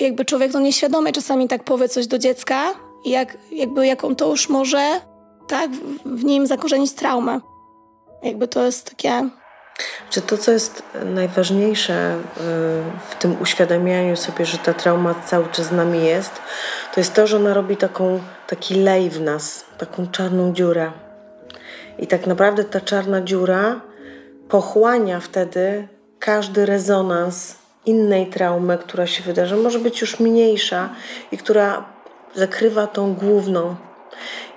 Jakby 0.00 0.24
człowiek 0.24 0.52
no 0.52 0.60
nieświadomie 0.60 1.12
czasami 1.12 1.48
tak 1.48 1.64
powie 1.64 1.88
coś 1.88 2.06
do 2.06 2.18
dziecka 2.18 2.74
i 3.04 3.10
jak, 3.10 3.38
jakby 3.52 3.86
jaką 3.86 4.16
to 4.16 4.30
już 4.30 4.48
może, 4.48 5.00
tak, 5.48 5.70
w 6.04 6.24
nim 6.24 6.46
zakorzenić 6.46 6.92
traumę. 6.92 7.40
Jakby 8.22 8.48
to 8.48 8.64
jest 8.64 8.90
takie 8.90 9.30
czy 10.10 10.20
to, 10.20 10.38
co 10.38 10.52
jest 10.52 10.82
najważniejsze 11.04 12.14
y, 12.14 12.20
w 13.10 13.14
tym 13.18 13.36
uświadamianiu 13.42 14.16
sobie, 14.16 14.46
że 14.46 14.58
ta 14.58 14.74
trauma 14.74 15.14
cały 15.26 15.48
czas 15.48 15.66
z 15.66 15.72
nami 15.72 16.04
jest, 16.04 16.32
to 16.94 17.00
jest 17.00 17.14
to, 17.14 17.26
że 17.26 17.36
ona 17.36 17.54
robi 17.54 17.76
taką, 17.76 18.20
taki 18.46 18.74
lej 18.74 19.10
w 19.10 19.20
nas, 19.20 19.64
taką 19.78 20.06
czarną 20.06 20.52
dziurę. 20.52 21.03
I 21.98 22.06
tak 22.06 22.26
naprawdę 22.26 22.64
ta 22.64 22.80
czarna 22.80 23.22
dziura 23.22 23.80
pochłania 24.48 25.20
wtedy 25.20 25.88
każdy 26.18 26.66
rezonans 26.66 27.56
innej 27.86 28.26
traumy, 28.26 28.78
która 28.78 29.06
się 29.06 29.22
wydarzy, 29.22 29.56
może 29.56 29.78
być 29.78 30.00
już 30.00 30.20
mniejsza 30.20 30.88
i 31.32 31.38
która 31.38 31.84
zakrywa 32.34 32.86
tą 32.86 33.14
główną. 33.14 33.76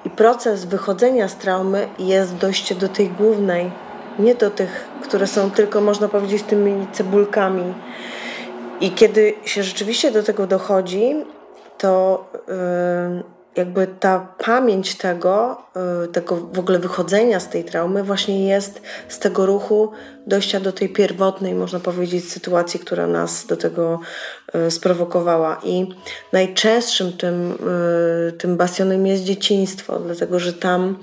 I 0.06 0.10
proces 0.10 0.66
wychodzenia 0.66 1.28
z 1.28 1.36
traumy 1.36 1.88
jest 2.00 2.36
dojście 2.36 2.76
do 2.76 2.88
tej 2.88 3.10
głównej, 3.10 3.72
nie 4.20 4.36
do 4.36 4.52
tych, 4.52 4.88
które 5.04 5.28
są 5.28 5.52
tylko, 5.52 5.82
można 5.82 6.08
powiedzieć, 6.08 6.44
tymi 6.44 6.88
cebulkami. 6.92 7.74
I 8.82 8.92
kiedy 8.92 9.34
się 9.46 9.64
rzeczywiście 9.64 10.12
do 10.12 10.24
tego 10.24 10.48
dochodzi, 10.48 11.26
to 11.78 12.26
yy, 12.48 13.37
jakby 13.58 13.88
ta 14.00 14.28
pamięć 14.38 14.96
tego, 14.96 15.62
yy, 16.02 16.08
tego 16.08 16.38
w 16.38 16.60
ogóle 16.60 16.80
wychodzenia 16.80 17.40
z 17.40 17.50
tej 17.50 17.64
traumy 17.64 18.04
właśnie 18.04 18.48
jest 18.48 18.82
z 19.08 19.20
tego 19.20 19.46
ruchu 19.46 19.92
dojścia 20.28 20.60
do 20.60 20.72
tej 20.72 20.90
pierwotnej, 20.90 21.54
można 21.54 21.80
powiedzieć, 21.80 22.32
sytuacji, 22.32 22.80
która 22.80 23.08
nas 23.08 23.46
do 23.46 23.58
tego 23.58 24.00
yy, 24.54 24.72
sprowokowała. 24.72 25.62
I 25.64 25.90
najczęstszym 26.34 27.14
tym, 27.14 27.58
yy, 28.26 28.32
tym 28.32 28.58
bastionem 28.58 29.08
jest 29.08 29.24
dzieciństwo, 29.24 30.00
dlatego 30.00 30.40
że 30.40 30.54
tam 30.54 30.98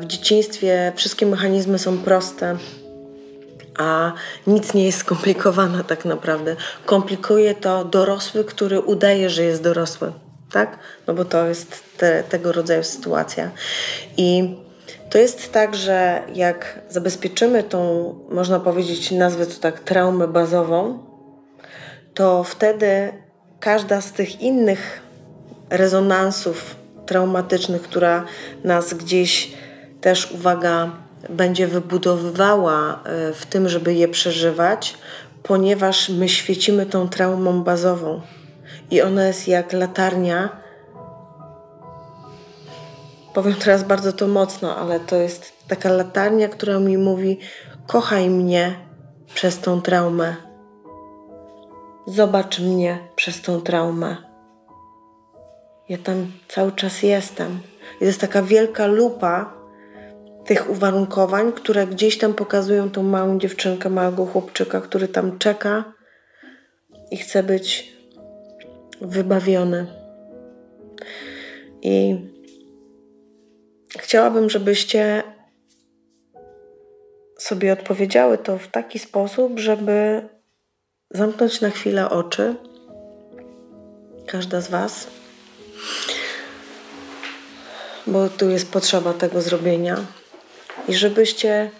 w 0.00 0.04
dzieciństwie 0.06 0.92
wszystkie 0.96 1.26
mechanizmy 1.26 1.78
są 1.78 1.98
proste, 1.98 2.56
a 3.78 4.12
nic 4.46 4.74
nie 4.74 4.84
jest 4.84 4.98
skomplikowane 4.98 5.84
tak 5.84 6.04
naprawdę. 6.04 6.56
Komplikuje 6.86 7.54
to 7.54 7.84
dorosły, 7.84 8.44
który 8.44 8.80
udaje, 8.80 9.30
że 9.30 9.42
jest 9.42 9.62
dorosły, 9.62 10.12
tak? 10.52 10.78
No 11.06 11.14
bo 11.14 11.24
to 11.24 11.46
jest 11.46 11.82
te, 11.96 12.22
tego 12.22 12.52
rodzaju 12.52 12.84
sytuacja. 12.84 13.50
I 14.16 14.56
to 15.10 15.18
jest 15.18 15.52
tak, 15.52 15.74
że 15.74 16.22
jak 16.34 16.80
zabezpieczymy 16.90 17.62
tą, 17.62 18.14
można 18.30 18.60
powiedzieć, 18.60 19.10
nazwę 19.10 19.46
to 19.46 19.60
tak, 19.60 19.80
traumę 19.80 20.28
bazową, 20.28 20.98
to 22.14 22.44
wtedy 22.44 23.12
każda 23.60 24.00
z 24.00 24.12
tych 24.12 24.40
innych 24.40 25.00
rezonansów 25.70 26.76
traumatycznych, 27.06 27.82
która 27.82 28.24
nas 28.64 28.94
gdzieś 28.94 29.52
też, 30.00 30.32
uwaga, 30.32 30.90
będzie 31.28 31.66
wybudowywała 31.66 33.02
e, 33.04 33.32
w 33.32 33.46
tym, 33.46 33.68
żeby 33.68 33.94
je 33.94 34.08
przeżywać, 34.08 34.94
ponieważ 35.42 36.08
my 36.08 36.28
świecimy 36.28 36.86
tą 36.86 37.08
traumą 37.08 37.62
bazową 37.62 38.20
i 38.90 39.02
ona 39.02 39.26
jest 39.26 39.48
jak 39.48 39.72
latarnia. 39.72 40.48
Powiem 43.34 43.54
teraz 43.54 43.84
bardzo 43.84 44.12
to 44.12 44.28
mocno, 44.28 44.76
ale 44.76 45.00
to 45.00 45.16
jest 45.16 45.52
taka 45.68 45.88
latarnia, 45.88 46.48
która 46.48 46.80
mi 46.80 46.98
mówi: 46.98 47.38
kochaj 47.86 48.30
mnie 48.30 48.74
przez 49.34 49.60
tą 49.60 49.82
traumę. 49.82 50.36
Zobacz 52.06 52.60
mnie 52.60 52.98
przez 53.16 53.42
tą 53.42 53.60
traumę. 53.60 54.16
Ja 55.88 55.98
tam 55.98 56.32
cały 56.48 56.72
czas 56.72 57.02
jestem. 57.02 57.60
Jest 58.00 58.20
taka 58.20 58.42
wielka 58.42 58.86
lupa 58.86 59.52
tych 60.46 60.70
uwarunkowań, 60.70 61.52
które 61.52 61.86
gdzieś 61.86 62.18
tam 62.18 62.34
pokazują 62.34 62.90
tą 62.90 63.02
małą 63.02 63.38
dziewczynkę, 63.38 63.90
małego 63.90 64.26
chłopczyka, 64.26 64.80
który 64.80 65.08
tam 65.08 65.38
czeka 65.38 65.84
i 67.10 67.16
chce 67.16 67.42
być 67.42 67.95
wybawiony. 69.00 69.86
I 71.82 72.16
chciałabym, 73.98 74.50
żebyście 74.50 75.22
sobie 77.38 77.72
odpowiedziały 77.72 78.38
to 78.38 78.58
w 78.58 78.68
taki 78.68 78.98
sposób, 78.98 79.58
żeby 79.58 80.28
zamknąć 81.10 81.60
na 81.60 81.70
chwilę 81.70 82.10
oczy. 82.10 82.54
Każda 84.26 84.60
z 84.60 84.68
Was 84.68 85.06
bo 88.06 88.28
tu 88.28 88.50
jest 88.50 88.72
potrzeba 88.72 89.14
tego 89.14 89.42
zrobienia. 89.42 90.06
I 90.88 90.94
żebyście 90.94 91.70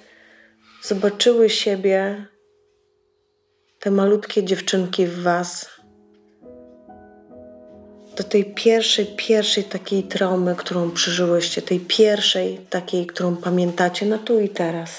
zobaczyły 0.83 1.51
siebie, 1.51 2.27
te 3.79 3.91
malutkie 3.91 4.45
dziewczynki 4.45 5.07
w 5.07 5.23
Was, 5.23 5.71
do 8.17 8.25
tej 8.25 8.45
pierwszej, 8.45 9.07
pierwszej 9.07 9.65
takiej 9.65 10.03
traumy, 10.03 10.57
którą 10.57 10.91
przeżyłyście, 10.91 11.63
tej 11.63 11.81
pierwszej 11.81 12.61
takiej, 12.71 13.07
którą 13.07 13.37
pamiętacie 13.37 14.07
na 14.07 14.19
tu 14.19 14.41
i 14.41 14.49
teraz. 14.49 14.91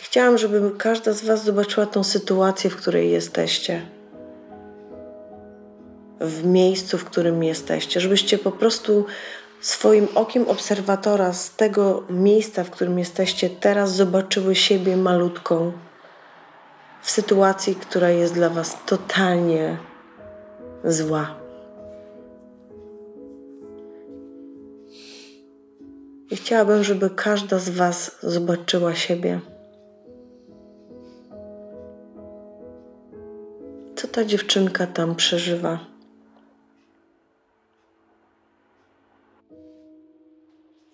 Chciałam, 0.00 0.38
żeby 0.38 0.70
każda 0.78 1.12
z 1.12 1.24
Was 1.24 1.44
zobaczyła 1.44 1.86
tą 1.86 2.04
sytuację, 2.04 2.70
w 2.70 2.76
której 2.76 3.10
jesteście 3.10 3.82
w 6.20 6.44
miejscu, 6.44 6.98
w 6.98 7.04
którym 7.04 7.44
jesteście, 7.44 8.00
żebyście 8.00 8.38
po 8.38 8.52
prostu 8.52 9.06
swoim 9.60 10.08
okiem 10.14 10.48
obserwatora 10.48 11.32
z 11.32 11.50
tego 11.50 12.02
miejsca, 12.10 12.64
w 12.64 12.70
którym 12.70 12.98
jesteście 12.98 13.50
teraz, 13.50 13.94
zobaczyły 13.94 14.54
siebie 14.54 14.96
malutką 14.96 15.72
w 17.02 17.10
sytuacji, 17.10 17.74
która 17.74 18.10
jest 18.10 18.34
dla 18.34 18.50
Was 18.50 18.76
totalnie 18.86 19.76
zła. 20.84 21.34
I 26.30 26.36
chciałabym, 26.36 26.84
żeby 26.84 27.10
każda 27.10 27.58
z 27.58 27.68
Was 27.68 28.18
zobaczyła 28.22 28.94
siebie. 28.94 29.40
Co 33.96 34.08
ta 34.08 34.24
dziewczynka 34.24 34.86
tam 34.86 35.14
przeżywa? 35.14 35.78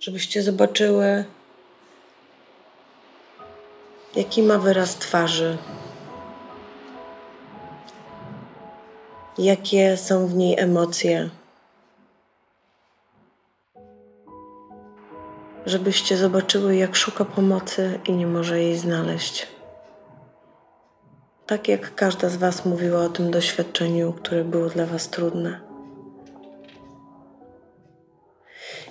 Żebyście 0.01 0.43
zobaczyły, 0.43 1.25
jaki 4.17 4.43
ma 4.43 4.59
wyraz 4.59 4.97
twarzy, 4.97 5.59
jakie 9.39 9.97
są 9.97 10.27
w 10.27 10.35
niej 10.35 10.61
emocje. 10.61 11.31
Żebyście 15.67 16.17
zobaczyły, 16.17 16.77
jak 16.77 16.97
szuka 16.97 17.25
pomocy 17.25 18.01
i 18.09 18.13
nie 18.13 18.27
może 18.27 18.63
jej 18.63 18.79
znaleźć. 18.79 19.47
Tak 21.47 21.69
jak 21.69 21.95
każda 21.95 22.29
z 22.29 22.37
Was 22.37 22.65
mówiła 22.65 23.01
o 23.01 23.09
tym 23.09 23.31
doświadczeniu, 23.31 24.13
które 24.13 24.45
było 24.45 24.69
dla 24.69 24.87
Was 24.87 25.09
trudne. 25.09 25.61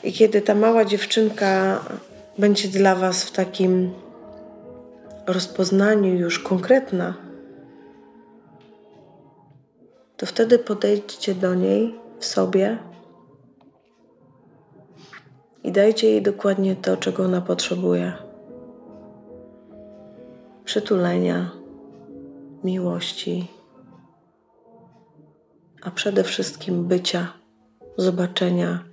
I 0.04 0.14
kiedy 0.14 0.42
ta 0.42 0.56
mała 0.56 0.86
dziewczynka 0.86 1.80
będzie 2.38 2.68
dla 2.68 2.96
Was 2.96 3.24
w 3.24 3.32
takim 3.32 3.94
rozpoznaniu 5.28 6.14
już 6.14 6.40
konkretna, 6.40 7.14
to 10.22 10.26
wtedy 10.26 10.60
podejdźcie 10.60 11.36
do 11.36 11.56
niej 11.56 12.00
w 12.20 12.26
sobie 12.26 12.78
i 15.64 15.72
dajcie 15.72 16.08
jej 16.08 16.22
dokładnie 16.22 16.76
to, 16.76 16.98
czego 16.98 17.24
ona 17.24 17.42
potrzebuje: 17.42 18.14
przytulenia, 20.66 21.52
miłości, 22.64 23.48
a 25.82 25.92
przede 25.92 26.24
wszystkim 26.24 26.86
bycia, 26.86 27.34
zobaczenia, 27.98 28.84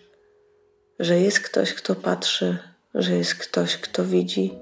że 0.99 1.21
jest 1.21 1.41
ktoś, 1.41 1.75
kto 1.75 1.95
patrzy, 1.95 2.59
że 2.95 3.13
jest 3.13 3.35
ktoś, 3.35 3.77
kto 3.77 4.05
widzi, 4.05 4.59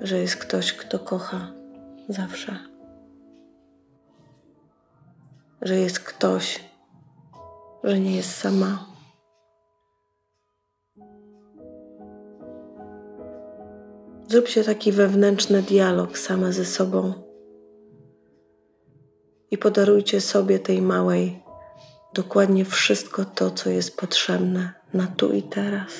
że 0.00 0.18
jest 0.18 0.36
ktoś, 0.36 0.72
kto 0.72 0.98
kocha 0.98 1.52
zawsze 2.08 2.71
że 5.62 5.76
jest 5.78 6.00
ktoś, 6.00 6.60
że 7.84 8.00
nie 8.00 8.16
jest 8.16 8.34
sama. 8.36 8.86
Zróbcie 14.28 14.64
taki 14.64 14.92
wewnętrzny 14.92 15.62
dialog 15.62 16.18
same 16.18 16.52
ze 16.52 16.64
sobą 16.64 17.12
i 19.50 19.58
podarujcie 19.58 20.20
sobie 20.20 20.58
tej 20.58 20.82
małej 20.82 21.42
dokładnie 22.14 22.64
wszystko 22.64 23.24
to, 23.24 23.50
co 23.50 23.70
jest 23.70 23.96
potrzebne 23.96 24.72
na 24.94 25.06
tu 25.06 25.32
i 25.32 25.42
teraz. 25.42 25.92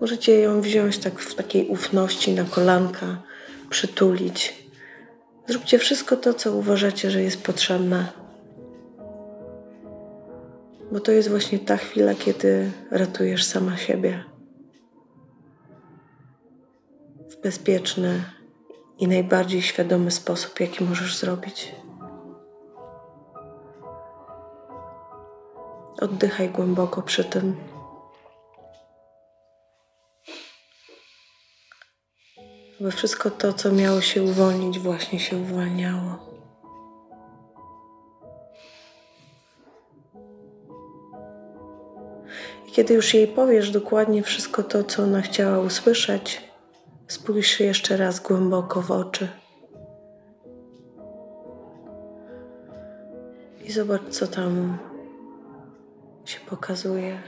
Możecie 0.00 0.40
ją 0.40 0.60
wziąć 0.60 0.98
tak 0.98 1.18
w 1.18 1.34
takiej 1.34 1.68
ufności 1.68 2.32
na 2.32 2.44
kolanka, 2.44 3.22
przytulić 3.70 4.61
Zróbcie 5.52 5.78
wszystko 5.78 6.16
to, 6.16 6.34
co 6.34 6.52
uważacie, 6.56 7.10
że 7.10 7.22
jest 7.22 7.42
potrzebne. 7.42 8.12
Bo 10.92 11.00
to 11.00 11.12
jest 11.12 11.28
właśnie 11.28 11.58
ta 11.58 11.76
chwila, 11.76 12.14
kiedy 12.14 12.72
ratujesz 12.90 13.44
sama 13.44 13.76
siebie. 13.76 14.24
W 17.30 17.42
bezpieczny 17.42 18.24
i 18.98 19.08
najbardziej 19.08 19.62
świadomy 19.62 20.10
sposób, 20.10 20.60
jaki 20.60 20.84
możesz 20.84 21.18
zrobić. 21.18 21.74
Oddychaj 26.00 26.50
głęboko 26.50 27.02
przy 27.02 27.24
tym. 27.24 27.71
Aby 32.82 32.90
wszystko 32.90 33.30
to, 33.30 33.52
co 33.52 33.72
miało 33.72 34.00
się 34.00 34.22
uwolnić, 34.22 34.78
właśnie 34.78 35.20
się 35.20 35.36
uwalniało. 35.36 36.18
Kiedy 42.72 42.94
już 42.94 43.14
jej 43.14 43.28
powiesz 43.28 43.70
dokładnie 43.70 44.22
wszystko 44.22 44.62
to, 44.62 44.84
co 44.84 45.02
ona 45.02 45.20
chciała 45.20 45.58
usłyszeć, 45.58 46.50
spójrz 47.08 47.60
jeszcze 47.60 47.96
raz 47.96 48.20
głęboko 48.20 48.82
w 48.82 48.90
oczy. 48.90 49.28
I 53.64 53.72
zobacz, 53.72 54.02
co 54.10 54.26
tam 54.26 54.78
się 56.24 56.40
pokazuje. 56.40 57.22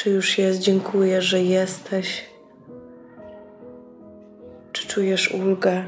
Czy 0.00 0.10
już 0.10 0.38
jest? 0.38 0.60
Dziękuję, 0.60 1.22
że 1.22 1.42
jesteś. 1.42 2.24
Czy 4.72 4.86
czujesz 4.86 5.30
ulgę? 5.30 5.84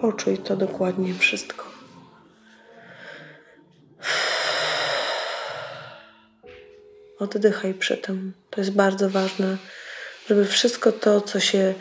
Poczuj 0.00 0.38
to 0.38 0.56
dokładnie 0.56 1.14
wszystko. 1.14 1.64
Oddychaj 7.18 7.74
przy 7.74 7.96
tym. 7.96 8.32
To 8.50 8.60
jest 8.60 8.72
bardzo 8.72 9.10
ważne, 9.10 9.56
żeby 10.28 10.44
wszystko 10.44 10.92
to, 10.92 11.20
co 11.20 11.40
się 11.40 11.74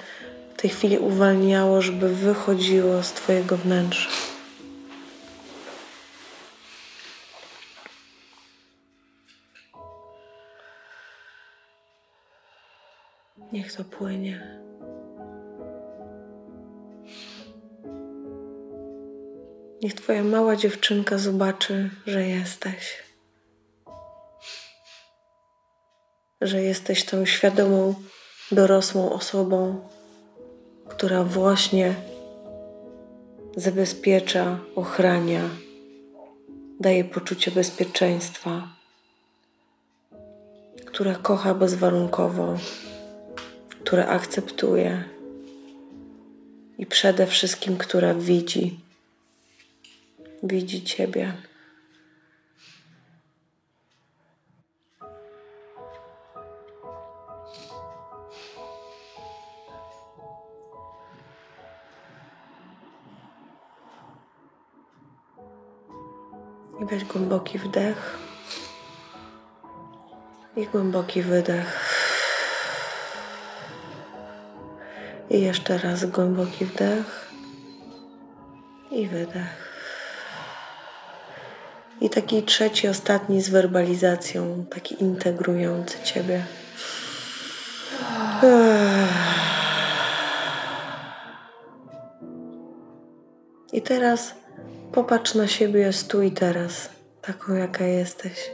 w 0.54 0.62
tej 0.62 0.70
chwili 0.70 0.98
uwalniało, 0.98 1.82
żeby 1.82 2.10
wychodziło 2.10 3.04
z 3.04 3.14
Twojego 3.14 3.58
wnętrza. 3.58 4.10
Niech 13.54 13.76
to 13.76 13.84
płynie. 13.84 14.60
Niech 19.82 19.94
Twoja 19.94 20.24
mała 20.24 20.56
dziewczynka 20.56 21.18
zobaczy, 21.18 21.90
że 22.06 22.28
jesteś. 22.28 23.04
Że 26.42 26.62
jesteś 26.62 27.06
tą 27.06 27.26
świadomą, 27.26 27.96
dorosłą 28.52 29.12
osobą, 29.12 29.88
która 30.88 31.24
właśnie 31.24 31.96
zabezpiecza, 33.56 34.60
ochrania, 34.76 35.42
daje 36.80 37.04
poczucie 37.04 37.52
bezpieczeństwa, 37.52 38.68
która 40.86 41.16
kocha 41.16 41.54
bezwarunkowo 41.54 42.58
które 43.90 44.08
akceptuje 44.08 45.04
i 46.78 46.86
przede 46.86 47.28
wszystkim, 47.28 47.78
która 47.78 48.14
widzi, 48.14 48.80
widzi 50.44 50.84
Ciebie. 50.84 51.34
I 66.82 66.86
weź 66.86 67.04
głęboki 67.06 67.60
wdech 67.60 68.18
i 70.58 70.66
głęboki 70.66 71.22
wydech. 71.22 72.09
I 75.30 75.42
jeszcze 75.42 75.78
raz 75.78 76.06
głęboki 76.06 76.66
wdech 76.66 77.32
i 78.92 79.08
wydech. 79.08 79.70
I 82.02 82.10
taki 82.10 82.44
trzeci, 82.44 82.88
ostatni 82.88 83.42
z 83.42 83.50
werbalizacją, 83.50 84.66
taki 84.70 85.04
integrujący 85.04 85.98
Ciebie. 86.04 86.46
I 93.74 93.82
teraz 93.82 94.36
popatrz 94.92 95.36
na 95.36 95.48
siebie 95.48 95.90
tu 96.08 96.22
i 96.22 96.32
teraz, 96.32 96.90
taką 97.22 97.54
jaka 97.54 97.86
jesteś. 97.86 98.52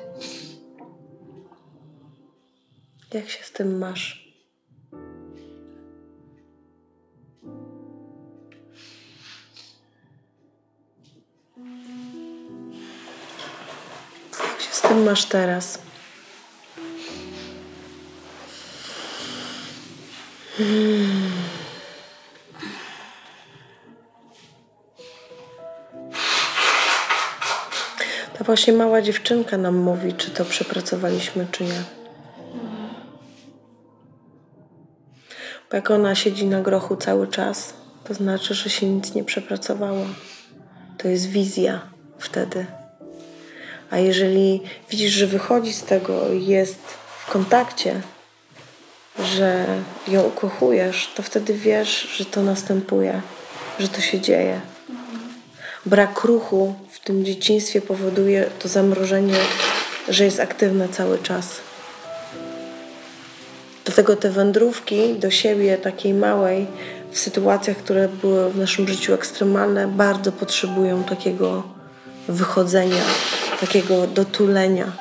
Jak 3.14 3.30
się 3.30 3.43
z 3.43 3.52
tym 3.52 3.77
masz? 3.77 4.24
Tym 14.88 15.03
masz 15.03 15.26
teraz? 15.26 15.80
Hmm. 20.57 21.32
Ta 28.38 28.44
właśnie 28.44 28.74
mała 28.74 29.02
dziewczynka 29.02 29.57
nam 29.57 29.76
mówi, 29.76 30.14
czy 30.14 30.32
to 30.32 30.45
przepracowaliśmy, 30.45 31.48
czy 31.52 31.64
nie. 31.64 31.84
Bo 35.72 35.76
jak 35.78 35.91
ona 35.91 36.16
siedzi 36.16 36.45
na 36.45 36.62
grochu 36.62 36.95
cały 36.95 37.28
czas, 37.28 37.74
to 38.03 38.14
znaczy, 38.14 38.53
że 38.53 38.70
się 38.70 38.90
nic 38.90 39.14
nie 39.14 39.24
przepracowało. 39.24 40.06
To 40.98 41.07
jest 41.07 41.30
wizja 41.30 41.82
wtedy. 42.20 42.66
A 43.91 43.98
jeżeli 43.98 44.62
widzisz, 44.90 45.14
że 45.14 45.28
wychodzi 45.28 45.74
z 45.74 45.84
tego 45.84 46.34
i 46.34 46.45
jest 46.45 46.80
w 47.26 47.32
kontakcie, 47.32 48.02
że 49.20 49.66
ją 50.07 50.24
ukochujesz, 50.24 51.10
to 51.16 51.24
wtedy 51.24 51.53
wiesz, 51.53 52.07
że 52.18 52.26
to 52.26 52.44
następuje, 52.44 53.22
że 53.80 53.88
to 53.88 54.02
się 54.02 54.20
dzieje. 54.20 54.62
Brak 55.86 56.24
ruchu 56.24 56.76
w 56.91 56.99
tym 56.99 57.26
dzieciństwie 57.26 57.82
powoduje 57.82 58.49
to 58.60 58.68
zamrożenie, 58.68 59.38
że 60.10 60.26
jest 60.26 60.40
aktywne 60.40 60.90
cały 60.90 61.18
czas. 61.18 61.48
Dlatego 63.86 64.16
te 64.16 64.30
wędrówki 64.30 65.14
do 65.14 65.32
siebie, 65.32 65.78
takiej 65.78 66.14
małej, 66.14 66.68
w 67.12 67.20
sytuacjach, 67.20 67.78
które 67.78 68.07
były 68.07 68.49
w 68.49 68.57
naszym 68.57 68.88
życiu 68.88 69.14
ekstremalne, 69.14 69.88
bardzo 69.88 70.32
potrzebują 70.32 71.03
takiego 71.03 71.64
wychodzenia, 72.28 73.03
takiego 73.60 74.07
dotulenia, 74.07 74.91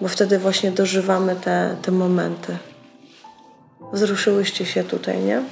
bo 0.00 0.08
wtedy 0.08 0.38
właśnie 0.38 0.70
dożywamy 0.70 1.36
te, 1.36 1.76
te 1.82 1.92
momenty. 1.92 2.58
Wzruszyłyście 3.92 4.66
się 4.66 4.84
tutaj, 4.84 5.18
nie? 5.18 5.42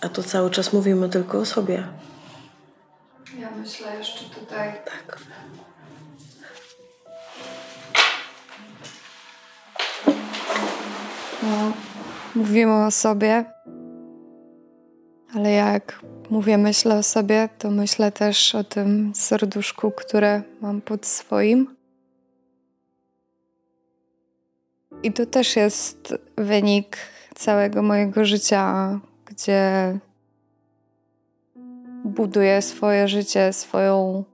A 0.00 0.08
tu 0.08 0.22
cały 0.22 0.50
czas 0.50 0.72
mówimy 0.72 1.08
tylko 1.08 1.38
o 1.38 1.44
sobie. 1.44 1.86
Ja 3.38 3.50
myślę 3.50 3.96
jeszcze 3.98 4.24
tutaj. 4.24 4.72
Tak. 4.84 5.18
No, 11.42 11.72
mówimy 12.34 12.84
o 12.84 12.90
sobie, 12.90 13.44
ale 15.34 15.52
jak 15.52 16.00
mówię, 16.30 16.58
myślę 16.58 16.98
o 16.98 17.02
sobie, 17.02 17.48
to 17.58 17.70
myślę 17.70 18.12
też 18.12 18.54
o 18.54 18.64
tym 18.64 19.12
serduszku, 19.14 19.90
które 19.90 20.42
mam 20.60 20.80
pod 20.80 21.06
swoim. 21.06 21.76
I 25.02 25.12
to 25.12 25.26
też 25.26 25.56
jest 25.56 26.14
wynik 26.36 26.96
całego 27.34 27.82
mojego 27.82 28.24
życia, 28.24 29.00
gdzie 29.26 29.98
buduję 32.04 32.62
swoje 32.62 33.08
życie, 33.08 33.52
swoją 33.52 34.24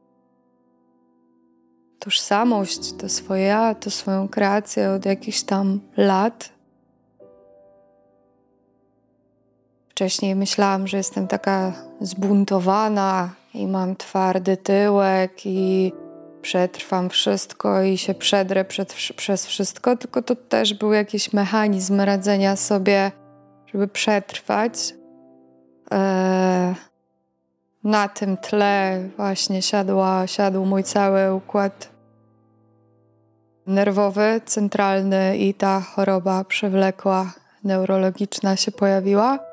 tożsamość, 1.99 2.93
to 2.93 3.09
swoje 3.09 3.43
ja, 3.43 3.75
to 3.75 3.91
swoją 3.91 4.29
kreację 4.29 4.91
od 4.91 5.07
jakichś 5.07 5.43
tam 5.43 5.81
lat. 5.97 6.58
Wcześniej 9.99 10.35
myślałam, 10.35 10.87
że 10.87 10.97
jestem 10.97 11.29
taka 11.29 11.73
zbuntowana 12.01 13.31
i 13.55 13.67
mam 13.67 13.97
twardy 13.97 14.57
tyłek 14.57 15.47
i 15.47 15.93
przetrwam 16.43 17.09
wszystko 17.09 17.83
i 17.83 17.99
się 17.99 18.15
przedrę 18.15 18.65
przed, 18.65 18.95
przez 19.17 19.47
wszystko, 19.47 19.97
tylko 19.97 20.23
to 20.23 20.37
też 20.37 20.75
był 20.75 20.93
jakiś 20.93 21.33
mechanizm 21.33 22.01
radzenia 22.01 22.57
sobie, 22.57 23.13
żeby 23.67 23.89
przetrwać. 23.89 24.95
Eee, 25.91 26.75
na 27.85 28.09
tym 28.09 28.37
tle 28.37 29.09
właśnie 29.17 29.63
siadła, 29.63 30.27
siadł 30.27 30.65
mój 30.65 30.85
cały 30.85 31.35
układ 31.35 31.89
nerwowy, 33.67 34.41
centralny 34.45 35.37
i 35.37 35.55
ta 35.55 35.81
choroba 35.81 36.45
przewlekła, 36.45 37.33
neurologiczna 37.65 38.57
się 38.57 38.73
pojawiła. 38.73 39.48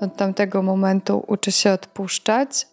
Od 0.00 0.16
tamtego 0.16 0.62
momentu 0.62 1.24
uczę 1.26 1.52
się 1.52 1.72
odpuszczać. 1.72 2.66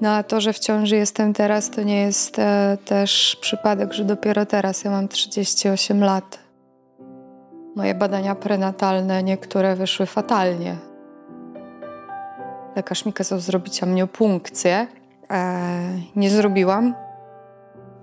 No 0.00 0.10
a 0.10 0.22
to, 0.22 0.40
że 0.40 0.52
w 0.52 0.58
ciąży 0.58 0.96
jestem 0.96 1.32
teraz, 1.32 1.70
to 1.70 1.82
nie 1.82 2.00
jest 2.00 2.38
e, 2.38 2.78
też 2.84 3.36
przypadek, 3.40 3.92
że 3.92 4.04
dopiero 4.04 4.46
teraz 4.46 4.84
ja 4.84 4.90
mam 4.90 5.08
38 5.08 6.04
lat. 6.04 6.38
Moje 7.76 7.94
badania 7.94 8.34
prenatalne 8.34 9.22
niektóre 9.22 9.76
wyszły 9.76 10.06
fatalnie. 10.06 10.76
Lekarz 12.76 13.06
mi 13.06 13.12
kazał 13.12 13.40
zrobić 13.40 13.82
amniopunkcję. 13.82 14.86
E, 15.30 15.68
nie 16.16 16.30
zrobiłam, 16.30 16.94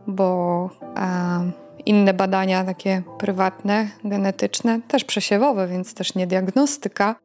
bo 0.08 0.70
e, 0.98 1.52
inne 1.86 2.14
badania, 2.14 2.64
takie 2.64 3.02
prywatne, 3.18 3.88
genetyczne, 4.04 4.80
też 4.88 5.04
przesiewowe, 5.04 5.68
więc 5.68 5.94
też 5.94 6.16
nie 6.16 6.28
diagnostyka, 6.28 7.16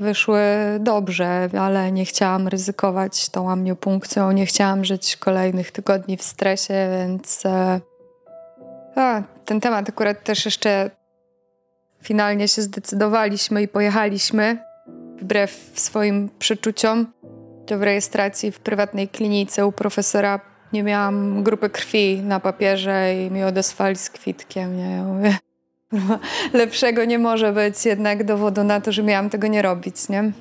wyszły 0.00 0.40
dobrze, 0.80 1.48
ale 1.58 1.92
nie 1.92 2.04
chciałam 2.04 2.48
ryzykować 2.48 3.28
tą 3.28 3.50
amniopunkcją, 3.50 4.32
nie 4.32 4.46
chciałam 4.46 4.84
żyć 4.84 5.16
kolejnych 5.16 5.72
tygodni 5.72 6.16
w 6.16 6.22
stresie, 6.22 6.88
więc 6.98 7.46
e, 7.46 7.80
a, 8.96 9.22
ten 9.44 9.60
temat 9.60 9.88
akurat 9.88 10.24
też 10.24 10.44
jeszcze 10.44 10.90
finalnie 12.02 12.48
się 12.48 12.62
zdecydowaliśmy 12.62 13.62
i 13.62 13.68
pojechaliśmy 13.68 14.58
wbrew 15.20 15.72
swoim 15.74 16.30
przeczuciom 16.38 17.12
do 17.66 17.78
rejestracji 17.78 18.52
w 18.52 18.60
prywatnej 18.60 19.08
klinice 19.08 19.66
u 19.66 19.72
profesora. 19.72 20.40
Nie 20.72 20.82
miałam 20.82 21.42
grupy 21.42 21.70
krwi 21.70 22.22
na 22.22 22.40
papierze 22.40 23.14
i 23.14 23.30
mi 23.30 23.44
odesłali 23.44 23.96
z 23.96 24.10
kwitkiem. 24.10 24.76
Nie? 24.76 24.90
Ja 24.90 25.04
mówię, 25.04 25.36
lepszego 26.52 27.04
nie 27.04 27.18
może 27.18 27.52
być 27.52 27.86
jednak 27.86 28.24
dowodu 28.24 28.64
na 28.64 28.80
to, 28.80 28.92
że 28.92 29.02
miałam 29.02 29.30
tego 29.30 29.46
nie 29.46 29.62
robić, 29.62 30.08
nie? 30.08 30.32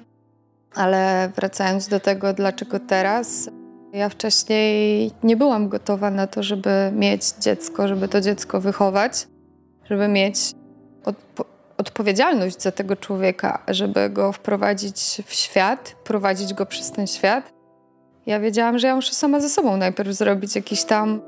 Ale 0.76 1.32
wracając 1.36 1.88
do 1.88 2.00
tego, 2.00 2.34
dlaczego 2.34 2.80
teraz, 2.80 3.50
ja 3.94 4.10
wcześniej 4.10 5.12
nie 5.24 5.38
byłam 5.38 5.70
gotowa 5.70 6.12
na 6.12 6.28
to, 6.28 6.44
żeby 6.44 6.92
mieć 6.96 7.24
dziecko, 7.40 7.88
żeby 7.88 8.08
to 8.08 8.22
dziecko 8.22 8.62
wychować, 8.62 9.28
żeby 9.90 10.08
mieć 10.08 10.36
odpo 11.06 11.46
odpowiedzialność 11.78 12.62
za 12.62 12.72
tego 12.72 12.96
człowieka, 12.96 13.64
żeby 13.68 14.10
go 14.10 14.32
wprowadzić 14.32 15.22
w 15.26 15.34
świat, 15.34 15.96
prowadzić 16.04 16.54
go 16.54 16.66
przez 16.66 16.92
ten 16.92 17.08
świat. 17.08 17.54
Ja 18.26 18.40
wiedziałam, 18.40 18.80
że 18.80 18.88
ja 18.88 18.96
muszę 18.96 19.14
sama 19.14 19.40
ze 19.40 19.50
sobą 19.50 19.78
najpierw 19.78 20.10
zrobić 20.14 20.56
jakiś 20.56 20.84
tam 20.84 21.22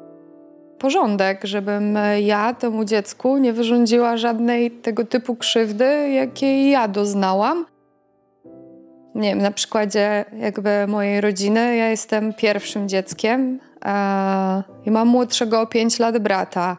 porządek, 0.79 1.41
żebym 1.43 1.97
ja 2.21 2.53
temu 2.53 2.85
dziecku 2.85 3.37
nie 3.37 3.53
wyrządziła 3.53 4.17
żadnej 4.17 4.71
tego 4.71 5.05
typu 5.05 5.35
krzywdy, 5.35 6.09
jakiej 6.09 6.69
ja 6.69 6.87
doznałam. 6.87 7.65
Nie 9.15 9.29
wiem, 9.29 9.41
na 9.41 9.51
przykładzie 9.51 10.25
jakby 10.39 10.87
mojej 10.87 11.21
rodziny, 11.21 11.75
ja 11.75 11.89
jestem 11.89 12.33
pierwszym 12.33 12.89
dzieckiem 12.89 13.59
e, 13.85 14.63
i 14.85 14.91
mam 14.91 15.07
młodszego 15.07 15.61
o 15.61 15.67
5 15.67 15.99
lat 15.99 16.17
brata. 16.17 16.77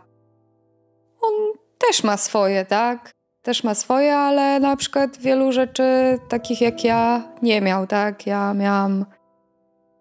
On 1.23 1.33
też 1.79 2.05
ma 2.05 2.17
swoje, 2.17 2.65
tak? 2.65 3.11
Też 3.43 3.65
ma 3.65 3.75
swoje, 3.75 4.17
ale 4.17 4.61
na 4.61 4.77
przykład 4.77 5.19
wielu 5.19 5.53
rzeczy 5.53 6.19
takich 6.29 6.61
jak 6.61 6.85
ja 6.85 7.23
nie 7.43 7.61
miał, 7.61 7.87
tak? 7.87 8.27
Ja 8.27 8.55
miałam 8.55 9.05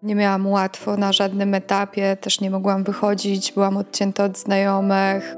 nie 0.06 0.14
miałam 0.14 0.46
łatwo 0.46 0.96
na 0.96 1.12
żadnym 1.12 1.54
etapie, 1.54 2.16
też 2.20 2.40
nie 2.40 2.50
mogłam 2.50 2.84
wychodzić, 2.84 3.52
byłam 3.52 3.76
odcięta 3.76 4.24
od 4.24 4.38
znajomych. 4.38 5.36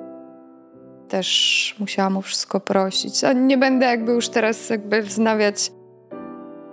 Też 1.08 1.76
musiałam 1.78 2.16
o 2.16 2.22
wszystko 2.22 2.60
prosić. 2.60 3.14
nie 3.34 3.58
będę 3.58 3.86
jakby 3.86 4.12
już 4.12 4.28
teraz 4.28 4.70
jakby 4.70 5.02
wznawiać 5.02 5.72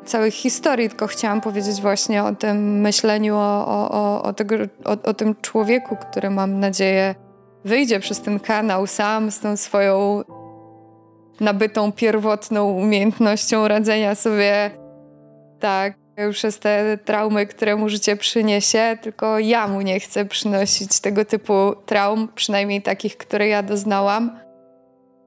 całych 0.05 0.33
historii, 0.33 0.89
tylko 0.89 1.07
chciałam 1.07 1.41
powiedzieć 1.41 1.81
właśnie 1.81 2.23
o 2.23 2.35
tym 2.35 2.81
myśleniu, 2.81 3.35
o, 3.35 3.67
o, 3.91 4.23
o, 4.23 4.33
tego, 4.33 4.55
o 5.03 5.13
tym 5.13 5.35
człowieku, 5.41 5.97
który 6.09 6.29
mam 6.29 6.59
nadzieję 6.59 7.15
wyjdzie 7.65 7.99
przez 7.99 8.21
ten 8.21 8.39
kanał 8.39 8.87
sam 8.87 9.31
z 9.31 9.39
tą 9.39 9.57
swoją 9.57 10.23
nabytą 11.39 11.91
pierwotną 11.91 12.71
umiejętnością 12.71 13.67
radzenia 13.67 14.15
sobie 14.15 14.71
tak 15.59 16.04
przez 16.31 16.59
te 16.59 16.97
traumy, 17.05 17.47
które 17.47 17.75
mu 17.75 17.89
życie 17.89 18.17
przyniesie, 18.17 18.97
tylko 19.01 19.39
ja 19.39 19.67
mu 19.67 19.81
nie 19.81 19.99
chcę 19.99 20.25
przynosić 20.25 20.99
tego 20.99 21.25
typu 21.25 21.53
traum, 21.85 22.27
przynajmniej 22.35 22.81
takich, 22.81 23.17
które 23.17 23.47
ja 23.47 23.63
doznałam. 23.63 24.39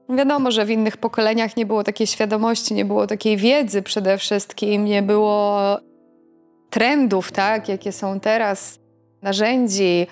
Wiadomo, 0.09 0.51
że 0.51 0.65
w 0.65 0.69
innych 0.69 0.97
pokoleniach 0.97 1.57
nie 1.57 1.65
było 1.65 1.83
takiej 1.83 2.07
świadomości, 2.07 2.73
nie 2.73 2.85
było 2.85 3.07
takiej 3.07 3.37
wiedzy 3.37 3.81
przede 3.81 4.17
wszystkim, 4.17 4.85
nie 4.85 5.01
było 5.01 5.59
trendów, 6.69 7.31
tak, 7.31 7.69
jakie 7.69 7.91
są 7.91 8.19
teraz, 8.19 8.79
narzędzi, 9.21 10.07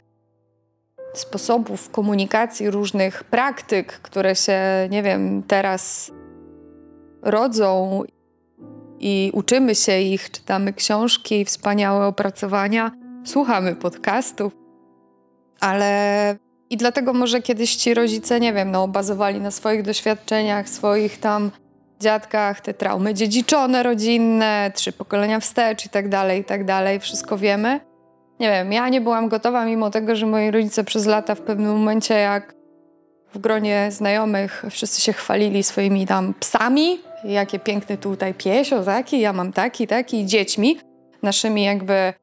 sposobów 1.14 1.90
komunikacji, 1.90 2.70
różnych 2.70 3.24
praktyk, 3.24 3.94
które 3.94 4.36
się, 4.36 4.60
nie 4.90 5.04
wiem, 5.04 5.44
teraz 5.44 6.12
rodzą 7.22 8.04
i 9.00 9.32
uczymy 9.34 9.76
się 9.76 10.00
ich, 10.00 10.32
czytamy 10.32 10.74
książki, 10.74 11.46
wspaniałe 11.46 12.06
opracowania, 12.06 12.92
słuchamy 13.26 13.76
podcastów, 13.76 14.54
ale 15.60 16.36
i 16.70 16.78
dlatego 16.78 17.14
może 17.14 17.42
kiedyś 17.42 17.76
ci 17.76 17.94
rodzice, 17.94 18.40
nie 18.40 18.54
wiem, 18.54 18.72
no, 18.72 18.88
bazowali 18.88 19.42
na 19.42 19.52
swoich 19.52 19.82
doświadczeniach, 19.82 20.70
swoich 20.70 21.20
tam 21.20 21.52
dziadkach, 22.00 22.62
te 22.62 22.74
traumy 22.74 23.14
dziedziczone, 23.14 23.84
rodzinne, 23.84 24.72
trzy 24.76 24.92
pokolenia 24.92 25.40
wstecz 25.40 25.86
i 25.86 25.90
tak 25.90 26.10
dalej, 26.10 26.42
i 26.42 26.44
tak 26.44 26.66
dalej, 26.66 27.00
wszystko 27.00 27.38
wiemy. 27.38 27.80
Nie 28.40 28.50
wiem, 28.52 28.74
ja 28.74 28.90
nie 28.90 29.02
byłam 29.02 29.30
gotowa, 29.30 29.66
mimo 29.66 29.90
tego, 29.90 30.16
że 30.16 30.26
moi 30.26 30.52
rodzice 30.52 30.84
przez 30.84 31.06
lata 31.06 31.36
w 31.36 31.42
pewnym 31.42 31.72
momencie, 31.72 32.14
jak 32.14 32.57
w 33.34 33.40
gronie 33.40 33.88
znajomych 33.92 34.64
wszyscy 34.70 35.02
się 35.02 35.14
chwalili 35.14 35.64
swoimi 35.64 36.08
tam 36.08 36.34
psami, 36.40 37.00
jakie 37.24 37.60
piękny 37.60 37.98
tutaj 37.98 38.34
piesio, 38.34 38.84
taki, 38.84 39.20
ja 39.20 39.34
mam 39.34 39.54
taki, 39.54 39.88
taki, 39.88 40.26
dziećmi, 40.26 40.80
naszymi 41.24 41.64
jakby 41.64 42.14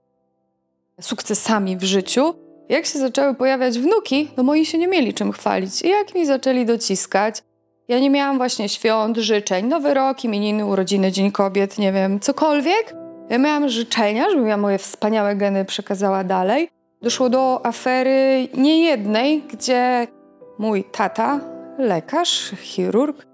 sukcesami 1.00 1.76
w 1.76 1.84
życiu. 1.84 2.34
Jak 2.68 2.86
się 2.86 2.98
zaczęły 2.98 3.34
pojawiać 3.34 3.78
wnuki, 3.78 4.30
no 4.36 4.42
moi 4.42 4.66
się 4.66 4.78
nie 4.78 4.88
mieli 4.88 5.14
czym 5.14 5.32
chwalić. 5.32 5.82
I 5.82 5.88
jak 5.88 6.14
mi 6.14 6.26
zaczęli 6.26 6.66
dociskać, 6.66 7.42
ja 7.88 7.98
nie 7.98 8.10
miałam 8.10 8.36
właśnie 8.36 8.68
świąt, 8.68 9.16
życzeń, 9.16 9.66
nowy 9.66 9.94
rok, 9.94 10.24
imieniny, 10.24 10.66
urodziny, 10.66 11.12
Dzień 11.12 11.32
Kobiet, 11.32 11.78
nie 11.78 11.92
wiem, 11.92 12.20
cokolwiek. 12.20 12.94
Ja 13.30 13.38
miałam 13.38 13.68
życzenia, 13.68 14.30
żebym 14.30 14.46
ja 14.46 14.56
moje 14.56 14.78
wspaniałe 14.78 15.36
geny 15.36 15.64
przekazała 15.64 16.24
dalej. 16.24 16.68
Doszło 17.02 17.28
do 17.28 17.66
afery 17.66 18.48
niejednej, 18.54 19.42
gdzie 19.52 20.06
mój 20.58 20.84
tata, 20.84 21.40
lekarz, 21.78 22.50
chirurg, 22.62 23.26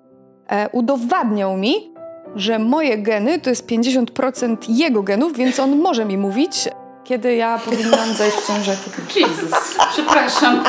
e, 0.49 0.69
udowadniał 0.69 1.57
mi, 1.57 1.91
że 2.37 2.59
moje 2.59 2.99
geny 2.99 3.39
to 3.39 3.51
jest 3.51 3.67
50% 3.67 4.57
jego 4.69 5.03
genów, 5.03 5.37
więc 5.37 5.61
on 5.61 5.79
może 5.79 6.05
mi 6.05 6.19
mówić, 6.19 6.69
kiedy 7.05 7.35
ja 7.35 7.59
powinnam 7.59 8.15
zejść 8.15 8.37
w 8.37 8.47
ciążę. 8.47 8.77
Jezus, 9.17 9.79
przepraszam. 9.93 10.65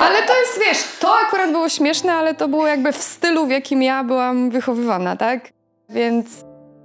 Ale 0.00 0.22
to 0.26 0.40
jest, 0.40 0.60
wiesz, 0.60 0.98
to 1.00 1.14
akurat 1.26 1.50
było 1.50 1.68
śmieszne, 1.68 2.14
ale 2.14 2.34
to 2.34 2.48
było 2.48 2.66
jakby 2.66 2.92
w 2.92 3.02
stylu, 3.02 3.46
w 3.46 3.50
jakim 3.50 3.82
ja 3.82 4.04
byłam 4.04 4.50
wychowywana, 4.50 5.16
tak? 5.16 5.40
Więc, 5.88 6.26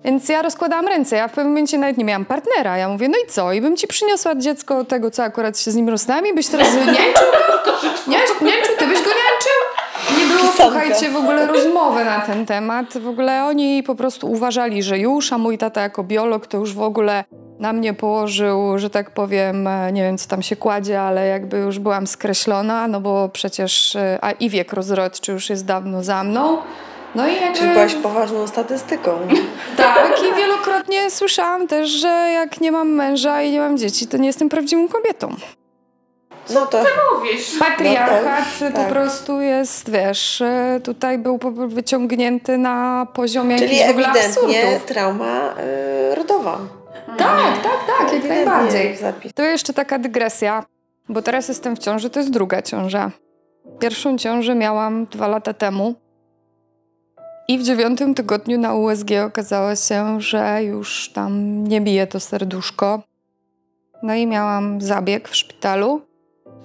więc 0.03 0.29
ja 0.29 0.41
rozkładałam 0.41 0.87
ręce. 0.87 1.15
Ja 1.15 1.27
w 1.27 1.31
pewnym 1.31 1.47
momencie 1.47 1.77
nawet 1.77 1.97
nie 1.97 2.05
miałam 2.05 2.25
partnera. 2.25 2.77
Ja 2.77 2.89
mówię, 2.89 3.09
no 3.09 3.17
i 3.25 3.27
co? 3.29 3.53
I 3.53 3.61
bym 3.61 3.77
ci 3.77 3.87
przyniosła 3.87 4.35
dziecko 4.35 4.85
tego, 4.85 5.11
co 5.11 5.23
akurat 5.23 5.59
się 5.59 5.71
z 5.71 5.75
nim 5.75 5.89
rozstałam 5.89 6.27
i 6.27 6.33
byś 6.33 6.47
teraz 6.47 6.75
niańczył? 6.75 7.27
Niańczył? 8.41 8.75
Ty 8.79 8.87
byś 8.87 8.99
go 8.99 9.09
niańczył? 9.09 9.61
Nie 10.19 10.25
było, 10.25 10.51
słuchajcie, 10.55 11.09
w 11.09 11.15
ogóle 11.15 11.47
rozmowy 11.47 12.05
na 12.05 12.19
ten 12.19 12.45
temat. 12.45 12.97
W 12.97 13.07
ogóle 13.07 13.45
oni 13.45 13.83
po 13.83 13.95
prostu 13.95 14.31
uważali, 14.31 14.83
że 14.83 14.99
już, 14.99 15.33
a 15.33 15.37
mój 15.37 15.57
tata 15.57 15.81
jako 15.81 16.03
biolog 16.03 16.47
to 16.47 16.57
już 16.57 16.73
w 16.73 16.81
ogóle 16.81 17.23
na 17.59 17.73
mnie 17.73 17.93
położył, 17.93 18.79
że 18.79 18.89
tak 18.89 19.11
powiem, 19.11 19.67
e, 19.67 19.91
nie 19.91 20.03
wiem 20.03 20.17
co 20.17 20.29
tam 20.29 20.41
się 20.41 20.55
kładzie, 20.55 21.01
ale 21.01 21.27
jakby 21.27 21.57
już 21.57 21.79
byłam 21.79 22.07
skreślona, 22.07 22.87
no 22.87 23.01
bo 23.01 23.29
przecież, 23.29 23.95
e, 23.95 24.19
a 24.21 24.31
i 24.31 24.49
wiek 24.49 24.73
rozrodczy 24.73 25.31
już 25.31 25.49
jest 25.49 25.65
dawno 25.65 26.03
za 26.03 26.23
mną. 26.23 26.57
No 27.15 27.27
i 27.27 27.35
jakby... 27.35 27.57
Czyli 27.59 27.71
byłaś 27.73 27.95
poważną 27.95 28.47
statystyką. 28.47 29.11
Tak, 29.77 30.19
i 30.23 30.35
wielokrotnie 30.35 31.09
słyszałam 31.09 31.67
też, 31.67 31.89
że 31.89 32.07
jak 32.33 32.61
nie 32.61 32.71
mam 32.71 32.89
męża 32.89 33.41
i 33.41 33.51
nie 33.51 33.59
mam 33.59 33.77
dzieci, 33.77 34.07
to 34.07 34.17
nie 34.17 34.27
jestem 34.27 34.49
prawdziwą 34.49 34.87
kobietą. 34.87 35.35
No 36.53 36.65
to 36.65 36.83
Mówisz. 37.17 37.59
Patriarchat 37.59 38.45
No 38.61 38.67
tak, 38.67 38.73
po 38.73 38.79
tak. 38.79 38.89
prostu 38.89 39.41
jest, 39.41 39.91
wiesz, 39.91 40.43
tutaj 40.83 41.17
był 41.17 41.39
wyciągnięty 41.67 42.57
na 42.57 43.07
poziomie 43.13 43.57
Czyli 43.59 43.77
jakichś 43.77 43.87
w 43.87 43.91
ogóle 43.91 44.07
absurdów. 44.07 44.85
trauma 44.85 45.53
y, 46.11 46.15
rodowa. 46.15 46.57
Tak, 47.17 47.61
tak, 47.63 47.79
tak, 47.99 48.13
jak 48.13 48.23
najbardziej. 48.23 48.97
Zapis. 48.97 49.33
To 49.33 49.43
jeszcze 49.43 49.73
taka 49.73 49.99
dygresja, 49.99 50.63
bo 51.09 51.21
teraz 51.21 51.47
jestem 51.47 51.75
w 51.75 51.79
ciąży, 51.79 52.09
to 52.09 52.19
jest 52.19 52.31
druga 52.31 52.61
ciąża. 52.61 53.11
Pierwszą 53.79 54.17
ciążę 54.17 54.55
miałam 54.55 55.05
dwa 55.05 55.27
lata 55.27 55.53
temu 55.53 55.95
i 57.47 57.57
w 57.59 57.63
dziewiątym 57.63 58.15
tygodniu 58.15 58.57
na 58.57 58.73
USG 58.73 59.09
okazało 59.25 59.75
się, 59.75 60.21
że 60.21 60.63
już 60.63 61.11
tam 61.13 61.63
nie 61.67 61.81
bije 61.81 62.07
to 62.07 62.19
serduszko. 62.19 63.03
No 64.03 64.15
i 64.15 64.27
miałam 64.27 64.81
zabieg 64.81 65.29
w 65.29 65.35
szpitalu. 65.35 66.01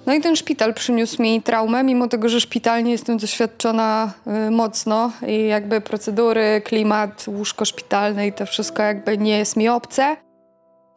No 0.05 0.13
i 0.13 0.21
ten 0.21 0.35
szpital 0.35 0.73
przyniósł 0.73 1.21
mi 1.21 1.41
traumę, 1.41 1.83
mimo 1.83 2.07
tego, 2.07 2.29
że 2.29 2.41
szpitalnie 2.41 2.91
jestem 2.91 3.17
doświadczona 3.17 4.13
y, 4.47 4.51
mocno 4.51 5.11
i 5.27 5.47
jakby 5.47 5.81
procedury, 5.81 6.61
klimat, 6.65 7.25
łóżko 7.27 7.65
szpitalne 7.65 8.27
i 8.27 8.33
to 8.33 8.45
wszystko 8.45 8.83
jakby 8.83 9.17
nie 9.17 9.37
jest 9.37 9.57
mi 9.57 9.69
obce 9.69 10.17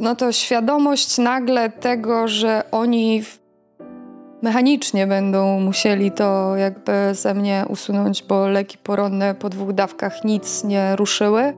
no 0.01 0.17
to 0.17 0.33
świadomość 0.33 1.19
nagle 1.19 1.71
tego, 1.71 2.29
że 2.29 2.63
oni 2.71 3.23
w- 3.23 3.40
mechanicznie 4.43 5.07
będą 5.07 5.61
musieli 5.61 6.13
to 6.13 6.57
jakby 6.57 6.93
ze 7.13 7.35
mnie 7.35 7.65
usunąć, 7.69 8.23
bo 8.23 8.49
leki 8.49 8.79
poronne 8.79 9.35
po 9.35 9.49
dwóch 9.49 9.73
dawkach 9.73 10.25
nic 10.25 10.65
nie 10.65 10.97
ruszyły. 10.97 11.55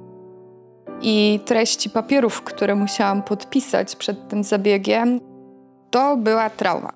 I 1.02 1.40
treści 1.44 1.90
papierów, 1.90 2.42
które 2.42 2.74
musiałam 2.74 3.22
podpisać 3.22 3.96
przed 3.96 4.28
tym 4.28 4.44
zabiegiem, 4.44 5.20
to 5.90 6.16
była 6.16 6.50
trauma. 6.50 6.92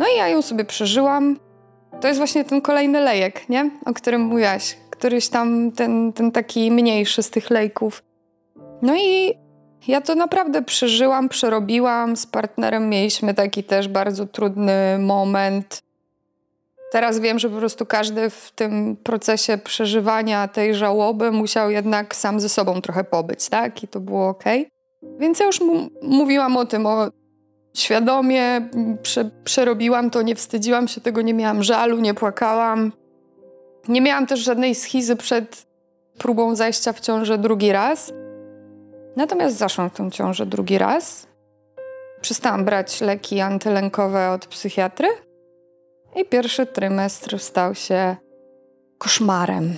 No 0.00 0.06
i 0.14 0.18
ja 0.18 0.28
ją 0.28 0.42
sobie 0.42 0.64
przeżyłam. 0.64 1.36
To 2.00 2.08
jest 2.08 2.18
właśnie 2.20 2.44
ten 2.44 2.60
kolejny 2.60 3.00
lejek, 3.00 3.48
nie? 3.48 3.70
O 3.86 3.92
którym 3.92 4.20
mówiłaś. 4.20 4.76
Któryś 4.90 5.28
tam, 5.28 5.72
ten, 5.72 6.12
ten 6.12 6.32
taki 6.32 6.70
mniejszy 6.70 7.22
z 7.22 7.30
tych 7.30 7.50
lejków. 7.50 8.02
No 8.82 8.96
i 8.96 9.34
ja 9.88 10.00
to 10.00 10.14
naprawdę 10.14 10.62
przeżyłam, 10.62 11.28
przerobiłam. 11.28 12.16
Z 12.16 12.26
partnerem 12.26 12.88
mieliśmy 12.88 13.34
taki 13.34 13.64
też 13.64 13.88
bardzo 13.88 14.26
trudny 14.26 14.98
moment. 14.98 15.82
Teraz 16.92 17.18
wiem, 17.20 17.38
że 17.38 17.50
po 17.50 17.56
prostu 17.56 17.86
każdy 17.86 18.30
w 18.30 18.50
tym 18.54 18.96
procesie 18.96 19.58
przeżywania 19.58 20.48
tej 20.48 20.74
żałoby 20.74 21.30
musiał 21.30 21.70
jednak 21.70 22.16
sam 22.16 22.40
ze 22.40 22.48
sobą 22.48 22.80
trochę 22.80 23.04
pobyć, 23.04 23.48
tak? 23.48 23.82
I 23.82 23.88
to 23.88 24.00
było 24.00 24.28
ok. 24.28 24.44
Więc 25.18 25.40
ja 25.40 25.46
już 25.46 25.60
mówiłam 26.02 26.56
o 26.56 26.64
tym, 26.64 26.86
o 26.86 27.08
świadomie 27.74 28.68
prze, 29.02 29.30
przerobiłam 29.44 30.10
to, 30.10 30.22
nie 30.22 30.34
wstydziłam 30.34 30.88
się 30.88 31.00
tego, 31.00 31.22
nie 31.22 31.34
miałam 31.34 31.62
żalu, 31.62 31.98
nie 32.00 32.14
płakałam. 32.14 32.92
Nie 33.88 34.00
miałam 34.00 34.26
też 34.26 34.40
żadnej 34.40 34.74
schizy 34.74 35.16
przed 35.16 35.66
próbą 36.18 36.56
zajścia 36.56 36.92
w 36.92 37.00
ciążę 37.00 37.38
drugi 37.38 37.72
raz. 37.72 38.12
Natomiast 39.16 39.56
zaszłam 39.56 39.90
w 39.90 39.94
tą 39.94 40.10
ciążę 40.10 40.46
drugi 40.46 40.78
raz. 40.78 41.26
Przestałam 42.20 42.64
brać 42.64 43.00
leki 43.00 43.40
antylękowe 43.40 44.30
od 44.30 44.46
psychiatry 44.46 45.08
i 46.16 46.24
pierwszy 46.24 46.66
trymestr 46.66 47.38
stał 47.38 47.74
się 47.74 48.16
koszmarem 48.98 49.76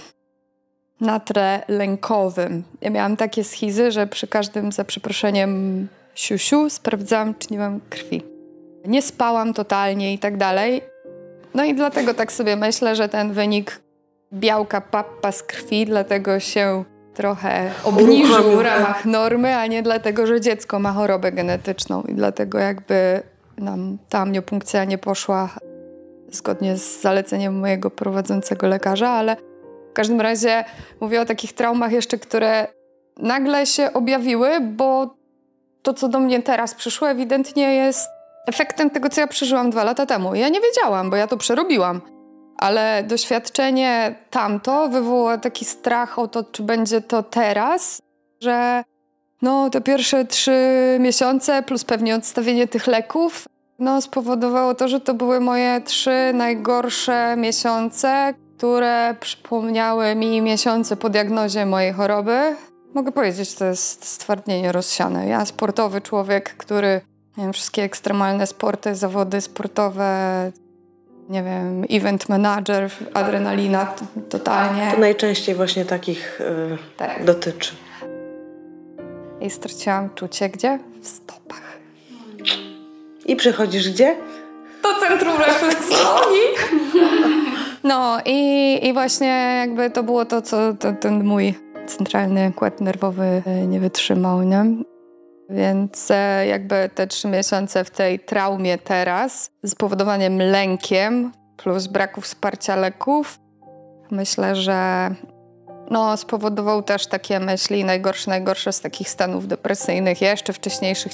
na 1.00 1.20
tle 1.20 1.62
lękowym. 1.68 2.64
Ja 2.80 2.90
miałam 2.90 3.16
takie 3.16 3.44
schizy, 3.44 3.92
że 3.92 4.06
przy 4.06 4.26
każdym, 4.26 4.72
za 4.72 4.84
przeproszeniem, 4.84 5.88
siusiu 6.14 6.70
sprawdzałam, 6.70 7.34
czy 7.34 7.48
nie 7.50 7.58
mam 7.58 7.80
krwi. 7.90 8.22
Nie 8.84 9.02
spałam 9.02 9.54
totalnie 9.54 10.14
i 10.14 10.18
tak 10.18 10.36
dalej. 10.36 10.82
No 11.54 11.64
i 11.64 11.74
dlatego 11.74 12.14
tak 12.14 12.32
sobie 12.32 12.56
myślę, 12.56 12.96
że 12.96 13.08
ten 13.08 13.32
wynik 13.32 13.80
białka 14.32 14.80
pappa 14.80 15.32
z 15.32 15.42
krwi 15.42 15.86
dlatego 15.86 16.40
się 16.40 16.84
trochę 17.14 17.70
obniżył 17.84 18.58
w 18.58 18.60
ramach 18.60 19.04
normy, 19.04 19.56
a 19.56 19.66
nie 19.66 19.82
dlatego, 19.82 20.26
że 20.26 20.40
dziecko 20.40 20.78
ma 20.78 20.92
chorobę 20.92 21.32
genetyczną 21.32 22.02
i 22.02 22.14
dlatego 22.14 22.58
jakby 22.58 23.22
nam 23.58 23.98
ta 24.08 24.18
amniopunkcja 24.18 24.84
nie 24.84 24.98
poszła 24.98 25.48
zgodnie 26.30 26.76
z 26.76 27.00
zaleceniem 27.02 27.58
mojego 27.58 27.90
prowadzącego 27.90 28.68
lekarza, 28.68 29.08
ale 29.08 29.36
w 29.90 29.92
każdym 29.92 30.20
razie 30.20 30.64
mówię 31.00 31.20
o 31.20 31.24
takich 31.24 31.52
traumach 31.52 31.92
jeszcze, 31.92 32.18
które 32.18 32.66
nagle 33.18 33.66
się 33.66 33.92
objawiły, 33.92 34.60
bo 34.60 35.14
to, 35.82 35.94
co 35.94 36.08
do 36.08 36.20
mnie 36.20 36.42
teraz 36.42 36.74
przyszło, 36.74 37.10
ewidentnie 37.10 37.74
jest 37.74 38.08
efektem 38.46 38.90
tego, 38.90 39.08
co 39.08 39.20
ja 39.20 39.26
przeżyłam 39.26 39.70
dwa 39.70 39.84
lata 39.84 40.06
temu. 40.06 40.34
Ja 40.34 40.48
nie 40.48 40.60
wiedziałam, 40.60 41.10
bo 41.10 41.16
ja 41.16 41.26
to 41.26 41.36
przerobiłam. 41.36 42.13
Ale 42.58 43.02
doświadczenie 43.02 44.14
tamto 44.30 44.88
wywołało 44.88 45.38
taki 45.38 45.64
strach 45.64 46.18
o 46.18 46.28
to, 46.28 46.44
czy 46.44 46.62
będzie 46.62 47.00
to 47.00 47.22
teraz, 47.22 48.02
że 48.40 48.84
no 49.42 49.70
te 49.70 49.80
pierwsze 49.80 50.24
trzy 50.24 50.58
miesiące 51.00 51.62
plus 51.62 51.84
pewnie 51.84 52.14
odstawienie 52.14 52.68
tych 52.68 52.86
leków 52.86 53.44
no, 53.78 54.00
spowodowało 54.00 54.74
to, 54.74 54.88
że 54.88 55.00
to 55.00 55.14
były 55.14 55.40
moje 55.40 55.80
trzy 55.80 56.32
najgorsze 56.34 57.36
miesiące, 57.36 58.34
które 58.56 59.14
przypomniały 59.20 60.14
mi 60.14 60.40
miesiące 60.40 60.96
po 60.96 61.10
diagnozie 61.10 61.66
mojej 61.66 61.92
choroby. 61.92 62.56
Mogę 62.94 63.12
powiedzieć, 63.12 63.54
to 63.54 63.64
jest 63.64 64.04
stwardnienie 64.04 64.72
rozsiane. 64.72 65.28
Ja, 65.28 65.46
sportowy 65.46 66.00
człowiek, 66.00 66.56
który 66.56 67.00
nie 67.36 67.44
wiem, 67.44 67.52
wszystkie 67.52 67.82
ekstremalne 67.82 68.46
sporty, 68.46 68.94
zawody 68.94 69.40
sportowe, 69.40 70.52
nie 71.28 71.42
wiem, 71.42 71.84
event 71.90 72.28
manager, 72.28 72.90
adrenalina 73.14 73.94
totalnie. 74.28 74.90
To 74.94 75.00
najczęściej 75.00 75.54
właśnie 75.54 75.84
takich 75.84 76.40
yy, 76.70 76.78
tak. 76.96 77.24
dotyczy. 77.24 77.74
I 79.40 79.50
straciłam 79.50 80.10
czucie 80.14 80.48
gdzie? 80.48 80.78
W 81.02 81.08
stopach. 81.08 81.78
I 83.26 83.36
przychodzisz 83.36 83.90
gdzie? 83.90 84.16
Do 84.82 85.00
centrum 85.00 85.36
refleksji. 85.38 85.96
No 87.84 88.18
i, 88.26 88.78
i 88.82 88.92
właśnie 88.92 89.56
jakby 89.60 89.90
to 89.90 90.02
było 90.02 90.24
to, 90.24 90.42
co 90.42 90.74
to, 90.74 90.92
ten 90.92 91.24
mój 91.24 91.54
centralny 91.86 92.48
układ 92.50 92.80
nerwowy 92.80 93.42
e, 93.46 93.66
nie 93.66 93.80
wytrzymał, 93.80 94.42
nie? 94.42 94.64
Więc 95.50 96.10
e, 96.10 96.46
jakby 96.46 96.90
te 96.94 97.06
trzy 97.06 97.28
miesiące 97.28 97.84
w 97.84 97.90
tej 97.90 98.20
traumie 98.20 98.78
teraz, 98.78 99.50
spowodowaniem 99.66 100.38
lękiem 100.38 101.32
plus 101.56 101.86
braku 101.86 102.20
wsparcia 102.20 102.76
leków, 102.76 103.38
myślę, 104.10 104.56
że 104.56 105.10
no, 105.90 106.16
spowodował 106.16 106.82
też 106.82 107.06
takie 107.06 107.40
myśli 107.40 107.84
najgorsze, 107.84 108.30
najgorsze 108.30 108.72
z 108.72 108.80
takich 108.80 109.10
stanów 109.10 109.48
depresyjnych, 109.48 110.20
jeszcze 110.20 110.52
wcześniejszych, 110.52 111.12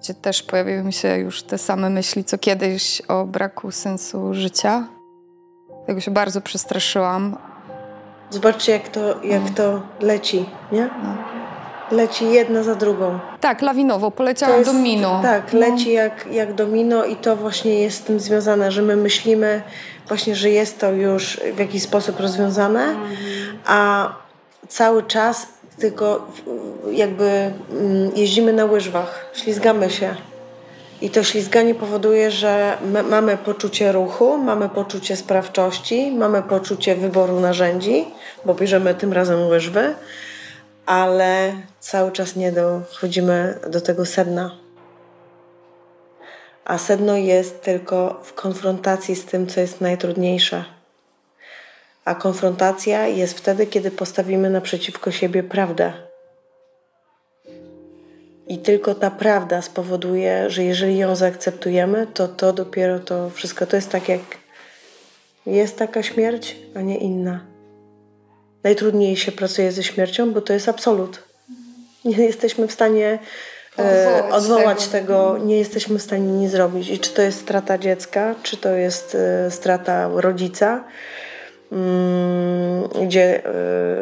gdzie 0.00 0.14
też 0.14 0.42
pojawiły 0.42 0.82
mi 0.82 0.92
się 0.92 1.18
już 1.18 1.42
te 1.42 1.58
same 1.58 1.90
myśli, 1.90 2.24
co 2.24 2.38
kiedyś 2.38 3.02
o 3.08 3.24
braku 3.24 3.70
sensu 3.70 4.34
życia. 4.34 4.88
Tego 5.86 6.00
się 6.00 6.10
bardzo 6.10 6.40
przestraszyłam. 6.40 7.36
Zobaczcie, 8.30 8.72
jak 8.72 8.88
to, 8.88 9.22
jak 9.22 9.50
to 9.50 9.82
leci, 10.00 10.46
nie? 10.72 10.90
No. 11.02 11.33
Leci 11.90 12.30
jedna 12.30 12.62
za 12.62 12.74
drugą. 12.74 13.18
Tak, 13.40 13.62
lawinowo, 13.62 14.10
poleciałam 14.10 14.58
jest, 14.58 14.72
domino. 14.72 15.20
Tak, 15.22 15.52
no. 15.52 15.58
leci 15.58 15.92
jak, 15.92 16.26
jak 16.30 16.54
domino 16.54 17.04
i 17.04 17.16
to 17.16 17.36
właśnie 17.36 17.82
jest 17.82 17.98
z 17.98 18.02
tym 18.02 18.20
związane, 18.20 18.72
że 18.72 18.82
my 18.82 18.96
myślimy 18.96 19.62
właśnie, 20.08 20.34
że 20.34 20.50
jest 20.50 20.80
to 20.80 20.92
już 20.92 21.40
w 21.54 21.58
jakiś 21.58 21.82
sposób 21.82 22.20
rozwiązane, 22.20 22.94
a 23.66 24.08
cały 24.68 25.02
czas 25.02 25.46
tylko 25.78 26.26
jakby 26.90 27.24
mm, 27.70 28.10
jeździmy 28.16 28.52
na 28.52 28.64
łyżwach, 28.64 29.26
ślizgamy 29.34 29.90
się. 29.90 30.14
I 31.00 31.10
to 31.10 31.22
ślizganie 31.22 31.74
powoduje, 31.74 32.30
że 32.30 32.76
mamy 33.10 33.36
poczucie 33.36 33.92
ruchu, 33.92 34.38
mamy 34.38 34.68
poczucie 34.68 35.16
sprawczości, 35.16 36.12
mamy 36.12 36.42
poczucie 36.42 36.96
wyboru 36.96 37.40
narzędzi, 37.40 38.04
bo 38.44 38.54
bierzemy 38.54 38.94
tym 38.94 39.12
razem 39.12 39.46
łyżwy, 39.46 39.94
ale 40.86 41.52
cały 41.80 42.12
czas 42.12 42.36
nie 42.36 42.52
dochodzimy 42.52 43.58
do 43.70 43.80
tego 43.80 44.06
sedna. 44.06 44.58
A 46.64 46.78
sedno 46.78 47.16
jest 47.16 47.62
tylko 47.62 48.20
w 48.24 48.34
konfrontacji 48.34 49.16
z 49.16 49.24
tym, 49.24 49.46
co 49.46 49.60
jest 49.60 49.80
najtrudniejsze. 49.80 50.64
A 52.04 52.14
konfrontacja 52.14 53.06
jest 53.06 53.38
wtedy, 53.38 53.66
kiedy 53.66 53.90
postawimy 53.90 54.50
naprzeciwko 54.50 55.10
siebie 55.10 55.42
prawdę 55.42 55.92
i 58.48 58.58
tylko 58.58 58.94
ta 58.94 59.10
prawda 59.10 59.62
spowoduje, 59.62 60.50
że 60.50 60.64
jeżeli 60.64 60.98
ją 60.98 61.16
zaakceptujemy, 61.16 62.06
to 62.14 62.28
to 62.28 62.52
dopiero 62.52 62.98
to 62.98 63.30
wszystko 63.30 63.66
to 63.66 63.76
jest 63.76 63.90
tak 63.90 64.08
jak 64.08 64.20
jest 65.46 65.78
taka 65.78 66.02
śmierć, 66.02 66.56
a 66.74 66.80
nie 66.80 66.98
inna. 66.98 67.53
Najtrudniej 68.64 69.16
się 69.16 69.32
pracuje 69.32 69.72
ze 69.72 69.82
śmiercią, 69.82 70.32
bo 70.32 70.40
to 70.40 70.52
jest 70.52 70.68
absolut. 70.68 71.22
Nie 72.04 72.24
jesteśmy 72.24 72.68
w 72.68 72.72
stanie 72.72 73.18
e, 73.78 73.82
odwołać, 73.82 74.34
odwołać 74.34 74.88
tego. 74.88 75.32
tego. 75.32 75.46
nie 75.46 75.58
jesteśmy 75.58 75.98
w 75.98 76.02
stanie 76.02 76.26
nic 76.26 76.50
zrobić. 76.50 76.90
I 76.90 76.98
czy 76.98 77.10
to 77.10 77.22
jest 77.22 77.40
strata 77.40 77.78
dziecka, 77.78 78.34
czy 78.42 78.56
to 78.56 78.68
jest 78.68 79.14
e, 79.14 79.50
strata 79.50 80.10
rodzica, 80.14 80.84
mm, 81.72 82.88
gdzie 83.06 83.46
e, 83.46 83.50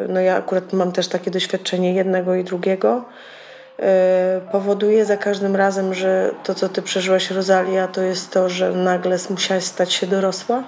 no 0.09 0.21
ja 0.21 0.37
akurat 0.37 0.73
mam 0.73 0.93
też 0.93 1.09
takie 1.09 1.31
doświadczenie 1.31 1.95
jednego 1.95 2.35
i 2.35 2.45
drugiego 2.45 3.05
powoduje 4.53 5.05
za 5.05 5.17
każdym 5.17 5.57
razem, 5.57 5.95
że 5.95 6.31
to, 6.45 6.55
co 6.55 6.69
ty 6.69 6.83
przeżyłaś, 6.83 7.31
Rosalia, 7.31 7.89
to 7.89 8.03
jest 8.03 8.31
to, 8.31 8.49
że 8.49 8.73
nagle 8.73 9.19
musiałaś 9.31 9.65
stać 9.65 9.93
się 9.93 10.07
dorosła. 10.07 10.63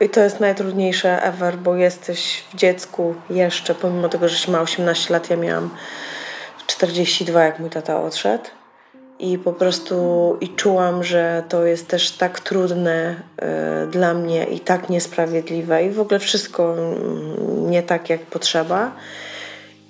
I 0.00 0.08
to 0.08 0.20
jest 0.20 0.40
najtrudniejsze 0.40 1.22
ever, 1.22 1.58
bo 1.58 1.76
jesteś 1.76 2.44
w 2.52 2.56
dziecku 2.56 3.14
jeszcze, 3.30 3.74
pomimo 3.74 4.08
tego, 4.08 4.28
że 4.28 4.52
ma 4.52 4.60
18 4.60 5.12
lat, 5.12 5.30
ja 5.30 5.36
miałam 5.36 5.70
42, 6.66 7.44
jak 7.44 7.58
mój 7.58 7.70
tata 7.70 8.02
odszedł. 8.02 8.44
I 9.18 9.38
po 9.38 9.52
prostu 9.52 10.36
i 10.40 10.48
czułam, 10.48 11.04
że 11.04 11.42
to 11.48 11.66
jest 11.66 11.88
też 11.88 12.10
tak 12.10 12.40
trudne 12.40 13.14
y, 13.84 13.86
dla 13.86 14.14
mnie 14.14 14.44
i 14.44 14.60
tak 14.60 14.88
niesprawiedliwe 14.88 15.84
i 15.84 15.90
w 15.90 16.00
ogóle 16.00 16.18
wszystko 16.18 16.74
y, 16.78 17.60
nie 17.60 17.82
tak, 17.82 18.10
jak 18.10 18.20
potrzeba. 18.20 18.92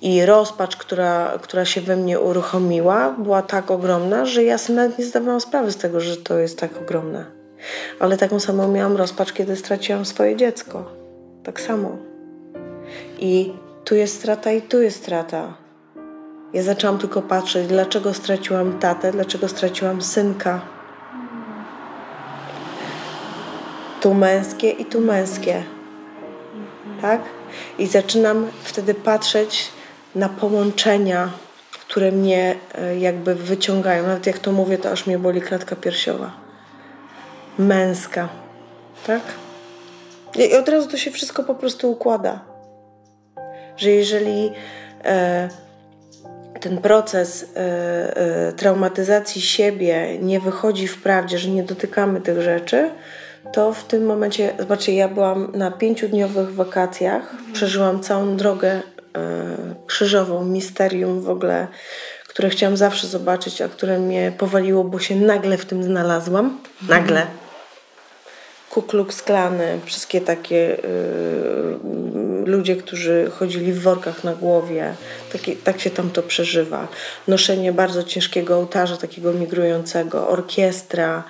I 0.01 0.25
rozpacz, 0.25 0.77
która, 0.77 1.39
która 1.41 1.65
się 1.65 1.81
we 1.81 1.95
mnie 1.95 2.19
uruchomiła, 2.19 3.15
była 3.17 3.41
tak 3.41 3.71
ogromna, 3.71 4.25
że 4.25 4.43
ja 4.43 4.57
nawet 4.69 4.99
nie 4.99 5.05
zdawałam 5.05 5.41
sprawy 5.41 5.71
z 5.71 5.77
tego, 5.77 5.99
że 5.99 6.17
to 6.17 6.37
jest 6.37 6.59
tak 6.59 6.77
ogromne. 6.81 7.36
Ale 7.99 8.17
taką 8.17 8.39
samą 8.39 8.67
miałam 8.71 8.97
rozpacz, 8.97 9.33
kiedy 9.33 9.55
straciłam 9.55 10.05
swoje 10.05 10.35
dziecko. 10.35 10.91
Tak 11.43 11.61
samo. 11.61 11.97
I 13.19 13.53
tu 13.85 13.95
jest 13.95 14.17
strata, 14.17 14.51
i 14.51 14.61
tu 14.61 14.81
jest 14.81 14.97
strata. 14.97 15.53
Ja 16.53 16.63
zaczęłam 16.63 16.97
tylko 16.97 17.21
patrzeć, 17.21 17.67
dlaczego 17.67 18.13
straciłam 18.13 18.79
tatę, 18.79 19.11
dlaczego 19.11 19.47
straciłam 19.47 20.01
synka. 20.01 20.61
Tu 24.01 24.13
męskie 24.13 24.69
i 24.69 24.85
tu 24.85 25.01
męskie. 25.01 25.63
Tak? 27.01 27.21
I 27.79 27.87
zaczynam 27.87 28.47
wtedy 28.63 28.93
patrzeć 28.93 29.71
na 30.15 30.29
połączenia, 30.29 31.29
które 31.71 32.11
mnie 32.11 32.55
e, 32.75 32.99
jakby 32.99 33.35
wyciągają. 33.35 34.07
Nawet 34.07 34.27
jak 34.27 34.39
to 34.39 34.51
mówię, 34.51 34.77
to 34.77 34.91
aż 34.91 35.07
mnie 35.07 35.19
boli 35.19 35.41
klatka 35.41 35.75
piersiowa. 35.75 36.46
Męska, 37.59 38.29
tak? 39.07 39.21
I 40.35 40.55
od 40.55 40.69
razu 40.69 40.89
to 40.89 40.97
się 40.97 41.11
wszystko 41.11 41.43
po 41.43 41.55
prostu 41.55 41.91
układa. 41.91 42.39
Że 43.77 43.91
jeżeli 43.91 44.51
e, 45.03 45.49
ten 46.59 46.77
proces 46.77 47.45
e, 47.55 48.17
e, 48.17 48.53
traumatyzacji 48.53 49.41
siebie 49.41 50.17
nie 50.19 50.39
wychodzi 50.39 50.87
w 50.87 51.01
prawdzie, 51.01 51.39
że 51.39 51.49
nie 51.49 51.63
dotykamy 51.63 52.21
tych 52.21 52.41
rzeczy, 52.41 52.89
to 53.53 53.73
w 53.73 53.83
tym 53.83 54.05
momencie, 54.05 54.53
zobaczcie, 54.59 54.93
ja 54.93 55.07
byłam 55.07 55.51
na 55.55 55.71
pięciudniowych 55.71 56.55
wakacjach, 56.55 57.35
przeżyłam 57.53 58.01
całą 58.01 58.37
drogę 58.37 58.81
E, 59.17 59.75
krzyżową, 59.85 60.45
misterium 60.45 61.21
w 61.21 61.29
ogóle, 61.29 61.67
które 62.27 62.49
chciałam 62.49 62.77
zawsze 62.77 63.07
zobaczyć, 63.07 63.61
a 63.61 63.69
które 63.69 63.99
mnie 63.99 64.31
powaliło, 64.37 64.83
bo 64.83 64.99
się 64.99 65.15
nagle 65.15 65.57
w 65.57 65.65
tym 65.65 65.83
znalazłam. 65.83 66.59
Nagle. 66.89 67.27
Kukluk 68.77 69.13
sklany, 69.13 69.79
wszystkie 69.85 70.21
takie 70.21 70.77
y, 70.77 71.77
ludzie, 72.45 72.75
którzy 72.75 73.31
chodzili 73.39 73.73
w 73.73 73.81
workach 73.81 74.23
na 74.23 74.35
głowie, 74.35 74.93
takie, 75.31 75.55
tak 75.55 75.79
się 75.79 75.89
tam 75.89 76.09
to 76.09 76.23
przeżywa. 76.23 76.87
Noszenie 77.27 77.73
bardzo 77.73 78.03
ciężkiego 78.03 78.57
ołtarza, 78.57 78.97
takiego 78.97 79.33
migrującego, 79.33 80.29
orkiestra, 80.29 81.23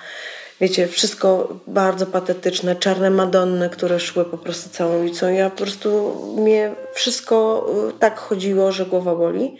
wiecie, 0.60 0.88
wszystko 0.88 1.56
bardzo 1.66 2.06
patetyczne, 2.06 2.76
czarne 2.76 3.10
Madonny, 3.10 3.70
które 3.70 4.00
szły 4.00 4.24
po 4.24 4.38
prostu 4.38 4.70
całą 4.70 5.00
ulicą. 5.00 5.28
Ja 5.28 5.50
po 5.50 5.56
prostu, 5.56 6.14
mnie 6.36 6.74
wszystko 6.94 7.66
y, 7.88 7.98
tak 7.98 8.18
chodziło, 8.18 8.72
że 8.72 8.86
głowa 8.86 9.14
boli. 9.14 9.56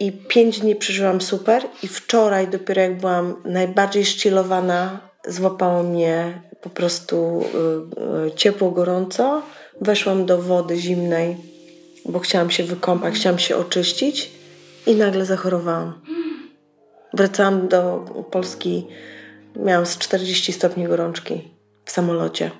I 0.00 0.12
pięć 0.12 0.60
dni 0.60 0.76
przeżyłam 0.76 1.20
super 1.20 1.62
i 1.82 1.88
wczoraj 1.88 2.48
dopiero 2.48 2.82
jak 2.82 2.96
byłam 3.00 3.42
najbardziej 3.44 4.04
szcilowana, 4.04 5.11
złapało 5.28 5.82
mnie 5.82 6.42
po 6.60 6.70
prostu 6.70 7.44
y, 8.24 8.26
y, 8.26 8.32
ciepło, 8.32 8.70
gorąco. 8.70 9.42
Weszłam 9.80 10.26
do 10.26 10.42
wody 10.42 10.76
zimnej, 10.76 11.36
bo 12.04 12.18
chciałam 12.18 12.50
się 12.50 12.64
wykąpać, 12.64 13.14
chciałam 13.14 13.38
się 13.38 13.56
oczyścić 13.56 14.30
i 14.86 14.94
nagle 14.94 15.24
zachorowałam. 15.26 16.00
Wracałam 17.14 17.68
do 17.68 18.04
Polski 18.30 18.86
Miałam 19.56 19.86
z 19.86 19.98
40 19.98 20.52
stopni 20.52 20.84
gorączki 20.84 21.48
w 21.84 21.90
samolocie. 21.90 22.50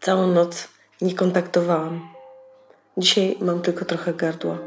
Całą 0.00 0.26
noc 0.26 0.68
nie 1.00 1.14
kontaktowałam. 1.14 2.08
Dzisiaj 2.96 3.36
mam 3.40 3.62
tylko 3.62 3.84
trochę 3.84 4.14
gardła, 4.14 4.58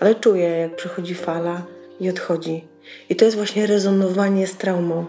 ale 0.00 0.14
czuję, 0.14 0.48
jak 0.48 0.76
przychodzi 0.76 1.14
fala 1.14 1.62
i 2.00 2.10
odchodzi. 2.10 2.69
I 3.08 3.16
to 3.16 3.24
jest 3.24 3.36
właśnie 3.36 3.66
rezonowanie 3.66 4.46
z 4.46 4.56
traumą. 4.56 5.06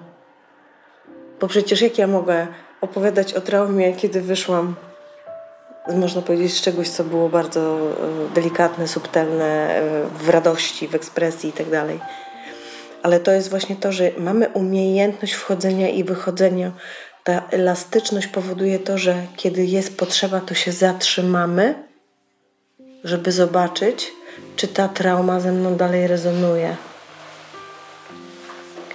Bo 1.40 1.48
przecież 1.48 1.82
jak 1.82 1.98
ja 1.98 2.08
mogę 2.08 2.48
opowiadać 2.82 3.34
o 3.34 3.42
traumie, 3.42 3.94
kiedy 3.94 4.22
wyszłam, 4.22 4.76
można 5.88 6.22
powiedzieć, 6.22 6.54
z 6.54 6.62
czegoś, 6.62 6.90
co 6.90 7.04
było 7.04 7.30
bardzo 7.30 7.78
e, 7.80 8.34
delikatne, 8.36 8.88
subtelne, 8.88 9.76
e, 9.76 10.06
w 10.24 10.30
radości, 10.30 10.88
w 10.88 10.96
ekspresji 10.96 11.50
itd. 11.50 11.86
Tak 11.88 12.08
Ale 13.04 13.20
to 13.20 13.32
jest 13.32 13.50
właśnie 13.50 13.76
to, 13.76 13.92
że 13.92 14.12
mamy 14.18 14.50
umiejętność 14.50 15.34
wchodzenia 15.34 15.90
i 15.90 16.04
wychodzenia. 16.04 16.72
Ta 17.24 17.48
elastyczność 17.52 18.28
powoduje 18.28 18.80
to, 18.80 18.98
że 18.98 19.16
kiedy 19.38 19.66
jest 19.66 19.98
potrzeba, 19.98 20.42
to 20.42 20.54
się 20.54 20.72
zatrzymamy, 20.72 21.84
żeby 23.04 23.32
zobaczyć, 23.32 24.12
czy 24.56 24.68
ta 24.68 24.88
trauma 24.88 25.40
ze 25.40 25.52
mną 25.52 25.76
dalej 25.76 26.08
rezonuje. 26.08 26.76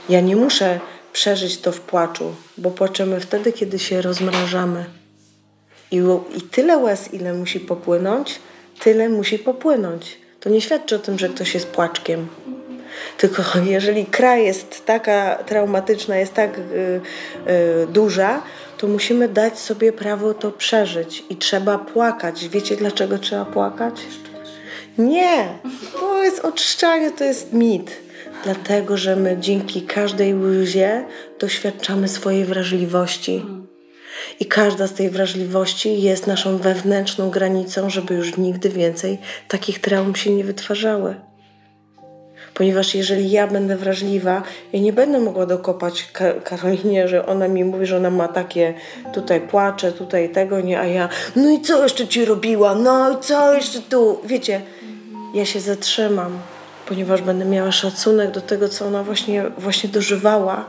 Ja 0.08 0.20
nie 0.20 0.36
muszę 0.36 0.80
przeżyć 1.12 1.58
to 1.58 1.72
w 1.72 1.80
płaczu, 1.80 2.34
bo 2.58 2.70
płaczemy 2.70 3.20
wtedy, 3.20 3.52
kiedy 3.52 3.78
się 3.78 4.02
rozmrażamy. 4.02 4.84
I, 5.90 5.96
I 6.36 6.40
tyle 6.42 6.78
łez, 6.78 7.14
ile 7.14 7.32
musi 7.32 7.60
popłynąć, 7.60 8.38
tyle 8.80 9.08
musi 9.08 9.38
popłynąć. 9.38 10.18
To 10.40 10.50
nie 10.50 10.60
świadczy 10.60 10.96
o 10.96 10.98
tym, 10.98 11.18
że 11.18 11.28
ktoś 11.28 11.54
jest 11.54 11.66
płaczkiem. 11.66 12.28
Tylko 13.18 13.42
jeżeli 13.76 14.06
kraj 14.06 14.44
jest 14.44 14.86
taka 14.86 15.36
traumatyczna, 15.46 16.16
jest 16.16 16.34
tak 16.34 16.58
yy, 16.58 17.00
yy, 17.46 17.86
duża, 17.86 18.42
to 18.78 18.86
musimy 18.86 19.28
dać 19.28 19.58
sobie 19.58 19.92
prawo 19.92 20.34
to 20.34 20.52
przeżyć 20.52 21.24
i 21.30 21.36
trzeba 21.36 21.78
płakać. 21.78 22.48
Wiecie, 22.48 22.76
dlaczego 22.76 23.18
trzeba 23.18 23.44
płakać? 23.44 24.00
Nie, 24.98 25.48
to 25.92 26.22
jest 26.22 26.44
oczyszczanie, 26.44 27.10
to 27.10 27.24
jest 27.24 27.52
mit 27.52 28.05
dlatego 28.46 28.96
że 28.96 29.16
my 29.16 29.36
dzięki 29.40 29.82
każdej 29.82 30.34
łzie 30.34 31.04
doświadczamy 31.40 32.08
swojej 32.08 32.44
wrażliwości. 32.44 33.44
I 34.40 34.46
każda 34.46 34.86
z 34.86 34.94
tej 34.94 35.10
wrażliwości 35.10 36.02
jest 36.02 36.26
naszą 36.26 36.58
wewnętrzną 36.58 37.30
granicą, 37.30 37.90
żeby 37.90 38.14
już 38.14 38.36
nigdy 38.36 38.68
więcej 38.68 39.18
takich 39.48 39.80
traum 39.80 40.16
się 40.16 40.30
nie 40.30 40.44
wytwarzały. 40.44 41.14
Ponieważ 42.54 42.94
jeżeli 42.94 43.30
ja 43.30 43.46
będę 43.46 43.76
wrażliwa, 43.76 44.42
ja 44.72 44.80
nie 44.80 44.92
będę 44.92 45.18
mogła 45.18 45.46
dokopać 45.46 46.08
Karolinie, 46.44 47.08
że 47.08 47.26
ona 47.26 47.48
mi 47.48 47.64
mówi, 47.64 47.86
że 47.86 47.96
ona 47.96 48.10
ma 48.10 48.28
takie 48.28 48.74
tutaj 49.14 49.40
płacze, 49.40 49.92
tutaj 49.92 50.28
tego, 50.28 50.60
nie, 50.60 50.80
a 50.80 50.86
ja, 50.86 51.08
no 51.36 51.50
i 51.50 51.60
co 51.60 51.82
jeszcze 51.82 52.08
ci 52.08 52.24
robiła, 52.24 52.74
no 52.74 53.12
i 53.12 53.20
co 53.20 53.54
jeszcze 53.54 53.80
tu, 53.80 54.20
wiecie, 54.24 54.60
ja 55.34 55.44
się 55.44 55.60
zatrzymam 55.60 56.38
ponieważ 56.86 57.22
będę 57.22 57.44
miała 57.44 57.72
szacunek 57.72 58.30
do 58.30 58.40
tego, 58.40 58.68
co 58.68 58.86
ona 58.86 59.02
właśnie, 59.02 59.44
właśnie 59.58 59.90
dożywała. 59.90 60.64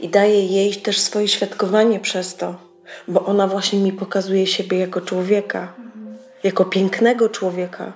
I 0.00 0.08
daję 0.08 0.46
jej 0.46 0.76
też 0.76 1.00
swoje 1.00 1.28
świadkowanie 1.28 2.00
przez 2.00 2.36
to, 2.36 2.54
bo 3.08 3.26
ona 3.26 3.46
właśnie 3.46 3.78
mi 3.78 3.92
pokazuje 3.92 4.46
siebie 4.46 4.78
jako 4.78 5.00
człowieka, 5.00 5.72
jako 6.44 6.64
pięknego 6.64 7.28
człowieka. 7.28 7.92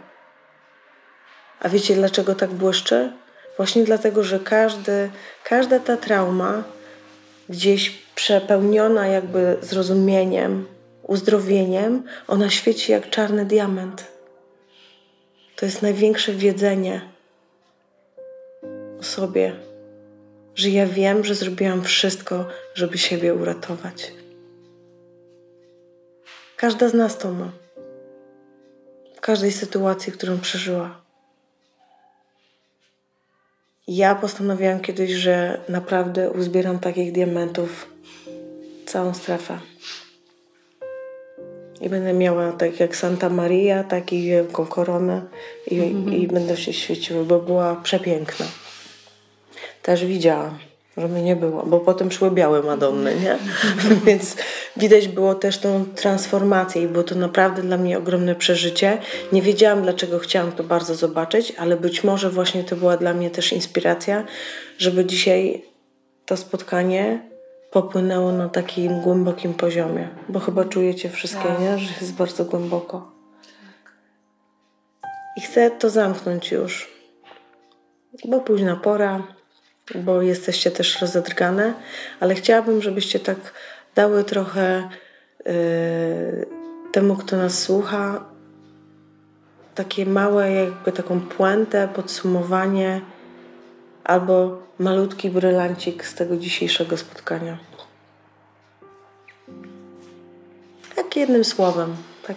A 1.61 1.69
wiecie, 1.69 1.95
dlaczego 1.95 2.35
tak 2.35 2.51
błyszczy? 2.51 3.13
Właśnie 3.57 3.85
dlatego, 3.85 4.25
że 4.25 4.41
każdy, 4.41 5.11
każda 5.45 5.79
ta 5.79 5.97
trauma, 5.97 6.63
gdzieś 7.49 7.91
przepełniona 8.15 9.07
jakby 9.07 9.57
zrozumieniem, 9.61 10.67
uzdrowieniem, 11.03 12.03
ona 12.29 12.51
świeci 12.51 12.93
jak 12.93 13.11
czarny 13.11 13.45
diament. 13.45 14.14
To 15.57 15.67
jest 15.67 15.83
największe 15.83 16.33
wiedzenie 16.33 17.01
o 19.01 19.03
sobie, 19.03 19.53
że 20.55 20.71
ja 20.71 20.87
wiem, 20.87 21.25
że 21.25 21.35
zrobiłam 21.35 21.85
wszystko, 21.85 22.49
żeby 22.75 22.99
siebie 22.99 23.35
uratować. 23.35 24.13
Każda 26.57 26.89
z 26.89 26.95
nas 26.95 27.19
to 27.19 27.33
ma. 27.33 27.53
W 29.17 29.21
każdej 29.21 29.53
sytuacji, 29.53 30.13
którą 30.13 30.41
przeżyła. 30.41 31.01
Ja 33.89 34.15
postanowiłam 34.15 34.81
kiedyś, 34.81 35.11
że 35.11 35.61
naprawdę 35.69 36.31
uzbieram 36.31 36.79
takich 36.79 37.13
diamentów 37.13 37.89
całą 38.87 39.15
strefę. 39.15 39.59
I 41.81 41.89
będę 41.89 42.13
miała 42.13 42.53
tak 42.53 42.81
jak 42.81 42.97
Santa 42.97 43.29
Maria, 43.29 43.85
tak 43.85 44.13
i 44.13 44.23
wielką 44.23 44.67
koronę 44.67 45.23
i, 45.71 45.79
mm 45.79 46.05
-hmm. 46.05 46.15
i 46.15 46.27
będę 46.27 46.57
się 46.57 46.73
świeciła, 46.73 47.25
bo 47.25 47.39
była 47.39 47.77
przepiękna. 47.77 48.47
Też 49.83 50.05
widziałam, 50.05 50.59
żeby 50.97 51.23
nie 51.23 51.37
było, 51.37 51.67
bo 51.67 51.81
potem 51.81 52.13
szły 52.13 52.31
białe 52.31 52.63
Madonny, 52.63 53.15
nie? 53.15 53.39
Więc 54.07 54.37
widać 54.77 55.09
było 55.09 55.35
też 55.35 55.59
tą 55.59 55.85
transformację 55.95 56.83
i 56.83 56.89
było 56.89 57.05
to 57.05 57.15
naprawdę 57.15 57.63
dla 57.63 57.77
mnie 57.77 57.99
ogromne 57.99 58.35
przeżycie. 58.35 58.99
Nie 59.33 59.43
wiedziałam, 59.43 59.83
dlaczego 59.83 60.19
chciałam 60.19 60.53
to 60.53 60.65
bardzo 60.65 60.95
zobaczyć, 60.95 61.53
ale 61.59 61.77
być 61.77 62.05
może 62.05 62.31
właśnie 62.31 62.65
to 62.65 62.77
była 62.77 62.97
dla 62.97 63.15
mnie 63.15 63.31
też 63.31 63.53
inspiracja, 63.53 64.25
żeby 64.79 65.05
dzisiaj 65.05 65.65
to 66.27 66.37
spotkanie 66.37 67.34
popłynęło 67.75 68.33
na 68.33 68.49
takim 68.49 69.01
głębokim 69.01 69.55
poziomie, 69.55 70.09
bo 70.29 70.41
chyba 70.41 70.65
czujecie 70.65 71.11
wszystkie, 71.11 71.49
tak. 71.49 71.61
nie? 71.61 71.79
że 71.79 71.95
jest 72.01 72.15
bardzo 72.15 72.45
głęboko. 72.45 73.13
I 75.37 75.41
chcę 75.41 75.71
to 75.71 75.91
zamknąć 75.91 76.53
już, 76.53 76.91
bo 78.25 78.41
późna 78.41 78.77
pora, 78.77 79.23
bo 79.95 80.23
jesteście 80.23 80.71
też 80.71 81.01
rozedrgane, 81.01 81.75
ale 82.21 82.35
chciałabym, 82.35 82.83
żebyście 82.83 83.21
tak 83.21 83.39
dały 83.95 84.25
trochę 84.25 84.89
yy, 85.47 85.53
temu, 86.93 87.17
kto 87.17 87.37
nas 87.37 87.63
słucha, 87.63 88.25
takie 89.75 90.07
małe, 90.07 90.53
jakby 90.53 90.93
taką 90.93 91.21
puentę, 91.21 91.89
podsumowanie 91.95 93.01
albo 94.05 94.64
malutki 94.79 95.31
brylancik 95.31 96.05
z 96.05 96.15
tego 96.15 96.37
dzisiejszego 96.37 96.97
spotkania. 96.97 97.59
Tak 100.97 101.17
jednym 101.17 101.45
słowem, 101.45 101.97
tak. 102.27 102.37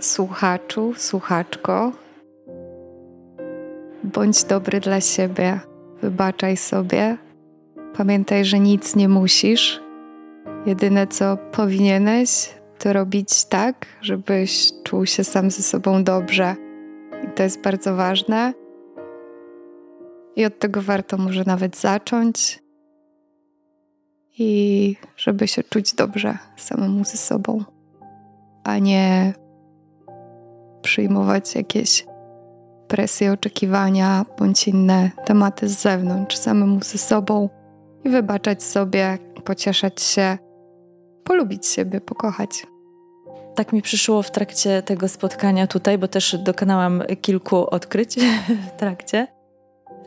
Słuchaczu, 0.00 0.94
słuchaczko, 0.96 1.92
bądź 4.04 4.44
dobry 4.44 4.80
dla 4.80 5.00
siebie, 5.00 5.60
wybaczaj 6.02 6.56
sobie. 6.56 7.16
Pamiętaj, 7.96 8.44
że 8.44 8.60
nic 8.60 8.96
nie 8.96 9.08
musisz. 9.08 9.80
Jedyne 10.66 11.06
co 11.06 11.36
powinieneś, 11.52 12.54
to 12.78 12.92
robić 12.92 13.44
tak, 13.44 13.86
żebyś 14.00 14.70
czuł 14.84 15.06
się 15.06 15.24
sam 15.24 15.50
ze 15.50 15.62
sobą 15.62 16.04
dobrze. 16.04 16.56
I 17.24 17.30
to 17.34 17.42
jest 17.42 17.60
bardzo 17.60 17.94
ważne. 17.94 18.52
I 20.38 20.44
od 20.44 20.58
tego 20.58 20.82
warto 20.82 21.16
może 21.16 21.44
nawet 21.46 21.76
zacząć. 21.76 22.62
I 24.38 24.96
żeby 25.16 25.48
się 25.48 25.62
czuć 25.62 25.94
dobrze 25.94 26.38
samemu 26.56 27.04
ze 27.04 27.16
sobą, 27.16 27.64
a 28.64 28.78
nie 28.78 29.32
przyjmować 30.82 31.54
jakieś 31.54 32.06
presje, 32.88 33.32
oczekiwania 33.32 34.24
bądź 34.38 34.68
inne 34.68 35.10
tematy 35.24 35.68
z 35.68 35.80
zewnątrz, 35.80 36.36
samemu 36.36 36.80
ze 36.82 36.98
sobą 36.98 37.48
i 38.04 38.08
wybaczać 38.08 38.62
sobie, 38.62 39.18
pocieszać 39.44 40.02
się, 40.02 40.38
polubić 41.24 41.66
siebie, 41.66 42.00
pokochać. 42.00 42.66
Tak 43.54 43.72
mi 43.72 43.82
przyszło 43.82 44.22
w 44.22 44.30
trakcie 44.30 44.82
tego 44.82 45.08
spotkania 45.08 45.66
tutaj, 45.66 45.98
bo 45.98 46.08
też 46.08 46.36
dokonałam 46.38 47.02
kilku 47.20 47.70
odkryć 47.70 48.16
w 48.74 48.78
trakcie 48.78 49.37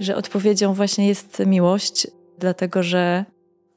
że 0.01 0.15
odpowiedzią 0.15 0.73
właśnie 0.73 1.07
jest 1.07 1.43
miłość, 1.45 2.07
dlatego 2.39 2.83
że 2.83 3.25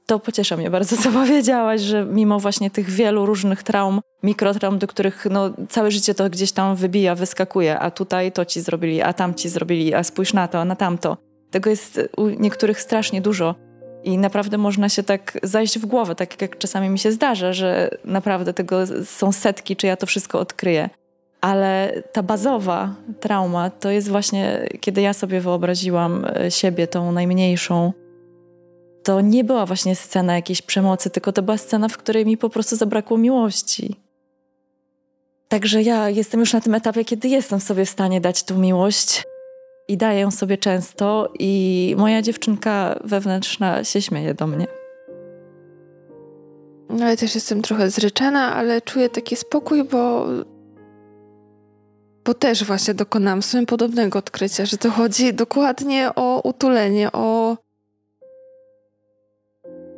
to 0.07 0.19
pociesza 0.19 0.57
mnie 0.57 0.71
bardzo, 0.71 0.97
co 1.03 1.11
powiedziałaś, 1.11 1.81
że 1.81 2.05
mimo 2.05 2.41
właśnie 2.41 2.71
tych 2.71 2.91
wielu 2.91 3.27
różnych 3.27 3.63
traum, 3.63 4.01
mikrotraum, 4.23 4.79
do 4.79 4.87
których 4.87 5.27
no, 5.31 5.51
całe 5.69 5.91
życie 5.91 6.15
to 6.15 6.31
gdzieś 6.31 6.53
tam 6.53 6.77
wybija, 6.77 7.15
wyskakuje, 7.15 7.79
a 7.79 7.91
tutaj 7.91 8.33
to 8.33 8.45
ci 8.45 8.61
zrobili, 8.61 9.03
a 9.03 9.13
tam 9.13 9.35
ci 9.35 9.49
zrobili, 9.49 9.95
a 9.95 10.03
spójrz 10.05 10.33
na 10.33 10.49
to, 10.49 10.61
a 10.61 10.65
na 10.65 10.77
tamto. 10.77 11.17
Tego 11.51 11.71
jest 11.71 12.01
u 12.17 12.29
niektórych 12.29 12.81
strasznie 12.81 13.21
dużo. 13.21 13.55
I 14.05 14.19
naprawdę 14.19 14.59
można 14.59 14.89
się 14.89 15.03
tak 15.03 15.39
zajść 15.43 15.79
w 15.79 15.87
głowę, 15.87 16.15
tak 16.15 16.43
jak 16.43 16.59
czasami 16.59 16.89
mi 16.89 16.99
się 16.99 17.13
zdarza, 17.13 17.53
że 17.53 17.91
naprawdę 18.05 18.55
tego 18.55 18.79
są 19.05 19.33
setki, 19.33 19.77
czy 19.77 19.87
ja 19.87 19.97
to 19.97 20.07
wszystko 20.07 20.41
odkryję. 20.41 20.91
Ale 21.45 22.03
ta 22.13 22.23
bazowa 22.23 22.95
trauma 23.21 23.71
to 23.71 23.91
jest 23.91 24.09
właśnie, 24.09 24.67
kiedy 24.81 25.01
ja 25.01 25.13
sobie 25.13 25.41
wyobraziłam 25.41 26.25
e, 26.25 26.51
siebie 26.51 26.87
tą 26.87 27.13
najmniejszą, 27.13 27.93
to 29.03 29.21
nie 29.21 29.45
była 29.45 29.67
właśnie 29.67 29.97
scena 29.97 30.35
jakiejś 30.35 30.63
przemocy, 30.63 31.11
tylko 31.11 31.33
to 31.33 31.43
była 31.43 31.59
scena, 31.59 31.89
w 31.89 31.97
której 31.97 32.27
mi 32.27 32.37
po 32.37 32.51
prostu 32.51 32.77
zabrakło 32.77 33.19
miłości. 33.19 33.97
Także 35.49 35.83
ja 35.83 36.09
jestem 36.09 36.41
już 36.41 36.53
na 36.53 36.61
tym 36.61 36.75
etapie, 36.75 37.05
kiedy 37.05 37.29
jestem 37.29 37.61
sobie 37.61 37.85
w 37.85 37.91
stanie 37.91 38.21
dać 38.21 38.43
tą 38.43 38.59
miłość 38.59 39.25
i 39.89 39.97
daję 39.97 40.21
ją 40.21 40.31
sobie 40.31 40.59
często, 40.59 41.33
i 41.39 41.95
moja 41.99 42.23
dziewczynka 42.23 42.99
wewnętrzna 43.05 43.85
się 43.85 44.03
śmieje 44.03 44.35
do 44.35 44.47
mnie. 44.47 44.67
No 46.89 47.09
ja 47.09 47.17
też 47.17 47.35
jestem 47.35 47.63
trochę 47.63 47.91
zryczana, 47.91 48.55
ale 48.55 48.81
czuję 48.83 49.09
taki 49.09 49.37
spokój, 49.37 49.85
bo 49.85 50.27
bo 52.25 52.35
też 52.35 52.65
właśnie 52.65 52.95
dokonałam 52.95 53.43
sobie 53.43 53.67
podobnego 53.67 54.19
odkrycia, 54.19 54.67
że 54.67 54.77
to 54.77 54.91
chodzi 54.91 55.35
dokładnie 55.35 56.11
o 56.15 56.41
utulenie, 56.45 57.13
o 57.13 57.57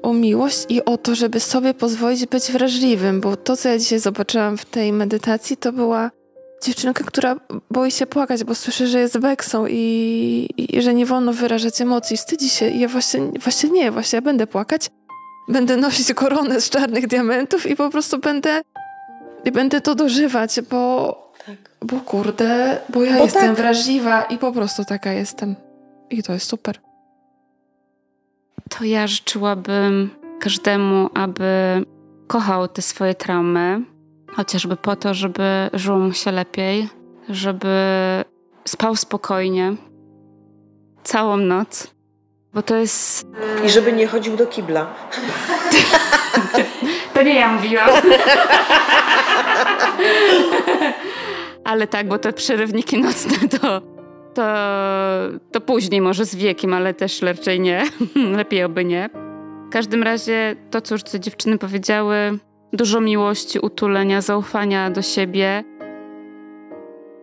o 0.02 0.12
miłość 0.12 0.66
i 0.68 0.84
o 0.84 0.98
to, 0.98 1.14
żeby 1.14 1.40
sobie 1.40 1.74
pozwolić 1.74 2.26
być 2.26 2.52
wrażliwym, 2.52 3.20
bo 3.20 3.36
to, 3.36 3.56
co 3.56 3.68
ja 3.68 3.78
dzisiaj 3.78 3.98
zobaczyłam 3.98 4.58
w 4.58 4.64
tej 4.64 4.92
medytacji, 4.92 5.56
to 5.56 5.72
była 5.72 6.10
dziewczynka, 6.62 7.04
która 7.04 7.36
boi 7.70 7.90
się 7.90 8.06
płakać, 8.06 8.44
bo 8.44 8.54
słyszy, 8.54 8.86
że 8.86 9.00
jest 9.00 9.18
beksą 9.18 9.66
i, 9.66 10.48
i, 10.56 10.82
że 10.82 10.94
nie 10.94 11.06
wolno 11.06 11.32
wyrażać 11.32 11.80
emocji, 11.80 12.16
wstydzi 12.16 12.48
się 12.48 12.68
i 12.68 12.80
ja 12.80 12.88
właśnie, 12.88 13.20
właśnie 13.20 13.70
nie, 13.70 13.90
właśnie 13.90 14.16
ja 14.16 14.22
będę 14.22 14.46
płakać, 14.46 14.90
będę 15.48 15.76
nosić 15.76 16.14
koronę 16.14 16.60
z 16.60 16.70
czarnych 16.70 17.06
diamentów 17.06 17.66
i 17.66 17.76
po 17.76 17.90
prostu 17.90 18.18
będę 18.18 18.62
i 19.44 19.52
będę 19.52 19.80
to 19.80 19.94
dożywać, 19.94 20.60
bo 20.70 21.25
tak. 21.46 21.56
bo 21.80 22.00
kurde, 22.00 22.80
bo 22.88 23.04
ja 23.04 23.16
bo 23.16 23.24
jestem 23.24 23.46
tak. 23.46 23.56
wrażliwa 23.56 24.22
i 24.22 24.38
po 24.38 24.52
prostu 24.52 24.84
taka 24.84 25.12
jestem. 25.12 25.56
I 26.10 26.22
to 26.22 26.32
jest 26.32 26.48
super 26.48 26.86
to 28.68 28.84
ja 28.84 29.06
życzyłabym 29.06 30.10
każdemu, 30.40 31.10
aby 31.14 31.84
kochał 32.26 32.68
te 32.68 32.82
swoje 32.82 33.14
traumy, 33.14 33.80
chociażby 34.36 34.76
po 34.76 34.96
to, 34.96 35.14
żeby 35.14 35.70
żyło 35.72 35.98
mu 35.98 36.12
się 36.12 36.32
lepiej, 36.32 36.88
żeby 37.28 37.68
spał 38.64 38.96
spokojnie 38.96 39.74
całą 41.04 41.36
noc, 41.36 41.90
bo 42.54 42.62
to 42.62 42.76
jest. 42.76 43.26
I 43.64 43.70
żeby 43.70 43.92
nie 43.92 44.06
chodził 44.06 44.36
do 44.36 44.46
kibla. 44.46 44.86
to 47.14 47.22
nie 47.22 47.34
ja 47.34 47.52
mówiłam. 47.52 47.90
Ale 51.66 51.86
tak, 51.86 52.08
bo 52.08 52.18
te 52.18 52.32
przerywniki 52.32 52.98
nocne 53.02 53.48
to 53.48 53.96
to, 54.36 54.42
to 55.52 55.60
później, 55.60 56.00
może 56.00 56.24
z 56.24 56.34
wiekiem, 56.34 56.74
ale 56.74 56.94
też 56.94 57.22
raczej 57.22 57.60
nie. 57.60 57.84
Lepiej 58.36 58.64
oby 58.64 58.84
nie. 58.84 59.10
W 59.66 59.70
każdym 59.70 60.02
razie 60.02 60.56
to, 60.70 60.80
co 60.80 60.94
już 60.94 61.02
te 61.02 61.20
dziewczyny 61.20 61.58
powiedziały, 61.58 62.38
dużo 62.72 63.00
miłości, 63.00 63.58
utulenia, 63.58 64.20
zaufania 64.20 64.90
do 64.90 65.02
siebie 65.02 65.64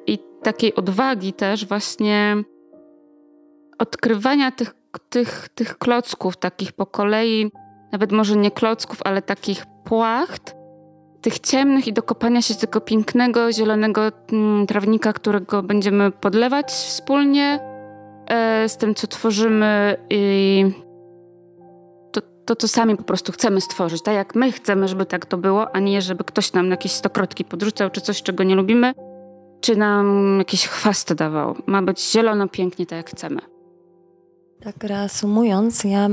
i 0.07 0.19
takiej 0.43 0.75
odwagi 0.75 1.33
też 1.33 1.65
właśnie 1.65 2.35
odkrywania 3.79 4.51
tych, 4.51 4.73
tych, 5.09 5.49
tych 5.49 5.77
klocków 5.77 6.37
takich 6.37 6.71
po 6.71 6.85
kolei, 6.85 7.51
nawet 7.91 8.11
może 8.11 8.35
nie 8.35 8.51
klocków, 8.51 8.99
ale 9.05 9.21
takich 9.21 9.65
płacht, 9.85 10.55
tych 11.23 11.39
ciemnych 11.39 11.87
i 11.87 11.93
dokopania 11.93 12.41
się 12.41 12.55
tego 12.55 12.81
pięknego, 12.81 13.51
zielonego 13.51 14.01
mm, 14.31 14.67
trawnika, 14.67 15.13
którego 15.13 15.63
będziemy 15.63 16.11
podlewać 16.11 16.71
wspólnie 16.71 17.59
e, 18.27 18.69
z 18.69 18.77
tym, 18.77 18.95
co 18.95 19.07
tworzymy 19.07 19.97
i 20.09 20.65
to, 22.11 22.21
to, 22.45 22.55
co 22.55 22.67
sami 22.67 22.97
po 22.97 23.03
prostu 23.03 23.31
chcemy 23.31 23.61
stworzyć. 23.61 24.03
Tak 24.03 24.15
jak 24.15 24.35
my 24.35 24.51
chcemy, 24.51 24.87
żeby 24.87 25.05
tak 25.05 25.25
to 25.25 25.37
było, 25.37 25.75
a 25.75 25.79
nie 25.79 26.01
żeby 26.01 26.23
ktoś 26.23 26.53
nam 26.53 26.71
jakieś 26.71 26.91
stokrotki 26.91 27.45
podrzucał, 27.45 27.89
czy 27.89 28.01
coś, 28.01 28.21
czego 28.21 28.43
nie 28.43 28.55
lubimy, 28.55 28.93
czy 29.61 29.75
nam 29.75 30.35
jakieś 30.39 30.67
chwasty 30.67 31.15
dawał. 31.15 31.55
Ma 31.65 31.81
być 31.81 32.11
zielono, 32.11 32.47
pięknie, 32.47 32.85
tak 32.85 32.97
jak 32.97 33.09
chcemy. 33.09 33.41
Tak 34.63 34.83
reasumując, 34.83 35.83
ja 35.83 36.09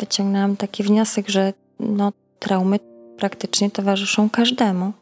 wyciągnęłam 0.00 0.56
taki 0.56 0.82
wniosek, 0.82 1.28
że 1.28 1.52
no, 1.80 2.12
traumy 2.38 2.93
praktycznie 3.16 3.70
towarzyszą 3.70 4.30
każdemu. 4.30 4.92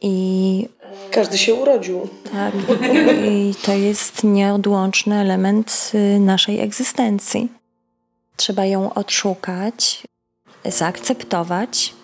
I 0.00 0.68
każdy 1.10 1.38
się 1.38 1.54
urodził. 1.54 2.08
Tak, 2.32 2.54
i 3.24 3.54
to 3.64 3.72
jest 3.72 4.24
nieodłączny 4.24 5.20
element 5.20 5.92
y, 5.94 6.20
naszej 6.20 6.60
egzystencji. 6.60 7.48
Trzeba 8.36 8.66
ją 8.66 8.94
odszukać, 8.94 10.02
zaakceptować, 10.64 11.94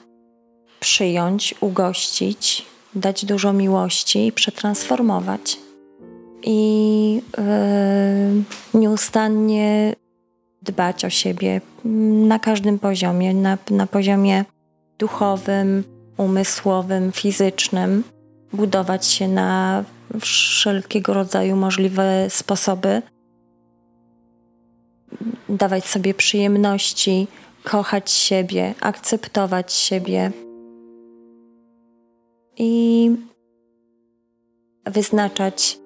przyjąć, 0.81 1.55
ugościć, 1.61 2.67
dać 2.95 3.25
dużo 3.25 3.53
miłości 3.53 4.27
i 4.27 4.33
przetransformować. 4.33 5.59
I 6.43 7.23
yy, 8.75 8.81
nieustannie 8.81 9.95
dbać 10.63 11.05
o 11.05 11.11
siebie 11.11 11.61
na 12.29 12.39
każdym 12.39 12.79
poziomie, 12.79 13.35
na, 13.35 13.59
na 13.71 13.87
poziomie 13.87 14.45
duchowym, 15.01 15.85
umysłowym, 16.17 17.13
fizycznym, 17.13 18.05
budować 18.53 19.07
się 19.07 19.29
na 19.29 19.85
wszelkiego 20.21 21.15
rodzaju 21.15 21.57
możliwe 21.57 22.31
sposoby, 22.31 23.03
dawać 25.49 25.85
sobie 25.87 26.15
przyjemności, 26.15 27.27
kochać 27.65 28.11
siebie, 28.11 28.75
akceptować 28.81 29.73
siebie 29.73 30.33
i 32.57 33.11
wyznaczać 34.87 35.79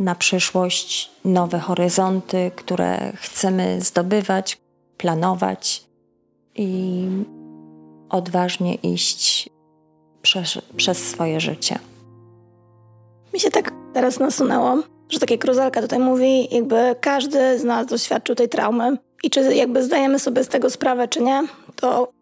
na 0.00 0.14
przyszłość 0.14 1.10
nowe 1.24 1.58
horyzonty, 1.58 2.50
które 2.56 3.12
chcemy 3.16 3.80
zdobywać, 3.80 4.58
planować 4.96 5.89
i 6.54 7.06
odważnie 8.10 8.74
iść 8.74 9.50
przez, 10.22 10.58
przez 10.76 11.10
swoje 11.10 11.40
życie. 11.40 11.78
Mi 13.34 13.40
się 13.40 13.50
tak 13.50 13.72
teraz 13.94 14.18
nasunęło, 14.18 14.78
że 15.08 15.18
tak 15.18 15.30
jak 15.30 15.44
tutaj 15.82 15.98
mówi, 15.98 16.54
jakby 16.54 16.96
każdy 17.00 17.58
z 17.58 17.64
nas 17.64 17.86
doświadczył 17.86 18.34
tej 18.34 18.48
traumy 18.48 18.96
i 19.22 19.30
czy 19.30 19.54
jakby 19.54 19.82
zdajemy 19.82 20.18
sobie 20.18 20.44
z 20.44 20.48
tego 20.48 20.70
sprawę, 20.70 21.08
czy 21.08 21.22
nie, 21.22 21.42
to 21.76 22.12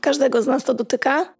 każdego 0.00 0.42
z 0.42 0.46
nas 0.46 0.64
to 0.64 0.74
dotyka 0.74 1.34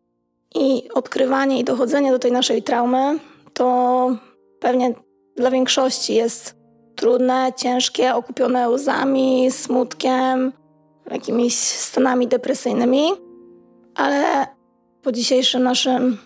i 0.55 0.89
odkrywanie 0.95 1.61
i 1.61 1.65
dochodzenie 1.65 2.11
do 2.11 2.19
tej 2.19 2.33
naszej 2.33 2.63
traumy 2.63 3.19
to 3.55 4.17
pewnie 4.61 4.95
dla 5.37 5.51
większości 5.51 6.15
jest 6.15 6.55
trudne, 6.97 7.53
ciężkie, 7.57 8.15
okupione 8.15 8.69
łzami, 8.69 9.51
smutkiem, 9.51 10.53
jakimiś 11.11 11.55
stanami 11.59 12.27
depresyjnymi, 12.27 13.11
ale 13.95 14.47
po 15.03 15.13
dzisiejszym 15.13 15.63
naszym 15.63 16.19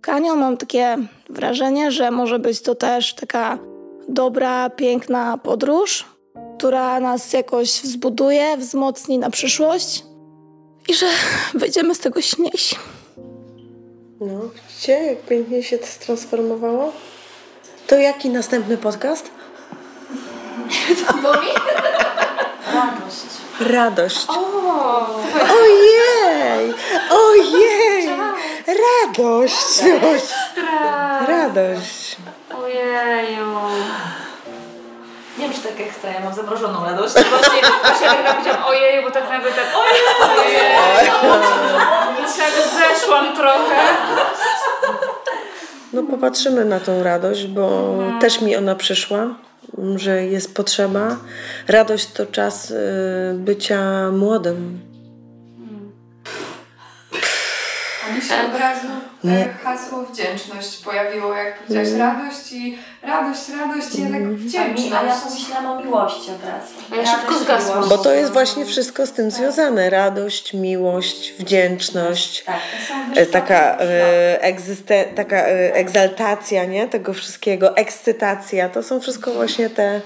kaniu 0.00 0.36
mam 0.36 0.56
takie 0.56 0.96
wrażenie, 1.30 1.90
że 1.90 2.10
może 2.10 2.38
być 2.38 2.60
to 2.60 2.74
też 2.74 3.14
taka 3.14 3.58
dobra, 4.08 4.70
piękna 4.70 5.38
podróż, 5.38 6.04
która 6.58 7.00
nas 7.00 7.32
jakoś 7.32 7.80
wzbuduje, 7.80 8.56
wzmocni 8.56 9.18
na 9.18 9.30
przyszłość 9.30 10.04
i 10.88 10.94
że 10.94 11.06
wyjdziemy 11.60 11.94
z 11.94 11.98
tego 11.98 12.20
śmieci. 12.20 12.76
No, 14.20 14.40
widzicie, 14.54 14.92
jak 14.92 15.22
pięknie 15.22 15.62
się 15.62 15.78
to 15.78 15.86
transformowało? 16.04 16.92
To 17.86 17.96
jaki 17.96 18.30
następny 18.30 18.76
podcast? 18.76 19.30
Bo 21.22 21.32
mi? 21.32 21.48
Radość. 22.74 23.45
Radość. 23.60 24.26
O, 24.28 25.06
ojej! 25.62 26.74
Ojej! 27.10 28.08
Radość! 28.66 29.82
Radość. 31.28 32.16
Ojeju. 32.62 33.46
Nie 35.38 35.44
wiem, 35.44 35.52
czy 35.52 35.68
tak 35.68 35.80
ekstra, 35.80 36.10
ja 36.10 36.20
mam 36.20 36.34
zamrożoną 36.34 36.84
radość. 36.84 37.14
Właśnie, 37.14 37.60
właśnie 37.82 38.06
tak 38.06 38.34
powiedziałam 38.34 38.64
ojeju, 38.64 39.02
bo 39.02 39.10
tak 39.10 39.30
nagle 39.30 39.50
tak 39.50 39.66
ojeju, 39.76 40.40
ojeju. 40.40 41.12
Tak 42.38 42.52
zeszłam 42.78 43.36
trochę. 43.36 43.76
No 45.92 46.02
popatrzymy 46.02 46.64
na 46.64 46.80
tą 46.80 47.02
radość, 47.02 47.46
bo 47.46 47.94
mhm. 47.98 48.20
też 48.20 48.40
mi 48.40 48.56
ona 48.56 48.74
przyszła 48.74 49.18
że 49.96 50.26
jest 50.26 50.54
potrzeba. 50.54 51.16
Radość 51.68 52.12
to 52.12 52.26
czas 52.26 52.70
y, 52.70 52.74
bycia 53.34 54.10
młodym. 54.10 54.80
Mi 58.14 58.22
się 58.22 58.34
od 58.34 58.60
razu 58.60 58.86
e, 59.24 59.48
hasło 59.64 60.02
wdzięczność 60.02 60.84
pojawiło, 60.84 61.34
jak 61.34 61.58
powiedziałaś 61.58 61.92
radość 61.98 62.52
i 62.52 62.78
radość, 63.02 63.48
radość 63.48 63.94
i 63.94 64.02
jednak 64.02 64.28
wdzięczność. 64.34 64.92
A 64.92 65.02
ja 65.02 65.14
pomyślałam 65.14 65.66
o 65.66 65.84
miłości 65.84 66.30
od 66.30 66.44
razu. 66.44 67.02
Ja 67.02 67.16
szybko 67.16 67.38
zgasłam. 67.38 67.88
Bo 67.88 67.98
to 67.98 68.12
jest 68.12 68.32
właśnie 68.32 68.66
wszystko 68.66 69.06
z 69.06 69.12
tym 69.12 69.30
związane. 69.30 69.90
Radość, 69.90 70.54
miłość, 70.54 71.32
wdzięczność. 71.38 72.44
Tak, 72.44 72.54
to 72.56 72.86
są 72.88 73.20
E, 73.20 73.26
taka, 73.26 73.78
e, 73.80 74.42
egzyste, 74.42 75.04
taka 75.04 75.36
e, 75.36 75.74
egzaltacja, 75.74 76.64
nie? 76.64 76.88
Tego 76.88 77.14
wszystkiego, 77.14 77.76
ekscytacja, 77.76 78.68
to 78.68 78.82
są 78.82 79.00
wszystko 79.00 79.32
właśnie 79.32 79.70
te 79.70 80.00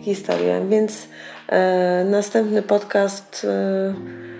historie. 0.00 0.66
Więc 0.68 0.92
e, 1.48 2.04
następny 2.04 2.62
podcast 2.62 3.44
e, 3.44 3.48
e, 3.48 4.33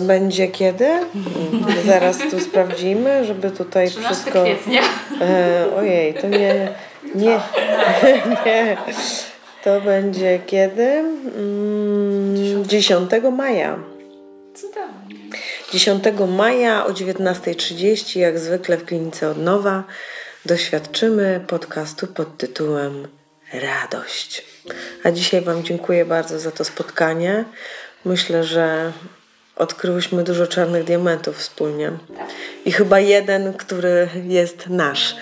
będzie 0.00 0.48
kiedy? 0.48 0.88
Zaraz 1.86 2.18
tu 2.30 2.40
sprawdzimy, 2.40 3.24
żeby 3.24 3.50
tutaj 3.50 3.88
13 3.88 4.14
wszystko... 4.14 4.42
kwietnia. 4.42 4.80
E, 5.20 5.66
ojej, 5.76 6.14
to 6.14 6.28
nie, 6.28 6.68
nie, 7.14 7.40
nie. 8.46 8.76
To 9.64 9.80
będzie 9.80 10.38
kiedy? 10.46 10.82
Mm, 10.82 12.64
10 12.64 13.10
maja. 13.32 13.78
Cudownie. 14.54 15.16
10 15.72 16.04
maja 16.28 16.86
o 16.86 16.90
19.30, 16.90 18.18
jak 18.18 18.38
zwykle 18.38 18.76
w 18.76 18.84
klinice 18.84 19.30
Odnowa, 19.30 19.84
doświadczymy 20.44 21.44
podcastu 21.46 22.06
pod 22.06 22.36
tytułem 22.36 23.08
Radość. 23.52 24.44
A 25.04 25.10
dzisiaj 25.10 25.40
Wam 25.40 25.62
dziękuję 25.62 26.04
bardzo 26.04 26.38
za 26.38 26.50
to 26.50 26.64
spotkanie. 26.64 27.44
Myślę, 28.04 28.44
że 28.44 28.92
odkryłyśmy 29.56 30.24
dużo 30.24 30.46
czarnych 30.46 30.84
diamentów 30.84 31.36
wspólnie. 31.36 31.92
I 32.64 32.72
chyba 32.72 33.00
jeden, 33.00 33.54
który 33.54 34.08
jest 34.24 34.68
nasz. 34.68 35.16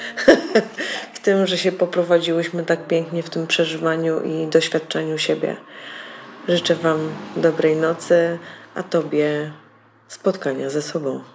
w 1.14 1.18
tym, 1.20 1.46
że 1.46 1.58
się 1.58 1.72
poprowadziłyśmy 1.72 2.64
tak 2.64 2.86
pięknie 2.86 3.22
w 3.22 3.30
tym 3.30 3.46
przeżywaniu 3.46 4.20
i 4.22 4.46
doświadczeniu 4.46 5.18
siebie. 5.18 5.56
Życzę 6.48 6.74
Wam 6.74 7.10
dobrej 7.36 7.76
nocy, 7.76 8.38
a 8.74 8.82
Tobie 8.82 9.52
spotkania 10.08 10.70
ze 10.70 10.82
sobą. 10.82 11.33